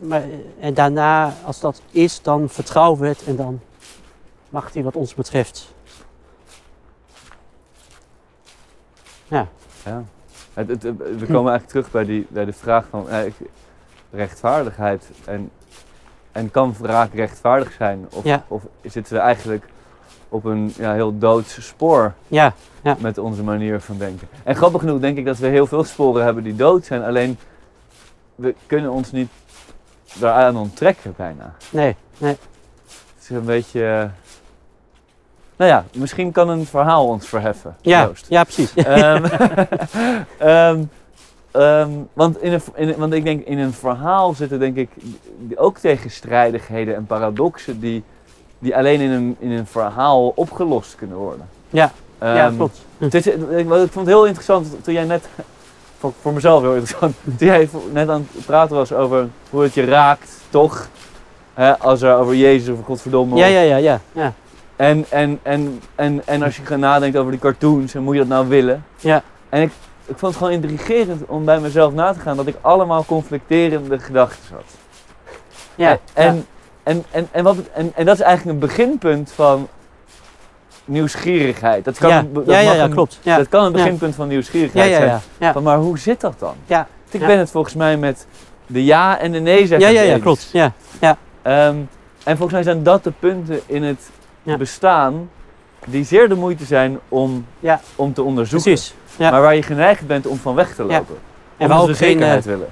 maar, 0.01 0.21
eh, 0.21 0.29
en 0.59 0.73
daarna, 0.73 1.33
als 1.45 1.59
dat 1.59 1.81
is, 1.91 2.21
dan 2.21 2.49
vertrouwen 2.49 2.99
we 2.99 3.07
het 3.07 3.23
en 3.23 3.35
dan 3.35 3.59
mag 4.49 4.73
hij 4.73 4.83
wat 4.83 4.95
ons 4.95 5.13
betreft 5.15 5.73
ja. 9.85 10.03
Het, 10.53 10.67
het- 10.69 10.81
we 10.83 11.25
komen 11.25 11.51
eigenlijk 11.51 11.67
terug 11.67 11.91
bij, 11.91 12.05
die, 12.05 12.25
bij 12.29 12.45
de 12.45 12.53
vraag 12.53 12.85
van 12.89 13.09
eh, 13.09 13.31
rechtvaardigheid. 14.11 15.09
En, 15.25 15.51
en 16.31 16.51
kan 16.51 16.75
wraak 16.79 17.13
rechtvaardig 17.13 17.71
zijn? 17.77 18.07
Of, 18.13 18.23
Ja. 18.23 18.45
of 18.47 18.63
zitten 18.83 19.13
we 19.13 19.19
eigenlijk 19.19 19.65
op 20.31 20.45
een 20.45 20.73
ja, 20.77 20.93
heel 20.93 21.17
doods 21.17 21.65
spoor 21.67 22.13
Ja, 22.27 22.53
met 22.99 23.17
onze 23.17 23.43
manier 23.43 23.79
van 23.81 23.97
denken? 23.97 24.27
En 24.43 24.55
grappig 24.55 24.81
genoeg 24.81 24.99
denk 24.99 25.17
ik 25.17 25.25
dat 25.25 25.37
we 25.37 25.47
heel 25.47 25.67
veel 25.67 25.83
sporen 25.83 26.23
hebben 26.23 26.43
die 26.43 26.55
dood 26.55 26.85
zijn. 26.85 27.03
Alleen 27.03 27.37
we 28.35 28.55
kunnen 28.65 28.91
ons 28.91 29.11
niet 29.11 29.29
daaraan 30.19 30.57
onttrekken 30.57 31.13
bijna. 31.17 31.53
nee, 31.69 31.95
nee. 32.17 32.37
Het 33.15 33.29
is 33.29 33.29
een 33.29 33.45
beetje... 33.45 33.83
eh, 33.85 34.09
nou 35.55 35.71
ja, 35.71 35.85
misschien 35.95 36.31
kan 36.31 36.49
een 36.49 36.65
verhaal 36.65 37.07
ons 37.07 37.27
verheffen. 37.27 37.75
Ja, 37.81 38.03
Joost. 38.03 38.25
ja 38.29 38.43
precies. 38.43 38.73
Ehm, 38.73 39.25
ehm, 40.37 40.83
ehm, 41.51 41.89
want, 42.13 42.41
in 42.41 42.53
een, 42.53 42.61
in 42.75 42.95
want 42.97 43.13
ik 43.13 43.23
denk 43.23 43.45
in 43.45 43.59
een 43.59 43.73
verhaal 43.73 44.33
zitten 44.33 44.59
denk 44.59 44.75
ik 44.75 44.89
ook 45.55 45.77
tegenstrijdigheden 45.77 46.95
en 46.95 47.05
paradoxen 47.05 47.79
die, 47.79 48.03
die 48.61 48.75
alleen 48.75 48.99
in 48.99 49.09
een, 49.11 49.35
in 49.39 49.51
een 49.51 49.67
verhaal 49.67 50.31
opgelost 50.35 50.95
kunnen 50.95 51.17
worden. 51.17 51.49
Ja, 51.69 51.91
ja, 52.21 52.45
Ehm, 52.45 52.55
klopt. 52.55 52.85
het 52.97 53.13
is, 53.13 53.27
ik, 53.27 53.35
ik 53.59 53.67
vond 53.67 53.93
het 53.93 54.05
heel 54.07 54.25
interessant 54.25 54.83
toen 54.83 54.93
jij 54.93 55.03
net, 55.03 55.27
voor, 55.99 56.13
voor 56.21 56.33
mezelf 56.33 56.61
heel 56.61 56.75
interessant, 56.75 57.15
toen 57.37 57.47
jij 57.47 57.69
net 57.91 58.09
aan 58.09 58.27
het 58.31 58.45
praten 58.45 58.75
was 58.75 58.93
over 58.93 59.27
hoe 59.49 59.63
het 59.63 59.73
je 59.73 59.85
raakt, 59.85 60.31
toch? 60.49 60.87
Hè, 61.53 61.79
als 61.79 62.01
er 62.01 62.15
over 62.15 62.35
Jezus 62.35 62.77
of 62.77 62.85
Godverdomme 62.85 63.35
Ja, 63.35 63.45
ja, 63.45 63.61
ja, 63.61 63.75
ja. 63.75 63.99
ja. 64.11 64.33
en, 64.75 65.05
en, 65.09 65.39
en, 65.41 65.81
en, 65.95 66.21
en 66.25 66.43
als 66.43 66.55
je 66.57 66.65
gaat 66.65 66.77
nadenken 66.79 67.19
over 67.19 67.31
die 67.31 67.41
cartoons, 67.41 67.93
en 67.95 68.03
moet 68.03 68.13
je 68.13 68.19
dat 68.19 68.29
nou 68.29 68.47
willen? 68.47 68.85
Ja. 68.99 69.23
En 69.49 69.61
ik, 69.61 69.71
ik 70.05 70.17
vond 70.17 70.33
het 70.33 70.35
gewoon 70.35 70.51
intrigerend 70.51 71.25
om 71.25 71.45
bij 71.45 71.59
mezelf 71.59 71.93
na 71.93 72.13
te 72.13 72.19
gaan 72.19 72.37
dat 72.37 72.47
ik 72.47 72.55
allemaal 72.61 73.05
conflicterende 73.05 73.99
gedachten 73.99 74.55
had. 74.55 74.63
ja, 75.75 75.97
en, 76.13 76.35
ja. 76.35 76.41
En, 76.83 77.03
en, 77.11 77.27
en, 77.31 77.43
wat, 77.43 77.55
en, 77.73 77.91
en 77.95 78.05
dat 78.05 78.15
is 78.15 78.21
eigenlijk 78.21 78.53
een 78.61 78.67
beginpunt 78.67 79.31
van 79.31 79.67
nieuwsgierigheid. 80.85 81.85
Dat 81.85 81.97
kan, 81.97 82.09
ja, 82.09 82.19
een- 82.19 82.33
dat 82.33 82.45
ja, 82.45 82.59
ja, 82.59 82.73
ja, 82.73 82.83
een- 82.83 82.91
klopt. 82.91 83.19
Ja, 83.21 83.37
Dat 83.37 83.49
kan 83.49 83.65
een 83.65 83.71
Ja. 83.71 83.77
beginpunt 83.83 84.15
van 84.15 84.25
ja, 84.25 84.31
nieuwsgierigheid 84.31 84.89
ja, 84.91 84.95
zijn. 84.97 85.09
ja. 85.09 85.19
Ja, 85.37 85.53
Van, 85.53 85.63
maar 85.63 85.77
hoe 85.77 85.99
zit 85.99 86.21
dat 86.21 86.39
dan? 86.39 86.53
Ja. 86.65 86.87
Ik 87.09 87.19
Ja. 87.21 87.27
ben 87.27 87.37
het 87.37 87.51
volgens 87.51 87.73
mij 87.73 87.97
met 87.97 88.25
de 88.67 88.83
ja 88.85 89.19
en 89.19 89.31
de 89.31 89.39
nee 89.39 89.59
ja, 89.61 89.65
zeggen. 89.67 89.93
ja, 89.93 90.01
ja, 90.01 90.13
eens. 90.13 90.21
klopt. 90.21 90.49
Ja, 90.53 90.73
Ehm, 91.41 91.75
en 92.23 92.37
volgens 92.37 92.51
mij 92.51 92.63
zijn 92.63 92.83
dat 92.83 93.03
de 93.03 93.11
punten 93.19 93.59
in 93.65 93.83
het 93.83 94.09
Ja. 94.43 94.57
bestaan 94.57 95.29
die 95.87 96.03
zeer 96.03 96.29
de 96.29 96.35
moeite 96.35 96.65
zijn 96.65 96.99
om, 97.09 97.45
Ja. 97.59 97.81
om 97.95 98.13
te 98.13 98.23
onderzoeken. 98.23 98.71
precies. 98.71 98.93
Ja. 99.15 99.31
Maar 99.31 99.41
waar 99.41 99.55
je 99.55 99.63
geneigd 99.63 100.07
bent 100.07 100.27
om 100.27 100.37
van 100.37 100.55
weg 100.55 100.75
te 100.75 100.83
Ja. 100.83 100.87
lopen. 100.97 101.15
En 101.57 101.65
Omdat 101.65 101.77
we 101.79 101.85
we 101.85 101.91
ook 101.91 101.97
geen, 101.97 102.07
zekerheid 102.09 102.39
eh, 102.45 102.51
willen. 102.51 102.67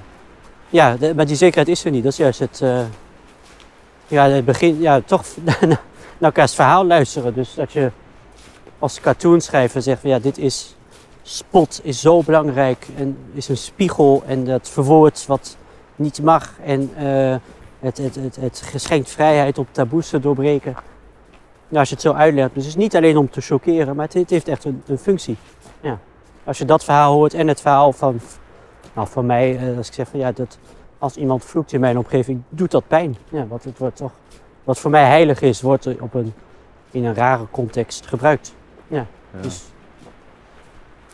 Ja, 0.68 0.96
de- 0.96 1.14
maar 1.14 1.26
die 1.26 1.36
zekerheid 1.36 1.68
is 1.68 1.84
er 1.84 1.90
niet. 1.90 2.02
Dat 2.02 2.12
is 2.12 2.18
juist 2.18 2.38
het. 2.38 2.60
eh, 2.62 2.78
ja, 4.10 4.28
het 4.28 4.44
begin. 4.44 4.80
Ja, 4.80 5.00
toch 5.00 5.24
naar 5.60 5.80
elkaars 6.20 6.54
verhaal 6.54 6.86
luisteren. 6.86 7.34
Dus 7.34 7.54
dat 7.54 7.72
je 7.72 7.90
als 8.78 9.00
cartoonschrijver 9.00 9.82
zegt: 9.82 10.00
van, 10.00 10.10
ja, 10.10 10.18
dit 10.18 10.38
is. 10.38 10.74
Spot 11.22 11.80
is 11.82 12.00
zo 12.00 12.22
belangrijk 12.22 12.86
en 12.96 13.18
is 13.32 13.48
een 13.48 13.56
spiegel 13.56 14.22
en 14.26 14.44
dat 14.44 14.68
verwoordt 14.68 15.26
wat 15.26 15.56
niet 15.96 16.22
mag. 16.22 16.52
En 16.64 16.90
eh, 16.96 17.36
het, 17.80 17.98
het, 17.98 18.14
het, 18.14 18.36
het 18.36 18.62
geschenkt 18.64 19.10
vrijheid 19.10 19.58
om 19.58 19.66
taboes 19.70 20.08
te 20.08 20.20
doorbreken. 20.20 20.72
Nou, 21.68 21.80
als 21.80 21.88
je 21.88 21.94
het 21.94 22.04
zo 22.04 22.12
uitlegt, 22.12 22.54
dus 22.54 22.64
het 22.64 22.72
is 22.72 22.82
niet 22.82 22.96
alleen 22.96 23.16
om 23.16 23.30
te 23.30 23.40
chockeren, 23.40 23.96
maar 23.96 24.04
het, 24.04 24.14
het 24.14 24.30
heeft 24.30 24.48
echt 24.48 24.64
een, 24.64 24.82
een 24.86 24.98
functie. 24.98 25.36
Ja. 25.80 25.98
Als 26.44 26.58
je 26.58 26.64
dat 26.64 26.84
verhaal 26.84 27.12
hoort 27.12 27.34
en 27.34 27.48
het 27.48 27.60
verhaal 27.60 27.92
van, 27.92 28.20
nou, 28.94 29.08
van 29.08 29.26
mij, 29.26 29.58
eh, 29.58 29.76
als 29.76 29.86
ik 29.86 29.94
zeg 29.94 30.08
van 30.08 30.20
ja, 30.20 30.32
dat, 30.32 30.58
als 31.00 31.16
iemand 31.16 31.44
vloekt 31.44 31.72
in 31.72 31.80
mijn 31.80 31.98
omgeving, 31.98 32.42
doet 32.48 32.70
dat 32.70 32.84
pijn. 32.88 33.16
Ja, 33.28 33.46
want 33.46 33.64
het 33.64 33.78
wordt 33.78 33.96
toch, 33.96 34.12
wat 34.64 34.78
voor 34.78 34.90
mij 34.90 35.04
heilig 35.04 35.40
is, 35.40 35.60
wordt 35.60 35.86
op 36.00 36.14
een, 36.14 36.32
in 36.90 37.04
een 37.04 37.14
rare 37.14 37.44
context 37.50 38.06
gebruikt. 38.06 38.54
Ja. 38.88 39.06
Dus, 39.40 39.62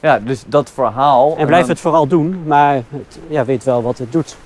ja, 0.00 0.18
dus 0.18 0.44
dat 0.46 0.70
verhaal. 0.70 1.36
en 1.36 1.46
blijf 1.46 1.60
dan- 1.60 1.70
het 1.70 1.80
vooral 1.80 2.06
doen, 2.06 2.42
maar 2.46 2.74
het, 2.74 3.18
ja, 3.28 3.44
weet 3.44 3.64
wel 3.64 3.82
wat 3.82 3.98
het 3.98 4.12
doet. 4.12 4.36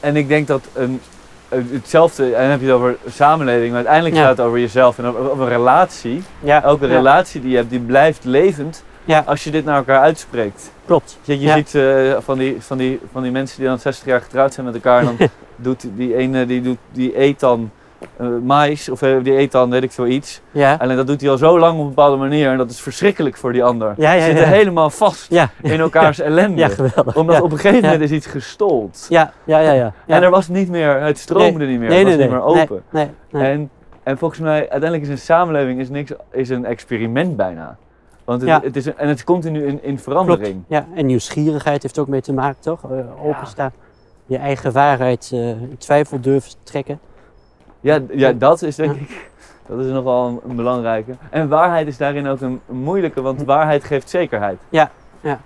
En 0.00 0.16
ik 0.16 0.28
denk 0.28 0.46
dat 0.46 0.64
een, 0.74 1.00
hetzelfde, 1.48 2.24
en 2.34 2.40
dan 2.42 2.50
heb 2.50 2.60
je 2.60 2.66
het 2.66 2.74
over 2.74 2.96
samenleving, 3.08 3.66
maar 3.66 3.76
uiteindelijk 3.76 4.14
Ja. 4.14 4.20
gaat 4.20 4.36
het 4.36 4.46
over 4.46 4.58
jezelf 4.58 4.98
en 4.98 5.04
over, 5.04 5.30
over 5.30 5.42
een 5.44 5.48
relatie. 5.48 6.22
Ja, 6.40 6.62
Elke 6.62 6.86
ja, 6.86 6.92
relatie 6.94 7.40
die 7.40 7.50
je 7.50 7.56
hebt, 7.56 7.70
die 7.70 7.80
blijft 7.80 8.24
levend 8.24 8.84
Ja. 9.08 9.22
als 9.26 9.44
je 9.44 9.50
dit 9.50 9.64
naar 9.64 9.76
elkaar 9.76 10.00
uitspreekt. 10.00 10.70
klopt. 10.86 11.18
Je, 11.22 11.38
je 11.40 11.46
Ja. 11.46 11.54
ziet 11.56 11.74
eh, 11.74 12.16
van, 12.18 12.38
die, 12.38 12.56
van, 12.58 12.78
die, 12.78 13.00
van 13.12 13.22
die 13.22 13.30
mensen 13.32 13.58
die 13.58 13.68
dan 13.68 13.78
60 13.78 14.06
jaar 14.06 14.20
getrouwd 14.20 14.54
zijn 14.54 14.66
met 14.66 14.74
elkaar. 14.74 15.00
En 15.00 15.04
dan 15.18 15.28
doet 15.56 15.86
die 15.94 16.16
ene, 16.16 16.46
die, 16.46 16.60
doet, 16.62 16.78
die 16.92 17.20
eet 17.20 17.40
dan 17.40 17.70
eh, 18.16 18.26
mais 18.42 18.88
of 18.88 19.02
eh, 19.02 19.16
die 19.22 19.38
eet 19.38 19.52
dan 19.52 19.70
weet 19.70 19.82
ik 19.82 19.92
veel 19.92 20.06
iets. 20.06 20.40
Ja, 20.50 20.76
Alleen 20.80 20.96
dat 20.96 21.06
doet 21.06 21.20
hij 21.20 21.30
al 21.30 21.36
zo 21.38 21.58
lang 21.58 21.74
op 21.74 21.80
een 21.80 21.88
bepaalde 21.88 22.16
manier 22.16 22.50
en 22.50 22.56
dat 22.56 22.70
is 22.70 22.80
verschrikkelijk 22.80 23.36
voor 23.36 23.52
die 23.52 23.64
ander. 23.64 23.94
Ja, 23.96 24.12
ja, 24.12 24.20
Ze 24.20 24.26
zitten 24.26 24.48
helemaal 24.48 24.90
vast 24.90 25.32
in 25.62 25.80
elkaars 25.80 26.18
ellende. 26.20 26.56
ja, 26.60 26.68
geweldig. 26.68 27.16
Omdat 27.16 27.40
op 27.40 27.52
een 27.52 27.58
gegeven 27.58 27.82
moment 27.84 28.00
is 28.02 28.10
iets 28.10 28.26
gestold. 28.26 29.06
Ja, 29.08 29.32
ja, 29.44 29.58
ja, 29.58 29.72
ja. 29.72 29.92
En 30.06 30.22
er 30.22 30.30
was 30.30 30.48
niet 30.48 30.68
meer, 30.68 31.00
het 31.00 31.18
stroomde 31.18 31.66
niet 31.66 31.78
meer, 31.78 31.88
nee, 31.88 31.98
het 31.98 32.06
was 32.06 32.16
nee, 32.16 32.22
niet 32.26 32.34
meer 32.34 32.44
open. 32.44 32.82
Nee, 32.90 33.04
nee, 33.30 33.42
nee. 33.42 33.52
En, 33.52 33.70
en 34.02 34.18
volgens 34.18 34.40
mij, 34.40 34.58
uiteindelijk 34.60 35.02
is 35.02 35.08
een 35.08 35.18
samenleving 35.18 35.80
is 35.80 35.88
niks, 35.88 36.10
is 36.32 36.48
een 36.48 36.64
experiment 36.64 37.36
bijna. 37.36 37.76
Want 38.28 38.40
het, 38.40 38.50
Ja. 38.50 38.60
het 38.62 38.76
is 38.76 38.94
en 38.94 39.08
het 39.08 39.16
is 39.18 39.24
continu 39.24 39.66
in, 39.66 39.82
in 39.82 39.98
verandering. 39.98 40.62
Ja, 40.66 40.86
en 40.94 41.06
nieuwsgierigheid 41.06 41.82
heeft 41.82 41.98
ook 41.98 42.08
mee 42.08 42.20
te 42.20 42.32
maken, 42.32 42.60
toch? 42.60 42.90
Eh, 42.90 43.24
openstaan. 43.26 43.72
Je 44.26 44.36
eigen 44.36 44.72
waarheid 44.72 45.30
eh, 45.32 45.48
in 45.48 45.76
twijfel 45.78 46.20
durven 46.20 46.52
trekken. 46.62 47.00
Ja, 47.80 47.98
ja, 48.10 48.32
dat 48.32 48.62
is 48.62 48.76
denk 48.76 48.94
Ja. 48.94 49.00
ik, 49.00 49.30
dat 49.66 49.78
is 49.78 49.90
nogal 49.90 50.26
een, 50.28 50.40
een 50.48 50.56
belangrijke. 50.56 51.12
En 51.30 51.48
waarheid 51.48 51.86
is 51.86 51.96
daarin 51.96 52.26
ook 52.26 52.40
een, 52.40 52.60
een 52.68 52.76
moeilijke, 52.76 53.20
want 53.20 53.42
waarheid 53.44 53.84
geeft 53.84 54.10
zekerheid. 54.10 54.58
Ja, 54.68 54.90
ja. 55.20 55.40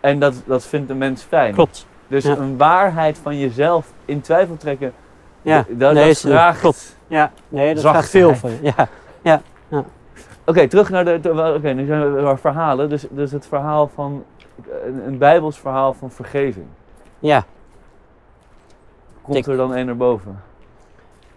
En 0.00 0.18
dat, 0.18 0.34
dat 0.46 0.66
vindt 0.66 0.88
de 0.88 0.94
mens 0.94 1.22
fijn. 1.22 1.54
Klopt. 1.54 1.86
Dus 2.06 2.24
Ja. 2.24 2.36
een 2.36 2.56
waarheid 2.56 3.18
van 3.18 3.38
jezelf 3.38 3.92
in 4.04 4.20
twijfel 4.20 4.56
trekken, 4.56 4.92
Ja, 5.42 5.56
dat, 5.68 5.92
nee, 5.92 6.02
dat 6.02 6.10
is, 6.10 6.24
eh, 6.24 6.30
vraagt... 6.30 6.60
klopt. 6.60 6.96
Ja, 7.06 7.30
nee, 7.48 7.74
dat 7.74 7.84
gaat 7.84 8.08
veel 8.08 8.34
van 8.34 8.50
je. 8.62 8.72
Ja, 9.22 9.42
Oké, 10.48 10.68
terug 10.68 10.90
naar 10.90 11.04
de, 11.04 11.52
oké, 11.56 11.72
nu 11.72 11.86
zijn 11.86 12.14
we 12.14 12.36
verhalen. 12.36 12.88
Dus, 12.88 13.06
dus 13.10 13.32
het 13.32 13.46
verhaal 13.46 13.88
van, 13.94 14.24
een, 14.86 15.06
een 15.06 15.18
bijbels 15.18 15.58
verhaal 15.58 15.92
van 15.92 16.10
vergeving. 16.10 16.66
ja. 17.18 17.44
Komt 19.22 19.46
er 19.46 19.56
dan 19.56 19.74
één 19.74 19.86
naar 19.86 19.96
boven? 19.96 20.40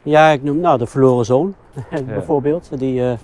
ja, 0.04 0.30
ik 0.30 0.44
noem 0.44 0.60
nou 0.60 0.78
de 0.78 0.86
verloren 0.86 1.26
zoon 1.26 1.56
bijvoorbeeld. 2.06 2.80
Die, 2.80 3.02
eh, 3.04 3.18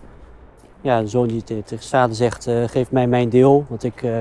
ja, 0.81 1.01
de 1.01 1.07
zoon 1.07 1.27
die 1.27 1.43
te- 1.43 1.63
tegen 1.63 1.85
zijn 1.85 2.01
vader 2.01 2.15
zegt, 2.15 2.47
eh, 2.47 2.63
geef 2.67 2.91
mij 2.91 3.07
mijn 3.07 3.29
deel, 3.29 3.65
want 3.67 3.83
ik, 3.83 4.03
eh, 4.03 4.19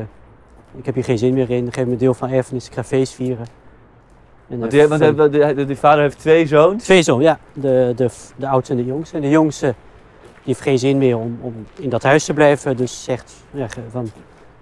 ik 0.77 0.87
heb 0.87 0.95
hier 0.95 1.05
geen 1.05 1.19
zin 1.19 1.35
meer 1.35 1.51
in. 1.51 1.73
Geef 1.73 1.87
me 1.87 1.97
deel 1.97 2.15
van 2.15 2.31
erfenis, 2.31 2.67
ik 2.67 2.73
ga 2.75 2.85
feest 2.85 3.15
vieren. 3.15 3.47
En, 4.49 4.59
Want, 4.59 4.71
die, 4.71 4.89
want 4.89 5.79
vader 5.79 6.03
heeft 6.03 6.19
twee 6.19 6.47
zoons. 6.47 6.85
Twee 6.85 7.03
zoon, 7.03 7.21
ja. 7.21 7.39
De, 7.53 7.93
de, 7.97 8.09
de 8.37 8.49
oudste 8.49 8.73
en 8.73 8.79
de 8.79 8.85
jongste. 8.87 9.17
En 9.17 9.23
de 9.23 9.29
jongste 9.29 9.75
heeft 10.47 10.61
geen 10.61 10.79
zin 10.79 10.99
meer 10.99 11.19
om, 11.19 11.39
om 11.41 11.55
in 11.75 11.89
dat 11.89 12.03
huis 12.03 12.25
te 12.25 12.35
blijven. 12.35 12.77
Dus 12.77 13.05
zegt 13.05 13.35
ja, 13.51 13.67
van, 13.91 14.11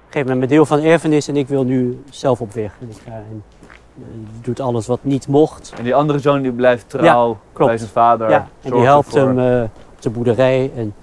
geef 0.09 0.25
me 0.25 0.35
mijn 0.35 0.49
deel 0.49 0.67
van 0.67 0.83
erfenis 0.83 1.29
en 1.29 1.37
ik 1.37 1.49
wil 1.49 1.65
nu 1.65 2.03
zelf 2.11 2.41
op 2.41 2.53
weg. 2.53 2.73
En 2.81 2.89
ik 2.91 2.97
ga, 3.05 3.13
en, 3.13 3.45
eh, 3.99 4.05
doet 4.43 4.61
alles 4.61 4.87
wat 4.87 4.99
niet 5.03 5.29
mocht. 5.29 5.73
En 5.77 5.85
die 5.85 5.95
andere 5.95 6.19
zoon 6.19 6.43
die 6.43 6.53
blijft 6.53 6.89
trouw 6.89 7.39
klopt. 7.53 7.71
bij 7.71 7.79
zijn 7.79 7.91
vader. 7.91 8.31
Ja, 8.31 8.49
en 8.63 8.71
die 8.73 8.81
helpt 8.81 9.15
hem 9.15 9.39
eh, 9.39 9.63
op 9.95 10.03
de 10.03 10.11
boerderij. 10.11 10.71
En, 10.77 10.95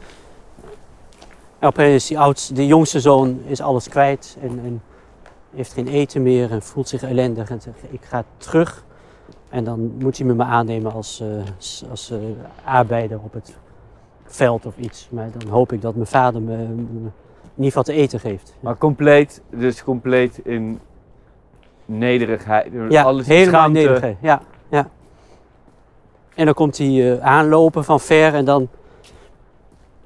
en 1.60 1.68
opeens 1.68 1.96
is 1.96 2.08
die 2.08 2.20
oudste, 2.20 2.54
de 2.54 2.66
jongste 2.66 3.00
zoon 3.00 3.42
is 3.46 3.62
alles 3.62 3.90
kwijt 3.90 4.38
en, 4.42 4.60
en 4.64 4.82
heeft 5.56 5.74
geen 5.74 5.88
eten 5.88 6.22
meer 6.22 6.52
en 6.52 6.62
voelt 6.62 6.90
zich 6.90 7.04
ellendig. 7.04 7.50
En 7.50 7.62
zegt, 7.62 7.78
ik 7.90 8.02
ga 8.04 8.24
terug. 8.38 8.84
En 9.50 9.64
dan 9.64 9.94
moet 10.00 10.18
hij 10.18 10.28
me 10.28 10.34
maar 10.34 10.48
aannemen 10.48 10.94
als, 10.94 11.20
eh, 11.20 11.90
als 11.90 12.14
arbeider 12.64 13.20
op 13.20 13.34
het 13.34 13.56
veld 14.36 14.66
of 14.66 14.78
iets. 14.78 15.08
Maar 15.12 15.30
dan 15.38 15.50
hoop 15.50 15.72
ik 15.72 15.82
dat 15.82 15.96
mijn 15.96 16.08
vader 16.08 16.42
me, 16.42 16.56
me 16.58 17.10
in 17.56 17.64
ieder 17.64 17.66
geval 17.66 17.84
te 17.84 17.94
eten 17.94 18.20
geeft. 18.20 18.56
Maar 18.60 18.78
compleet, 18.78 19.42
dus 19.50 19.84
compleet 19.84 20.40
in 20.44 20.80
nederigheid. 21.86 22.72
Ja, 22.90 23.04
Alles 23.04 23.28
in 23.28 23.32
helemaal 23.34 23.60
schaamte. 23.60 23.80
nederigheid. 23.80 24.18
Ja, 24.22 24.42
ja. 24.70 24.90
En 26.36 26.46
dan 26.46 26.54
komt 26.54 26.78
hij 26.78 27.14
eh, 27.18 27.26
aanlopen 27.26 27.84
van 27.84 28.00
ver 28.00 28.34
en 28.34 28.46
dan... 28.46 28.68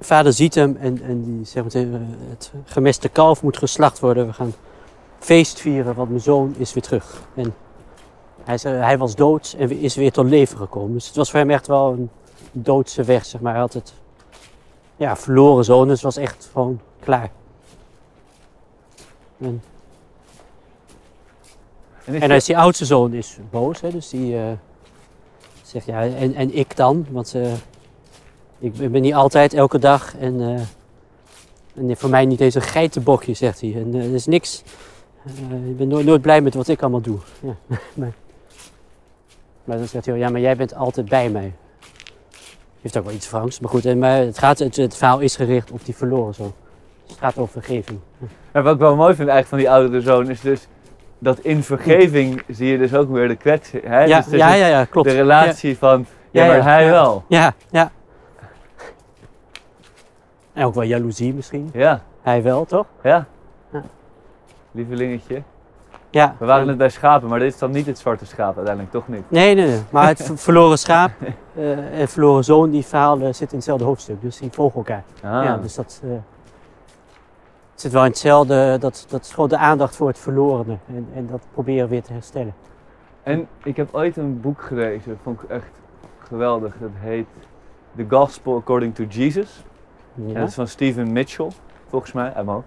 Vader 0.00 0.32
ziet 0.32 0.54
hem 0.54 0.76
en, 0.80 1.02
en 1.02 1.22
die 1.24 1.44
zegt 1.44 1.64
meteen, 1.64 1.94
eh, 1.94 2.00
het 2.30 2.52
gemeste 2.64 3.08
kalf 3.08 3.42
moet 3.42 3.56
geslacht 3.56 4.00
worden. 4.00 4.26
We 4.26 4.32
gaan 4.32 4.52
feest 5.18 5.60
vieren, 5.60 5.94
want 5.94 6.08
mijn 6.08 6.20
zoon 6.20 6.54
is 6.58 6.72
weer 6.74 6.82
terug. 6.82 7.22
En 7.34 7.54
hij, 8.44 8.58
zei, 8.58 8.76
hij 8.76 8.98
was 8.98 9.14
dood 9.14 9.54
en 9.58 9.70
is 9.70 9.94
weer 9.94 10.12
tot 10.12 10.26
leven 10.26 10.58
gekomen. 10.58 10.92
Dus 10.92 11.06
het 11.06 11.16
was 11.16 11.30
voor 11.30 11.38
hem 11.40 11.50
echt 11.50 11.66
wel 11.66 11.92
een 11.92 12.10
doodse 12.52 13.02
weg, 13.04 13.24
zeg 13.24 13.40
maar. 13.40 13.52
Hij 13.52 13.60
had 13.60 13.72
het 13.72 13.94
ja, 14.96 15.16
verloren 15.16 15.64
zoon, 15.64 15.88
dus 15.88 16.02
was 16.02 16.16
echt 16.16 16.48
gewoon 16.52 16.80
klaar. 17.00 17.30
En 19.38 19.62
En 22.06 22.14
is 22.14 22.20
En 22.20 22.28
dan 22.28 22.36
is 22.36 22.44
die 22.44 22.58
oudste 22.58 22.84
zoon 22.84 23.12
is 23.12 23.38
boos, 23.50 23.80
hè, 23.80 23.90
dus 23.90 24.08
die 24.08 24.36
eh, 24.36 24.52
zegt 25.62 25.86
ja, 25.86 26.02
en, 26.02 26.34
en 26.34 26.56
ik 26.56 26.76
dan? 26.76 27.06
Want 27.10 27.34
eh, 27.34 27.52
ik 28.58 28.90
ben 28.92 29.02
niet 29.02 29.14
altijd 29.14 29.54
elke 29.54 29.78
dag 29.78 30.16
en, 30.16 30.40
eh, 30.40 30.60
en 31.74 31.96
voor 31.96 32.10
mij 32.10 32.24
niet 32.24 32.40
eens 32.40 32.54
een 32.54 32.62
geitenbokje, 32.62 33.34
zegt 33.34 33.60
hij. 33.60 33.74
En 33.74 33.94
er 33.94 34.14
is 34.14 34.26
niks, 34.26 34.62
ik 35.66 35.76
ben 35.76 35.88
nooit, 35.88 36.06
nooit 36.06 36.22
blij 36.22 36.40
met 36.40 36.54
wat 36.54 36.68
ik 36.68 36.80
allemaal 36.82 37.00
doe. 37.00 37.18
Ja. 37.40 37.56
maar, 37.94 38.14
maar 39.64 39.76
dan 39.76 39.86
zegt 39.86 40.06
hij, 40.06 40.18
ja, 40.18 40.28
maar 40.28 40.40
jij 40.40 40.56
bent 40.56 40.74
altijd 40.74 41.08
bij 41.08 41.30
mij. 41.30 41.52
Heeft 42.86 42.98
ook 42.98 43.04
wel 43.04 43.14
iets 43.14 43.26
Franks, 43.26 43.60
maar 43.60 43.70
goed. 43.70 43.84
En, 43.84 43.98
maar 43.98 44.18
het, 44.18 44.38
gaat, 44.38 44.58
het, 44.58 44.76
het 44.76 44.96
verhaal 44.96 45.18
is 45.18 45.36
gericht 45.36 45.70
op 45.70 45.84
die 45.84 45.96
verloren 45.96 46.34
zoon. 46.34 46.52
Het 47.06 47.16
gaat 47.18 47.38
over 47.38 47.52
vergeving. 47.62 48.00
Wat 48.52 48.66
ik 48.74 48.78
wel 48.78 48.96
mooi 48.96 49.14
vind 49.14 49.28
eigenlijk 49.28 49.48
van 49.48 49.58
die 49.58 49.70
oudere 49.70 50.00
zoon 50.00 50.30
is 50.30 50.40
dus 50.40 50.66
dat 51.18 51.38
in 51.38 51.62
vergeving 51.62 52.42
zie 52.48 52.66
je 52.66 52.78
dus 52.78 52.94
ook 52.94 53.10
weer 53.10 53.28
de 53.28 53.36
kwetsing. 53.36 53.82
Hè? 53.84 54.04
Ja, 54.04 54.16
dus 54.16 54.26
dus 54.26 54.38
ja, 54.38 54.54
ja, 54.54 54.66
ja, 54.66 54.84
klopt. 54.84 55.08
de 55.08 55.14
relatie 55.14 55.78
van, 55.78 56.06
ja, 56.30 56.46
maar 56.46 56.62
hij 56.62 56.90
wel. 56.90 57.24
Ja, 57.28 57.54
ja. 57.70 57.90
En 60.52 60.64
ook 60.64 60.74
wel 60.74 60.84
jaloezie 60.84 61.34
misschien. 61.34 61.70
Ja, 61.72 62.02
Hij 62.22 62.42
wel, 62.42 62.64
toch? 62.64 62.86
ja. 63.02 63.26
Ja. 63.72 63.82
Lievelingetje. 64.70 65.42
Ja. 66.16 66.34
We 66.38 66.46
waren 66.46 66.66
net 66.66 66.76
bij 66.78 66.88
schapen, 66.88 67.28
maar 67.28 67.38
dit 67.38 67.52
is 67.52 67.58
dan 67.58 67.70
niet 67.70 67.86
het 67.86 67.98
zwarte 67.98 68.26
schaap 68.26 68.56
uiteindelijk, 68.56 68.90
toch 68.94 69.08
niet? 69.08 69.30
Nee, 69.30 69.54
nee, 69.54 69.66
nee. 69.66 69.80
Maar 69.90 70.08
het 70.08 70.22
ver- 70.26 70.38
verloren 70.38 70.78
schaap 70.78 71.10
eh, 71.54 72.00
en 72.00 72.08
verloren 72.08 72.44
zoon, 72.44 72.70
die 72.70 72.84
verhalen 72.84 73.26
zitten 73.26 73.48
in 73.48 73.56
hetzelfde 73.56 73.84
hoofdstuk. 73.84 74.20
Dus 74.20 74.38
die 74.38 74.50
volgen 74.52 74.76
elkaar. 74.76 75.04
Ah. 75.22 75.44
Ja, 75.44 75.56
dus 75.56 75.74
dat 75.74 76.00
eh, 76.04 76.10
het 77.72 77.80
zit 77.80 77.92
wel 77.92 78.02
in 78.04 78.08
hetzelfde. 78.08 78.78
Dat, 78.78 79.06
dat 79.08 79.24
is 79.24 79.32
gewoon 79.32 79.48
de 79.48 79.56
aandacht 79.56 79.96
voor 79.96 80.08
het 80.08 80.18
verlorene. 80.18 80.76
En, 80.88 81.08
en 81.14 81.26
dat 81.26 81.40
proberen 81.52 81.88
weer 81.88 82.02
te 82.02 82.12
herstellen. 82.12 82.54
En 83.22 83.48
ik 83.62 83.76
heb 83.76 83.88
ooit 83.92 84.16
een 84.16 84.40
boek 84.40 84.62
gelezen, 84.62 85.08
dat 85.10 85.18
vond 85.22 85.42
ik 85.42 85.50
echt 85.50 85.70
geweldig. 86.18 86.74
Dat 86.80 86.90
heet 86.94 87.26
The 87.96 88.06
Gospel 88.08 88.56
According 88.56 88.94
to 88.94 89.04
Jesus. 89.04 89.64
En 90.28 90.34
dat 90.34 90.48
is 90.48 90.54
van 90.54 90.68
Stephen 90.68 91.12
Mitchell, 91.12 91.50
volgens 91.88 92.12
mij, 92.12 92.24
uit 92.24 92.34
mijn 92.34 92.48
hoofd. 92.48 92.66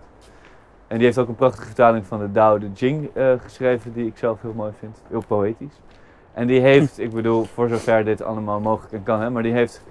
En 0.89 0.97
die 0.97 1.05
heeft 1.05 1.17
ook 1.17 1.27
een 1.27 1.35
prachtige 1.35 1.65
vertaling 1.65 2.05
van 2.05 2.19
de 2.19 2.31
Tao 2.31 2.57
Te 2.57 2.69
Ching 2.75 3.09
eh, 3.13 3.31
geschreven, 3.43 3.93
die 3.93 4.05
ik 4.05 4.17
zelf 4.17 4.41
heel 4.41 4.53
mooi 4.55 4.71
vind. 4.79 4.97
Heel 5.09 5.23
poëtisch. 5.27 5.79
En 6.33 6.47
die 6.47 6.61
heeft, 6.61 6.99
ik 6.99 7.11
bedoel, 7.11 7.47
voor 7.53 7.69
zover 7.69 8.05
dit 8.05 8.23
allemaal 8.23 8.59
mogelijk 8.59 8.93
en 8.93 9.03
kan, 9.03 9.21
hè, 9.21 9.29
maar 9.29 9.43
die 9.43 9.53
heeft 9.53 9.81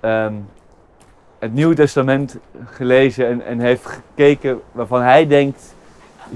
ehm, 0.00 0.34
het 1.38 1.52
Nieuwe 1.52 1.74
Testament 1.74 2.36
gelezen 2.64 3.26
en, 3.26 3.44
en 3.44 3.60
heeft 3.60 3.86
gekeken 3.86 4.60
waarvan 4.72 5.02
hij 5.02 5.26
denkt, 5.26 5.74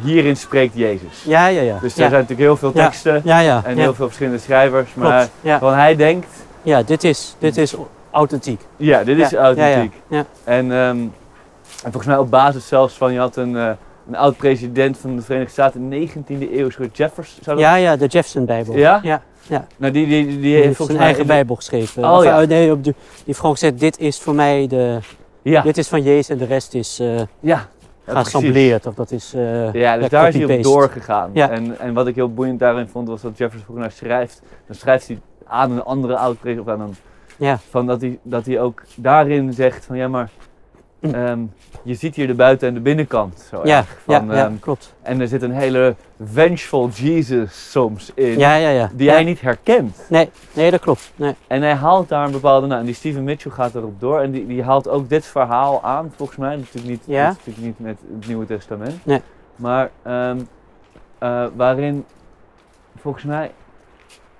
hierin 0.03 0.37
spreekt 0.37 0.75
Jezus. 0.75 1.25
Ja, 1.25 1.47
ja, 1.47 1.61
ja. 1.61 1.79
Dus 1.79 1.95
ja. 1.95 2.05
er 2.05 2.11
zijn 2.11 2.21
natuurlijk 2.21 2.41
heel 2.41 2.57
veel 2.57 2.73
teksten 2.73 3.21
ja, 3.25 3.39
ja. 3.41 3.63
en 3.65 3.77
heel 3.77 3.95
veel 3.95 4.07
verschillende 4.07 4.39
schrijvers, 4.39 4.95
maar 4.95 5.19
Klopt. 5.19 5.31
Waarvan 5.43 5.75
hij 5.75 5.97
denkt, 5.97 6.29
ja, 6.63 6.83
dit 6.83 7.05
is, 7.05 7.37
dit 7.39 7.57
is 7.57 7.75
authentiek. 8.11 8.61
ja, 8.77 9.05
dit 9.05 9.19
is 9.19 9.35
authentiek. 9.35 9.93
Ja, 10.09 10.17
ja. 10.17 10.25
En, 10.45 10.73
ehm, 10.73 10.99
en 11.85 11.93
volgens 11.93 12.07
mij 12.07 12.17
op 12.19 12.31
basis 12.31 12.69
zelfs 12.69 12.95
van, 12.95 13.13
je 13.13 13.19
had 13.19 13.37
een, 13.37 13.57
eh, 13.57 13.71
een 14.09 14.17
oud-president 14.17 14.99
van 14.99 15.17
de 15.17 15.23
Verenigde 15.23 15.53
Staten 15.53 15.81
in 15.81 15.91
de 15.91 15.97
19e 15.97 16.59
eeuw, 16.59 16.71
soort 16.71 16.97
Jefferson. 16.97 17.43
Zou 17.43 17.57
dat- 17.57 17.65
ja, 17.67 17.75
ja, 17.75 17.97
de 17.97 18.07
Jefferson-bijbel. 18.07 18.77
Ja? 18.77 19.01
ja. 19.03 19.23
Nou, 19.77 19.93
die, 19.93 20.07
die, 20.07 20.41
die, 20.41 20.55
heeft 20.57 20.77
volgens 20.77 20.89
zijn 20.89 21.01
eigen 21.01 21.23
de- 21.23 21.29
bijbel 21.29 21.57
geschreven. 21.57 22.05
Oh, 22.05 22.17
Of, 22.17 22.25
ja. 22.25 22.41
eh, 22.43 22.49
nee, 22.49 22.73
op 22.73 22.85
de, 22.85 22.91
die 23.15 23.23
heeft 23.27 23.39
gewoon 23.39 23.55
gezegd, 23.55 23.79
dit 23.79 23.99
is 23.99 24.19
voor 24.21 24.35
mij 24.35 24.67
de... 24.67 24.99
Ja, 25.43 25.63
Dit 25.63 25.79
is 25.79 25.89
van 25.89 26.03
Jezus 26.03 26.29
en 26.29 26.39
de 26.39 26.45
rest 26.45 26.75
is 26.75 26.99
eh 27.01 27.17
ja. 27.17 27.25
ja 27.41 27.69
geassembleerd. 28.07 28.87
Of 28.87 28.95
dat 28.95 29.11
is... 29.11 29.31
Ja, 29.37 29.71
dus 29.73 29.81
ja, 29.81 30.09
daar 30.09 30.29
is 30.29 30.35
hij 30.35 30.57
op 30.57 30.63
doorgegaan. 30.63 31.31
Ja. 31.33 31.51
En, 31.51 31.79
en 31.79 31.95
wat 31.95 32.07
ik 32.07 32.15
heel 32.15 32.33
boeiend 32.35 32.59
daarin 32.59 32.89
vond, 32.89 33.09
was 33.09 33.21
dat 33.21 33.37
Jefferson 33.39 33.65
vroeger 33.65 33.83
naar 33.85 33.93
schrijft. 33.93 34.43
Dan 34.67 34.77
schrijft 34.77 35.07
hij 35.07 35.21
aan 35.47 35.71
een 35.71 35.83
andere 35.83 36.17
oud-president, 36.17 36.67
of 36.69 36.73
aan 36.73 36.81
een... 36.81 36.95
Ja. 37.37 37.59
Van 37.71 37.87
dat, 37.87 38.01
hij, 38.01 38.19
dat 38.23 38.47
hij 38.47 38.61
ook 38.61 38.83
daarin 38.95 39.53
zegt 39.53 39.85
van, 39.85 39.97
ja 39.97 40.09
maar... 40.09 40.31
Hm. 41.01 41.15
ehm, 41.15 41.41
je 41.83 41.95
ziet 41.95 42.15
hier 42.15 42.27
de 42.27 42.35
buiten- 42.35 42.69
en 42.69 42.75
de 42.75 42.81
binnenkant. 42.81 43.47
Zo 43.51 43.61
ja. 43.65 43.85
Van, 43.85 44.27
ja, 44.27 44.35
ja, 44.35 44.45
ehm, 44.45 44.59
klopt. 44.59 44.95
en 45.03 45.21
er 45.21 45.29
zit 45.29 45.43
een 45.43 45.53
hele 45.53 45.95
vengeful 46.25 46.89
Jesus 46.89 47.71
soms 47.71 48.11
in. 48.15 48.39
Ja, 48.39 48.55
ja, 48.55 48.69
ja. 48.69 48.91
Die 48.93 49.07
ja. 49.07 49.13
hij 49.13 49.25
niet 49.25 49.41
herkent. 49.41 50.07
Nee, 50.09 50.31
nee, 50.53 50.71
dat 50.71 50.81
klopt. 50.81 51.13
Nee. 51.17 51.35
En 51.47 51.63
hij 51.63 51.75
haalt 51.75 52.09
daar 52.09 52.25
een 52.25 52.33
bepaalde... 52.33 52.67
Nou, 52.67 52.81
en 52.81 52.87
die 52.87 52.95
Stephen 52.95 53.25
Mitchell 53.25 53.53
gaat 53.53 53.75
erop 53.75 54.01
door. 54.01 54.21
En 54.21 54.31
die, 54.31 54.47
die 54.47 54.63
haalt 54.63 54.89
ook 54.89 55.09
dit 55.09 55.27
verhaal 55.27 55.83
aan, 55.83 56.13
volgens 56.17 56.39
mij. 56.39 56.57
Natuurlijk 56.57 56.87
niet, 56.87 57.07
natuurlijk 57.07 57.59
niet 57.59 57.79
met 57.79 57.99
het 58.13 58.27
Nieuwe 58.27 58.47
Testament. 58.47 59.07
Nee. 59.07 59.23
Maar 59.57 59.91
ehm, 60.03 60.41
eh, 61.19 61.47
waarin 61.57 62.05
volgens 63.01 63.25
mij 63.25 63.51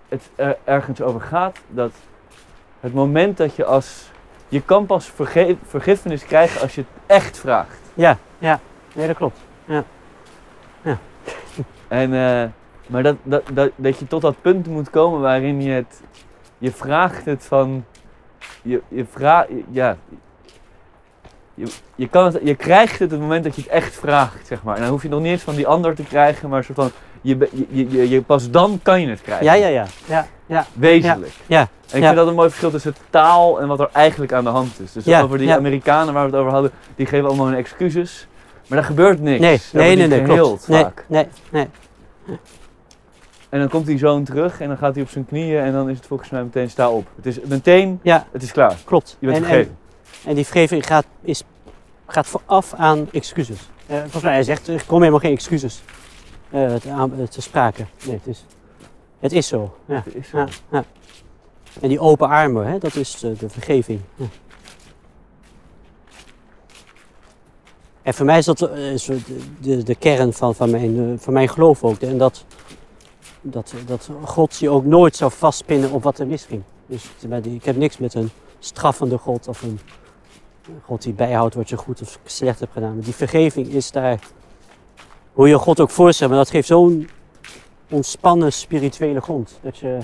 het 0.09 0.31
er 0.35 0.57
ergens 0.65 1.01
over 1.01 1.21
gaat 1.21 1.59
dat 1.69 1.93
het 2.81 2.95
moment 2.95 3.37
dat 3.37 3.57
je 3.57 3.65
als... 3.65 4.10
Je 4.51 4.63
kan 4.63 4.87
pas 4.87 5.13
vergiffenis 5.67 6.25
krijgen 6.25 6.61
als 6.61 6.75
je 6.75 6.81
het 6.81 7.17
echt 7.17 7.39
vraagt. 7.39 7.79
Ja, 7.95 8.19
ja. 8.39 8.61
Nee, 8.95 9.07
dat 9.07 9.17
klopt. 9.17 9.39
En, 11.89 12.15
eh, 12.15 12.49
maar 12.87 13.03
dat, 13.03 13.17
dat, 13.23 13.43
dat, 13.53 13.71
dat 13.77 13.99
je 13.99 14.07
tot 14.07 14.23
dat 14.23 14.41
punt 14.41 14.67
moet 14.67 14.91
komen 14.91 15.21
waarin 15.21 15.63
je 15.63 15.71
het, 15.71 16.03
je 16.59 16.73
vraagt 16.73 17.25
het 17.25 17.45
van, 17.45 17.85
je, 18.63 18.83
je 18.89 19.05
vraagt, 19.05 19.49
ja, 19.71 19.97
je, 21.55 21.67
je, 21.95 22.09
kan 22.09 22.25
het, 22.25 22.41
je 22.45 22.55
krijgt 22.55 22.99
het 22.99 23.03
op 23.03 23.11
het 23.11 23.21
moment 23.21 23.45
dat 23.45 23.55
je 23.55 23.63
het 23.63 23.71
echt 23.71 23.95
vraagt, 23.95 24.47
zeg 24.47 24.63
maar. 24.63 24.77
En 24.77 24.83
dan 24.83 24.91
hoef 24.91 25.03
je 25.03 25.09
nog 25.09 25.21
niet 25.21 25.31
eens 25.31 25.43
van 25.43 25.55
die 25.55 25.67
ander 25.67 25.95
te 25.95 26.03
krijgen, 26.03 26.49
maar 26.49 26.59
een 26.59 26.65
soort 26.65 26.79
van, 26.79 26.91
je, 27.21 27.49
je, 27.69 28.09
je, 28.09 28.23
pas 28.23 28.51
dan 28.51 28.81
kan 28.83 29.01
je 29.01 29.09
het 29.09 29.21
krijgen. 29.23 29.45
Ja, 29.47 29.55
ja, 29.55 29.67
ja. 29.67 29.87
Ja, 30.07 30.27
ja. 30.47 30.67
Wezenlijk. 30.73 31.33
Ja, 31.47 31.61
En 31.61 31.67
ik 31.97 32.03
ja. 32.03 32.07
vind 32.07 32.17
dat 32.17 32.27
een 32.27 32.35
mooi 32.35 32.49
verschil 32.49 32.71
tussen 32.71 32.95
taal 33.11 33.61
en 33.61 33.69
wat 33.69 33.81
er 33.81 33.89
eigenlijk 33.93 34.33
aan 34.33 34.45
de 34.45 34.51
hand 34.51 34.81
is. 34.81 34.93
Dus 34.93 35.05
Ja, 35.05 35.23
over 35.23 35.39
die. 35.39 35.53
Amerikanen 35.55 36.15
waar 36.15 36.25
we 36.25 36.31
het 36.31 36.41
over 36.41 36.53
hadden, 36.53 36.71
die 36.97 37.07
geven 37.07 37.27
allemaal 37.29 37.47
hun 37.47 37.57
excuses. 37.57 38.27
Maar 38.67 38.79
er 38.79 38.85
gebeurt 38.85 39.21
niks. 39.21 39.41
Nee, 39.41 39.61
nee, 39.73 39.97
nee, 39.97 40.07
nee, 40.07 40.23
klopt. 40.23 40.69
Nee, 40.69 40.83
vaak. 40.83 41.05
nee, 41.09 41.27
nee. 41.51 41.67
En 43.49 43.59
dan 43.59 43.69
komt 43.69 43.87
die 43.87 43.99
zoon 43.99 44.25
terug 44.25 44.61
en 44.61 44.69
dan 44.69 44.77
gaat 44.77 44.95
hij 44.95 45.03
op 45.03 45.09
zijn 45.11 45.27
knieën 45.27 45.63
en 45.63 45.73
dan 45.73 45.91
is 45.91 45.97
het 45.97 46.07
volgens 46.07 46.31
mij 46.31 46.43
meteen 46.43 46.71
sta 46.71 46.91
op. 46.91 47.07
Het 47.17 47.27
is 47.27 47.41
meteen, 47.41 48.01
Ja, 48.03 48.27
het 48.33 48.43
is 48.43 48.53
klaar. 48.53 48.77
klopt. 48.85 49.17
Je 49.19 49.27
bent 49.27 49.39
en, 49.39 49.45
en, 49.45 49.49
vergeven. 49.51 49.77
en 50.25 50.35
die 50.35 50.45
vergeving 50.45 50.87
gaat, 50.87 51.05
is, 51.23 51.43
gaat 52.07 52.27
vooraf 52.27 52.75
aan 52.75 53.09
excuses. 53.13 53.69
Eh, 53.87 53.97
volgens 53.99 54.23
mij, 54.23 54.33
hij 54.33 54.43
zegt, 54.43 54.69
er 54.69 54.75
komen 54.87 54.99
helemaal 54.99 55.19
geen 55.19 55.33
excuses 55.33 55.83
eh, 56.51 56.75
te, 56.75 56.91
aan, 56.91 57.21
eh, 57.21 57.27
te 57.27 57.43
sprake. 57.43 57.87
Nee, 58.07 58.15
het 58.15 58.27
is, 58.27 58.45
het 59.19 59.33
is 59.33 59.47
zo. 59.47 59.77
Ja. 59.85 60.03
Het 60.05 60.15
is 60.15 60.29
zo. 60.29 60.39
Ja, 60.39 60.49
ja. 60.71 60.85
En 61.81 61.89
die 61.89 62.01
open 62.01 62.29
armen, 62.29 62.67
hè, 62.67 62.79
dat 62.79 62.95
is 62.95 63.19
de, 63.19 63.33
de 63.33 63.49
vergeving. 63.49 64.01
Ja. 64.15 64.27
En 68.03 68.15
voor 68.15 68.27
mij 68.27 68.39
is 68.39 68.45
dat 68.45 68.63
eh, 68.63 68.93
is 68.93 69.05
de, 69.05 69.21
de, 69.61 69.83
de 69.83 69.95
kern 69.95 70.33
van, 70.33 70.55
van, 70.55 70.71
mijn, 70.71 70.99
eh, 70.99 71.19
van 71.19 71.33
mijn 71.33 71.49
geloof 71.49 71.85
ook. 71.85 71.99
En 71.99 72.19
dat, 72.19 72.45
dat, 73.41 73.75
dat 73.87 74.11
God 74.25 74.57
je 74.57 74.71
ook 74.71 74.85
nooit 74.85 75.17
zou 75.17 75.31
vastpinnen 75.31 75.91
op 75.91 76.03
wat 76.03 76.19
er 76.19 76.27
misging. 76.27 76.63
Dus 76.87 77.05
ik 77.43 77.65
heb 77.65 77.77
niks 77.77 77.99
met 77.99 78.15
een 78.15 78.31
straffende 78.59 79.19
God 79.19 79.49
of 79.49 79.63
een 79.63 79.81
God 80.85 81.03
die 81.03 81.13
bijhoudt 81.13 81.55
wat 81.55 81.69
je 81.69 81.77
goed 81.77 82.03
of 82.03 82.19
slecht 82.25 82.61
hebt 82.61 82.73
gedaan. 82.73 82.95
Maar 82.95 83.05
die 83.05 83.15
vergeving 83.15 83.67
is 83.67 83.91
daar, 83.91 84.19
hoe 85.33 85.49
je 85.49 85.59
God 85.59 85.81
ook 85.81 85.91
voorstelt, 85.91 86.31
maar 86.31 86.39
dat 86.39 86.51
geeft 86.51 86.67
zo'n 86.67 87.09
ontspannen 87.89 88.53
spirituele 88.53 89.21
grond. 89.21 89.59
Dat 89.63 89.79
je 89.79 89.99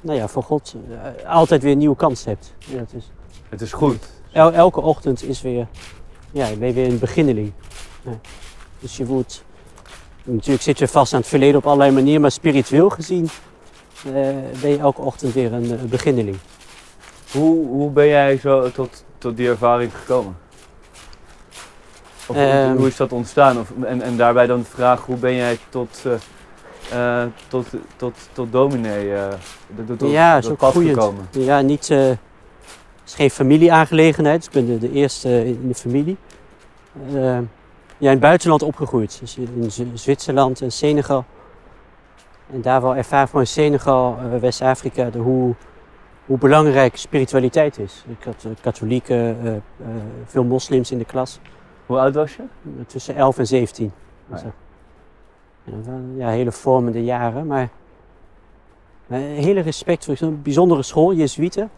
nou 0.00 0.18
ja, 0.18 0.28
voor 0.28 0.42
God 0.42 0.74
eh, 1.22 1.30
altijd 1.30 1.62
weer 1.62 1.72
een 1.72 1.78
nieuwe 1.78 1.96
kans 1.96 2.24
hebt. 2.24 2.54
Ja, 2.58 2.78
dat 2.78 2.92
is, 2.96 3.10
Het 3.48 3.60
is 3.60 3.72
goed. 3.72 4.10
el- 4.32 4.52
elke 4.52 4.80
ochtend 4.80 5.22
is 5.22 5.42
weer, 5.42 5.66
ja, 6.32 6.54
ben 6.58 6.68
je 6.68 6.74
weer 6.74 6.88
een 6.88 6.98
beginneling. 6.98 7.52
Ja. 8.02 8.18
Dus 8.78 8.96
je 8.96 9.06
wordt, 9.06 9.44
natuurlijk 10.24 10.62
zit 10.62 10.78
je 10.78 10.88
vast 10.88 11.12
aan 11.12 11.20
het 11.20 11.28
verleden 11.28 11.56
op 11.56 11.66
allerlei 11.66 11.90
manieren, 11.90 12.20
maar 12.20 12.30
spiritueel 12.30 12.88
gezien 12.90 13.28
eh, 14.06 14.12
ben 14.60 14.70
je 14.70 14.78
elke 14.78 15.00
ochtend 15.00 15.32
weer 15.34 15.52
een, 15.52 15.70
een 15.70 15.88
beginneling. 15.88 16.36
Hoe, 17.32 17.66
hoe 17.66 17.90
ben 17.90 18.06
jij 18.06 18.38
zo 18.38 18.70
tot, 18.70 19.04
tot 19.18 19.36
die 19.36 19.48
ervaring 19.48 19.96
gekomen? 19.96 20.36
Of 22.26 22.36
hoe- 22.36 22.44
Ehm. 22.44 22.76
hoe 22.76 22.86
is 22.86 22.96
dat 22.96 23.12
ontstaan? 23.12 23.58
Of, 23.58 23.72
en, 23.84 24.02
en 24.02 24.16
daarbij 24.16 24.46
dan 24.46 24.58
de 24.58 24.64
vraag, 24.64 25.04
hoe 25.06 25.16
ben 25.16 25.34
jij 25.34 25.58
tot, 25.68 26.02
eh, 26.90 27.22
eh, 27.22 27.28
tot, 27.48 27.66
tot, 27.96 28.14
tot 28.32 28.52
dominee, 28.52 29.14
eh, 29.14 29.28
tot, 29.86 29.98
tot, 29.98 30.10
Ja, 30.10 30.40
tot 30.40 30.56
pad 30.56 30.70
groeiend. 30.70 30.94
gekomen? 30.94 31.26
Ja, 31.30 31.60
niet, 31.60 31.90
eh, 31.90 31.98
het 31.98 32.18
is 33.06 33.14
geen 33.14 33.30
familieaangelegenheid. 33.30 34.36
Dus 34.36 34.46
ik 34.46 34.52
ben 34.52 34.66
de, 34.66 34.86
de 34.86 34.92
eerste 34.92 35.46
in 35.46 35.68
de 35.68 35.74
familie. 35.74 36.16
Eh, 37.14 37.22
ja, 37.98 38.10
in 38.10 38.16
het 38.16 38.20
buitenland 38.20 38.62
opgegroeid. 38.62 39.16
Dus 39.20 39.36
in 39.36 39.70
Z- 39.70 39.82
Zwitserland 39.94 40.60
en 40.60 40.72
Senegal. 40.72 41.24
En 42.52 42.62
daar 42.62 42.82
wel 42.82 42.96
ervaren 42.96 43.28
van 43.28 43.40
in 43.40 43.46
Senegal, 43.46 44.18
eh, 44.32 44.40
West-Afrika, 44.40 45.10
hoe, 45.10 45.54
hoe 46.26 46.38
belangrijk 46.38 46.96
spiritualiteit 46.96 47.78
is. 47.78 48.04
Ik 48.18 48.24
had 48.24 48.34
eh, 48.44 48.50
katholieken, 48.60 49.36
eh, 49.44 49.54
eh, 49.54 49.60
veel 50.26 50.44
moslims 50.44 50.90
in 50.90 50.98
de 50.98 51.04
klas. 51.04 51.40
Hoe 51.86 51.98
oud 51.98 52.14
was 52.14 52.36
je? 52.36 52.42
Tussen 52.86 53.14
11 53.16 53.38
en 53.38 53.46
17. 53.46 53.92
Ah, 54.30 54.38
ja. 54.42 54.52
Dat 55.64 55.94
ja, 56.16 56.28
hele 56.28 56.52
vormende 56.52 57.04
jaren, 57.04 57.46
maar, 57.46 57.68
hele 59.06 59.60
respect 59.60 60.04
voor 60.04 60.16
zo'n 60.16 60.40
bijzondere 60.42 60.82
school, 60.82 61.14
Jezuïeten. 61.14 61.70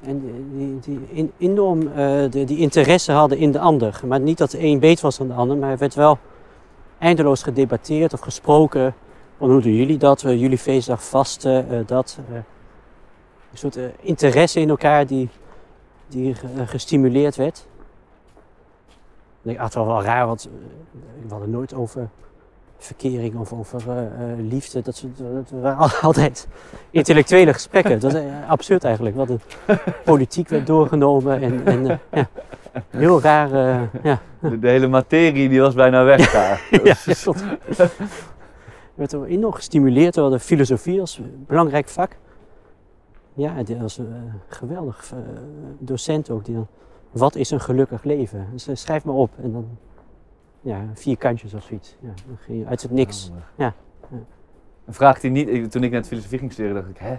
En 0.00 0.20
die, 0.52 0.78
die, 0.80 1.00
in- 1.08 1.32
enorm 1.38 1.80
eh, 1.88 1.94
de, 2.30 2.44
die 2.44 2.58
interesse 2.58 3.12
hadden 3.12 3.38
in 3.38 3.52
de 3.52 3.58
ander. 3.58 4.00
Maar 4.06 4.20
niet 4.20 4.38
dat 4.38 4.50
de 4.50 4.62
een 4.64 4.78
beter 4.78 5.02
was 5.04 5.18
dan 5.18 5.28
de 5.28 5.34
ander, 5.34 5.56
maar 5.56 5.70
er 5.70 5.78
werd 5.78 5.94
wel 5.94 6.18
eindeloos 6.98 7.42
gedebatteerd 7.42 8.12
of 8.12 8.20
gesproken. 8.20 8.94
Van 9.38 9.50
hoe 9.50 9.60
doen 9.60 9.74
jullie 9.74 9.98
dat? 9.98 10.22
Eh, 10.24 10.40
jullie 10.40 10.58
feestdag 10.58 11.04
vasten, 11.04 11.68
eh, 11.70 11.78
dat. 11.86 12.18
een 13.50 13.58
soort 13.58 13.78
interesse 14.00 14.60
in 14.60 14.68
elkaar 14.68 15.06
die, 15.06 15.28
die 16.08 16.34
ge- 16.34 16.66
gestimuleerd 16.66 17.36
werd. 17.36 17.66
Ik 19.42 19.58
het 19.58 19.74
was 19.74 19.86
wel 19.86 20.02
raar, 20.02 20.26
want 20.26 20.44
eh, 20.48 21.22
we 21.26 21.30
hadden 21.30 21.50
nooit 21.50 21.74
over 21.74 22.08
verkering 22.78 23.36
of 23.38 23.52
over 23.52 23.80
eh, 23.88 24.02
eh, 24.32 24.38
liefde. 24.38 24.80
Dat, 24.82 25.04
dat 25.16 25.50
waren 25.60 25.78
al- 25.78 25.90
altijd 26.08 26.48
intellectuele 26.90 27.52
gesprekken. 27.52 28.00
Dat 28.00 28.14
is 28.14 28.22
absurd 28.48 28.84
eigenlijk. 28.84 29.16
Wat 29.16 29.28
een 29.28 29.40
politiek 30.04 30.48
werd 30.48 30.66
doorgenomen. 30.66 31.42
En, 31.42 31.66
en 31.66 32.00
ja, 32.12 32.28
heel 32.90 33.20
raar. 33.20 33.50
ja. 34.02 34.20
De, 34.40 34.58
de 34.58 34.68
hele 34.68 34.86
materie 34.86 35.48
die 35.48 35.60
was 35.60 35.74
bijna 35.74 36.04
weg 36.04 36.30
daar. 36.32 36.68
ja, 36.84 36.94
klopt. 37.22 37.44
Je 37.76 37.88
werd 38.94 39.12
er 39.12 39.24
enorm 39.24 39.52
gestimuleerd 39.52 40.14
door 40.14 40.30
de 40.30 40.38
filosofie 40.38 41.00
als 41.00 41.20
belangrijk 41.46 41.88
vak. 41.88 42.16
Ja, 43.34 43.62
die 43.62 43.76
was 43.76 43.98
een 43.98 44.32
geweldig 44.48 45.12
docent 45.78 46.30
ook. 46.30 46.44
Die 46.44 46.54
dan, 46.54 46.66
wat 47.10 47.34
is 47.34 47.50
een 47.50 47.60
gelukkig 47.60 48.04
leven? 48.04 48.46
Dus 48.52 48.66
eh, 48.68 48.74
schrijf 48.74 49.04
maar 49.04 49.14
op. 49.14 49.30
En 49.42 49.52
dan 49.52 49.66
ja, 50.60 50.80
vier 50.94 51.16
kantjes 51.16 51.54
of 51.54 51.62
zoiets. 51.62 51.96
Ja, 52.00 52.08
dan 52.26 52.36
ging 52.40 52.58
je 52.58 52.66
uit 52.66 52.82
het 52.82 52.90
niks. 52.90 53.30
Ja, 53.56 53.64
ja. 53.64 53.72
Een 54.86 54.94
vraag 54.94 55.20
die 55.20 55.30
niet, 55.30 55.48
ik- 55.48 55.70
toen 55.70 55.82
ik 55.84 55.90
net 55.90 56.06
filosofie 56.06 56.38
ging 56.38 56.52
studeren, 56.52 56.76
dacht 56.76 56.88
ik, 56.88 56.98
hè, 56.98 57.14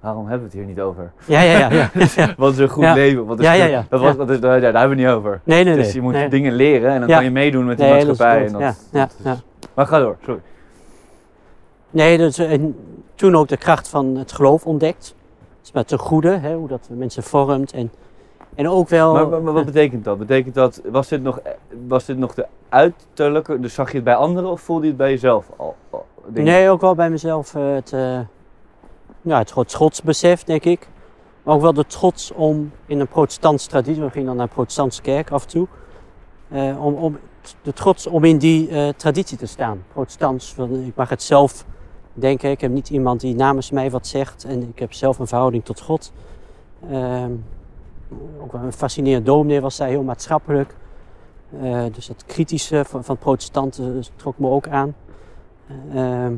waarom 0.00 0.20
hebben 0.28 0.38
we 0.38 0.44
het 0.44 0.54
hier 0.54 0.64
niet 0.74 0.80
over? 0.80 1.12
Ja, 1.26 1.40
ja, 1.40 1.58
ja. 1.70 1.90
ja. 2.16 2.34
Wat 2.36 2.52
is 2.52 2.58
een 2.58 2.68
goed 2.68 2.84
leven? 2.94 3.26
Wat 3.26 3.38
is 3.38 3.44
Ja, 3.44 3.52
ja, 3.52 3.64
ja. 3.64 3.86
Dat, 3.88 4.00
was, 4.00 4.16
dat 4.16 4.30
is, 4.30 4.40
daar, 4.40 4.60
daar 4.60 4.72
hebben 4.72 4.96
we 4.96 5.02
het 5.02 5.10
niet 5.12 5.18
over. 5.18 5.40
Nee, 5.44 5.64
nee, 5.64 5.74
nee. 5.74 5.84
dus 5.84 5.92
je 5.92 6.00
moet 6.00 6.12
nee. 6.12 6.28
dingen 6.28 6.52
leren 6.52 6.90
en 6.90 7.00
dan 7.00 7.08
kan 7.08 7.24
je 7.24 7.30
meedoen 7.30 7.64
met 7.66 7.78
de 7.78 7.84
Nee, 7.84 7.92
maatschappij. 8.06 8.46
en 8.46 8.52
dat, 8.52 8.60
Ja, 8.60 8.74
ja, 8.92 9.32
is-. 9.32 9.42
Maar 9.74 9.86
ga 9.86 9.98
door, 9.98 10.16
sorry. 10.24 10.40
Nee, 11.90 12.18
dus, 12.18 12.38
en 12.38 12.76
toen 13.14 13.34
ook 13.36 13.48
de 13.48 13.56
kracht 13.56 13.88
van 13.88 14.16
het 14.16 14.32
geloof 14.32 14.66
ontdekt. 14.66 15.14
Dus 15.60 15.72
met 15.72 15.88
ten 15.88 15.98
goede, 15.98 16.36
hè, 16.38 16.54
hoe 16.54 16.68
dat 16.68 16.88
mensen 16.92 17.22
vormt. 17.22 17.72
En, 17.72 17.90
en 18.56 18.68
ook 18.68 18.88
wel... 18.88 19.12
Maar, 19.12 19.28
maar, 19.28 19.42
maar 19.42 19.52
wat 19.52 19.64
betekent 19.64 20.04
dat? 20.04 20.18
Betekent 20.18 20.54
dat, 20.54 20.82
was 20.90 21.08
dit 21.08 21.22
nog, 21.22 21.40
was 21.86 22.04
dit 22.04 22.18
nog 22.18 22.34
de 22.34 22.46
uiterlijke, 22.68 23.60
dus 23.60 23.74
zag 23.74 23.88
je 23.88 23.94
het 23.94 24.04
bij 24.04 24.14
anderen 24.14 24.50
of 24.50 24.60
voelde 24.60 24.82
je 24.82 24.88
het 24.88 24.96
bij 24.96 25.10
jezelf 25.10 25.50
al? 25.56 25.76
Nee, 26.26 26.70
ook 26.70 26.80
wel 26.80 26.94
bij 26.94 27.10
mezelf 27.10 27.54
eh, 27.54 27.74
het, 27.74 27.92
eh 27.92 28.20
ja, 29.20 29.38
het 29.38 29.68
trotsbesef, 29.68 30.44
denk 30.44 30.64
ik. 30.64 30.88
Maar 31.42 31.54
ook 31.54 31.60
wel 31.60 31.72
de 31.72 31.86
trots 31.86 32.32
om 32.32 32.72
in 32.86 33.00
een 33.00 33.08
protestantse 33.08 33.68
traditie, 33.68 34.02
we 34.02 34.10
gingen 34.10 34.26
dan 34.26 34.36
naar 34.36 34.46
een 34.46 34.52
protestantse 34.52 35.02
kerk 35.02 35.30
af 35.30 35.42
en 35.42 35.48
toe, 35.48 35.66
eh, 36.48 36.84
om, 36.84 36.94
om, 36.94 37.18
de 37.62 37.72
trots 37.72 38.06
om 38.06 38.24
in 38.24 38.38
die 38.38 38.94
traditie 38.94 39.38
te 39.38 39.46
staan. 39.46 39.82
Protestants, 39.92 40.54
ik 40.86 40.96
mag 40.96 41.08
het 41.08 41.22
zelf 41.22 41.64
denken, 42.12 42.50
ik 42.50 42.60
heb 42.60 42.70
niet 42.70 42.90
iemand 42.90 43.20
die 43.20 43.34
namens 43.34 43.70
mij 43.70 43.90
wat 43.90 44.06
zegt 44.06 44.44
en 44.44 44.68
ik 44.68 44.78
heb 44.78 44.92
zelf 44.92 45.18
een 45.18 45.26
verhouding 45.26 45.64
tot 45.64 45.80
God. 45.80 46.12
Ook 48.40 48.52
wel 48.52 48.62
een 48.62 48.72
fascinerend 48.72 49.26
dominee 49.26 49.60
was 49.60 49.76
zij, 49.76 49.88
heel 49.88 50.02
maatschappelijk. 50.02 50.74
Eh, 51.62 51.82
dus 51.92 52.06
dat 52.06 52.24
kritische 52.26 52.84
van, 52.84 53.04
van 53.04 53.16
protestanten 53.16 54.02
trok 54.16 54.38
me 54.38 54.48
ook 54.48 54.68
aan. 54.68 54.94
Ehm, 55.94 56.32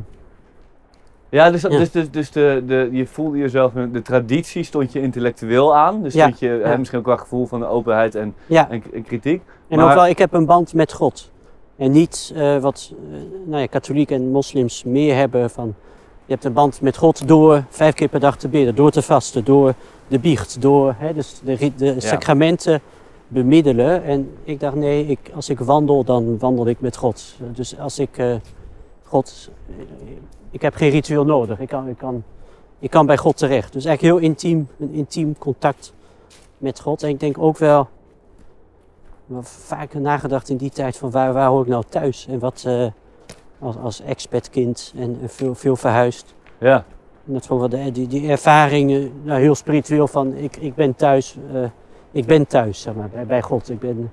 Ja, 1.31 1.51
dus, 1.51 1.63
Ja. 1.63 1.69
dus, 1.69 1.91
dus, 1.91 2.11
dus 2.11 2.31
de, 2.31 2.63
de, 2.67 2.89
je 2.93 3.07
voelde 3.07 3.39
jezelf, 3.39 3.73
de 3.93 4.03
traditie 4.03 4.63
stond 4.63 4.93
je 4.93 5.01
intellectueel 5.01 5.77
aan. 5.77 6.03
Dus 6.03 6.15
Ja, 6.15 6.23
stond 6.25 6.39
je 6.39 6.61
ja. 6.65 6.77
misschien 6.77 6.99
ook 6.99 7.07
wel 7.07 7.17
gevoel 7.17 7.47
van 7.47 7.61
de 7.61 7.67
openheid 7.67 8.15
en, 8.15 8.35
en, 8.49 8.83
en 8.93 9.03
kritiek. 9.03 9.43
en 9.69 9.77
maar- 9.79 9.89
ook 9.89 9.95
wel, 9.95 10.07
ik 10.07 10.19
heb 10.19 10.33
een 10.33 10.47
band 10.47 10.75
met 10.75 10.93
God. 10.93 11.31
En 11.77 11.91
niet 11.93 12.33
eh, 12.35 12.59
wat 12.59 12.93
eh, 13.13 13.19
nou 13.47 13.61
ja, 13.61 13.67
katholieken 13.67 14.17
en 14.17 14.31
moslims 14.31 14.85
meer 14.85 15.15
hebben 15.17 15.51
van... 15.51 15.75
Je 16.29 16.35
hebt 16.35 16.45
een 16.45 16.53
band 16.53 16.81
met 16.81 16.97
God 16.97 17.29
door 17.29 17.65
vijf 17.69 17.95
keer 17.95 18.09
per 18.09 18.21
dag 18.21 18.37
te 18.37 18.49
bidden, 18.49 18.75
door 18.75 18.91
te 18.91 19.03
vasten, 19.03 19.45
door 19.45 19.75
de 20.09 20.19
biecht, 20.19 20.61
door 20.61 20.95
hè, 20.99 21.15
dus 21.15 21.41
de, 21.45 21.73
de 21.77 22.01
sacramenten 22.01 22.81
bemiddelen. 23.29 24.05
En 24.05 24.37
ik 24.45 24.61
dacht, 24.61 24.75
nee, 24.75 25.07
ik, 25.07 25.31
als 25.35 25.49
ik 25.49 25.59
wandel, 25.59 26.05
dan 26.05 26.39
wandel 26.39 26.67
ik 26.67 26.81
met 26.81 26.97
God. 26.97 27.35
Dus 27.53 27.79
als 27.79 27.99
ik 27.99 28.19
eh, 28.19 28.35
God... 29.05 29.51
eh, 29.69 29.75
ik 30.51 30.63
heb 30.63 30.75
geen 30.75 30.91
ritueel 30.91 31.25
nodig. 31.25 31.61
Ik 31.61 31.69
kan, 31.69 31.89
ik, 31.89 31.97
kan, 31.97 32.25
ik 32.79 32.91
kan 32.91 33.07
bij 33.07 33.17
God 33.17 33.37
terecht. 33.37 33.73
Dus 33.73 33.85
eigenlijk 33.85 34.17
heel 34.17 34.31
intiem, 34.31 34.69
een 34.79 34.93
intiem 34.93 35.39
contact 35.39 35.93
met 36.59 36.81
God. 36.81 37.03
En 37.03 37.09
ik 37.09 37.21
denk 37.21 37.39
ook 37.39 37.59
wel... 37.59 37.89
vaker 39.41 40.01
nagedacht 40.01 40.49
in 40.49 40.57
die 40.57 40.71
tijd 40.71 40.97
van 40.97 41.11
waar, 41.11 41.33
waar 41.33 41.49
hoor 41.49 41.63
ik 41.63 41.69
nou 41.69 41.85
thuis? 41.89 42.27
En 42.31 42.39
wat 42.39 42.63
eh, 42.67 42.87
als, 43.59 43.77
als 43.83 44.01
expertkind 44.03 44.93
en, 44.97 45.19
en 45.23 45.29
veel, 45.29 45.55
veel 45.55 45.77
verhuisd. 45.77 46.35
Ja, 46.59 46.85
En 47.27 47.33
dat 47.33 47.47
wel 47.59 47.69
de, 47.69 47.93
die, 47.93 48.07
die 48.07 48.29
ervaring, 48.31 48.91
eh, 48.93 48.99
nou, 49.23 49.41
heel 49.41 49.55
spiritueel 49.55 50.07
van 50.09 50.35
ik, 50.35 50.57
ik 50.57 50.75
ben 50.75 50.95
thuis. 50.97 51.37
eh, 51.55 51.61
ik 52.11 52.27
ben 52.27 52.47
thuis, 52.47 52.81
zeg 52.81 52.95
maar, 52.95 53.09
bij, 53.09 53.27
bij 53.27 53.43
God. 53.43 53.71
Ik 53.71 53.79
ben, 53.81 54.11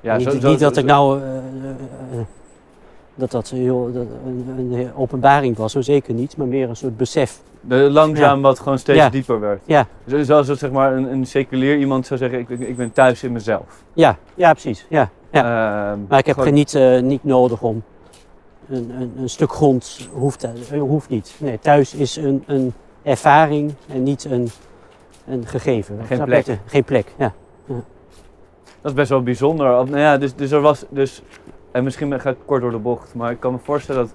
ja 0.00 0.16
niet 0.16 0.30
zo- 0.32 0.38
zo- 0.40 0.48
niet 0.48 0.58
dat 0.60 0.74
zo- 0.74 0.80
ik 0.80 0.86
nou... 0.86 1.20
eh, 1.22 1.28
dat 3.14 3.30
dat 3.30 3.48
heel, 3.48 3.90
dat 3.92 4.06
een, 4.26 4.72
een 4.72 4.94
openbaring 4.94 5.56
was, 5.56 5.72
zo 5.72 5.80
zeker 5.80 6.14
niet, 6.14 6.36
maar 6.36 6.46
meer 6.46 6.68
een 6.68 6.76
soort 6.76 6.96
besef. 6.96 7.40
de, 7.60 7.76
langzaam 7.76 8.42
wat 8.42 8.58
gewoon 8.58 8.78
steeds 8.78 8.98
Ja. 8.98 9.08
dieper 9.08 9.40
werd. 9.40 9.60
Ja. 9.66 9.86
Zo- 10.08 10.22
Zoals 10.22 10.46
zeg 10.46 10.70
maar, 10.70 10.96
een, 10.96 11.12
een 11.12 11.26
seculier 11.26 11.78
iemand 11.78 12.06
zou 12.06 12.18
zeggen, 12.20 12.38
ik, 12.38 12.48
ik, 12.48 12.76
ben 12.76 12.92
thuis 12.92 13.22
in 13.22 13.32
mezelf. 13.32 13.82
Ja, 13.92 14.16
ja 14.34 14.52
precies. 14.52 14.86
Ja. 14.88 15.10
Ja. 15.30 15.40
Ehm, 15.92 15.98
Maar 16.08 16.18
ik 16.18 16.26
heb 16.26 16.34
gewoon- 16.36 16.52
niet 17.06 17.24
nodig 17.24 17.62
om 17.62 17.82
een, 18.68 18.90
een, 19.00 19.12
een 19.18 19.28
stuk 19.28 19.52
grond, 19.52 20.08
hoeft, 20.12 20.44
eh, 20.44 20.80
hoeft 20.80 21.08
niet. 21.08 21.34
Nee, 21.38 21.58
thuis 21.58 21.94
is 21.94 22.16
een, 22.16 22.44
een 22.46 22.72
ervaring 23.02 23.74
en 23.88 24.02
niet 24.02 24.24
een, 24.24 24.48
een 25.26 25.46
gegeven. 25.46 25.96
Geen 26.06 26.16
Snap 26.16 26.26
plek. 26.26 26.46
je? 26.46 26.56
Geen 26.66 26.84
plek, 26.84 27.12
ja. 27.18 27.32
Dat 28.80 28.94
is 28.94 29.00
best 29.00 29.10
wel 29.10 29.22
bijzonder. 29.22 29.66
Nou 29.66 29.98
ja, 29.98 30.18
dus, 30.18 30.34
dus 30.34 30.50
er 30.50 30.60
was 30.60 30.84
dus, 30.88 31.22
en 31.70 31.84
misschien 31.84 32.20
ga 32.20 32.30
ik 32.30 32.36
kort 32.44 32.62
door 32.62 32.70
de 32.70 32.78
bocht, 32.78 33.14
maar 33.14 33.30
ik 33.30 33.40
kan 33.40 33.52
me 33.52 33.58
voorstellen 33.62 34.02
dat 34.02 34.14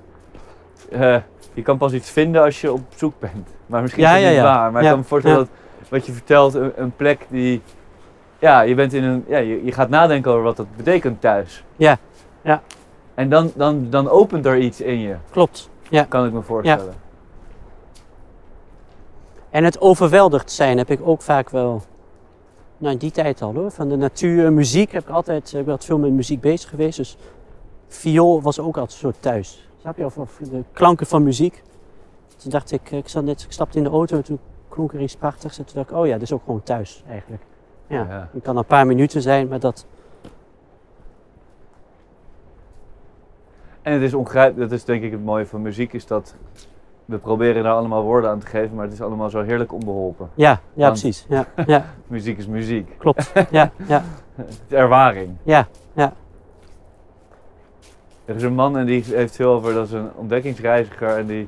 eh, 1.00 1.18
je 1.54 1.62
kan 1.62 1.78
pas 1.78 1.94
iets 1.94 2.10
vinden 2.10 2.44
als 2.44 2.62
je 2.62 2.72
op 2.72 2.82
zoek 2.96 3.14
bent. 3.20 3.48
Maar 3.66 3.82
misschien 3.82 4.04
Ja, 4.04 4.16
is 4.16 4.22
ja, 4.22 4.28
niet 4.28 4.38
ja. 4.38 4.44
waar. 4.44 4.72
Maar 4.72 4.82
Ja, 4.82 4.88
ik 4.88 4.94
kan 4.94 5.00
me 5.02 5.08
voorstellen 5.08 5.38
ja. 5.38 5.44
dat 5.80 5.90
wat 5.90 6.06
je 6.06 6.12
vertelt, 6.12 6.54
een, 6.54 6.72
een 6.76 6.96
plek 6.96 7.26
die, 7.30 7.62
ja, 8.40 8.62
je 8.62 8.76
bent 8.76 8.94
in 8.94 9.04
een, 9.04 9.24
ja, 9.28 9.38
je, 9.38 9.66
je 9.66 9.72
gaat 9.72 9.90
nadenken 9.90 10.32
over 10.32 10.44
wat 10.44 10.58
dat 10.58 10.76
betekent 10.76 11.22
thuis. 11.22 11.64
Ja, 11.76 11.98
ja. 12.42 12.62
En 13.14 13.30
dan, 13.30 13.52
dan, 13.56 13.88
dan 13.90 14.10
opent 14.10 14.46
er 14.46 14.58
iets 14.58 14.82
in 14.82 15.00
je, 15.00 15.16
Klopt. 15.32 15.70
kan 16.10 16.26
ik 16.26 16.32
me 16.34 16.42
voorstellen. 16.42 16.94
En 19.50 19.64
het 19.64 19.82
overweldigd 19.82 20.52
zijn 20.52 20.78
heb 20.78 20.90
ik 20.90 21.00
ook 21.04 21.22
vaak 21.22 21.50
wel, 21.50 21.82
nou 22.78 22.94
in 22.94 23.00
die 23.00 23.12
tijd 23.12 23.42
al 23.42 23.54
hoor, 23.54 23.72
van 23.72 23.90
de 23.90 23.96
natuur, 23.96 24.54
muziek 24.54 24.92
heb 24.92 25.04
ik 25.04 25.10
altijd, 25.10 25.48
ik 25.48 25.52
ben 25.52 25.62
altijd 25.66 25.86
veel 25.86 25.98
met 25.98 26.12
muziek 26.12 26.42
bezig 26.42 26.70
geweest. 26.70 26.98
Dus 26.98 27.18
viool 27.88 28.42
was 28.42 28.60
ook 28.60 28.78
altijd 28.78 28.92
een 28.92 28.98
soort 28.98 29.22
thuis. 29.22 29.70
Snap 29.82 29.98
je? 29.98 30.06
Of, 30.06 30.18
of 30.18 30.38
de 30.42 30.64
klanken 30.74 31.06
van 31.08 31.24
muziek. 31.24 31.64
Toen 32.38 32.52
dacht 32.52 32.72
ik, 32.72 32.92
ik, 32.92 33.08
zat 33.08 33.24
net, 33.24 33.42
ik 33.42 33.52
stapte 33.52 33.78
in 33.78 33.84
de 33.84 33.90
auto 33.90 34.16
en 34.16 34.24
toen 34.24 34.40
klonk 34.70 34.94
er 34.94 35.02
iets 35.02 35.16
prachtigs. 35.16 35.58
En 35.58 35.66
toen 35.66 35.76
dacht 35.76 35.90
ik, 35.90 35.96
oh 35.96 36.06
ja, 36.06 36.14
dat 36.14 36.22
is 36.22 36.32
ook 36.32 36.42
gewoon 36.46 36.64
thuis 36.64 37.04
eigenlijk. 37.10 37.44
Ja, 37.88 38.06
Ja. 38.10 38.30
het 38.34 38.44
kan 38.44 38.58
een 38.58 38.66
paar 38.66 38.88
minuten 38.88 39.22
zijn, 39.22 39.48
maar 39.48 39.60
dat, 39.60 39.86
En 43.82 43.94
het 43.94 44.02
is 44.02 44.14
ongrijpelijk, 44.14 44.70
dat 44.70 44.80
is 44.80 44.86
denk 44.86 45.04
ik 45.04 45.12
het 45.12 45.24
mooie 45.24 45.46
van 45.46 45.62
muziek, 45.62 45.94
is 45.94 46.06
dat 46.08 46.36
we 47.06 47.18
proberen 47.18 47.64
daar 47.64 47.74
allemaal 47.74 48.04
woorden 48.04 48.30
aan 48.30 48.40
te 48.40 48.46
geven, 48.46 48.76
maar 48.76 48.84
het 48.86 48.94
is 48.94 49.02
allemaal 49.02 49.30
zo 49.30 49.42
heerlijk 49.42 49.74
onbeholpen. 49.74 50.30
ja, 50.34 50.50
ja 50.50 50.60
Want- 50.88 50.90
precies. 51.02 51.26
Ja, 51.30 51.46
ja, 51.66 51.86
Muziek 52.08 52.38
is 52.38 52.48
muziek. 52.48 52.96
klopt. 52.98 53.32
Ja, 53.52 53.72
ja, 53.88 54.04
Het 54.36 54.48
is 54.50 54.76
ervaring. 54.76 55.30
ja, 55.44 55.68
ja. 55.94 56.14
Er 58.26 58.36
is 58.36 58.44
een 58.44 58.54
man 58.54 58.78
en 58.78 58.86
die 58.86 59.04
heeft 59.08 59.36
veel 59.36 59.52
over, 59.54 59.74
dat 59.74 59.86
is 59.86 59.92
een 59.94 60.10
ontdekkingsreiziger 60.16 61.18
en 61.18 61.26
die 61.26 61.48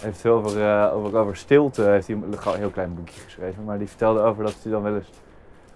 heeft 0.00 0.20
veel 0.20 0.34
over, 0.36 0.62
eh, 0.62 0.94
over, 0.94 1.16
over 1.18 1.36
stilte. 1.36 1.82
Heeft 1.82 2.06
hij 2.06 2.16
een 2.16 2.56
heel 2.58 2.70
klein 2.70 2.94
boekje 2.94 3.20
geschreven, 3.20 3.64
maar 3.64 3.78
die 3.78 3.88
vertelde 3.88 4.20
over 4.20 4.44
dat 4.44 4.56
hij 4.62 4.72
dan 4.72 4.82
wel 4.82 4.94
eens 4.94 5.10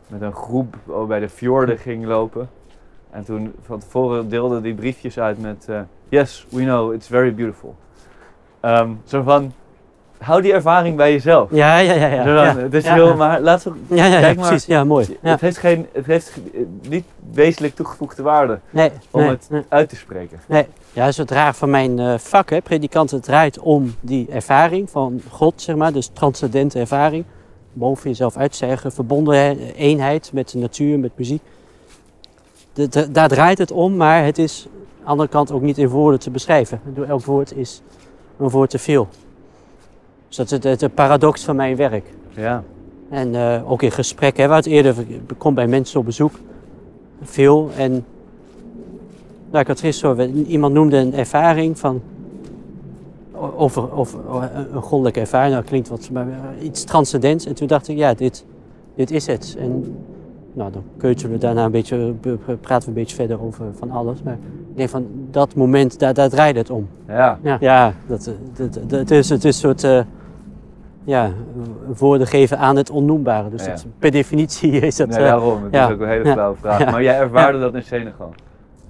met 0.06 0.22
een 0.22 0.32
groep 0.34 0.76
bij 1.08 1.20
de 1.20 1.28
fjorden 1.28 1.78
ging 1.78 2.04
lopen. 2.04 2.48
En 3.10 3.24
toen 3.24 3.54
van 3.62 3.78
tevoren 3.78 4.28
deelde 4.28 4.60
die 4.60 4.74
briefjes 4.74 5.18
uit 5.18 5.40
met 5.40 5.66
eh, 5.68 5.80
Yes, 6.08 6.46
we 6.50 6.62
know, 6.62 6.94
it's 6.94 7.06
very 7.06 7.34
beautiful. 7.34 7.74
Ehm, 8.60 8.90
zo 9.04 9.22
van, 9.22 9.52
hou 10.18 10.42
die 10.42 10.52
ervaring 10.52 10.96
bij 10.96 11.12
jezelf. 11.12 11.50
Ja, 11.52 11.78
ja, 11.78 11.92
ja. 11.92 12.06
ja. 12.06 12.24
Zodan- 12.24 12.44
ja. 12.44 12.56
het 12.56 12.74
is 12.74 12.84
ja, 12.84 12.94
heel, 12.94 13.16
maar 13.16 13.40
laten 13.40 13.76
we, 13.88 13.94
Ja, 13.94 14.04
ja, 14.04 14.20
Kijk 14.20 14.36
maar. 14.38 14.48
precies. 14.48 14.66
Ja, 14.66 14.84
mooi. 14.84 15.18
Het 15.20 15.40
heeft, 15.40 15.58
geen, 15.58 15.86
het 15.92 16.06
heeft 16.06 16.40
niet 16.88 17.04
wezenlijk 17.32 17.74
toegevoegde 17.74 18.22
waarde 18.22 18.58
Nee, 18.70 18.90
om 19.10 19.20
nee, 19.20 19.30
het 19.30 19.46
nee. 19.50 19.62
uit 19.68 19.88
te 19.88 19.96
spreken. 19.96 20.40
Nee, 20.46 20.66
ja, 20.92 21.00
dat 21.00 21.08
is 21.08 21.16
het 21.16 21.30
raar 21.30 21.54
van 21.54 21.70
mijn 21.70 21.98
eh, 21.98 22.14
vak. 22.18 22.50
Hè. 22.50 22.60
Predikant, 22.60 23.10
het 23.10 23.22
draait 23.22 23.58
om 23.58 23.94
die 24.00 24.26
ervaring 24.30 24.90
van 24.90 25.20
God, 25.30 25.62
zeg 25.62 25.76
maar. 25.76 25.92
Dus 25.92 26.10
transcendente 26.12 26.78
ervaring. 26.78 27.24
Boven 27.72 28.08
jezelf 28.10 28.36
uitstijgen, 28.36 28.92
verbondenheid, 28.92 29.58
eenheid 29.76 30.30
met 30.32 30.48
de 30.50 30.58
natuur, 30.58 30.98
met 30.98 31.10
muziek. 31.16 31.42
De- 32.86 33.10
daar 33.10 33.28
draait 33.28 33.58
het 33.58 33.70
om, 33.70 33.96
maar 33.96 34.24
het 34.24 34.38
is 34.38 34.66
aan 34.66 35.04
de 35.04 35.10
andere 35.10 35.28
kant 35.28 35.52
ook 35.52 35.62
niet 35.62 35.78
in 35.78 35.88
woorden 35.88 36.20
te 36.20 36.30
beschrijven. 36.30 36.80
Elk 37.08 37.24
woord 37.24 37.56
is 37.56 37.82
een 38.36 38.48
woord 38.48 38.70
te 38.70 38.78
veel. 38.78 39.08
Dus 40.28 40.36
dat 40.36 40.46
is 40.46 40.52
het, 40.52 40.64
het, 40.64 40.80
het 40.80 40.94
paradox 40.94 41.44
van 41.44 41.56
mijn 41.56 41.76
werk. 41.76 42.04
Ja. 42.30 42.62
En 43.10 43.34
eh, 43.34 43.70
ook 43.70 43.82
in 43.82 43.90
gesprekken, 43.90 44.42
hè, 44.42 44.48
waar 44.48 44.56
het 44.58 44.66
eerder, 44.66 44.94
ik 44.98 45.20
kom 45.38 45.54
bij 45.54 45.66
mensen 45.66 46.00
op 46.00 46.04
bezoek, 46.04 46.32
veel. 47.22 47.70
En 47.76 48.04
nou, 49.50 49.60
ik 49.60 49.66
had 49.66 49.80
gisteren, 49.80 50.46
iemand 50.46 50.74
noemde 50.74 50.96
een 50.96 51.14
ervaring 51.14 51.78
van, 51.78 52.02
over, 53.56 53.92
over 53.92 54.20
een 54.72 54.82
goddelijke 54.82 55.20
ervaring, 55.20 55.52
nou 55.52 55.64
klinkt 55.64 55.88
wat, 55.88 56.10
maar 56.12 56.28
eh, 56.28 56.64
iets 56.64 56.84
transcendents. 56.84 57.46
En 57.46 57.54
toen 57.54 57.66
dacht 57.66 57.88
ik, 57.88 57.96
ja, 57.96 58.14
dit, 58.14 58.44
dit 58.94 59.10
is 59.10 59.26
het. 59.26 59.56
En 59.58 59.96
nou, 60.52 60.72
dan 60.72 60.82
keutelen 60.96 61.32
we 61.32 61.38
daarna 61.38 61.64
een 61.64 61.70
beetje, 61.70 61.96
be- 62.20 62.38
be- 62.46 62.56
praten 62.56 62.82
we 62.82 62.88
een 62.88 63.00
beetje 63.02 63.16
verder 63.16 63.42
over 63.42 63.64
van 63.78 63.90
alles. 63.90 64.22
Maar 64.22 64.38
ik 64.70 64.76
denk 64.76 64.88
van, 64.88 65.06
dat 65.30 65.54
moment, 65.54 65.98
daar, 65.98 66.14
daar 66.14 66.28
draait 66.28 66.56
het 66.56 66.70
om. 66.70 66.88
Ja. 67.08 67.38
Ja, 67.42 67.56
ja 67.60 67.92
dat, 68.06 68.26
eh, 68.26 68.32
dat, 68.56 68.74
dat, 68.86 68.98
het 68.98 69.10
is, 69.10 69.28
het 69.28 69.44
is 69.44 69.62
een 69.62 69.68
soort 69.68 69.84
eh, 69.84 70.00
ja, 71.04 71.30
woorden 71.98 72.26
geven 72.26 72.58
aan 72.58 72.76
het 72.76 72.90
onnoembare. 72.90 73.50
Dus 73.50 73.64
Ja. 73.64 73.70
dat, 73.70 73.86
per 73.98 74.10
definitie 74.10 74.70
is 74.72 74.96
dat... 74.96 75.08
Nee, 75.08 75.18
eh, 75.18 75.24
daarom. 75.24 75.62
Het 75.62 75.72
ja. 75.74 75.86
is 75.86 75.92
ook 75.94 76.00
een 76.00 76.08
hele 76.08 76.24
Ja. 76.24 76.32
flauwe 76.32 76.56
vraag. 76.56 76.78
Ja. 76.78 76.90
Maar 76.90 77.02
jij 77.02 77.18
ervaarde 77.18 77.58
dat 77.60 77.74
in 77.74 77.82
Senegal. 77.82 78.32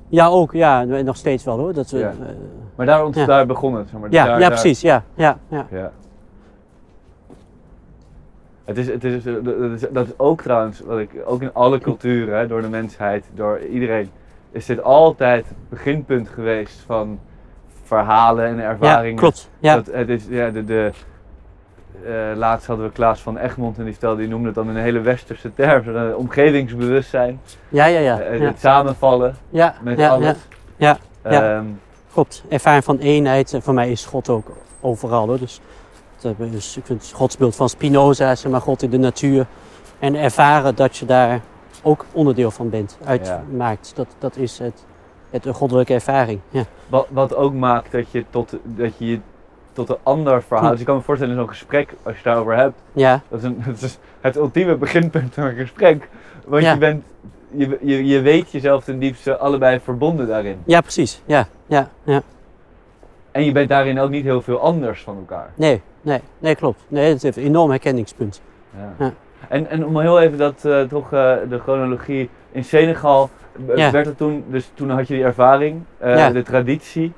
ja, 0.09 0.27
ook. 0.27 0.53
Ja, 0.53 0.87
en 0.87 1.05
nog 1.05 1.17
steeds 1.17 1.45
wel 1.45 1.59
hoor. 1.59 1.73
Dat, 1.73 1.91
we, 1.91 2.03
eh, 2.03 2.09
Maar 2.77 2.87
daar, 2.87 3.05
ont- 3.05 3.15
Ja. 3.15 3.25
daar 3.27 3.47
begon 3.47 3.75
het. 3.75 3.89
Zeg 3.89 4.01
maar. 4.01 4.11
ja, 4.13 4.25
Daar- 4.25 4.33
ja, 4.35 4.49
daar- 4.49 4.61
precies. 4.61 4.81
Ja, 4.81 5.03
ja, 5.15 5.39
ja. 5.49 5.67
Ja. 5.71 5.91
Het 8.69 8.79
is, 8.79 8.87
het 8.87 9.05
is, 9.05 9.25
dat, 9.25 9.47
is, 9.47 9.85
dat 9.91 10.07
is 10.07 10.13
ook 10.17 10.43
trouwens, 10.43 10.81
wat 10.81 10.99
ik, 10.99 11.11
ook 11.25 11.43
in 11.43 11.55
alle 11.55 11.79
culturen, 11.79 12.39
hè, 12.39 12.47
door 12.47 12.63
de 12.63 12.69
mensheid, 12.69 13.25
door 13.35 13.61
iedereen, 13.61 14.11
is 14.51 14.67
dit 14.67 14.83
altijd 14.83 15.49
het 15.49 15.69
beginpunt 15.69 16.29
geweest 16.29 16.81
van 16.87 17.21
verhalen 17.83 18.45
en 18.45 18.57
ja 18.57 18.63
ervaringen. 18.63 19.17
klopt. 19.17 19.51
Ja, 19.59 19.75
Dat, 19.75 19.87
het 19.87 20.09
is, 20.09 20.27
ja, 20.29 20.51
de, 20.51 20.65
de, 20.65 20.91
eh, 22.05 22.37
laatst 22.37 22.67
hadden 22.67 22.87
we 22.87 22.93
Klaas 22.93 23.21
van 23.21 23.39
Egmond 23.39 23.79
en 23.79 23.85
die, 23.85 23.95
stelde, 23.95 24.21
die 24.21 24.29
noemde 24.29 24.47
het 24.47 24.55
dan 24.55 24.69
in 24.69 24.77
een 24.77 24.83
hele 24.83 25.01
westerse 25.01 25.55
term, 25.55 25.97
eh, 25.97 26.17
omgevingsbewustzijn, 26.17 27.41
ja, 27.69 27.87
ja. 27.87 27.99
ja, 27.99 28.21
eh, 28.21 28.39
ja. 28.39 28.47
het 28.47 28.61
samenvallen 28.61 29.37
ja, 29.51 29.75
met 29.83 29.99
ja, 29.99 30.09
alles. 30.09 30.37
ja. 30.77 30.99
Ja, 31.25 31.31
ja. 31.31 31.57
Ehm, 31.57 31.67
Klopt. 32.13 32.45
Ervaring 32.49 32.85
van 32.85 32.99
eenheid. 32.99 33.53
En 33.53 33.63
voor 33.63 33.75
mij 33.75 33.91
is 33.91 34.05
God 34.05 34.29
ook 34.29 34.57
overal 34.81 35.27
hoor. 35.27 35.39
Dus, 35.39 35.61
dat, 36.21 36.35
dus 36.39 36.77
ik 36.77 36.87
vind 36.87 37.03
het 37.03 37.13
godsbeeld 37.13 37.57
van 37.57 37.69
Spinoza, 37.69 38.35
zeg 38.35 38.51
maar, 38.53 38.61
God 38.61 38.83
in 38.83 38.91
de 38.91 38.99
natuur. 38.99 39.47
En 39.99 40.15
ervaren 40.15 40.75
dat 40.75 40.97
je 40.97 41.07
daar 41.07 41.41
ook 41.83 42.05
onderdeel 42.13 42.51
van 42.51 42.71
bent, 42.71 42.99
uitmaakt. 43.05 43.93
Dat, 43.95 44.07
dat 44.19 44.37
is 44.37 44.59
het, 44.59 44.85
het 45.31 45.47
een 45.47 45.55
goddelijke 45.55 45.95
ervaring. 45.95 46.41
Ja. 46.51 46.65
Wat, 46.89 47.07
wat 47.11 47.35
ook 47.35 47.53
maakt 47.55 47.93
dat 47.93 48.11
je 48.11 48.25
tot, 48.31 48.53
dat 48.65 48.93
je 48.99 49.21
tot 49.73 49.89
een 49.89 49.97
ander 50.03 50.43
verhaal. 50.43 50.71
Dus 50.71 50.81
ik 50.81 50.87
kan 50.87 50.97
me 50.97 51.03
voorstellen 51.03 51.35
in 51.35 51.41
zo'n 51.41 51.49
gesprek, 51.49 51.95
als 52.03 52.17
je 52.17 52.23
daarover 52.23 52.57
hebt, 52.57 52.79
Ja, 52.93 53.21
dat 53.29 53.39
is, 53.39 53.45
een, 53.45 53.63
dat 53.67 53.83
is 53.83 53.99
het 54.21 54.37
ultieme 54.37 54.77
beginpunt 54.77 55.35
van 55.35 55.45
een 55.45 55.57
gesprek. 55.57 56.09
Want 56.47 56.63
Ja. 56.63 56.73
je, 56.73 56.79
bent, 56.79 57.05
je, 57.51 57.79
je, 57.81 58.07
je 58.07 58.21
weet 58.21 58.51
jezelf 58.51 58.85
ten 58.85 58.99
diepste 58.99 59.37
allebei 59.37 59.81
verbonden 59.81 60.27
daarin. 60.27 60.59
ja 60.65 60.81
precies. 60.81 61.23
Ja, 61.27 61.47
ja, 61.67 61.89
ja. 62.05 62.23
En 63.31 63.45
je 63.45 63.53
bent 63.53 63.69
daarin 63.69 63.99
ook 64.01 64.11
niet 64.11 64.25
heel 64.25 64.43
veel 64.43 64.61
anders 64.61 65.03
van 65.03 65.17
elkaar. 65.17 65.51
Nee, 65.55 65.83
nee, 66.01 66.21
nee, 66.39 66.55
klopt. 66.55 66.81
Nee, 66.89 67.09
het 67.13 67.25
is 67.25 67.37
een 67.37 67.43
enorm 67.43 67.71
herkenningspunt. 67.71 68.41
Ja. 68.77 69.05
Ja. 69.05 69.13
En, 69.49 69.71
en 69.71 69.87
om 69.87 70.01
heel 70.01 70.21
even 70.21 70.39
dat, 70.39 70.65
eh, 70.65 70.81
toch 70.83 71.13
eh, 71.13 71.35
de 71.49 71.59
chronologie. 71.59 72.31
In 72.53 72.65
Senegal 72.65 73.31
eh, 73.69 73.77
Ja. 73.77 73.91
werd 73.91 74.07
het 74.07 74.17
toen, 74.17 74.45
dus 74.49 74.71
toen 74.75 74.91
had 74.91 75.09
je 75.09 75.15
die 75.15 75.25
ervaring, 75.25 75.83
de 76.33 76.43
traditie. 76.45 77.13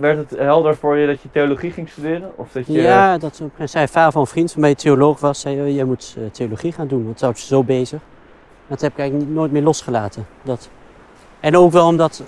Werd 0.00 0.16
het 0.16 0.38
helder 0.38 0.76
voor 0.76 0.96
je 0.96 1.06
dat 1.06 1.22
je 1.22 1.30
theologie 1.32 1.70
ging 1.70 1.88
studeren? 1.88 2.30
Of 2.36 2.52
dat 2.52 2.66
je, 2.66 2.72
Ja, 2.72 3.18
dat 3.18 3.42
zei 3.64 3.88
vader 3.88 4.12
van 4.12 4.20
een 4.20 4.26
vriend 4.26 4.52
van 4.52 4.60
mij, 4.60 4.74
theoloog 4.74 5.20
was, 5.20 5.40
zei, 5.40 5.60
"Oh, 5.60 5.74
jij 5.74 5.84
moet 5.84 6.16
theologie 6.32 6.72
gaan 6.72 6.86
doen, 6.86 7.04
want 7.04 7.20
was 7.20 7.40
je 7.40 7.46
zo 7.46 7.64
bezig. 7.64 8.00
Dat 8.66 8.80
heb 8.80 8.92
ik 8.92 8.98
eigenlijk 8.98 9.30
nooit 9.30 9.52
meer 9.52 9.62
losgelaten. 9.62 10.26
Dat. 10.42 10.68
En 11.40 11.56
ook 11.56 11.72
wel 11.72 11.86
omdat 11.86 12.22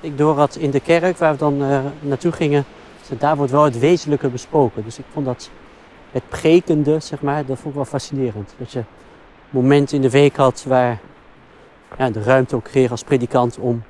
ik 0.00 0.18
door 0.18 0.36
had 0.36 0.56
in 0.56 0.70
de 0.70 0.80
kerk, 0.80 1.16
waar 1.16 1.32
we 1.32 1.38
dan 1.38 1.62
eh, 1.62 1.80
naartoe 2.00 2.32
gingen, 2.32 2.64
zei, 3.02 3.18
daar 3.18 3.36
wordt 3.36 3.52
wel 3.52 3.64
het 3.64 3.78
wezenlijke 3.78 4.28
besproken. 4.28 4.84
Dus 4.84 4.98
ik 4.98 5.04
vond 5.12 5.26
dat 5.26 5.50
het 6.10 6.28
prekende, 6.28 7.00
zeg 7.00 7.22
maar, 7.22 7.46
dat 7.46 7.56
vond 7.56 7.68
ik 7.68 7.74
wel 7.74 7.84
fascinerend. 7.84 8.54
Dat 8.58 8.72
je 8.72 8.78
een 8.78 8.86
moment 9.48 9.92
in 9.92 10.00
de 10.00 10.10
week 10.10 10.36
had 10.36 10.64
waar 10.68 10.98
ja, 11.98 12.10
de 12.10 12.22
ruimte 12.22 12.56
ook 12.56 12.64
kreeg 12.64 12.90
als 12.90 13.02
predikant 13.04 13.58
om, 13.58 13.82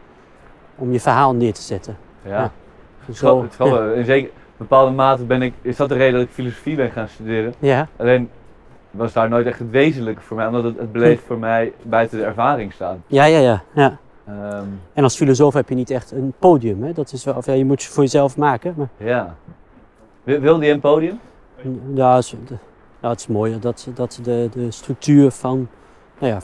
om 0.76 0.92
je 0.92 1.00
verhaal 1.00 1.34
neer 1.34 1.52
te 1.52 1.62
zetten. 1.62 1.96
ja. 2.22 2.30
Ja. 2.30 2.52
Het 3.06 3.96
in 3.96 4.04
zeker 4.04 4.30
bepaalde 4.56 4.90
mate 4.92 5.24
ben 5.24 5.42
ik, 5.42 5.54
is 5.62 5.76
dat 5.76 5.88
de 5.88 5.94
reden 5.94 6.12
dat 6.18 6.28
ik 6.28 6.34
filosofie 6.34 6.76
ben 6.76 6.90
gaan 6.90 7.08
studeren. 7.08 7.54
ja, 7.58 7.88
Alleen 7.96 8.30
was 8.90 9.12
daar 9.12 9.28
nooit 9.28 9.46
echt 9.46 9.58
het 9.58 9.70
wezenlijke 9.70 10.20
voor 10.20 10.36
mij, 10.36 10.46
omdat 10.46 10.64
het, 10.64 10.78
het 10.78 10.92
bleef 10.92 11.20
voor 11.26 11.38
mij 11.38 11.72
buiten 11.82 12.18
de 12.18 12.24
ervaring 12.24 12.72
staan. 12.72 13.02
ja, 13.06 13.24
ja, 13.24 13.38
ja. 13.38 13.62
ja. 13.74 13.98
Ehm, 14.28 14.64
En 14.92 15.02
als 15.02 15.16
filosoof 15.16 15.54
heb 15.54 15.68
je 15.68 15.74
niet 15.74 15.90
echt 15.90 16.10
een 16.10 16.32
podium. 16.38 16.82
Hè? 16.82 16.92
Dat 16.92 17.12
is 17.12 17.24
wel, 17.24 17.34
of 17.34 17.46
ja, 17.46 17.52
je 17.52 17.64
moet 17.64 17.82
het 17.82 17.92
voor 17.92 18.02
jezelf 18.02 18.36
maken. 18.36 18.74
Maar 18.76 18.88
ja. 18.96 19.34
Wil- 20.22 20.40
Wilde 20.40 20.66
je 20.66 20.72
een 20.72 20.80
podium? 20.80 21.18
ja, 21.94 22.14
het 22.14 22.24
is, 22.24 22.30
de- 22.30 22.54
nou, 23.00 23.12
het 23.12 23.20
is 23.20 23.26
mooi 23.26 23.58
dat, 23.58 23.88
dat 23.94 24.20
de, 24.22 24.48
de 24.52 24.70
structuur 24.70 25.30
van 25.30 25.68
nou 26.18 26.32
ja, 26.32 26.38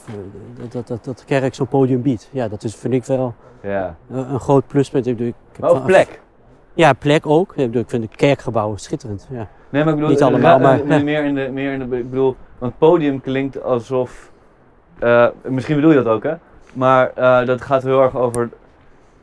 dat, 0.61 0.71
dat, 0.71 0.87
dat, 0.87 1.03
dat 1.05 1.17
de 1.19 1.25
kerk 1.25 1.53
zo'n 1.55 1.67
podium 1.67 2.01
biedt. 2.01 2.29
Ja, 2.31 2.47
dat 2.47 2.63
is, 2.63 2.75
vind 2.75 2.93
ik 2.93 3.03
wel 3.05 3.33
Ja. 3.61 3.95
een, 4.09 4.33
een 4.33 4.39
groot 4.39 4.67
pluspunt. 4.67 5.07
Ik 5.07 5.13
bedoel, 5.17 5.27
ik 5.31 5.35
heb 5.51 5.61
Maar 5.61 5.69
ook 5.69 5.75
van- 5.77 5.85
plek. 5.85 6.21
Ja, 6.73 6.93
plek 6.93 7.25
ook. 7.27 7.49
Ik, 7.49 7.65
bedoel, 7.65 7.81
ik 7.81 7.89
vind 7.89 8.09
de 8.09 8.15
kerkgebouwen 8.17 8.79
schitterend. 8.79 9.27
Ja. 9.31 9.47
Nee, 9.69 9.83
maar 9.83 9.93
ik 9.93 9.95
bedoel, 9.99 10.09
Niet 10.09 10.19
eh, 10.19 10.27
allemaal, 10.27 10.59
ra- 10.59 10.63
maar- 10.83 10.97
eh, 10.97 11.03
meer 11.03 11.23
in 11.23 11.35
de, 11.35 11.49
meer 11.53 11.73
in 11.73 11.89
de, 11.89 11.97
ik 11.97 12.09
bedoel, 12.09 12.35
want 12.57 12.77
podium 12.77 13.21
klinkt 13.21 13.63
alsof, 13.63 14.31
eh, 14.99 15.27
misschien 15.43 15.75
bedoel 15.75 15.91
je 15.91 15.95
dat 16.03 16.07
ook 16.13 16.23
hè, 16.23 16.33
maar 16.75 17.11
eh, 17.15 17.45
dat 17.45 17.61
gaat 17.61 17.83
heel 17.83 18.01
erg 18.01 18.15
over 18.15 18.49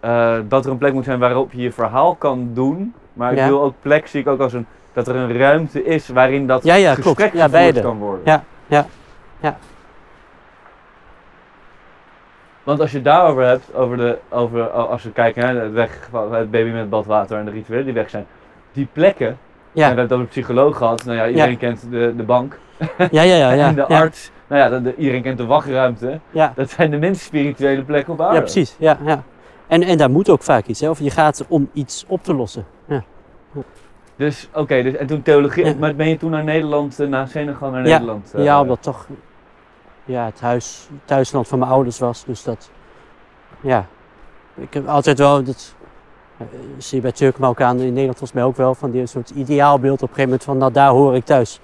eh, 0.00 0.34
dat 0.48 0.64
er 0.64 0.70
een 0.70 0.78
plek 0.78 0.92
moet 0.92 1.04
zijn 1.04 1.18
waarop 1.18 1.52
je 1.52 1.62
je 1.62 1.72
verhaal 1.72 2.14
kan 2.14 2.50
doen, 2.54 2.94
maar 3.12 3.32
ik 3.32 3.38
Ja. 3.38 3.44
bedoel 3.44 3.62
ook 3.62 3.74
plek 3.82 4.06
zie 4.06 4.20
ik 4.20 4.26
ook 4.28 4.40
als 4.40 4.52
een, 4.52 4.66
dat 4.92 5.08
er 5.08 5.16
een 5.16 5.36
ruimte 5.38 5.84
is 5.84 6.08
waarin 6.08 6.46
dat 6.46 6.64
Ja, 6.64 6.74
ja, 6.74 6.92
klopt. 6.94 7.06
gesprek 7.06 7.26
Ja, 7.32 7.44
gevoerd 7.44 7.50
beide. 7.52 7.80
kan 7.80 7.98
worden. 7.98 8.22
Ja, 8.24 8.42
ja, 8.66 8.86
ja. 9.40 9.56
Want 12.62 12.80
als 12.80 12.90
je 12.90 12.96
het 12.96 13.04
daarover 13.06 13.44
hebt, 13.46 13.74
over 13.74 13.96
de, 13.96 14.18
over, 14.28 14.70
als 14.70 15.02
we 15.02 15.10
kijken, 15.12 15.46
hè, 15.48 15.60
het, 15.60 15.72
weg, 15.72 16.08
het 16.30 16.50
baby 16.50 16.70
met 16.70 16.90
badwater 16.90 17.38
en 17.38 17.44
de 17.44 17.50
rituelen 17.50 17.84
die 17.84 17.94
weg 17.94 18.10
zijn, 18.10 18.26
die 18.72 18.88
plekken, 18.92 19.26
ja. 19.26 19.34
we 19.72 19.80
Ja, 19.80 19.86
hebben 19.86 20.02
het 20.04 20.12
over 20.12 20.24
een 20.24 20.30
psycholoog 20.30 20.76
gehad, 20.76 21.04
nou 21.04 21.16
ja, 21.16 21.26
iedereen 21.28 21.50
Ja. 21.50 21.56
kent 21.56 21.90
de, 21.90 22.12
de 22.16 22.22
bank, 22.22 22.58
ja, 23.10 23.22
ja, 23.22 23.22
ja. 23.22 23.52
ja, 23.52 23.66
en 23.68 23.74
de 23.74 23.84
ja. 23.88 23.98
arts, 24.00 24.30
nou 24.52 24.62
ja, 24.64 24.68
de, 24.78 24.82
de- 24.82 24.96
iedereen 24.96 25.22
kent 25.22 25.38
de 25.38 25.46
wachtruimte. 25.46 26.20
Ja. 26.30 26.52
Dat 26.56 26.70
zijn 26.70 26.90
de 26.90 26.96
minst 26.96 27.20
spirituele 27.22 27.82
plekken 27.82 28.12
op 28.12 28.20
aarde. 28.20 28.34
Ja, 28.34 28.40
precies. 28.40 28.76
Ja, 28.78 28.98
ja. 29.04 29.22
En, 29.66 29.82
en 29.82 29.98
daar 29.98 30.10
moet 30.10 30.28
ook 30.28 30.42
vaak 30.42 30.66
iets. 30.66 30.80
Hè? 30.80 30.90
Of 30.90 30.98
je 30.98 31.10
gaat 31.10 31.44
om 31.48 31.68
iets 31.72 32.04
op 32.08 32.22
te 32.24 32.34
lossen. 32.34 32.66
Ja, 32.86 33.02
Dus 34.16 34.48
oké, 34.54 34.82
dus, 34.82 34.94
en 34.94 35.06
toen 35.06 35.22
theologie, 35.22 35.64
Ja. 35.64 35.74
maar 35.78 35.94
ben 35.94 36.08
je 36.08 36.16
toen 36.16 36.30
naar 36.30 36.44
Nederland, 36.44 37.00
eh, 37.00 37.08
naar 37.08 37.28
Senegal 37.28 37.70
naar 37.70 37.86
Ja. 37.86 37.92
Nederland? 37.92 38.34
eh, 38.34 38.44
ja 38.44 38.60
omdat 38.60 38.82
toch 38.82 39.06
ja, 40.04 40.24
het 40.24 40.40
huis, 40.40 40.88
thuisland 41.04 41.48
van 41.48 41.58
mijn 41.58 41.70
ouders 41.70 41.98
was. 41.98 42.24
Dus 42.24 42.42
dat, 42.42 42.70
ja. 43.60 43.86
Ik 44.54 44.74
heb 44.74 44.86
altijd 44.88 45.18
wel, 45.18 45.42
dat 45.44 45.74
eh, 46.38 46.46
zie 46.78 46.96
je 46.96 47.02
bij 47.02 47.12
Turken 47.12 47.40
Marokkanen 47.40 47.80
in 47.82 47.88
Nederland 47.92 48.18
volgens 48.18 48.32
mij 48.38 48.42
ook 48.48 48.56
wel, 48.56 48.74
van 48.74 48.90
die 48.90 49.00
een 49.00 49.08
soort 49.08 49.30
ideaalbeeld 49.30 50.02
op 50.02 50.08
een 50.08 50.14
gegeven 50.14 50.24
moment 50.28 50.44
van, 50.44 50.58
nou 50.58 50.72
daar 50.72 50.90
hoor 50.90 51.14
ik 51.16 51.24
thuis. 51.24 51.60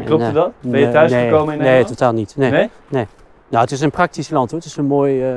En 0.00 0.06
klopte 0.06 0.26
En, 0.26 0.34
dat? 0.34 0.52
Ben 0.60 0.70
je 0.78 0.84
Nee, 0.84 0.92
thuis 0.94 1.10
nee, 1.12 1.28
gekomen 1.28 1.52
in 1.54 1.58
Nee, 1.60 1.68
Nederland? 1.68 1.98
totaal 1.98 2.12
niet. 2.12 2.36
Nee. 2.36 2.50
Nee? 2.50 3.06
Nou, 3.48 3.62
het 3.62 3.70
is 3.72 3.80
een 3.80 3.90
praktisch 3.90 4.30
land 4.30 4.50
hoor. 4.50 4.58
Het 4.60 4.68
is 4.68 4.76
een 4.76 4.84
mooi. 4.86 5.22
eh, 5.22 5.36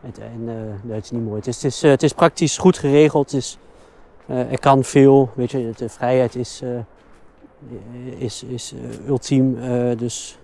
het, 0.00 0.18
en, 0.18 0.42
eh, 0.48 0.54
nee, 0.82 0.94
het 0.94 1.04
is 1.04 1.10
niet 1.10 1.24
mooi. 1.24 1.36
Het 1.36 1.46
is, 1.46 1.54
het 1.62 1.64
is, 1.72 1.82
eh, 1.82 1.90
het 1.90 2.02
is 2.02 2.12
praktisch 2.12 2.58
goed 2.58 2.78
geregeld. 2.78 3.30
Het 3.30 3.40
is, 3.40 3.58
er 4.26 4.58
kan 4.60 4.84
veel. 4.84 5.30
Weet 5.34 5.50
je, 5.50 5.70
de 5.76 5.88
vrijheid 5.88 6.34
is, 6.36 6.62
is, 8.18 8.42
is 8.48 8.74
ultiem. 9.08 9.58
eh, 9.62 9.96
dus 9.98 10.38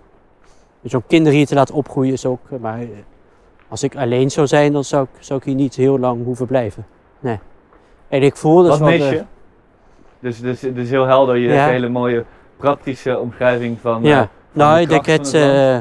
je, 0.81 0.97
om 0.97 1.03
kinderen 1.07 1.39
hier 1.39 1.47
te 1.47 1.55
laten 1.55 1.75
opgroeien 1.75 2.13
is 2.13 2.27
ook. 2.27 2.41
maar 2.61 2.81
als 3.69 3.83
ik 3.83 3.97
alleen 3.97 4.31
zou 4.31 4.47
zijn, 4.47 4.73
dan 4.73 4.85
zou 4.85 5.03
ik, 5.05 5.23
zou 5.23 5.39
ik 5.39 5.45
hier 5.45 5.55
niet 5.55 5.75
heel 5.75 5.99
lang 5.99 6.25
hoeven 6.25 6.47
blijven. 6.47 6.87
Nee. 7.21 7.39
En 8.09 8.23
ik 8.23 8.37
voel 8.37 8.63
dat 8.63 8.79
Wat 8.79 8.89
mis 8.89 9.09
je? 9.09 9.25
Dus, 10.21 10.41
dus, 10.41 10.61
dus 10.61 10.91
heel 10.91 11.07
helder, 11.07 11.37
je 11.37 11.49
Ja. 11.49 11.67
hele 11.69 11.89
mooie 11.89 12.25
praktische 12.61 13.19
omschrijving 13.19 13.81
van... 13.81 14.03
Ja, 14.03 14.21
eh, 14.21 14.29
nou, 14.53 14.77
de 14.77 14.83
ik 14.83 14.89
denk 14.89 15.07
het, 15.07 15.33
het 15.33 15.35
eh, 15.35 15.79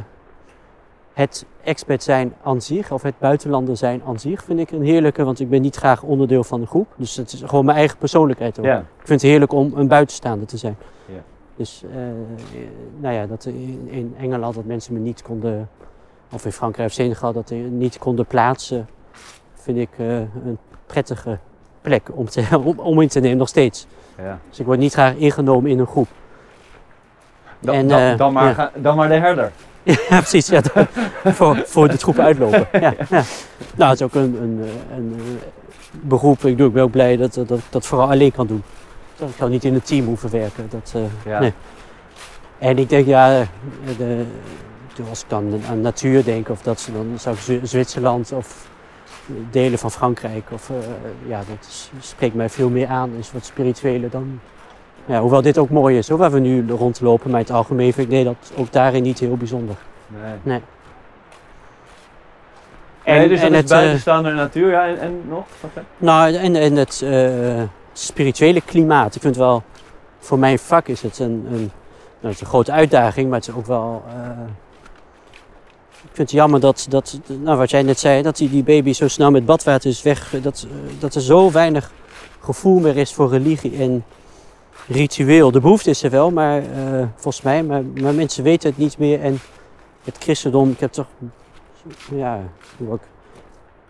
het 1.19 1.45
expert 1.63 2.03
zijn 2.03 2.33
aan 2.43 2.61
zich, 2.61 2.91
of 2.91 3.01
het 3.01 3.19
buitenlander 3.19 3.77
zijn 3.77 4.01
aan 4.05 4.19
zich, 4.19 4.43
vind 4.43 4.59
ik 4.59 4.71
een 4.71 4.83
heerlijke, 4.83 5.23
want 5.23 5.39
ik 5.39 5.49
ben 5.49 5.61
niet 5.61 5.75
graag 5.75 6.03
onderdeel 6.03 6.43
van 6.43 6.59
de 6.59 6.67
groep. 6.67 6.87
Dus 6.95 7.15
het 7.15 7.33
is 7.33 7.41
gewoon 7.45 7.65
mijn 7.65 7.77
eigen 7.77 7.97
persoonlijkheid 7.97 8.59
ook. 8.59 8.65
ja. 8.65 8.77
Ik 8.79 9.07
vind 9.07 9.21
het 9.21 9.29
heerlijk 9.29 9.53
om 9.53 9.71
een 9.75 9.87
buitenstaander 9.87 10.47
te 10.47 10.57
zijn. 10.57 10.77
Ja. 11.05 11.21
Dus, 11.55 11.83
eh, 11.93 11.99
nou 12.99 13.15
ja, 13.15 13.25
dat 13.25 13.45
in, 13.45 13.87
in 13.89 14.15
Engeland 14.19 14.55
dat 14.55 14.65
mensen 14.65 14.93
me 14.93 14.99
niet 14.99 15.21
konden, 15.21 15.69
of 16.31 16.45
in 16.45 16.51
Frankrijk 16.51 16.87
of 16.87 16.93
Senegal, 16.93 17.33
dat 17.33 17.47
ze 17.47 17.55
niet 17.55 17.97
konden 17.97 18.25
plaatsen, 18.25 18.87
vind 19.53 19.77
ik 19.77 19.89
een 19.97 20.57
prettige 20.85 21.39
plek 21.81 22.09
om, 22.13 22.25
te, 22.25 22.47
om, 22.63 22.79
om 22.79 23.01
in 23.01 23.07
te 23.07 23.19
nemen, 23.19 23.37
nog 23.37 23.47
steeds. 23.47 23.87
ja. 24.17 24.39
Dus 24.49 24.59
ik 24.59 24.65
word 24.65 24.79
niet 24.79 24.93
graag 24.93 25.15
ingenomen 25.15 25.71
in 25.71 25.79
een 25.79 25.87
groep. 25.87 26.07
Dan, 27.59 27.75
En, 27.75 27.87
dan, 27.87 27.99
eh, 27.99 28.17
dan, 28.17 28.33
maar, 28.33 28.45
ja. 28.47 28.53
ga- 28.53 28.71
dan 28.75 28.95
maar 28.95 29.07
de 29.07 29.13
herder. 29.13 29.51
Ja, 29.83 30.17
precies. 30.17 30.47
Ja, 30.47 30.61
voor, 31.37 31.63
voor 31.65 31.87
de 31.87 31.97
troepen 31.97 32.23
uitlopen. 32.23 32.67
Ja, 32.81 32.93
ja. 33.09 33.23
Nou, 33.75 33.89
het 33.91 33.99
is 33.99 34.05
ook 34.05 34.13
een, 34.15 34.37
een, 34.41 34.69
een, 34.95 35.15
eh, 35.17 35.47
beroep. 36.01 36.45
Ik, 36.45 36.57
doe, 36.57 36.67
ik 36.67 36.73
ben 36.73 36.83
ook 36.83 36.91
blij 36.91 37.17
dat, 37.17 37.33
dat, 37.33 37.47
dat 37.47 37.57
ik 37.57 37.63
dat 37.69 37.85
vooral 37.85 38.09
alleen 38.11 38.31
kan 38.31 38.47
doen. 38.47 38.63
Dat 39.17 39.29
ik 39.29 39.35
zou 39.37 39.49
niet 39.49 39.63
in 39.63 39.73
een 39.73 39.81
team 39.81 40.05
hoeven 40.05 40.29
werken. 40.31 40.67
Dat, 40.69 40.91
eh, 40.95 41.01
Ja. 41.31 41.39
nee. 41.39 41.53
En 42.57 42.77
ik 42.77 42.89
denk, 42.89 43.05
ja, 43.07 43.43
de, 43.97 44.23
als 45.09 45.21
ik 45.21 45.29
dan 45.29 45.61
aan 45.69 45.81
natuur 45.81 46.23
denk, 46.23 46.49
of 46.49 46.61
dat 46.61 46.79
ze 46.79 46.91
dan 46.91 47.13
zou 47.17 47.35
ik 47.47 47.59
Zwitserland 47.63 48.31
of 48.31 48.67
delen 49.51 49.79
van 49.79 49.91
Frankrijk. 49.91 50.43
Of, 50.51 50.71
ja, 51.27 51.37
dat 51.37 51.67
is- 51.67 51.91
spreekt 51.99 52.35
mij 52.35 52.49
veel 52.49 52.69
meer 52.69 52.87
aan. 52.87 53.11
Is 53.19 53.31
wat 53.31 53.45
spirituele 53.45 54.09
dan. 54.09 54.39
Ja, 55.05 55.21
hoewel 55.21 55.41
dit 55.41 55.57
ook 55.57 55.69
mooi 55.69 55.97
is, 55.97 56.09
hoor, 56.09 56.17
waar 56.17 56.31
we 56.31 56.39
nu 56.39 56.65
rondlopen. 56.69 57.29
Maar 57.29 57.39
in 57.39 57.45
het 57.45 57.55
algemeen 57.55 57.93
vind 57.93 58.07
ik 58.07 58.13
nee, 58.13 58.23
dat 58.23 58.51
ook 58.55 58.71
daarin 58.71 59.03
niet 59.03 59.19
heel 59.19 59.37
bijzonder. 59.37 59.75
Nee. 60.07 60.33
Nee. 60.43 60.61
nee, 63.05 63.27
dus 63.27 63.41
dat 63.41 63.51
is 63.51 63.61
eh, 63.61 63.67
buitenstaander 63.67 64.33
natuur, 64.33 64.69
ja, 64.69 64.87
en, 64.87 64.99
en 64.99 65.21
nog? 65.27 65.45
Nou, 65.97 66.33
en, 66.33 66.55
en 66.55 66.75
het 66.75 67.01
eh, 67.01 67.63
spirituele 67.93 68.61
klimaat. 68.61 69.15
Ik 69.15 69.21
vind 69.21 69.35
wel, 69.35 69.63
voor 70.19 70.39
mijn 70.39 70.59
vak 70.59 70.87
is 70.87 71.01
het 71.01 71.19
een, 71.19 71.45
een, 71.51 71.59
nou, 71.59 71.71
het 72.19 72.33
is 72.33 72.41
een 72.41 72.47
grote 72.47 72.71
uitdaging, 72.71 73.29
maar 73.29 73.39
het 73.39 73.47
is 73.47 73.55
ook 73.55 73.65
wel. 73.65 74.03
eh, 74.07 74.47
ik 76.01 76.15
vind 76.15 76.29
het 76.29 76.39
jammer 76.39 76.59
dat, 76.59 76.85
dat 76.89 77.19
nou, 77.39 77.57
wat 77.57 77.69
jij 77.69 77.81
net 77.83 77.99
zei, 77.99 78.21
dat 78.21 78.37
die, 78.37 78.49
die 78.49 78.63
baby 78.63 78.93
zo 78.93 79.07
snel 79.07 79.31
met 79.31 79.45
badwater 79.45 79.89
is 79.89 80.01
weg. 80.01 80.35
Dat, 80.41 80.67
dat 80.99 81.15
er 81.15 81.21
zo 81.21 81.51
weinig 81.51 81.91
gevoel 82.39 82.79
meer 82.79 82.97
is 82.97 83.13
voor 83.13 83.29
religie 83.29 83.77
en 83.77 84.03
ritueel. 84.89 85.51
De 85.51 85.59
behoefte 85.59 85.89
is 85.89 86.03
er 86.03 86.09
wel, 86.09 86.31
maar 86.31 86.57
eh, 86.57 87.07
volgens 87.15 87.43
mij, 87.43 87.63
maar, 87.63 87.83
maar 87.83 88.13
mensen 88.13 88.43
weten 88.43 88.69
het 88.69 88.77
niet 88.77 88.97
meer. 88.97 89.21
En 89.21 89.39
het 90.03 90.17
christendom, 90.19 90.69
ik 90.69 90.79
heb 90.79 90.91
toch, 90.91 91.07
ja, 92.15 92.39
ik 92.77 92.99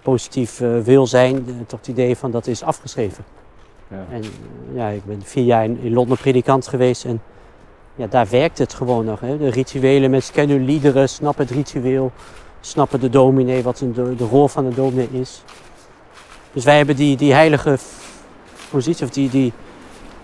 positief 0.02 0.62
eh, 0.62 0.80
wil 0.80 1.08
zijn, 1.08 1.36
eh, 1.36 1.54
toch 1.68 1.80
het 1.80 1.88
idee 1.88 2.16
van 2.16 2.32
dat 2.32 2.48
is 2.48 2.64
afgeschreven. 2.64 3.24
Ja. 3.88 4.06
En 4.12 4.24
ja, 4.74 4.88
ik 4.88 5.06
ben 5.06 5.22
vier 5.24 5.44
jaar 5.44 5.64
in, 5.64 5.80
in 5.82 5.94
Londen 5.94 6.18
predikant 6.18 6.68
geweest 6.68 7.06
en 7.06 7.22
ja, 7.96 8.08
daar 8.08 8.28
werkt 8.30 8.58
het 8.58 8.74
gewoon 8.74 9.06
nog. 9.06 9.20
Hè. 9.20 9.38
De 9.38 9.50
rituelen, 9.50 10.10
mensen 10.10 10.34
kennen 10.34 10.58
hun 10.58 10.66
liederen, 10.66 11.10
snappen 11.10 11.46
het 11.46 11.56
ritueel, 11.56 12.12
snappen 12.60 13.00
de 13.00 13.10
dominee, 13.10 13.64
wat 13.64 13.78
de, 13.78 14.16
de 14.16 14.26
rol 14.26 14.48
van 14.48 14.70
de 14.70 14.76
dominee 14.76 15.10
is. 15.12 15.44
Dus 16.54 16.64
wij 16.64 16.78
hebben 16.78 16.96
die, 16.96 17.18
die 17.18 17.34
heilige 17.34 17.78
positie, 18.70 19.06
of 19.06 19.12
die, 19.12 19.30
die, 19.30 19.54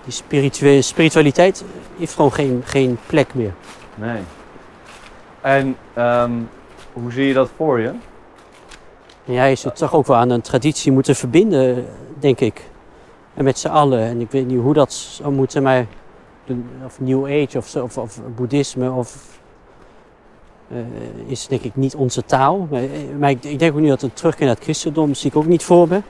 die 0.06 0.82
spiritualiteit 0.82 1.64
heeft 1.98 2.14
gewoon 2.14 2.34
geen, 2.34 2.62
geen 2.66 2.98
plek 3.06 3.34
meer. 3.34 3.54
Nee. 3.96 4.22
En 5.42 5.78
ehm, 5.94 6.32
hoe 6.94 7.12
zie 7.12 7.28
je 7.28 7.34
dat 7.34 7.50
voor 7.56 7.80
je? 7.80 7.92
Ja, 9.24 9.44
je 9.44 9.56
zult 9.56 9.76
toch 9.76 9.94
ook 9.94 10.06
wel 10.06 10.18
aan 10.18 10.30
een 10.30 10.42
traditie 10.42 10.92
moeten 10.92 11.16
verbinden, 11.16 11.86
denk 12.20 12.40
ik. 12.40 12.70
En 13.34 13.44
met 13.44 13.60
z'n 13.60 13.68
allen. 13.68 14.00
En 14.00 14.22
ik 14.22 14.32
weet 14.32 14.48
niet 14.48 14.60
hoe 14.60 14.74
dat 14.74 14.94
zou 14.94 15.34
moeten, 15.34 15.64
maar... 15.64 15.86
Of 16.86 17.00
New 17.00 17.26
Age 17.26 17.58
of, 17.58 17.76
of, 17.76 17.98
of 17.98 18.22
boeddhisme 18.36 18.92
of... 18.92 19.40
eh, 20.68 20.78
is 21.26 21.48
denk 21.48 21.62
ik 21.62 21.76
niet 21.76 21.96
onze 21.96 22.26
taal. 22.26 22.68
Maar, 22.72 22.84
eh, 22.84 22.90
maar 23.20 23.30
ik, 23.30 23.44
ik 23.44 23.60
denk 23.60 23.74
ook 23.74 23.80
niet 23.80 23.90
dat 23.90 24.02
een 24.02 24.14
terugkeer 24.14 24.46
naar 24.46 24.56
het 24.56 24.64
christendom 24.64 25.14
zie 25.14 25.30
ik 25.30 25.36
ook 25.36 25.46
niet 25.46 25.64
voor 25.64 25.88
me. 25.88 26.02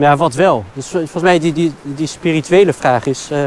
Maar 0.00 0.08
ja, 0.08 0.16
wat 0.16 0.34
wel? 0.34 0.64
Dus 0.72 0.86
vol- 0.86 0.98
volgens 1.00 1.22
mij 1.22 1.38
die, 1.38 1.52
die, 1.52 1.72
die 1.82 2.06
spirituele 2.06 2.72
vraag 2.72 3.06
is 3.06 3.30
eh, 3.30 3.44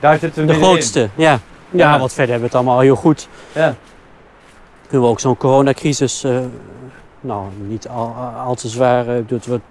Daar 0.00 0.18
we 0.18 0.44
de 0.44 0.54
grootste. 0.54 1.08
Ja. 1.14 1.30
Ja, 1.32 1.38
Ja. 1.70 1.98
want 1.98 2.12
verder 2.12 2.30
hebben 2.34 2.38
we 2.40 2.46
het 2.46 2.54
allemaal 2.54 2.74
al 2.74 2.80
heel 2.80 2.96
goed. 2.96 3.28
Ja. 3.52 3.74
Kunnen 4.88 5.06
we 5.06 5.12
ook 5.12 5.20
zo'n 5.20 5.36
coronacrisis, 5.36 6.24
eh, 6.24 6.38
nou 7.20 7.44
niet 7.66 7.88
al, 7.88 8.14
al 8.44 8.54
te 8.54 8.68
zwaar, 8.68 9.08
eh, 9.08 9.14
het 9.14 9.28
wordt, 9.30 9.44
het 9.44 9.46
wordt 9.46 9.62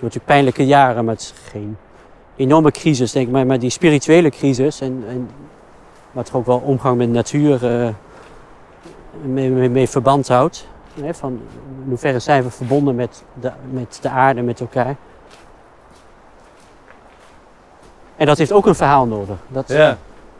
natuurlijk 0.00 0.24
pijnlijke 0.24 0.66
jaren, 0.66 1.04
maar 1.04 1.14
het 1.14 1.22
is 1.22 1.34
geen 1.50 1.76
enorme 2.36 2.70
crisis 2.70 3.12
denk 3.12 3.26
ik. 3.26 3.32
Maar, 3.32 3.46
maar 3.46 3.58
die 3.58 3.70
spirituele 3.70 4.30
crisis 4.30 4.80
en, 4.80 5.04
en 5.08 5.28
wat 6.12 6.26
toch 6.26 6.34
ook 6.34 6.46
wel 6.46 6.58
omgang 6.58 6.96
met 6.96 7.10
natuur 7.10 7.66
eh, 7.82 7.88
mee, 9.22 9.50
mee, 9.50 9.68
mee 9.70 9.88
verband 9.88 10.28
houdt. 10.28 10.66
Hè, 11.02 11.14
van 11.14 11.30
in 11.84 11.88
hoeverre 11.88 12.18
zijn 12.18 12.42
we 12.42 12.50
verbonden 12.50 12.94
met 12.94 13.24
de, 13.40 13.52
met 13.70 13.98
de 14.02 14.08
aarde, 14.08 14.42
met 14.42 14.60
elkaar. 14.60 14.96
En 18.20 18.26
dat 18.26 18.38
heeft 18.38 18.52
ook 18.52 18.66
een 18.66 18.74
verhaal 18.74 19.06
nodig. 19.06 19.36
Dat, 19.48 19.68
Ja. 19.68 19.90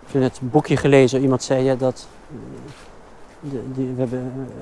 ik 0.07 0.13
heb 0.13 0.23
net 0.23 0.39
een 0.43 0.51
boekje 0.51 0.77
gelezen, 0.77 1.21
iemand 1.21 1.43
zei 1.43 1.65
ja, 1.65 1.75
dat 1.75 2.09
eh, 2.31 2.37
de, 3.51 3.63
die, 3.75 3.93
we 3.95 4.01
hebben, 4.01 4.33
eh, 4.37 4.53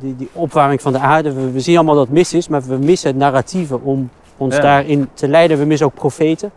die, 0.00 0.16
die 0.16 0.28
opwarming 0.32 0.82
van 0.82 0.92
de 0.92 0.98
aarde, 0.98 1.32
we, 1.32 1.50
we 1.50 1.60
zien 1.60 1.76
allemaal 1.76 1.94
dat 1.94 2.04
het 2.04 2.12
mis 2.14 2.32
is, 2.34 2.48
maar 2.48 2.62
we 2.62 2.76
missen 2.76 3.08
het 3.08 3.18
narratieve 3.18 3.80
om 3.80 4.10
ons 4.36 4.54
Ja. 4.56 4.60
daarin 4.62 5.08
te 5.14 5.28
leiden. 5.28 5.58
We 5.58 5.64
missen 5.64 5.86
ook 5.86 5.94
profeten, 5.94 6.50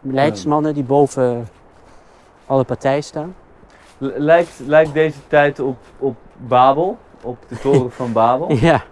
leidsmannen 0.00 0.74
die 0.74 0.82
boven 0.84 1.48
alle 2.46 2.64
partijen 2.64 3.02
staan. 3.04 3.34
Lijkt, 3.98 4.60
lijkt 4.66 4.92
deze 4.92 5.18
tijd 5.28 5.60
op, 5.60 5.76
op 5.98 6.16
Babel? 6.36 6.98
Op 7.22 7.36
de 7.48 7.58
toren 7.58 7.90
van 7.92 8.12
Babel? 8.12 8.52
Ja, 8.70 8.82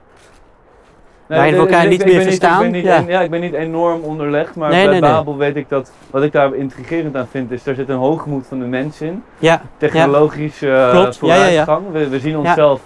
Waarin 1.29 1.53
we 1.55 1.59
elkaar 1.61 1.87
niet 1.87 2.05
meer 2.05 2.15
Ik 2.17 2.23
verstaan, 2.23 2.63
ben 2.63 2.71
niet, 2.73 2.85
ja. 2.85 2.97
en- 2.97 3.07
ja, 3.07 3.21
ik 3.21 3.31
ben 3.31 3.41
niet 3.41 3.53
enorm 3.53 4.01
onderlegd, 4.03 4.55
maar 4.55 4.71
Nee, 4.71 4.83
bij 4.83 4.93
nee, 4.93 5.01
nee. 5.01 5.11
Babel 5.11 5.37
weet 5.37 5.57
ik 5.57 5.69
dat... 5.69 5.93
Wat 6.11 6.23
ik 6.23 6.33
daar 6.33 6.55
intrigerend 6.55 7.17
aan 7.17 7.27
vind, 7.31 7.51
is 7.51 7.67
er 7.67 7.75
zit 7.75 7.89
een 7.89 7.97
hoogmoed 7.97 8.47
van 8.49 8.59
de 8.59 8.65
mens 8.65 9.01
in. 9.01 9.23
ja, 9.39 9.63
Technologische 9.77 10.71
eh, 10.73 10.91
Klopt, 10.91 11.19
ja, 11.21 11.35
ja, 11.35 11.35
ja. 11.35 11.65
vooruitgang. 11.65 11.83
We, 11.93 12.09
we 12.09 12.19
zien 12.21 12.37
onszelf 12.39 12.81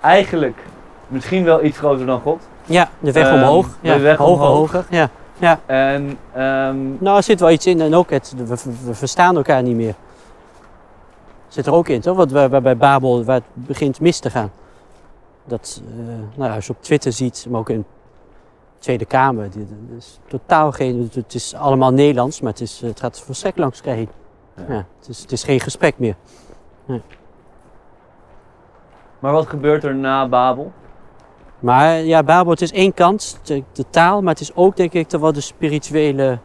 eigenlijk 0.00 0.58
misschien 1.08 1.44
wel 1.44 1.64
iets 1.64 1.78
groter 1.78 2.06
dan 2.06 2.20
God. 2.20 2.42
ja, 2.64 2.88
de 2.98 3.12
weg 3.12 3.26
Ehm, 3.26 3.34
omhoog. 3.34 3.66
de 3.66 3.88
Ja, 3.88 4.00
weg 4.00 4.16
hoger, 4.16 4.34
omhoog. 4.46 4.72
hoger. 4.72 4.84
Ja. 5.38 5.60
En 5.66 6.18
ehm, 6.32 6.76
Nou, 6.98 7.16
er 7.16 7.22
zit 7.22 7.40
wel 7.40 7.50
iets 7.50 7.66
in 7.66 7.80
en 7.80 7.94
ook 7.94 8.10
het, 8.10 8.34
we, 8.36 8.56
we 8.84 8.94
verstaan 8.94 9.36
elkaar 9.36 9.62
niet 9.62 9.76
meer. 9.76 9.94
Zit 11.48 11.66
er 11.66 11.72
ook 11.74 11.88
in, 11.88 12.00
toch? 12.00 12.16
Wat 12.16 12.30
waar, 12.30 12.48
waar 12.48 12.62
bij 12.62 12.76
Babel 12.76 13.24
waar 13.24 13.34
het 13.34 13.44
begint 13.54 14.00
mis 14.00 14.18
te 14.18 14.30
gaan. 14.30 14.50
Dat, 15.46 15.82
eh, 15.98 16.06
nou, 16.36 16.50
ja, 16.50 16.54
als 16.54 16.66
je 16.66 16.72
op 16.72 16.82
Twitter 16.82 17.12
ziet, 17.12 17.46
maar 17.50 17.60
ook 17.60 17.70
in 17.70 17.78
de 17.78 17.84
Tweede 18.78 19.04
Kamer, 19.04 19.50
die, 19.50 19.66
dat 19.88 19.98
is 19.98 20.18
totaal 20.26 20.72
geen. 20.72 21.10
Het 21.12 21.34
is 21.34 21.54
allemaal 21.54 21.92
Nederlands, 21.92 22.40
maar 22.40 22.52
het, 22.52 22.60
is, 22.60 22.80
het 22.80 23.00
gaat 23.00 23.20
volstrekt 23.20 23.58
langs 23.58 23.78
elkaar 23.80 23.94
heen. 23.94 24.08
Ja. 24.56 24.64
Ja, 24.68 24.86
het, 24.98 25.08
is, 25.08 25.20
het 25.20 25.32
is 25.32 25.44
geen 25.44 25.60
gesprek 25.60 25.98
meer. 25.98 26.16
maar 29.18 29.32
wat 29.32 29.46
gebeurt 29.46 29.84
er 29.84 29.94
na 29.94 30.28
Babel? 30.28 30.72
Maar 31.58 31.98
ja, 31.98 32.22
Babel, 32.22 32.50
het 32.50 32.60
is 32.60 32.72
één 32.72 32.94
kant, 32.94 33.40
de, 33.42 33.62
de 33.72 33.84
taal, 33.90 34.22
maar 34.22 34.32
het 34.32 34.42
is 34.42 34.54
ook 34.54 34.76
denk 34.76 34.92
ik 34.92 35.08
toch 35.08 35.20
wel 35.20 35.32
de 35.32 35.40
spirituele 35.40 36.38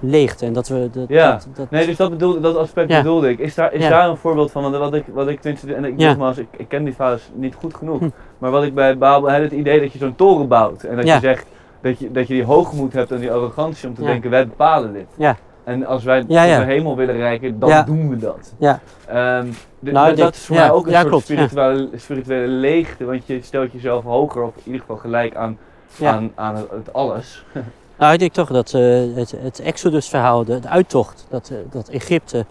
leegte. 0.00 0.46
En 0.46 0.52
dat 0.52 0.68
we. 0.68 0.88
Dat, 0.92 1.08
Ja. 1.08 1.30
dat, 1.32 1.46
dat- 1.54 1.70
Nee, 1.70 1.86
dus 1.86 1.96
dat, 1.96 2.10
bedoelde, 2.10 2.40
dat 2.40 2.56
aspect 2.56 2.90
Ja. 2.90 2.96
bedoelde 2.96 3.28
ik. 3.28 3.38
Is 3.38 3.54
daar, 3.54 3.72
is 3.72 3.82
Ja. 3.82 3.88
daar 3.88 4.08
een 4.08 4.16
voorbeeld 4.16 4.50
van? 4.50 4.62
Want 4.62 4.76
wat 4.76 4.94
ik, 4.94 5.04
wat 5.12 5.28
ik 5.28 5.44
en 5.44 5.84
ik, 5.84 5.94
Ja. 5.96 6.08
nogmaals, 6.08 6.38
ik, 6.38 6.46
ik 6.56 6.68
ken 6.68 6.84
die 6.84 6.94
vaders 6.94 7.30
niet 7.34 7.54
goed 7.54 7.74
genoeg. 7.74 7.98
Hm. 7.98 8.08
Maar 8.38 8.50
wat 8.50 8.62
ik 8.62 8.74
bij 8.74 8.98
Babel 8.98 9.30
had 9.30 9.40
het 9.40 9.52
idee 9.52 9.80
dat 9.80 9.92
je 9.92 9.98
zo'n 9.98 10.14
toren 10.14 10.48
bouwt. 10.48 10.82
En 10.82 10.96
dat 10.96 11.06
je 11.06 11.18
zegt 11.20 11.46
dat 11.80 11.98
je, 11.98 12.10
dat 12.10 12.28
je 12.28 12.34
die 12.34 12.44
hoogmoed 12.44 12.92
hebt 12.92 13.10
en 13.10 13.18
die 13.18 13.32
arrogantie 13.32 13.88
om 13.88 13.94
te 13.94 14.02
denken, 14.02 14.30
wij 14.30 14.46
bepalen 14.46 14.92
dit. 14.92 15.06
Ja. 15.16 15.36
En 15.64 15.86
als 15.86 16.04
wij 16.04 16.24
Ja, 16.28 16.42
ja. 16.42 16.58
de 16.58 16.64
hemel 16.64 16.96
willen 16.96 17.16
reiken, 17.16 17.58
dan 17.58 17.68
Ja. 17.68 17.82
doen 17.82 18.08
we 18.08 18.16
dat. 18.16 18.54
Ja. 18.58 18.80
Ehm, 19.06 19.46
Nou, 19.80 20.14
dat, 20.14 20.34
is 20.34 20.44
voor 20.44 20.56
mij 20.56 20.70
ook 20.70 20.86
een 20.86 20.92
soort 20.92 21.06
klopt, 21.08 21.24
spirituele, 21.24 21.88
spirituele 21.94 22.46
leegte. 22.46 23.04
Want 23.04 23.26
je 23.26 23.42
stelt 23.42 23.72
jezelf 23.72 24.04
hoger, 24.04 24.42
of 24.42 24.56
in 24.56 24.62
ieder 24.64 24.80
geval 24.80 24.96
gelijk 24.96 25.36
aan, 25.36 25.58
aan, 26.02 26.32
aan 26.34 26.56
het, 26.56 26.70
het 26.70 26.92
alles. 26.92 27.44
Nou, 27.98 28.12
ik 28.12 28.18
denk 28.18 28.32
toch 28.32 28.48
dat 28.48 28.74
eh, 28.74 28.82
het, 29.14 29.30
het 29.36 29.60
Exodus-verhaal, 29.60 30.44
de, 30.44 30.60
de 30.60 30.68
uittocht, 30.68 31.26
dat, 31.28 31.48
eh, 31.48 31.56
dat 31.70 31.88
Egypte, 31.88 32.46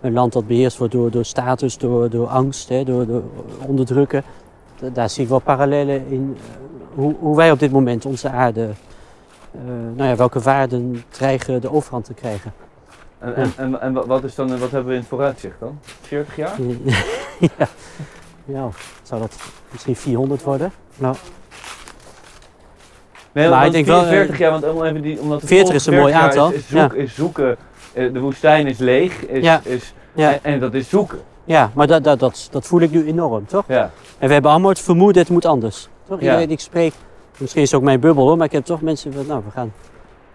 een 0.00 0.12
land 0.12 0.32
dat 0.32 0.46
beheerst 0.46 0.78
wordt 0.78 0.92
door, 0.92 1.10
door 1.10 1.24
status, 1.24 1.78
door, 1.78 2.10
door 2.10 2.26
angst, 2.26 2.68
hè, 2.68 2.84
door, 2.84 3.06
door 3.06 3.22
onderdrukken, 3.66 4.22
da- 4.78 4.88
daar 4.88 5.10
zie 5.10 5.22
ik 5.22 5.28
wel 5.28 5.38
parallellen 5.38 6.06
in 6.08 6.36
eh, 6.36 6.54
hoe, 6.94 7.14
hoe 7.18 7.36
wij 7.36 7.50
op 7.50 7.58
dit 7.58 7.72
moment 7.72 8.04
onze 8.06 8.30
aarde, 8.30 8.68
nou 9.94 10.08
ja, 10.10 10.16
welke 10.16 10.40
waarden 10.40 11.04
dreigen 11.08 11.60
de 11.60 11.72
overhand 11.72 12.04
te 12.04 12.14
krijgen. 12.14 12.52
En, 13.18 13.34
en, 13.34 13.52
en, 13.56 13.80
en 13.80 13.92
wa- 13.92 14.06
wat, 14.06 14.24
is 14.24 14.34
dan, 14.34 14.48
wat 14.58 14.70
hebben 14.70 14.84
we 14.88 14.92
in 14.92 14.98
het 15.00 15.08
vooruitzicht 15.08 15.60
dan? 15.60 15.78
40 15.82 16.36
jaar? 16.36 16.56
ja. 17.58 17.68
ja, 18.44 18.68
zou 19.02 19.20
dat 19.20 19.36
misschien 19.72 19.96
400 19.96 20.42
worden? 20.42 20.72
Nou, 20.96 21.14
Nee, 23.32 23.48
Maar 23.48 23.66
ik 23.66 23.72
denk 23.72 23.86
wel, 23.86 24.04
40 24.04 24.34
eh, 24.34 24.40
jaar, 24.40 24.50
want 24.50 24.68
om 24.68 24.84
even 24.84 25.02
die, 25.02 25.20
omdat 25.20 25.40
de 25.40 25.46
40 25.46 25.74
is 25.74 25.86
een 25.86 25.94
mooi 25.94 26.12
40 26.12 26.20
jaar 26.34 26.42
aantal, 26.44 26.58
Is, 26.58 26.58
is, 26.58 26.68
zoek, 26.68 26.94
is 26.94 27.14
zoeken, 27.14 27.56
eh, 27.92 28.12
de 28.12 28.20
woestijn 28.20 28.66
is 28.66 28.78
leeg, 28.78 29.26
is, 29.26 29.42
Ja. 29.44 29.60
is, 29.64 29.94
ja, 30.14 30.32
en, 30.32 30.38
en 30.42 30.60
dat 30.60 30.74
is 30.74 30.88
zoeken. 30.88 31.18
ja 31.44 31.70
maar 31.74 31.86
dat, 31.86 32.04
dat, 32.04 32.18
dat, 32.18 32.48
dat 32.50 32.66
voel 32.66 32.80
ik 32.80 32.90
nu 32.90 33.06
enorm, 33.06 33.46
toch? 33.46 33.64
Ja, 33.68 33.90
En 34.18 34.26
we 34.26 34.32
hebben 34.32 34.50
allemaal 34.50 34.70
het 34.70 34.80
vermoeden, 34.80 35.22
het 35.22 35.30
moet 35.30 35.44
anders. 35.44 35.88
Toch? 36.08 36.20
Ja. 36.20 36.36
Ik 36.38 36.60
spreek, 36.60 36.92
misschien 37.36 37.62
is 37.62 37.70
het 37.70 37.80
ook 37.80 37.86
mijn 37.86 38.00
bubbel 38.00 38.26
hoor, 38.26 38.36
maar 38.36 38.46
ik 38.46 38.52
heb 38.52 38.64
toch 38.64 38.80
mensen 38.80 39.12
van, 39.12 39.26
nou, 39.26 39.42
we 39.44 39.50
gaan, 39.50 39.72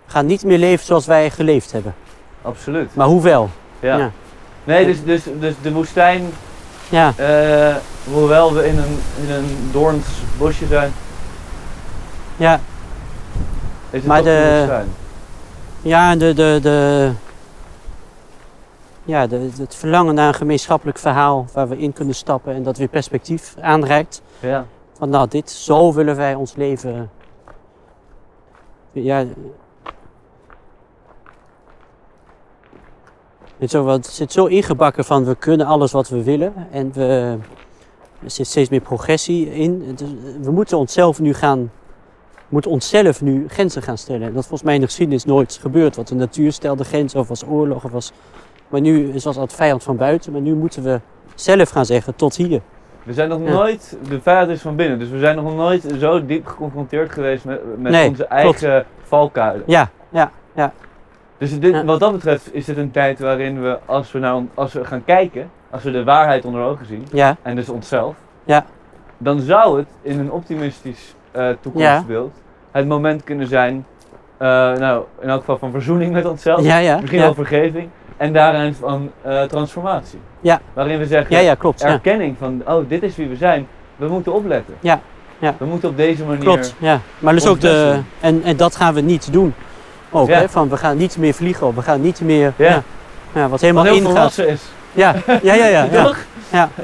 we 0.05 0.11
gaan 0.11 0.25
niet 0.25 0.43
meer 0.43 0.57
leven 0.57 0.85
zoals 0.85 1.05
wij 1.05 1.29
geleefd 1.29 1.71
hebben. 1.71 1.95
absoluut. 2.41 2.95
Maar 2.95 3.07
hoe 3.07 3.21
wel? 3.21 3.49
Ja. 3.79 3.97
Ja. 3.97 4.11
Nee, 4.63 4.85
dus, 4.85 5.03
dus, 5.03 5.21
dus 5.39 5.53
de 5.61 5.71
woestijn, 5.71 6.21
Ja, 6.89 7.13
eh, 7.15 7.75
hoewel 8.13 8.53
we 8.53 8.67
in 8.67 8.77
een, 8.77 8.99
in 9.23 9.31
een 9.33 9.69
doorns 9.71 10.05
bosje 10.37 10.65
zijn, 10.65 10.91
ja, 12.37 12.59
Maar 14.03 14.23
de, 14.23 14.83
ja 15.81 16.15
de, 16.15 16.33
de, 16.33 16.59
de, 16.61 17.11
ja 19.03 19.27
de, 19.27 19.49
het 19.57 19.75
verlangen 19.75 20.15
naar 20.15 20.27
een 20.27 20.33
gemeenschappelijk 20.33 20.97
verhaal 20.97 21.45
waar 21.53 21.67
we 21.69 21.77
in 21.77 21.93
kunnen 21.93 22.15
stappen 22.15 22.53
en 22.53 22.63
dat 22.63 22.77
weer 22.77 22.87
perspectief 22.87 23.55
aanreikt. 23.61 24.21
Ja. 24.39 24.65
Van 24.97 25.09
nou, 25.09 25.27
dit, 25.27 25.49
zo 25.49 25.93
willen 25.93 26.15
wij 26.15 26.35
ons 26.35 26.55
leven. 26.55 27.09
Ja. 28.91 29.25
Het, 33.57 33.69
zo, 33.69 33.83
wat- 33.83 33.95
het 34.05 34.13
zit 34.15 34.31
zo 34.31 34.45
ingebakken 34.45 35.05
van 35.05 35.25
we 35.25 35.35
kunnen 35.35 35.65
alles 35.65 35.91
wat 35.91 36.09
we 36.09 36.23
willen. 36.23 36.53
En 36.71 36.91
we, 36.93 37.37
er 38.23 38.31
zit 38.31 38.47
steeds 38.47 38.69
meer 38.69 38.81
progressie 38.81 39.53
in. 39.53 39.97
We 40.41 40.51
moeten 40.51 40.77
onszelf 40.77 41.19
nu 41.19 41.33
gaan. 41.33 41.71
We 42.55 42.61
moeten 42.61 42.81
onszelf 42.81 43.21
nu 43.21 43.45
grenzen 43.47 43.81
gaan 43.81 43.97
stellen. 43.97 44.21
En 44.21 44.27
dat 44.33 44.41
is 44.41 44.47
volgens 44.47 44.63
mij 44.63 44.73
in 44.73 44.79
de 44.79 44.85
geschiedenis 44.85 45.25
nooit 45.25 45.57
gebeurd. 45.61 45.95
Want 45.95 46.07
de 46.07 46.15
natuur 46.15 46.51
stelde 46.51 46.83
grenzen 46.83 47.19
of 47.19 47.27
was 47.27 47.45
oorlog. 47.45 47.83
Of 47.83 47.91
was, 47.91 48.11
maar 48.67 48.81
nu 48.81 49.09
is 49.13 49.23
was 49.23 49.35
het 49.35 49.53
vijand 49.53 49.83
van 49.83 49.97
buiten. 49.97 50.31
Maar 50.31 50.41
nu 50.41 50.53
moeten 50.55 50.83
we 50.83 50.99
zelf 51.35 51.69
gaan 51.69 51.85
zeggen 51.85 52.15
tot 52.15 52.35
hier. 52.35 52.61
We 53.03 53.13
zijn 53.13 53.29
nog 53.29 53.39
Ja. 53.43 53.49
nooit, 53.51 53.97
de 54.09 54.21
vijand 54.21 54.49
is 54.49 54.61
van 54.61 54.75
binnen, 54.75 54.99
dus 54.99 55.09
we 55.09 55.19
zijn 55.19 55.35
nog 55.35 55.55
nooit 55.55 55.85
zo 55.99 56.25
diep 56.25 56.45
geconfronteerd 56.45 57.11
geweest 57.11 57.45
met, 57.45 57.61
met 57.79 57.91
Nee, 57.91 58.09
onze 58.09 58.25
eigen 58.25 58.85
valkuilen. 59.03 59.63
Ja, 59.67 59.89
ja, 60.09 60.31
ja. 60.55 60.73
Dus 61.37 61.59
dit, 61.59 61.73
Ja. 61.73 61.85
wat 61.85 61.99
dat 61.99 62.11
betreft 62.11 62.53
is 62.53 62.65
dit 62.65 62.77
een 62.77 62.91
tijd 62.91 63.19
waarin 63.19 63.61
we, 63.61 63.77
als 63.85 64.11
we, 64.11 64.19
on- 64.33 64.49
als 64.53 64.73
we 64.73 64.85
gaan 64.85 65.03
kijken, 65.03 65.49
als 65.69 65.83
we 65.83 65.91
de 65.91 66.03
waarheid 66.03 66.45
onder 66.45 66.61
ogen 66.63 66.85
zien, 66.85 67.07
Ja, 67.11 67.35
en 67.41 67.55
dus 67.55 67.69
onszelf, 67.69 68.15
Ja. 68.43 68.65
dan 69.17 69.39
zou 69.39 69.77
het 69.77 69.87
in 70.01 70.19
een 70.19 70.31
optimistisch 70.31 71.15
eh, 71.31 71.49
toekomstbeeld 71.61 72.33
het 72.81 72.87
moment 72.87 73.23
kunnen 73.23 73.47
zijn, 73.47 73.85
eh, 74.37 74.47
nou, 74.73 75.03
in 75.21 75.29
elk 75.29 75.39
geval 75.39 75.57
van 75.57 75.71
verzoening 75.71 76.11
met 76.11 76.25
onszelf, 76.25 76.61
ja, 76.61 76.77
ja. 76.77 76.97
misschien 76.99 77.19
wel 77.19 77.33
vergeving, 77.33 77.89
en 78.17 78.33
daarin 78.33 78.73
van 78.75 79.11
eh, 79.21 79.41
transformatie. 79.43 80.19
Ja. 80.41 80.61
Waarin 80.73 80.99
we 80.99 81.05
zeggen, 81.05 81.35
Ja, 81.35 81.41
ja, 81.41 81.55
klopt. 81.55 81.83
Erkenning 81.83 82.35
van, 82.39 82.61
oh, 82.67 82.89
dit 82.89 83.03
is 83.03 83.15
wie 83.15 83.27
we 83.27 83.35
zijn, 83.35 83.67
we 83.95 84.07
moeten 84.07 84.33
opletten. 84.33 84.73
Ja, 84.79 84.99
ja. 85.39 85.55
We 85.57 85.65
moeten 85.65 85.89
op 85.89 85.97
deze 85.97 86.23
manier... 86.25 86.43
Klopt, 86.43 86.75
ja. 86.77 86.99
Maar 87.19 87.33
dus 87.33 87.47
ook 87.47 87.59
de. 87.59 87.99
En, 88.19 88.41
en 88.43 88.57
dat 88.57 88.75
gaan 88.75 88.93
we 88.93 89.01
niet 89.01 89.33
doen. 89.33 89.53
Ook, 90.11 90.27
Ja. 90.27 90.39
hè? 90.39 90.49
Van 90.49 90.69
we 90.69 90.77
gaan 90.77 90.97
niet 90.97 91.17
meer 91.17 91.33
vliegen, 91.33 91.67
of 91.67 91.75
we 91.75 91.81
gaan 91.81 92.01
niet 92.01 92.21
meer. 92.21 92.53
Ja. 92.55 92.69
Ja. 92.69 92.83
Ja, 93.33 93.49
wat 93.49 93.61
helemaal 93.61 93.83
Wat 93.83 93.93
heel 93.93 94.09
ingaat. 94.09 94.37
is. 94.37 94.63
Ja, 94.93 95.15
ja, 95.41 95.53
ja, 95.53 95.65
ja. 95.65 95.83
ja. 95.91 96.03
Toch? 96.03 96.17
Ja. 96.51 96.69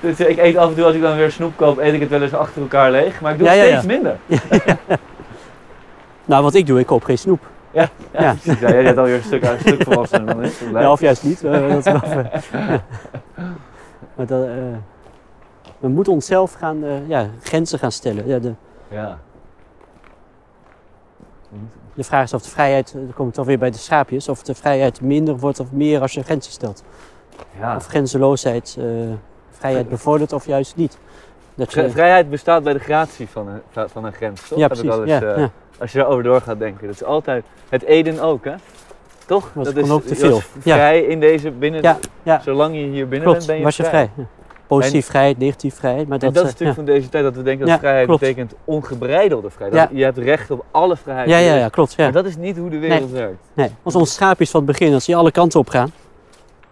Dus 0.00 0.20
ik 0.20 0.38
eet 0.38 0.56
af 0.56 0.68
en 0.68 0.74
toe, 0.74 0.84
als 0.84 0.94
ik 0.94 1.02
dan 1.02 1.16
weer 1.16 1.30
snoep 1.30 1.56
koop, 1.56 1.78
eet 1.78 1.94
ik 1.94 2.00
het 2.00 2.08
wel 2.08 2.22
eens 2.22 2.34
achter 2.34 2.62
elkaar 2.62 2.90
leeg. 2.90 3.20
Maar 3.20 3.32
ik 3.32 3.38
doe 3.38 3.48
het 3.48 3.58
steeds 3.58 3.82
ja. 3.82 3.86
minder. 3.86 4.16
Nou, 6.28 6.42
wat 6.42 6.54
ik 6.54 6.66
doe, 6.66 6.78
ik 6.80 6.86
koop 6.86 7.04
geen 7.04 7.18
snoep. 7.18 7.40
Ja, 7.70 7.88
Ja. 8.12 8.34
precies. 8.42 8.60
Ja, 8.60 8.68
jij 8.70 8.82
bent 8.82 8.98
alweer 8.98 9.14
een 9.16 9.22
stuk, 9.22 9.42
een 9.44 9.58
stuk 9.58 9.82
volwassener 9.82 10.26
dan. 10.26 10.42
Dat 10.42 10.58
blijkt. 10.58 10.78
Ja, 10.78 10.92
of 10.92 11.00
juist 11.00 11.22
niet. 11.22 11.44
eh, 11.44 11.68
dat 11.68 11.86
is 11.86 11.92
wel. 11.92 12.00
Maar 14.16 14.26
dat, 14.26 14.44
eh, 14.46 14.52
we 15.78 15.88
moeten 15.88 16.12
onszelf 16.12 16.52
gaan, 16.52 16.84
eh, 16.84 17.08
ja, 17.08 17.26
grenzen 17.42 17.78
gaan 17.78 17.92
stellen. 17.92 18.26
Ja, 18.26 18.38
de, 18.38 18.52
Ja. 18.88 19.18
de 21.94 22.04
vraag 22.04 22.22
is 22.24 22.34
of 22.34 22.42
de 22.42 22.50
vrijheid, 22.50 22.92
dan 22.92 23.12
kom 23.14 23.28
ik 23.28 23.34
toch 23.34 23.46
weer 23.46 23.58
bij 23.58 23.70
de 23.70 23.78
schaapjes, 23.78 24.28
of 24.28 24.42
de 24.42 24.54
vrijheid 24.54 25.00
minder 25.00 25.38
wordt 25.38 25.60
of 25.60 25.72
meer 25.72 26.00
als 26.00 26.12
je 26.12 26.22
grenzen 26.22 26.52
stelt. 26.52 26.84
ja. 27.58 27.76
Of 27.76 27.86
grenzeloosheid 27.86 28.78
vrijheid 29.50 29.88
bevordert 29.88 30.32
of 30.32 30.46
juist 30.46 30.76
niet. 30.76 30.98
Dat 31.54 31.70
Vri- 31.70 31.90
Vrijheid 31.90 32.30
bestaat 32.30 32.62
bij 32.62 32.72
de 32.72 32.78
gratie 32.78 33.28
van 33.28 33.48
een, 33.48 33.88
van 33.88 34.04
een 34.04 34.12
grens, 34.12 34.48
toch? 34.48 34.58
ja, 34.58 34.68
Heb 34.68 34.72
ik 34.76 34.80
precies. 34.80 34.96
wel 34.98 35.06
eens, 35.06 35.20
ja, 35.22 35.32
eh, 35.32 35.38
ja. 35.38 35.50
Als 35.78 35.92
je 35.92 35.98
daarover 35.98 36.22
door 36.22 36.40
gaat 36.40 36.58
denken. 36.58 36.86
Dat 36.86 36.94
is 36.94 37.04
altijd 37.04 37.44
het 37.68 37.82
Eden 37.82 38.20
ook, 38.20 38.44
hè? 38.44 38.54
Toch? 39.26 39.50
Was 39.54 39.64
dat 39.66 39.76
is, 39.76 39.90
ook 39.90 40.02
te 40.02 40.14
veel. 40.14 40.40
Ja. 40.62 40.74
vrij 40.74 41.00
in 41.00 41.20
deze 41.20 41.50
binnen. 41.50 41.82
Ja, 41.82 41.98
ja. 42.22 42.40
Zolang 42.44 42.74
je 42.74 42.80
hier 42.80 43.08
binnen 43.08 43.28
Klopt, 43.28 43.36
bent, 43.36 43.46
ben 43.46 43.56
je 43.58 43.62
was 43.64 43.76
je 43.76 43.84
vrij. 43.84 44.10
Positief 44.66 45.06
vrijheid, 45.06 45.38
negatief 45.38 45.74
vrijheid. 45.74 46.08
Maar 46.08 46.18
En 46.18 46.24
dat, 46.24 46.34
dat 46.34 46.44
is 46.44 46.50
eh, 46.50 46.58
natuurlijk 46.58 46.86
van 46.86 46.94
deze 46.94 47.08
tijd 47.08 47.24
dat 47.24 47.34
we 47.36 47.42
denken 47.42 47.66
dat 47.66 47.78
vrijheid 47.78 48.06
klopt. 48.06 48.20
betekent 48.20 48.54
ongebreidelde 48.64 49.50
vrijheid. 49.50 49.90
Ja. 49.90 49.96
Je 49.96 50.04
hebt 50.04 50.18
recht 50.18 50.50
op 50.50 50.64
alle 50.70 50.96
vrijheid. 50.96 51.28
ja, 51.28 51.38
ja, 51.38 51.54
ja, 51.54 51.68
klopt. 51.68 51.92
Ja. 51.94 52.02
Maar 52.04 52.12
dat 52.12 52.24
is 52.24 52.36
niet 52.36 52.56
hoe 52.56 52.70
de 52.70 52.78
wereld 52.78 53.10
werkt. 53.10 53.38
Nee, 53.54 53.70
als 53.82 53.94
onze 53.94 54.12
schaapjes 54.12 54.50
van 54.50 54.60
het 54.60 54.70
begin, 54.70 54.94
als 54.94 55.04
die 55.04 55.16
alle 55.16 55.30
kanten 55.30 55.60
op 55.60 55.68
gaan, 55.68 55.92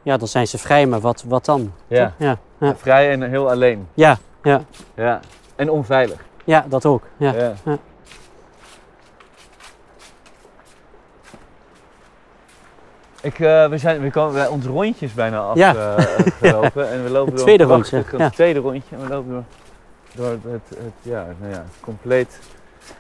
ja, 0.03 0.17
dan 0.17 0.29
zijn 0.29 0.47
ze 0.47 0.59
vrij, 0.59 0.87
maar 0.87 1.01
wat, 1.01 1.25
wat 1.29 1.45
dan? 1.45 1.73
Ja, 1.87 2.15
ja. 2.19 2.39
Vrij 2.77 3.11
en 3.11 3.23
heel 3.23 3.51
alleen. 3.51 3.87
Ja, 3.95 4.19
ja, 4.43 4.61
Ja. 4.95 5.21
En 5.57 5.71
onveilig. 5.71 6.25
ja, 6.45 6.67
dat 6.69 6.85
ook. 6.87 7.03
Ja. 7.17 7.35
Ja. 7.65 7.79
Ik, 13.23 13.39
eh, 13.41 13.69
we 13.69 13.79
zijn, 13.79 14.01
we 14.01 14.11
komen, 14.11 14.35
wij, 14.35 14.47
ons 14.47 14.67
rondje 14.67 15.07
is 15.07 15.15
bijna 15.15 15.51
Ja. 15.55 15.71
afgelopen. 15.97 16.91
en 16.91 17.03
we 17.05 17.11
lopen 17.11 17.27
Het 17.33 17.37
door 17.37 17.45
tweede 17.47 17.67
prachtig- 17.67 17.91
rondje, 17.93 18.11
Het 18.11 18.21
ja. 18.21 18.31
tweede 18.31 18.59
rondje. 18.61 18.97
En 18.97 19.03
we 19.03 19.09
lopen 19.09 19.31
door, 19.33 19.45
door 20.15 20.31
het, 20.31 20.43
het, 20.45 20.79
het- 20.79 20.93
ja, 21.03 21.27
nou 21.41 21.53
ja, 21.53 21.65
compleet 21.81 22.39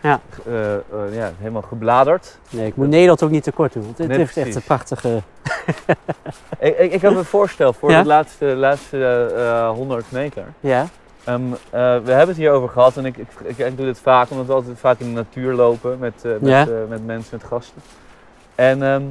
Ja. 0.01 0.21
eh, 0.47 0.75
eh, 0.75 0.81
ja, 1.11 1.31
helemaal 1.39 1.63
gebladerd. 1.63 2.39
Nee, 2.51 2.67
ik 2.67 2.77
moet 2.77 2.89
Nederland 2.89 3.23
ook 3.23 3.31
niet 3.31 3.43
tekort 3.43 3.73
doen, 3.73 3.83
want 3.85 3.97
dit 3.97 4.09
Nee, 4.09 4.19
heeft 4.19 4.37
echt 4.37 4.55
een 4.55 4.63
prachtige... 4.63 5.09
Ik, 6.59 6.79
ik, 6.79 6.93
ik 6.93 7.01
heb 7.01 7.17
een 7.17 7.25
voorstel 7.25 7.73
voor 7.73 7.91
Ja? 7.91 8.01
de 8.03 8.09
laatste, 8.09 8.45
laatste 8.45 9.33
eh, 9.37 9.69
100 9.71 10.05
meter. 10.13 10.45
Ja, 10.61 10.87
Ehm, 11.25 11.41
eh, 11.53 11.81
we 11.81 12.11
hebben 12.11 12.29
het 12.29 12.37
hier 12.37 12.51
over 12.51 12.69
gehad 12.69 12.97
en 12.97 13.05
ik, 13.07 13.17
ik, 13.17 13.27
ik, 13.45 13.59
ik 13.59 13.77
doe 13.77 13.87
dit 13.87 13.99
vaak 13.99 14.31
omdat 14.31 14.47
we 14.47 14.53
altijd 14.53 14.79
vaak 14.79 14.99
in 14.99 15.07
de 15.07 15.13
natuur 15.13 15.53
lopen 15.55 15.99
met, 15.99 16.15
eh, 16.25 16.31
met, 16.31 16.51
Ja. 16.51 16.61
eh, 16.63 16.69
met 16.89 17.07
mensen, 17.07 17.39
met 17.41 17.45
gasten. 17.49 17.83
En 18.55 18.83
ehm, 18.83 19.03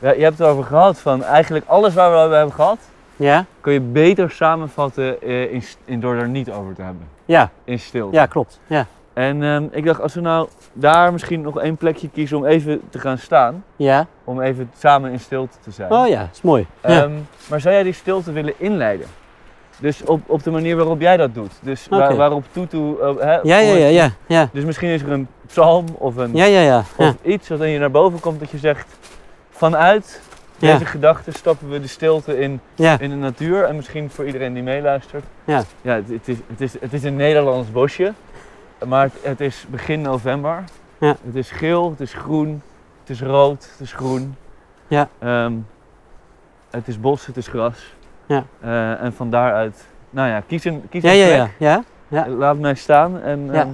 ja, 0.00 0.10
je 0.12 0.22
hebt 0.22 0.38
het 0.38 0.46
erover 0.46 0.64
gehad 0.64 0.98
van 0.98 1.24
eigenlijk 1.24 1.64
alles 1.68 1.94
waar 1.94 2.10
we 2.10 2.16
over 2.16 2.36
hebben 2.36 2.54
gehad, 2.54 2.78
ja, 3.16 3.44
kun 3.60 3.72
je 3.72 3.80
beter 3.80 4.30
samenvatten 4.30 5.22
eh, 5.22 5.52
in, 5.52 5.62
in, 5.84 6.00
door 6.00 6.14
er 6.14 6.28
niet 6.28 6.50
over 6.50 6.74
te 6.74 6.82
hebben. 6.82 7.08
ja, 7.24 7.50
In 7.64 7.78
stilte. 7.78 8.16
ja, 8.16 8.26
klopt. 8.26 8.60
Ja, 8.66 8.86
En 9.12 9.42
ehm, 9.42 9.64
ik 9.70 9.84
dacht, 9.84 10.00
als 10.00 10.14
we 10.14 10.20
nou 10.20 10.48
daar 10.72 11.12
misschien 11.12 11.40
nog 11.40 11.58
één 11.60 11.76
plekje 11.76 12.08
kiezen 12.08 12.36
om 12.36 12.44
even 12.44 12.80
te 12.90 12.98
gaan 12.98 13.18
staan, 13.18 13.64
ja. 13.76 14.06
om 14.24 14.40
even 14.40 14.70
samen 14.78 15.12
in 15.12 15.20
stilte 15.20 15.56
te 15.62 15.70
zijn. 15.70 15.92
Oh 15.92 16.08
ja, 16.08 16.28
is 16.32 16.42
mooi. 16.42 16.66
Ja. 16.82 16.88
Ehm, 17.02 17.12
maar 17.48 17.60
zou 17.60 17.74
jij 17.74 17.82
die 17.82 17.92
stilte 17.92 18.32
willen 18.32 18.54
inleiden? 18.56 19.06
Dus 19.78 20.04
op, 20.04 20.20
op 20.26 20.42
de 20.42 20.50
manier 20.50 20.76
waarop 20.76 21.00
jij 21.00 21.16
dat 21.16 21.34
doet. 21.34 21.52
Dus 21.62 21.86
waar- 21.88 22.16
waarop 22.16 22.44
Tutu... 22.52 22.94
eh, 23.00 23.08
hè, 23.18 23.32
ja, 23.34 23.58
ja, 23.58 23.74
ja, 23.76 23.86
ja, 23.86 24.10
ja, 24.26 24.48
Dus 24.52 24.64
misschien 24.64 24.88
is 24.88 25.02
er 25.02 25.10
een 25.12 25.28
psalm 25.46 25.84
of, 25.98 26.16
een, 26.16 26.30
ja, 26.34 26.44
ja, 26.44 26.60
ja, 26.60 26.82
ja. 26.98 27.08
of 27.08 27.14
iets 27.22 27.48
wat 27.48 27.60
in 27.60 27.68
je 27.68 27.78
naar 27.78 27.90
boven 27.90 28.20
komt 28.20 28.40
dat 28.40 28.50
je 28.50 28.58
zegt... 28.58 28.86
Vanuit 29.60 30.20
Ja. 30.56 30.72
deze 30.72 30.84
gedachten 30.86 31.32
stappen 31.32 31.70
we 31.70 31.80
de 31.80 31.86
stilte 31.86 32.38
in, 32.38 32.60
ja. 32.74 32.98
in 32.98 33.10
de 33.10 33.16
natuur. 33.16 33.64
En 33.64 33.76
misschien 33.76 34.10
voor 34.10 34.26
iedereen 34.26 34.52
die 34.54 34.62
meeluistert. 34.62 35.24
Ja. 35.44 35.62
ja 35.82 35.94
het, 35.94 36.08
het 36.08 36.28
is, 36.28 36.36
het, 36.46 36.60
is, 36.60 36.72
het 36.80 36.92
is 36.92 37.04
een 37.04 37.16
Nederlands 37.16 37.70
bosje. 37.70 38.12
Maar 38.86 39.02
het, 39.02 39.12
het 39.22 39.40
is 39.40 39.66
begin 39.70 40.00
november. 40.00 40.64
Ja. 40.98 41.16
Het 41.24 41.34
is 41.34 41.50
geel, 41.50 41.90
het 41.90 42.00
is 42.00 42.12
groen, 42.14 42.62
het 43.00 43.10
is 43.10 43.22
rood, 43.22 43.68
het 43.72 43.80
is 43.80 43.92
groen. 43.92 44.36
Ja. 44.88 45.08
Ehm, 45.18 45.52
het 46.70 46.88
is 46.88 47.00
bos, 47.00 47.26
het 47.26 47.36
is 47.36 47.46
gras. 47.48 47.94
Ja. 48.26 48.44
Eh, 48.60 49.02
en 49.02 49.12
van 49.12 49.30
daaruit, 49.30 49.84
nou 50.10 50.28
ja, 50.28 50.42
kies 50.46 50.64
een, 50.64 50.82
kies 50.90 51.02
Ja, 51.02 51.10
een 51.10 51.16
ja, 51.16 51.26
plek. 51.26 51.50
ja, 51.58 51.70
ja. 52.08 52.24
Ja. 52.26 52.28
Laat 52.28 52.58
mij 52.58 52.74
staan 52.74 53.20
en 53.20 53.54
ehm, 53.54 53.68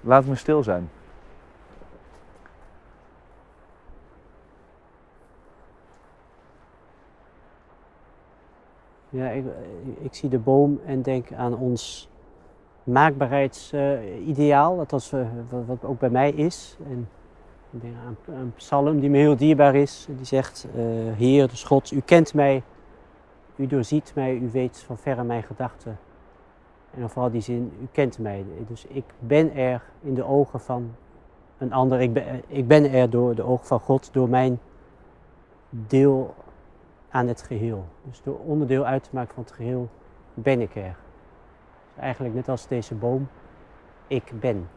laat 0.00 0.24
me 0.24 0.34
stil 0.36 0.62
zijn. 0.62 0.90
Ja, 9.10 9.28
ik, 9.28 9.44
ik 10.00 10.14
zie 10.14 10.28
de 10.28 10.38
boom 10.38 10.80
en 10.86 11.02
denk 11.02 11.32
aan 11.32 11.56
ons 11.56 12.08
maakbaarheidsideaal, 12.84 14.86
eh, 14.90 15.26
wat, 15.66 15.84
ook 15.84 15.98
bij 15.98 16.10
mij 16.10 16.30
is. 16.30 16.76
En 16.88 17.08
Ik 17.70 17.80
denk 17.80 17.94
aan 18.06 18.34
een 18.34 18.52
psalm 18.54 19.00
die 19.00 19.10
me 19.10 19.16
heel 19.16 19.36
dierbaar 19.36 19.74
is. 19.74 20.08
Die 20.16 20.24
zegt, 20.24 20.66
eh, 20.74 20.82
Heer, 21.16 21.48
dus 21.48 21.64
God, 21.64 21.90
u 21.90 22.00
kent 22.00 22.34
mij, 22.34 22.62
u 23.56 23.66
doorziet 23.66 24.12
mij, 24.14 24.34
u 24.34 24.50
weet 24.50 24.78
van 24.78 24.98
verre 24.98 25.24
mijn 25.24 25.42
gedachten. 25.42 25.98
En 26.94 27.10
vooral 27.10 27.30
die 27.30 27.40
zin, 27.40 27.72
u 27.82 27.86
kent 27.92 28.18
mij. 28.18 28.44
Dus 28.68 28.86
ik 28.86 29.04
ben 29.18 29.54
er 29.54 29.82
in 30.00 30.14
de 30.14 30.24
ogen 30.24 30.60
van 30.60 30.94
een 31.58 31.72
ander. 31.72 32.00
Ik 32.00 32.12
ben, 32.12 32.42
ik 32.46 32.68
ben 32.68 32.92
er 32.92 33.10
door 33.10 33.34
de 33.34 33.42
ogen 33.42 33.66
van 33.66 33.80
God, 33.80 34.12
door 34.12 34.28
mijn 34.28 34.58
deel 35.70 36.34
aan 37.10 37.28
het 37.28 37.42
geheel. 37.42 37.84
Dus 38.02 38.22
door 38.22 38.38
onderdeel 38.38 38.84
uit 38.84 39.04
te 39.04 39.10
maken 39.12 39.34
van 39.34 39.42
het 39.42 39.52
geheel 39.52 39.88
ben 40.34 40.60
ik 40.60 40.76
er. 40.76 40.96
Dus 41.94 42.02
eigenlijk 42.02 42.34
net 42.34 42.48
als 42.48 42.68
deze 42.68 42.94
boom, 42.94 43.28
ik 44.06 44.32
ben. 44.40 44.68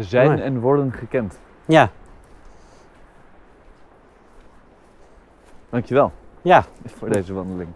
We 0.00 0.06
zijn 0.06 0.30
Mooi. 0.30 0.42
en 0.42 0.60
worden 0.60 0.92
gekend. 0.92 1.38
Ja, 1.64 1.90
Dankjewel 5.70 6.12
ja. 6.42 6.64
voor 6.86 7.10
deze 7.10 7.32
wandeling. 7.32 7.68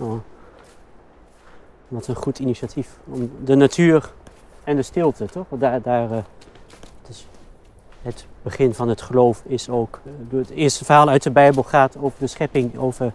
Oh. 0.00 0.20
Wat 1.88 2.06
een 2.06 2.14
goed 2.14 2.38
initiatief. 2.38 2.98
Om 3.04 3.30
de 3.44 3.54
natuur 3.54 4.12
en 4.64 4.76
de 4.76 4.82
stilte, 4.82 5.26
toch? 5.26 5.46
Daar, 5.48 5.82
daar, 5.82 6.10
eh, 6.10 6.16
het, 7.00 7.08
is 7.08 7.26
het 8.02 8.26
begin 8.42 8.74
van 8.74 8.88
het 8.88 9.02
geloof 9.02 9.42
is 9.44 9.68
ook... 9.68 10.00
door 10.28 10.40
het 10.40 10.50
eerste 10.50 10.84
verhaal 10.84 11.08
uit 11.08 11.22
de 11.22 11.30
Bijbel 11.30 11.62
gaat 11.62 11.96
over 11.96 12.18
de 12.18 12.26
schepping, 12.26 12.78
over 12.78 13.12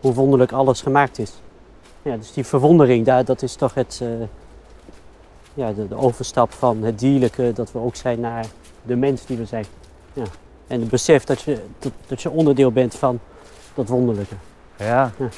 hoe 0.00 0.14
wonderlijk 0.14 0.52
alles 0.52 0.82
gemaakt 0.82 1.18
is. 1.18 1.32
Ja, 2.02 2.16
dus 2.16 2.32
die 2.32 2.44
verwondering, 2.44 3.06
daar, 3.06 3.24
dat 3.24 3.42
is 3.42 3.54
toch 3.54 3.74
het, 3.74 4.00
eh, 4.02 4.08
ja, 5.54 5.72
de, 5.72 5.88
de 5.88 5.96
overstap 5.96 6.52
van 6.52 6.82
het 6.82 6.98
dierlijke, 6.98 7.52
dat 7.54 7.72
we 7.72 7.78
ook 7.78 7.96
zijn 7.96 8.20
naar 8.20 8.46
de 8.82 8.96
mens 8.96 9.26
die 9.26 9.36
we 9.36 9.44
zijn. 9.44 9.64
Ja. 10.12 10.24
En 10.66 10.80
het 10.80 10.88
besef 10.88 11.24
dat 11.24 11.42
je, 11.42 11.60
dat, 11.78 11.92
dat 12.06 12.22
je 12.22 12.30
onderdeel 12.30 12.72
bent 12.72 12.94
van 12.94 13.20
dat 13.74 13.88
wonderlijke. 13.88 14.34
Ja. 14.76 15.12
Ja. 15.18 15.28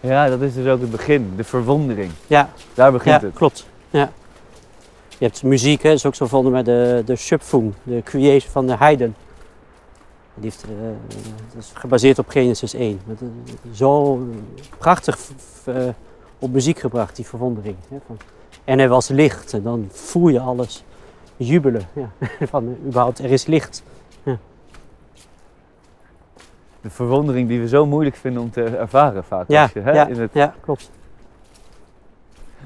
ja, 0.00 0.28
dat 0.28 0.40
is 0.40 0.54
dus 0.54 0.66
ook 0.66 0.80
het 0.80 0.90
begin, 0.90 1.32
de 1.36 1.44
verwondering. 1.44 2.10
Ja, 2.26 2.50
Daar 2.74 2.92
begint 2.92 3.20
ja, 3.20 3.26
het. 3.26 3.36
klopt. 3.36 3.66
Ja. 3.90 4.10
Je 5.08 5.24
hebt 5.24 5.42
muziek, 5.42 5.82
hè, 5.82 5.90
is 5.90 6.06
ook 6.06 6.14
zo 6.14 6.24
gevonden 6.24 6.52
met 6.52 6.64
de, 6.64 7.02
de 7.04 7.16
Schöpfung, 7.16 7.74
de 7.82 8.02
creation 8.04 8.50
van 8.52 8.66
de 8.66 8.72
Haydn. 8.74 9.14
Die 10.34 10.50
heeft, 10.50 10.62
eh, 10.62 10.68
dat 11.54 11.62
is 11.62 11.70
gebaseerd 11.74 12.18
op 12.18 12.28
Genesis 12.28 12.74
1. 12.74 13.00
Dat 13.06 13.16
is 13.70 13.78
Zo 13.78 14.20
prachtig 14.78 15.18
eh, 15.64 15.74
op 16.38 16.50
muziek 16.52 16.78
gebracht, 16.78 17.16
die 17.16 17.26
verwondering. 17.26 17.76
Hè, 17.88 17.96
van, 18.06 18.16
en 18.64 18.78
er 18.78 18.88
was 18.88 19.08
licht 19.08 19.52
en 19.52 19.62
dan 19.62 19.88
voel 19.90 20.28
je 20.28 20.40
alles 20.40 20.84
jubelen. 21.36 21.82
Ja, 21.92 22.10
van 22.50 22.76
überhaupt, 22.86 23.18
er 23.18 23.30
is 23.30 23.46
licht. 23.46 23.82
De 26.80 26.90
verwondering 26.90 27.48
die 27.48 27.60
we 27.60 27.68
zo 27.68 27.86
moeilijk 27.86 28.16
vinden 28.16 28.42
om 28.42 28.50
te 28.50 28.64
ervaren 28.64 29.24
vaak. 29.24 29.48
Ja, 29.48 29.62
als 29.62 29.72
je, 29.72 29.80
hè, 29.80 29.90
ja, 29.92 30.06
in 30.06 30.20
het... 30.20 30.30
ja, 30.32 30.54
klopt. 30.60 30.90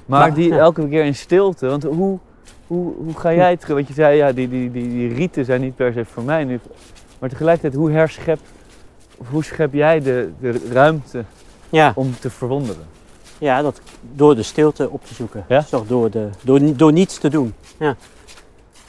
Maar 0.07 0.20
Maar- 0.20 0.35
die 0.35 0.49
ja. 0.49 0.57
elke 0.59 0.89
keer 0.89 1.05
in 1.05 1.15
stilte. 1.15 1.66
Want 1.69 1.82
hoe, 1.82 2.19
hoe, 2.66 2.94
hoe 2.94 3.15
ga 3.15 3.32
jij 3.32 3.57
terug? 3.57 3.74
Want 3.77 3.89
je 3.89 3.94
zei, 3.94 4.16
ja, 4.16 4.32
die, 4.32 4.49
die, 4.49 4.70
die, 4.70 4.89
die 4.89 5.15
rieten 5.15 5.44
zijn 5.44 5.61
niet 5.61 5.77
per 5.77 5.93
se 5.93 6.05
voor 6.05 6.23
mij 6.23 6.44
nu. 6.44 6.61
Maar 7.19 7.28
tegelijkertijd, 7.28 7.74
hoe 7.74 7.90
herschep, 7.90 8.39
hoe 9.31 9.44
schep 9.44 9.73
jij 9.73 10.01
de, 10.01 10.31
de 10.40 10.69
ruimte 10.73 11.24
Ja. 11.70 11.93
om 11.94 12.15
te 12.20 12.31
verwonderen? 12.31 12.85
Ja, 13.43 13.62
dat, 13.62 13.81
door 14.12 14.35
de 14.35 14.43
stilte 14.43 14.90
op 14.90 15.05
te 15.06 15.14
zoeken. 15.14 15.44
Ja? 15.48 15.62
Toch 15.62 15.86
door, 15.86 16.10
de, 16.10 16.28
door, 16.43 16.77
door 16.77 16.93
niets 16.93 17.19
te 17.19 17.28
doen. 17.28 17.55
Ja. 17.78 17.97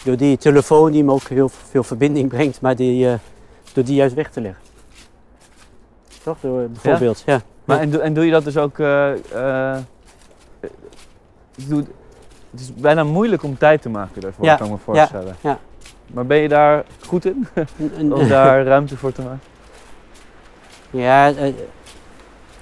Door 0.04 0.18
die 0.18 0.38
telefoon 0.38 0.92
die 0.92 1.04
me 1.04 1.12
ook 1.12 1.24
heel 1.24 1.50
veel 1.50 1.84
verbinding 1.84 2.30
brengt, 2.30 2.62
maar 2.62 2.76
die, 2.76 3.08
eh, 3.10 3.14
door 3.74 3.84
die 3.84 3.96
juist 3.96 4.16
weg 4.16 4.30
te 4.32 4.42
leggen. 4.42 4.62
Toch? 6.24 6.38
Door, 6.42 6.70
bijvoorbeeld, 6.70 7.24
ja. 7.26 7.42
Maar 7.66 7.76
Ja. 7.78 7.82
en, 7.84 7.90
doe- 7.90 8.02
en 8.02 8.14
doe 8.14 8.26
je 8.26 8.32
dat 8.32 8.44
dus 8.44 8.58
ook... 8.58 8.80
eh, 8.80 9.12
eh, 9.74 9.78
ik 11.56 11.70
doe, 11.70 11.84
het 12.52 12.60
is 12.60 12.74
bijna 12.74 13.04
moeilijk 13.04 13.44
om 13.44 13.58
tijd 13.58 13.82
te 13.82 13.90
maken 13.90 14.22
daarvoor, 14.22 14.46
Ja, 14.46 14.56
kan 14.56 14.66
ik 14.66 14.72
me 14.72 14.78
voorstellen. 14.78 15.36
ja. 15.42 15.60
Maar 16.14 16.26
ben 16.26 16.38
je 16.38 16.48
daar 16.48 16.84
goed 17.08 17.26
in? 17.26 17.48
Om 18.14 18.28
daar 18.28 18.66
ruimte 18.66 18.98
voor 18.98 19.12
te 19.12 19.22
maken? 19.22 19.42
ja, 20.90 21.30
eh, 21.34 21.54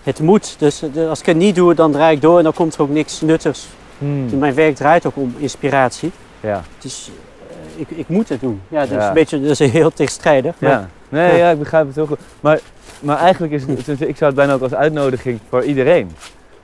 het 0.03 0.19
moet. 0.19 0.55
Dus 0.59 0.81
eh, 0.95 1.09
als 1.09 1.19
ik 1.19 1.25
het 1.25 1.37
niet 1.37 1.55
doe, 1.55 1.73
dan 1.73 1.91
draai 1.91 2.15
ik 2.15 2.21
door 2.21 2.37
en 2.37 2.43
dan 2.43 2.53
komt 2.53 2.75
er 2.75 2.81
ook 2.81 2.89
niks 2.89 3.21
nuttigs. 3.21 3.67
Hmm. 3.97 4.39
Mijn 4.39 4.53
werk 4.53 4.75
draait 4.75 5.05
ook 5.05 5.15
om 5.15 5.35
inspiratie. 5.37 6.11
Ja. 6.39 6.61
Dus 6.79 7.11
eh, 7.49 7.81
ik, 7.81 7.89
ik 7.89 8.07
moet 8.07 8.29
het 8.29 8.39
doen. 8.41 8.61
Ja, 8.67 8.85
dat 8.85 8.99
is 8.99 9.05
een 9.05 9.13
beetje 9.13 9.41
dat 9.41 9.59
is 9.59 9.71
heel 9.71 9.91
tegenstrijdig. 9.93 10.55
maar- 10.59 10.69
Ja, 10.71 10.89
nee, 11.09 11.31
Ja. 11.31 11.35
ja, 11.37 11.49
ik 11.49 11.59
begrijp 11.59 11.85
het 11.87 11.95
heel 11.95 12.05
goed. 12.07 12.19
Maar, 12.39 12.59
maar 12.99 13.17
eigenlijk 13.17 13.53
is 13.53 13.61
het, 13.67 13.87
ik 14.01 14.17
zou 14.17 14.25
het 14.25 14.35
bijna 14.35 14.53
ook 14.53 14.61
als 14.61 14.73
uitnodiging 14.73 15.39
voor 15.49 15.63
iedereen. 15.63 16.11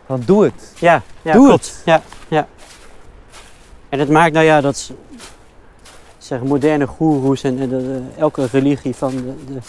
Van 0.05 0.21
doe 0.25 0.43
het. 0.43 0.73
Ja, 0.79 1.01
ja 1.21 1.33
Doe 1.33 1.47
klopt. 1.47 1.81
Ja, 1.85 2.01
ja. 2.27 2.47
En 3.89 3.99
het 3.99 4.09
maakt, 4.09 4.33
nou 4.33 4.45
ja, 4.45 4.61
dat 4.61 4.91
zeg, 6.17 6.43
moderne 6.43 6.87
goeroes 6.87 7.43
en, 7.43 7.59
en 7.59 7.69
de- 7.69 7.77
de- 7.77 8.01
elke 8.17 8.47
religie 8.51 8.95
van 8.95 9.09
de, 9.15 9.53
de- 9.53 9.59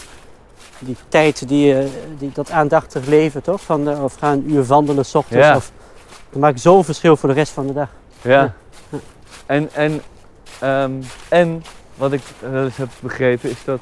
die 0.79 0.95
tijd, 1.07 1.47
die, 1.47 1.77
eh, 1.79 1.85
die, 2.17 2.31
dat 2.33 2.51
aandachtig 2.51 3.05
leven 3.05 3.41
toch? 3.43 3.61
Van 3.61 3.83
de, 3.85 3.91
of 4.01 4.15
gaan 4.15 4.33
een 4.37 4.51
uur 4.51 4.65
wandelen 4.65 5.05
s 5.05 5.15
ochtends. 5.15 5.45
Ja. 5.47 5.55
Of, 5.55 5.71
dat 6.29 6.41
maakt 6.41 6.59
zo'n 6.61 6.83
verschil 6.83 7.17
voor 7.17 7.29
de 7.29 7.35
rest 7.35 7.51
van 7.51 7.67
de 7.67 7.73
dag. 7.73 7.89
Ja. 8.21 8.53
En, 9.45 9.69
en, 9.73 10.01
ehm, 10.59 10.91
en 11.29 11.63
wat 11.95 12.11
ik 12.11 12.21
wel 12.51 12.63
eens 12.63 12.77
heb 12.77 12.89
begrepen 12.99 13.49
is 13.49 13.63
dat, 13.65 13.79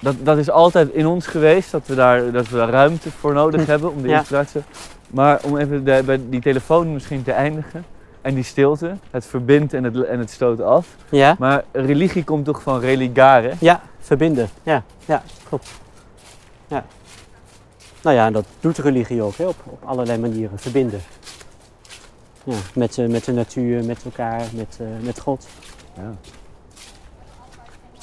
dat 0.00 0.14
dat 0.22 0.38
is 0.38 0.50
altijd 0.50 0.90
in 0.92 1.06
ons 1.06 1.26
geweest, 1.26 1.70
dat 1.70 1.82
we 1.86 1.94
daar, 1.94 2.32
dat 2.32 2.48
we 2.48 2.56
daar 2.56 2.68
ruimte 2.70 3.10
voor 3.10 3.32
nodig 3.32 3.64
Hm. 3.64 3.70
hebben 3.70 3.92
om 3.92 4.02
de 4.02 4.08
Ja. 4.08 4.18
inspiratie. 4.18 4.62
Maar 5.10 5.40
om 5.42 5.56
even 5.56 5.84
de- 5.84 6.02
bij 6.04 6.20
die 6.28 6.40
telefoon 6.40 6.92
misschien 6.92 7.22
te 7.22 7.32
eindigen 7.32 7.84
en 8.20 8.34
die 8.34 8.44
stilte, 8.44 8.96
het 9.10 9.26
verbindt 9.26 9.72
en 9.72 9.84
het, 9.84 10.04
en 10.04 10.18
het 10.18 10.30
stoot 10.30 10.60
af. 10.60 10.86
Ja? 11.08 11.36
Maar 11.38 11.64
religie 11.72 12.24
komt 12.24 12.44
toch 12.44 12.62
van 12.62 12.80
religare? 12.80 13.52
Ja, 13.60 13.80
verbinden. 14.04 14.48
Ja, 14.62 14.82
ja, 15.06 15.22
klopt. 15.48 15.70
Ja. 16.68 16.84
Nou 18.02 18.16
ja, 18.16 18.26
en 18.26 18.32
dat 18.32 18.44
doet 18.60 18.78
religie 18.78 19.22
ook, 19.22 19.36
hè, 19.36 19.44
op, 19.46 19.56
op 19.64 19.82
allerlei 19.84 20.18
manieren. 20.18 20.58
Verbinden. 20.58 21.00
Ja, 22.44 22.56
met, 22.74 22.96
met 23.08 23.24
de 23.24 23.32
natuur, 23.32 23.84
met 23.84 24.04
elkaar, 24.04 24.42
met, 24.52 24.78
eh, 24.80 24.86
met 25.00 25.20
God. 25.20 25.46
Ja. 25.96 26.14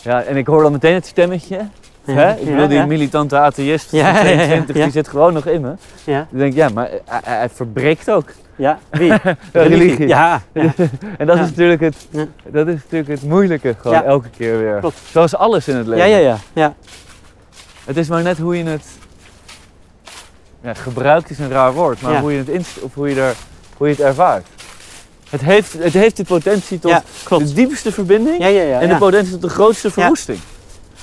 Ja, 0.04 0.24
en 0.24 0.38
ik 0.38 0.48
hoor 0.48 0.62
dan 0.62 0.72
meteen 0.72 0.94
het 0.94 1.06
stemmetje. 1.06 1.68
Hè? 2.06 2.34
Ik 2.36 2.46
bedoel, 2.46 2.68
die 2.68 2.86
militante 2.86 3.38
atheïst 3.40 3.90
van 3.90 4.00
Ja, 4.00 4.08
ja, 4.08 4.16
ja, 4.16 4.22
22, 4.24 4.76
ja. 4.76 4.84
die 4.84 4.92
zit 4.92 5.08
gewoon 5.08 5.34
nog 5.34 5.46
in 5.46 5.62
me. 5.62 5.74
Ja, 6.04 6.22
Ik 6.32 6.38
denk, 6.38 6.54
ja, 6.54 6.70
maar 6.70 6.90
hij- 7.06 7.22
hij 7.24 7.50
verbreekt 7.50 8.12
ook 8.12 8.30
ja. 8.62 8.80
wie? 8.90 9.14
religie. 9.52 10.08
Ja, 10.08 10.42
ja. 10.54 10.74
En 11.18 11.26
dat, 11.28 11.38
Ja. 11.38 11.44
is 11.44 11.50
natuurlijk 11.50 11.82
het, 11.82 12.08
dat 12.48 12.68
is 12.68 12.74
natuurlijk 12.74 13.10
het 13.10 13.24
moeilijke, 13.24 13.76
gewoon 13.80 14.04
elke 14.04 14.30
keer 14.38 14.58
weer. 14.58 14.78
Klopt. 14.80 14.98
Zoals 15.12 15.36
alles 15.36 15.68
in 15.68 15.76
het 15.76 15.88
leven. 15.88 16.10
ja, 16.10 16.18
ja, 16.18 16.28
ja, 16.28 16.38
ja. 16.54 16.76
Het 17.86 17.98
is 17.98 18.08
maar 18.08 18.24
net 18.24 18.38
hoe 18.38 18.58
je 18.58 18.64
het 18.64 18.86
ja, 20.62 20.74
gebruikt, 20.74 21.30
is 21.30 21.40
een 21.40 21.50
raar 21.50 21.74
woord, 21.74 22.02
maar 22.02 22.20
hoe 22.20 22.32
je 22.32 22.38
het 22.38 22.50
inst 22.50 22.82
of 22.82 22.94
hoe 22.94 23.10
je, 23.10 23.22
er, 23.22 23.36
hoe 23.78 23.88
je 23.88 23.94
het 23.94 24.02
ervaart. 24.04 24.48
Het 25.30 25.42
heeft, 25.42 25.74
het 25.74 25.94
heeft 25.94 26.18
de 26.18 26.24
potentie 26.24 26.80
tot 26.80 27.02
de 27.30 27.54
diepste 27.54 27.92
verbinding 27.92 28.40
en 28.42 28.90
de 28.90 28.96
potentie 28.98 29.32
tot 29.32 29.42
de 29.42 29.50
grootste 29.50 29.92
verwoesting. 29.92 30.40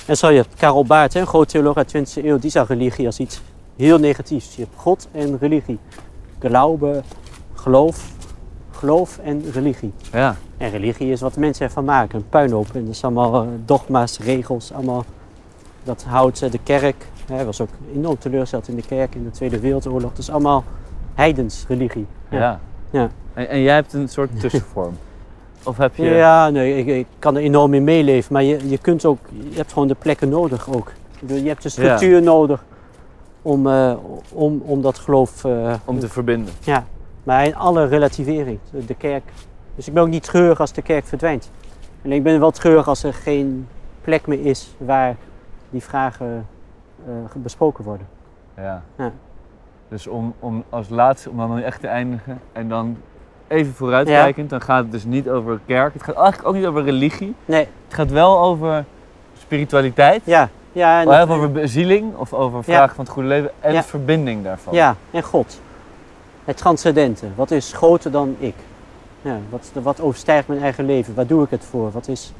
En 0.05 0.17
zo 0.17 0.29
je 0.29 0.35
hebt 0.35 0.55
Karel 0.57 0.85
Baart, 0.85 1.15
een 1.15 1.27
groot 1.27 1.49
theoloog 1.49 1.75
uit 1.75 1.91
de 1.91 1.99
20e 1.99 2.25
eeuw, 2.25 2.39
die 2.39 2.51
zag 2.51 2.67
religie 2.67 3.05
als 3.05 3.19
iets 3.19 3.41
heel 3.77 3.97
negatiefs. 3.97 4.55
Je 4.55 4.61
hebt 4.61 4.73
God 4.75 5.07
en 5.11 5.37
religie. 5.39 5.79
Glaube, 6.39 7.03
geloof, 7.59 8.11
geloof 8.71 9.17
en 9.23 9.43
religie. 9.51 9.93
Ja. 10.11 10.35
En 10.57 10.69
religie 10.69 11.11
is 11.11 11.21
wat 11.21 11.35
mensen 11.35 11.65
ervan 11.65 11.85
maken, 11.85 12.17
een 12.19 12.29
puinhoop. 12.29 12.67
En 12.73 12.85
dat 12.85 12.93
is 12.95 13.03
allemaal 13.03 13.41
eh, 13.43 13.47
dogma's, 13.65 14.19
regels, 14.19 14.73
allemaal. 14.73 15.05
Dat 15.83 16.03
houdt 16.07 16.51
de 16.51 16.59
kerk. 16.63 17.05
Hij 17.31 17.45
was 17.45 17.61
ook 17.61 17.69
enorm 17.95 18.17
teleurgesteld 18.17 18.67
in 18.67 18.75
de 18.75 18.81
kerk 18.87 19.15
in 19.15 19.23
de 19.23 19.31
Tweede 19.31 19.59
Wereldoorlog. 19.59 20.09
Dat 20.09 20.17
is 20.19 20.29
allemaal 20.29 20.63
heidens 21.13 21.65
religie. 21.67 22.05
Ja. 22.29 22.59
Ja. 22.91 23.09
En, 23.33 23.49
en 23.49 23.61
jij 23.61 23.73
hebt 23.75 23.93
een 23.93 24.09
soort 24.09 24.29
tussenvorm. 24.41 24.97
Of 25.63 25.77
heb 25.77 25.95
je... 25.95 26.03
Ja, 26.05 26.49
nee, 26.49 26.77
ik, 26.77 26.87
ik 26.87 27.07
kan 27.19 27.35
er 27.35 27.41
enorm 27.41 27.73
in 27.73 27.83
meeleven. 27.83 28.33
Maar 28.33 28.43
je, 28.43 28.69
je 28.69 28.77
kunt 28.77 29.05
ook, 29.05 29.17
je 29.49 29.55
hebt 29.55 29.73
gewoon 29.73 29.87
de 29.87 29.95
plekken 29.99 30.29
nodig 30.29 30.69
ook. 30.73 30.91
Je 31.25 31.33
hebt 31.47 31.63
de 31.63 31.69
structuur 31.69 32.21
nodig 32.21 32.63
om, 33.41 33.67
eh, 33.67 33.93
om, 34.33 34.61
om 34.65 34.81
dat 34.81 34.97
geloof. 34.97 35.43
eh, 35.45 35.73
Om 35.85 35.99
te 35.99 36.09
verbinden. 36.09 36.53
Ja, 36.59 36.85
maar 37.29 37.45
in 37.45 37.55
alle 37.55 37.85
relativering. 37.85 38.59
De 38.85 38.93
kerk. 38.95 39.23
Dus 39.75 39.87
ik 39.87 39.93
ben 39.93 40.03
ook 40.03 40.09
niet 40.09 40.23
treurig 40.23 40.59
als 40.59 40.73
de 40.73 40.81
kerk 40.81 41.05
verdwijnt. 41.05 41.51
En 42.01 42.11
ik 42.11 42.23
ben 42.23 42.39
wel 42.39 42.51
treurig 42.51 42.87
als 42.87 43.03
er 43.03 43.13
geen 43.13 43.67
plek 44.01 44.27
meer 44.27 44.45
is 44.45 44.75
waar 44.77 45.15
die 45.69 45.83
vragen 45.83 46.47
eh, 47.05 47.13
besproken 47.33 47.83
worden. 47.83 48.07
Ja. 48.57 48.83
Ja. 48.97 49.11
Dus 49.89 50.07
om, 50.07 50.33
om 50.39 50.63
als 50.69 50.89
laatste, 50.89 51.29
om 51.29 51.37
dan 51.37 51.59
echt 51.59 51.81
te 51.81 51.87
eindigen 51.87 52.41
en 52.51 52.69
dan 52.69 52.97
even 53.47 53.73
vooruitkijkend, 53.73 54.49
dan 54.49 54.61
gaat 54.61 54.81
het 54.83 54.91
dus 54.91 55.05
niet 55.05 55.29
over 55.29 55.59
kerk. 55.65 55.93
Het 55.93 56.03
gaat 56.03 56.15
eigenlijk 56.15 56.47
ook 56.47 56.55
niet 56.55 56.65
over 56.65 56.83
religie. 56.83 57.35
Nee, 57.45 57.67
Het 57.85 57.93
gaat 57.93 58.11
wel 58.11 58.39
over 58.39 58.85
spiritualiteit. 59.37 60.21
ja. 60.25 60.49
Ja, 60.71 61.01
en, 61.01 61.07
Of 61.07 61.29
over 61.29 61.51
bezieling 61.51 62.15
of 62.15 62.33
over 62.33 62.63
vragen 62.63 62.95
van 62.95 63.03
het 63.05 63.13
goede 63.13 63.27
leven 63.27 63.51
en 63.59 63.73
Ja. 63.73 63.83
verbinding 63.83 64.43
daarvan. 64.43 64.73
ja, 64.73 64.95
en 65.11 65.23
God. 65.23 65.61
Het 66.45 66.57
transcendente. 66.57 67.25
Wat 67.35 67.51
is 67.51 67.73
groter 67.73 68.11
dan 68.11 68.35
ik? 68.39 68.55
Ja, 69.21 69.37
wat, 69.49 69.71
wat 69.83 70.01
overstijgt 70.01 70.47
mijn 70.47 70.61
eigen 70.61 70.85
leven? 70.85 71.15
Waar 71.15 71.27
doe 71.27 71.43
ik 71.43 71.49
het 71.49 71.63
voor? 71.65 71.91
Wat 71.91 72.07
is, 72.07 72.33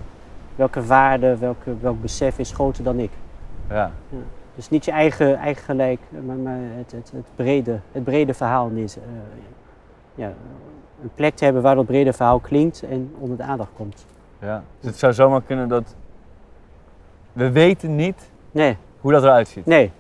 welke 0.55 0.83
waarde, 0.85 1.37
welke, 1.37 1.73
welk 1.81 2.01
besef 2.01 2.39
is 2.39 2.51
groter 2.51 2.83
dan 2.83 2.99
ik? 2.99 3.11
Ja. 3.69 3.91
Dus 4.55 4.69
niet 4.69 4.85
je 4.85 4.91
eigen, 4.91 5.37
eigen 5.37 5.63
gelijk, 5.63 5.99
maar, 6.25 6.35
maar 6.35 6.57
het, 6.59 6.91
het, 6.91 7.11
het, 7.15 7.25
brede, 7.35 7.79
het 7.91 8.03
brede 8.03 8.33
verhaal 8.33 8.69
is. 8.69 8.95
eh, 8.97 9.01
ja, 10.15 10.33
een 11.03 11.09
plek 11.15 11.35
te 11.35 11.43
hebben 11.43 11.61
waar 11.61 11.75
dat 11.75 11.85
brede 11.85 12.13
verhaal 12.13 12.39
klinkt 12.39 12.83
en 12.89 13.13
onder 13.19 13.37
de 13.37 13.43
aandacht 13.43 13.69
komt. 13.75 14.05
ja. 14.39 14.63
Dus 14.79 14.89
het 14.89 14.99
zou 14.99 15.13
zomaar 15.13 15.41
kunnen 15.41 15.67
dat 15.67 15.95
we 17.33 17.51
weten 17.51 17.95
niet 17.95 18.29
Nee, 18.51 18.77
hoe 19.01 19.11
dat 19.11 19.23
eruit 19.23 19.47
ziet. 19.47 19.65
nee. 19.65 19.91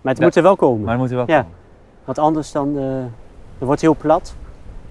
Maar 0.00 0.12
het 0.12 0.18
Ja. 0.18 0.24
moet 0.24 0.36
er 0.36 0.42
wel 0.42 0.56
komen. 0.56 0.80
Maar 0.80 0.90
het 0.92 1.00
moet 1.00 1.10
er 1.10 1.16
wel 1.16 1.26
Ja. 1.26 1.40
komen. 1.40 1.56
Want 2.04 2.18
anders 2.18 2.52
dan, 2.52 2.78
eh, 2.78 2.84
dan 3.58 3.66
wordt 3.66 3.80
het 3.80 3.90
heel 3.90 4.00
plat, 4.00 4.34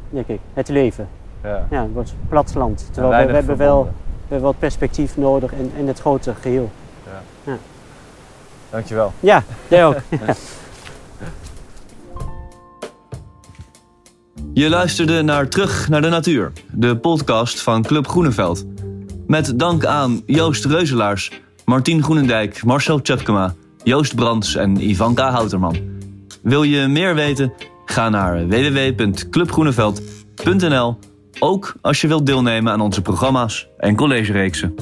denk 0.10 0.28
ik. 0.28 0.40
Het 0.54 0.70
leven. 0.70 1.08
Ja. 1.44 1.68
Ja, 1.70 1.82
het 1.82 1.94
wordt 1.94 2.14
platteland. 2.30 2.86
En 2.88 2.94
Terwijl 2.94 3.28
we, 3.28 3.34
hebben 3.34 3.58
wel, 3.58 3.84
we 3.84 3.90
hebben 4.28 4.48
wat 4.48 4.60
perspectief 4.60 5.18
nodig 5.18 5.54
en, 5.54 5.72
en 5.78 5.88
het 5.88 6.00
grote 6.00 6.34
geheel. 6.42 6.72
Dankjewel. 8.70 9.14
Ja, 9.20 9.44
jij 9.68 9.86
ook. 9.86 9.96
Je 14.54 14.70
luisterde 14.70 15.22
naar 15.22 15.48
Terug 15.48 15.90
naar 15.90 16.02
de 16.02 16.10
Natuur, 16.10 16.52
de 16.72 16.98
podcast 16.98 17.62
van 17.62 17.84
Club 17.84 18.08
Groeneveld. 18.08 18.66
Met 19.28 19.60
dank 19.60 19.86
aan 19.86 20.22
Joost 20.26 20.66
Reuzelaars, 20.66 21.42
Martien 21.66 22.04
Groenendijk, 22.04 22.64
Marcel 22.64 23.02
Tjepkema, 23.02 23.54
Joost 23.84 24.16
Brands 24.16 24.56
en 24.56 24.90
Ivanka 24.90 25.32
Houterman. 25.32 25.76
Wil 26.42 26.64
je 26.64 26.88
meer 26.88 27.16
weten? 27.16 27.54
Ga 27.90 28.10
naar 28.10 28.48
www.clubgroeneveld.nl, 28.48 30.98
ook 31.40 31.76
als 31.82 32.02
je 32.02 32.08
wilt 32.08 32.26
deelnemen 32.26 32.72
aan 32.72 32.82
onze 32.82 33.02
programma's 33.02 33.68
en 33.78 33.96
collegereeksen. 33.96 34.76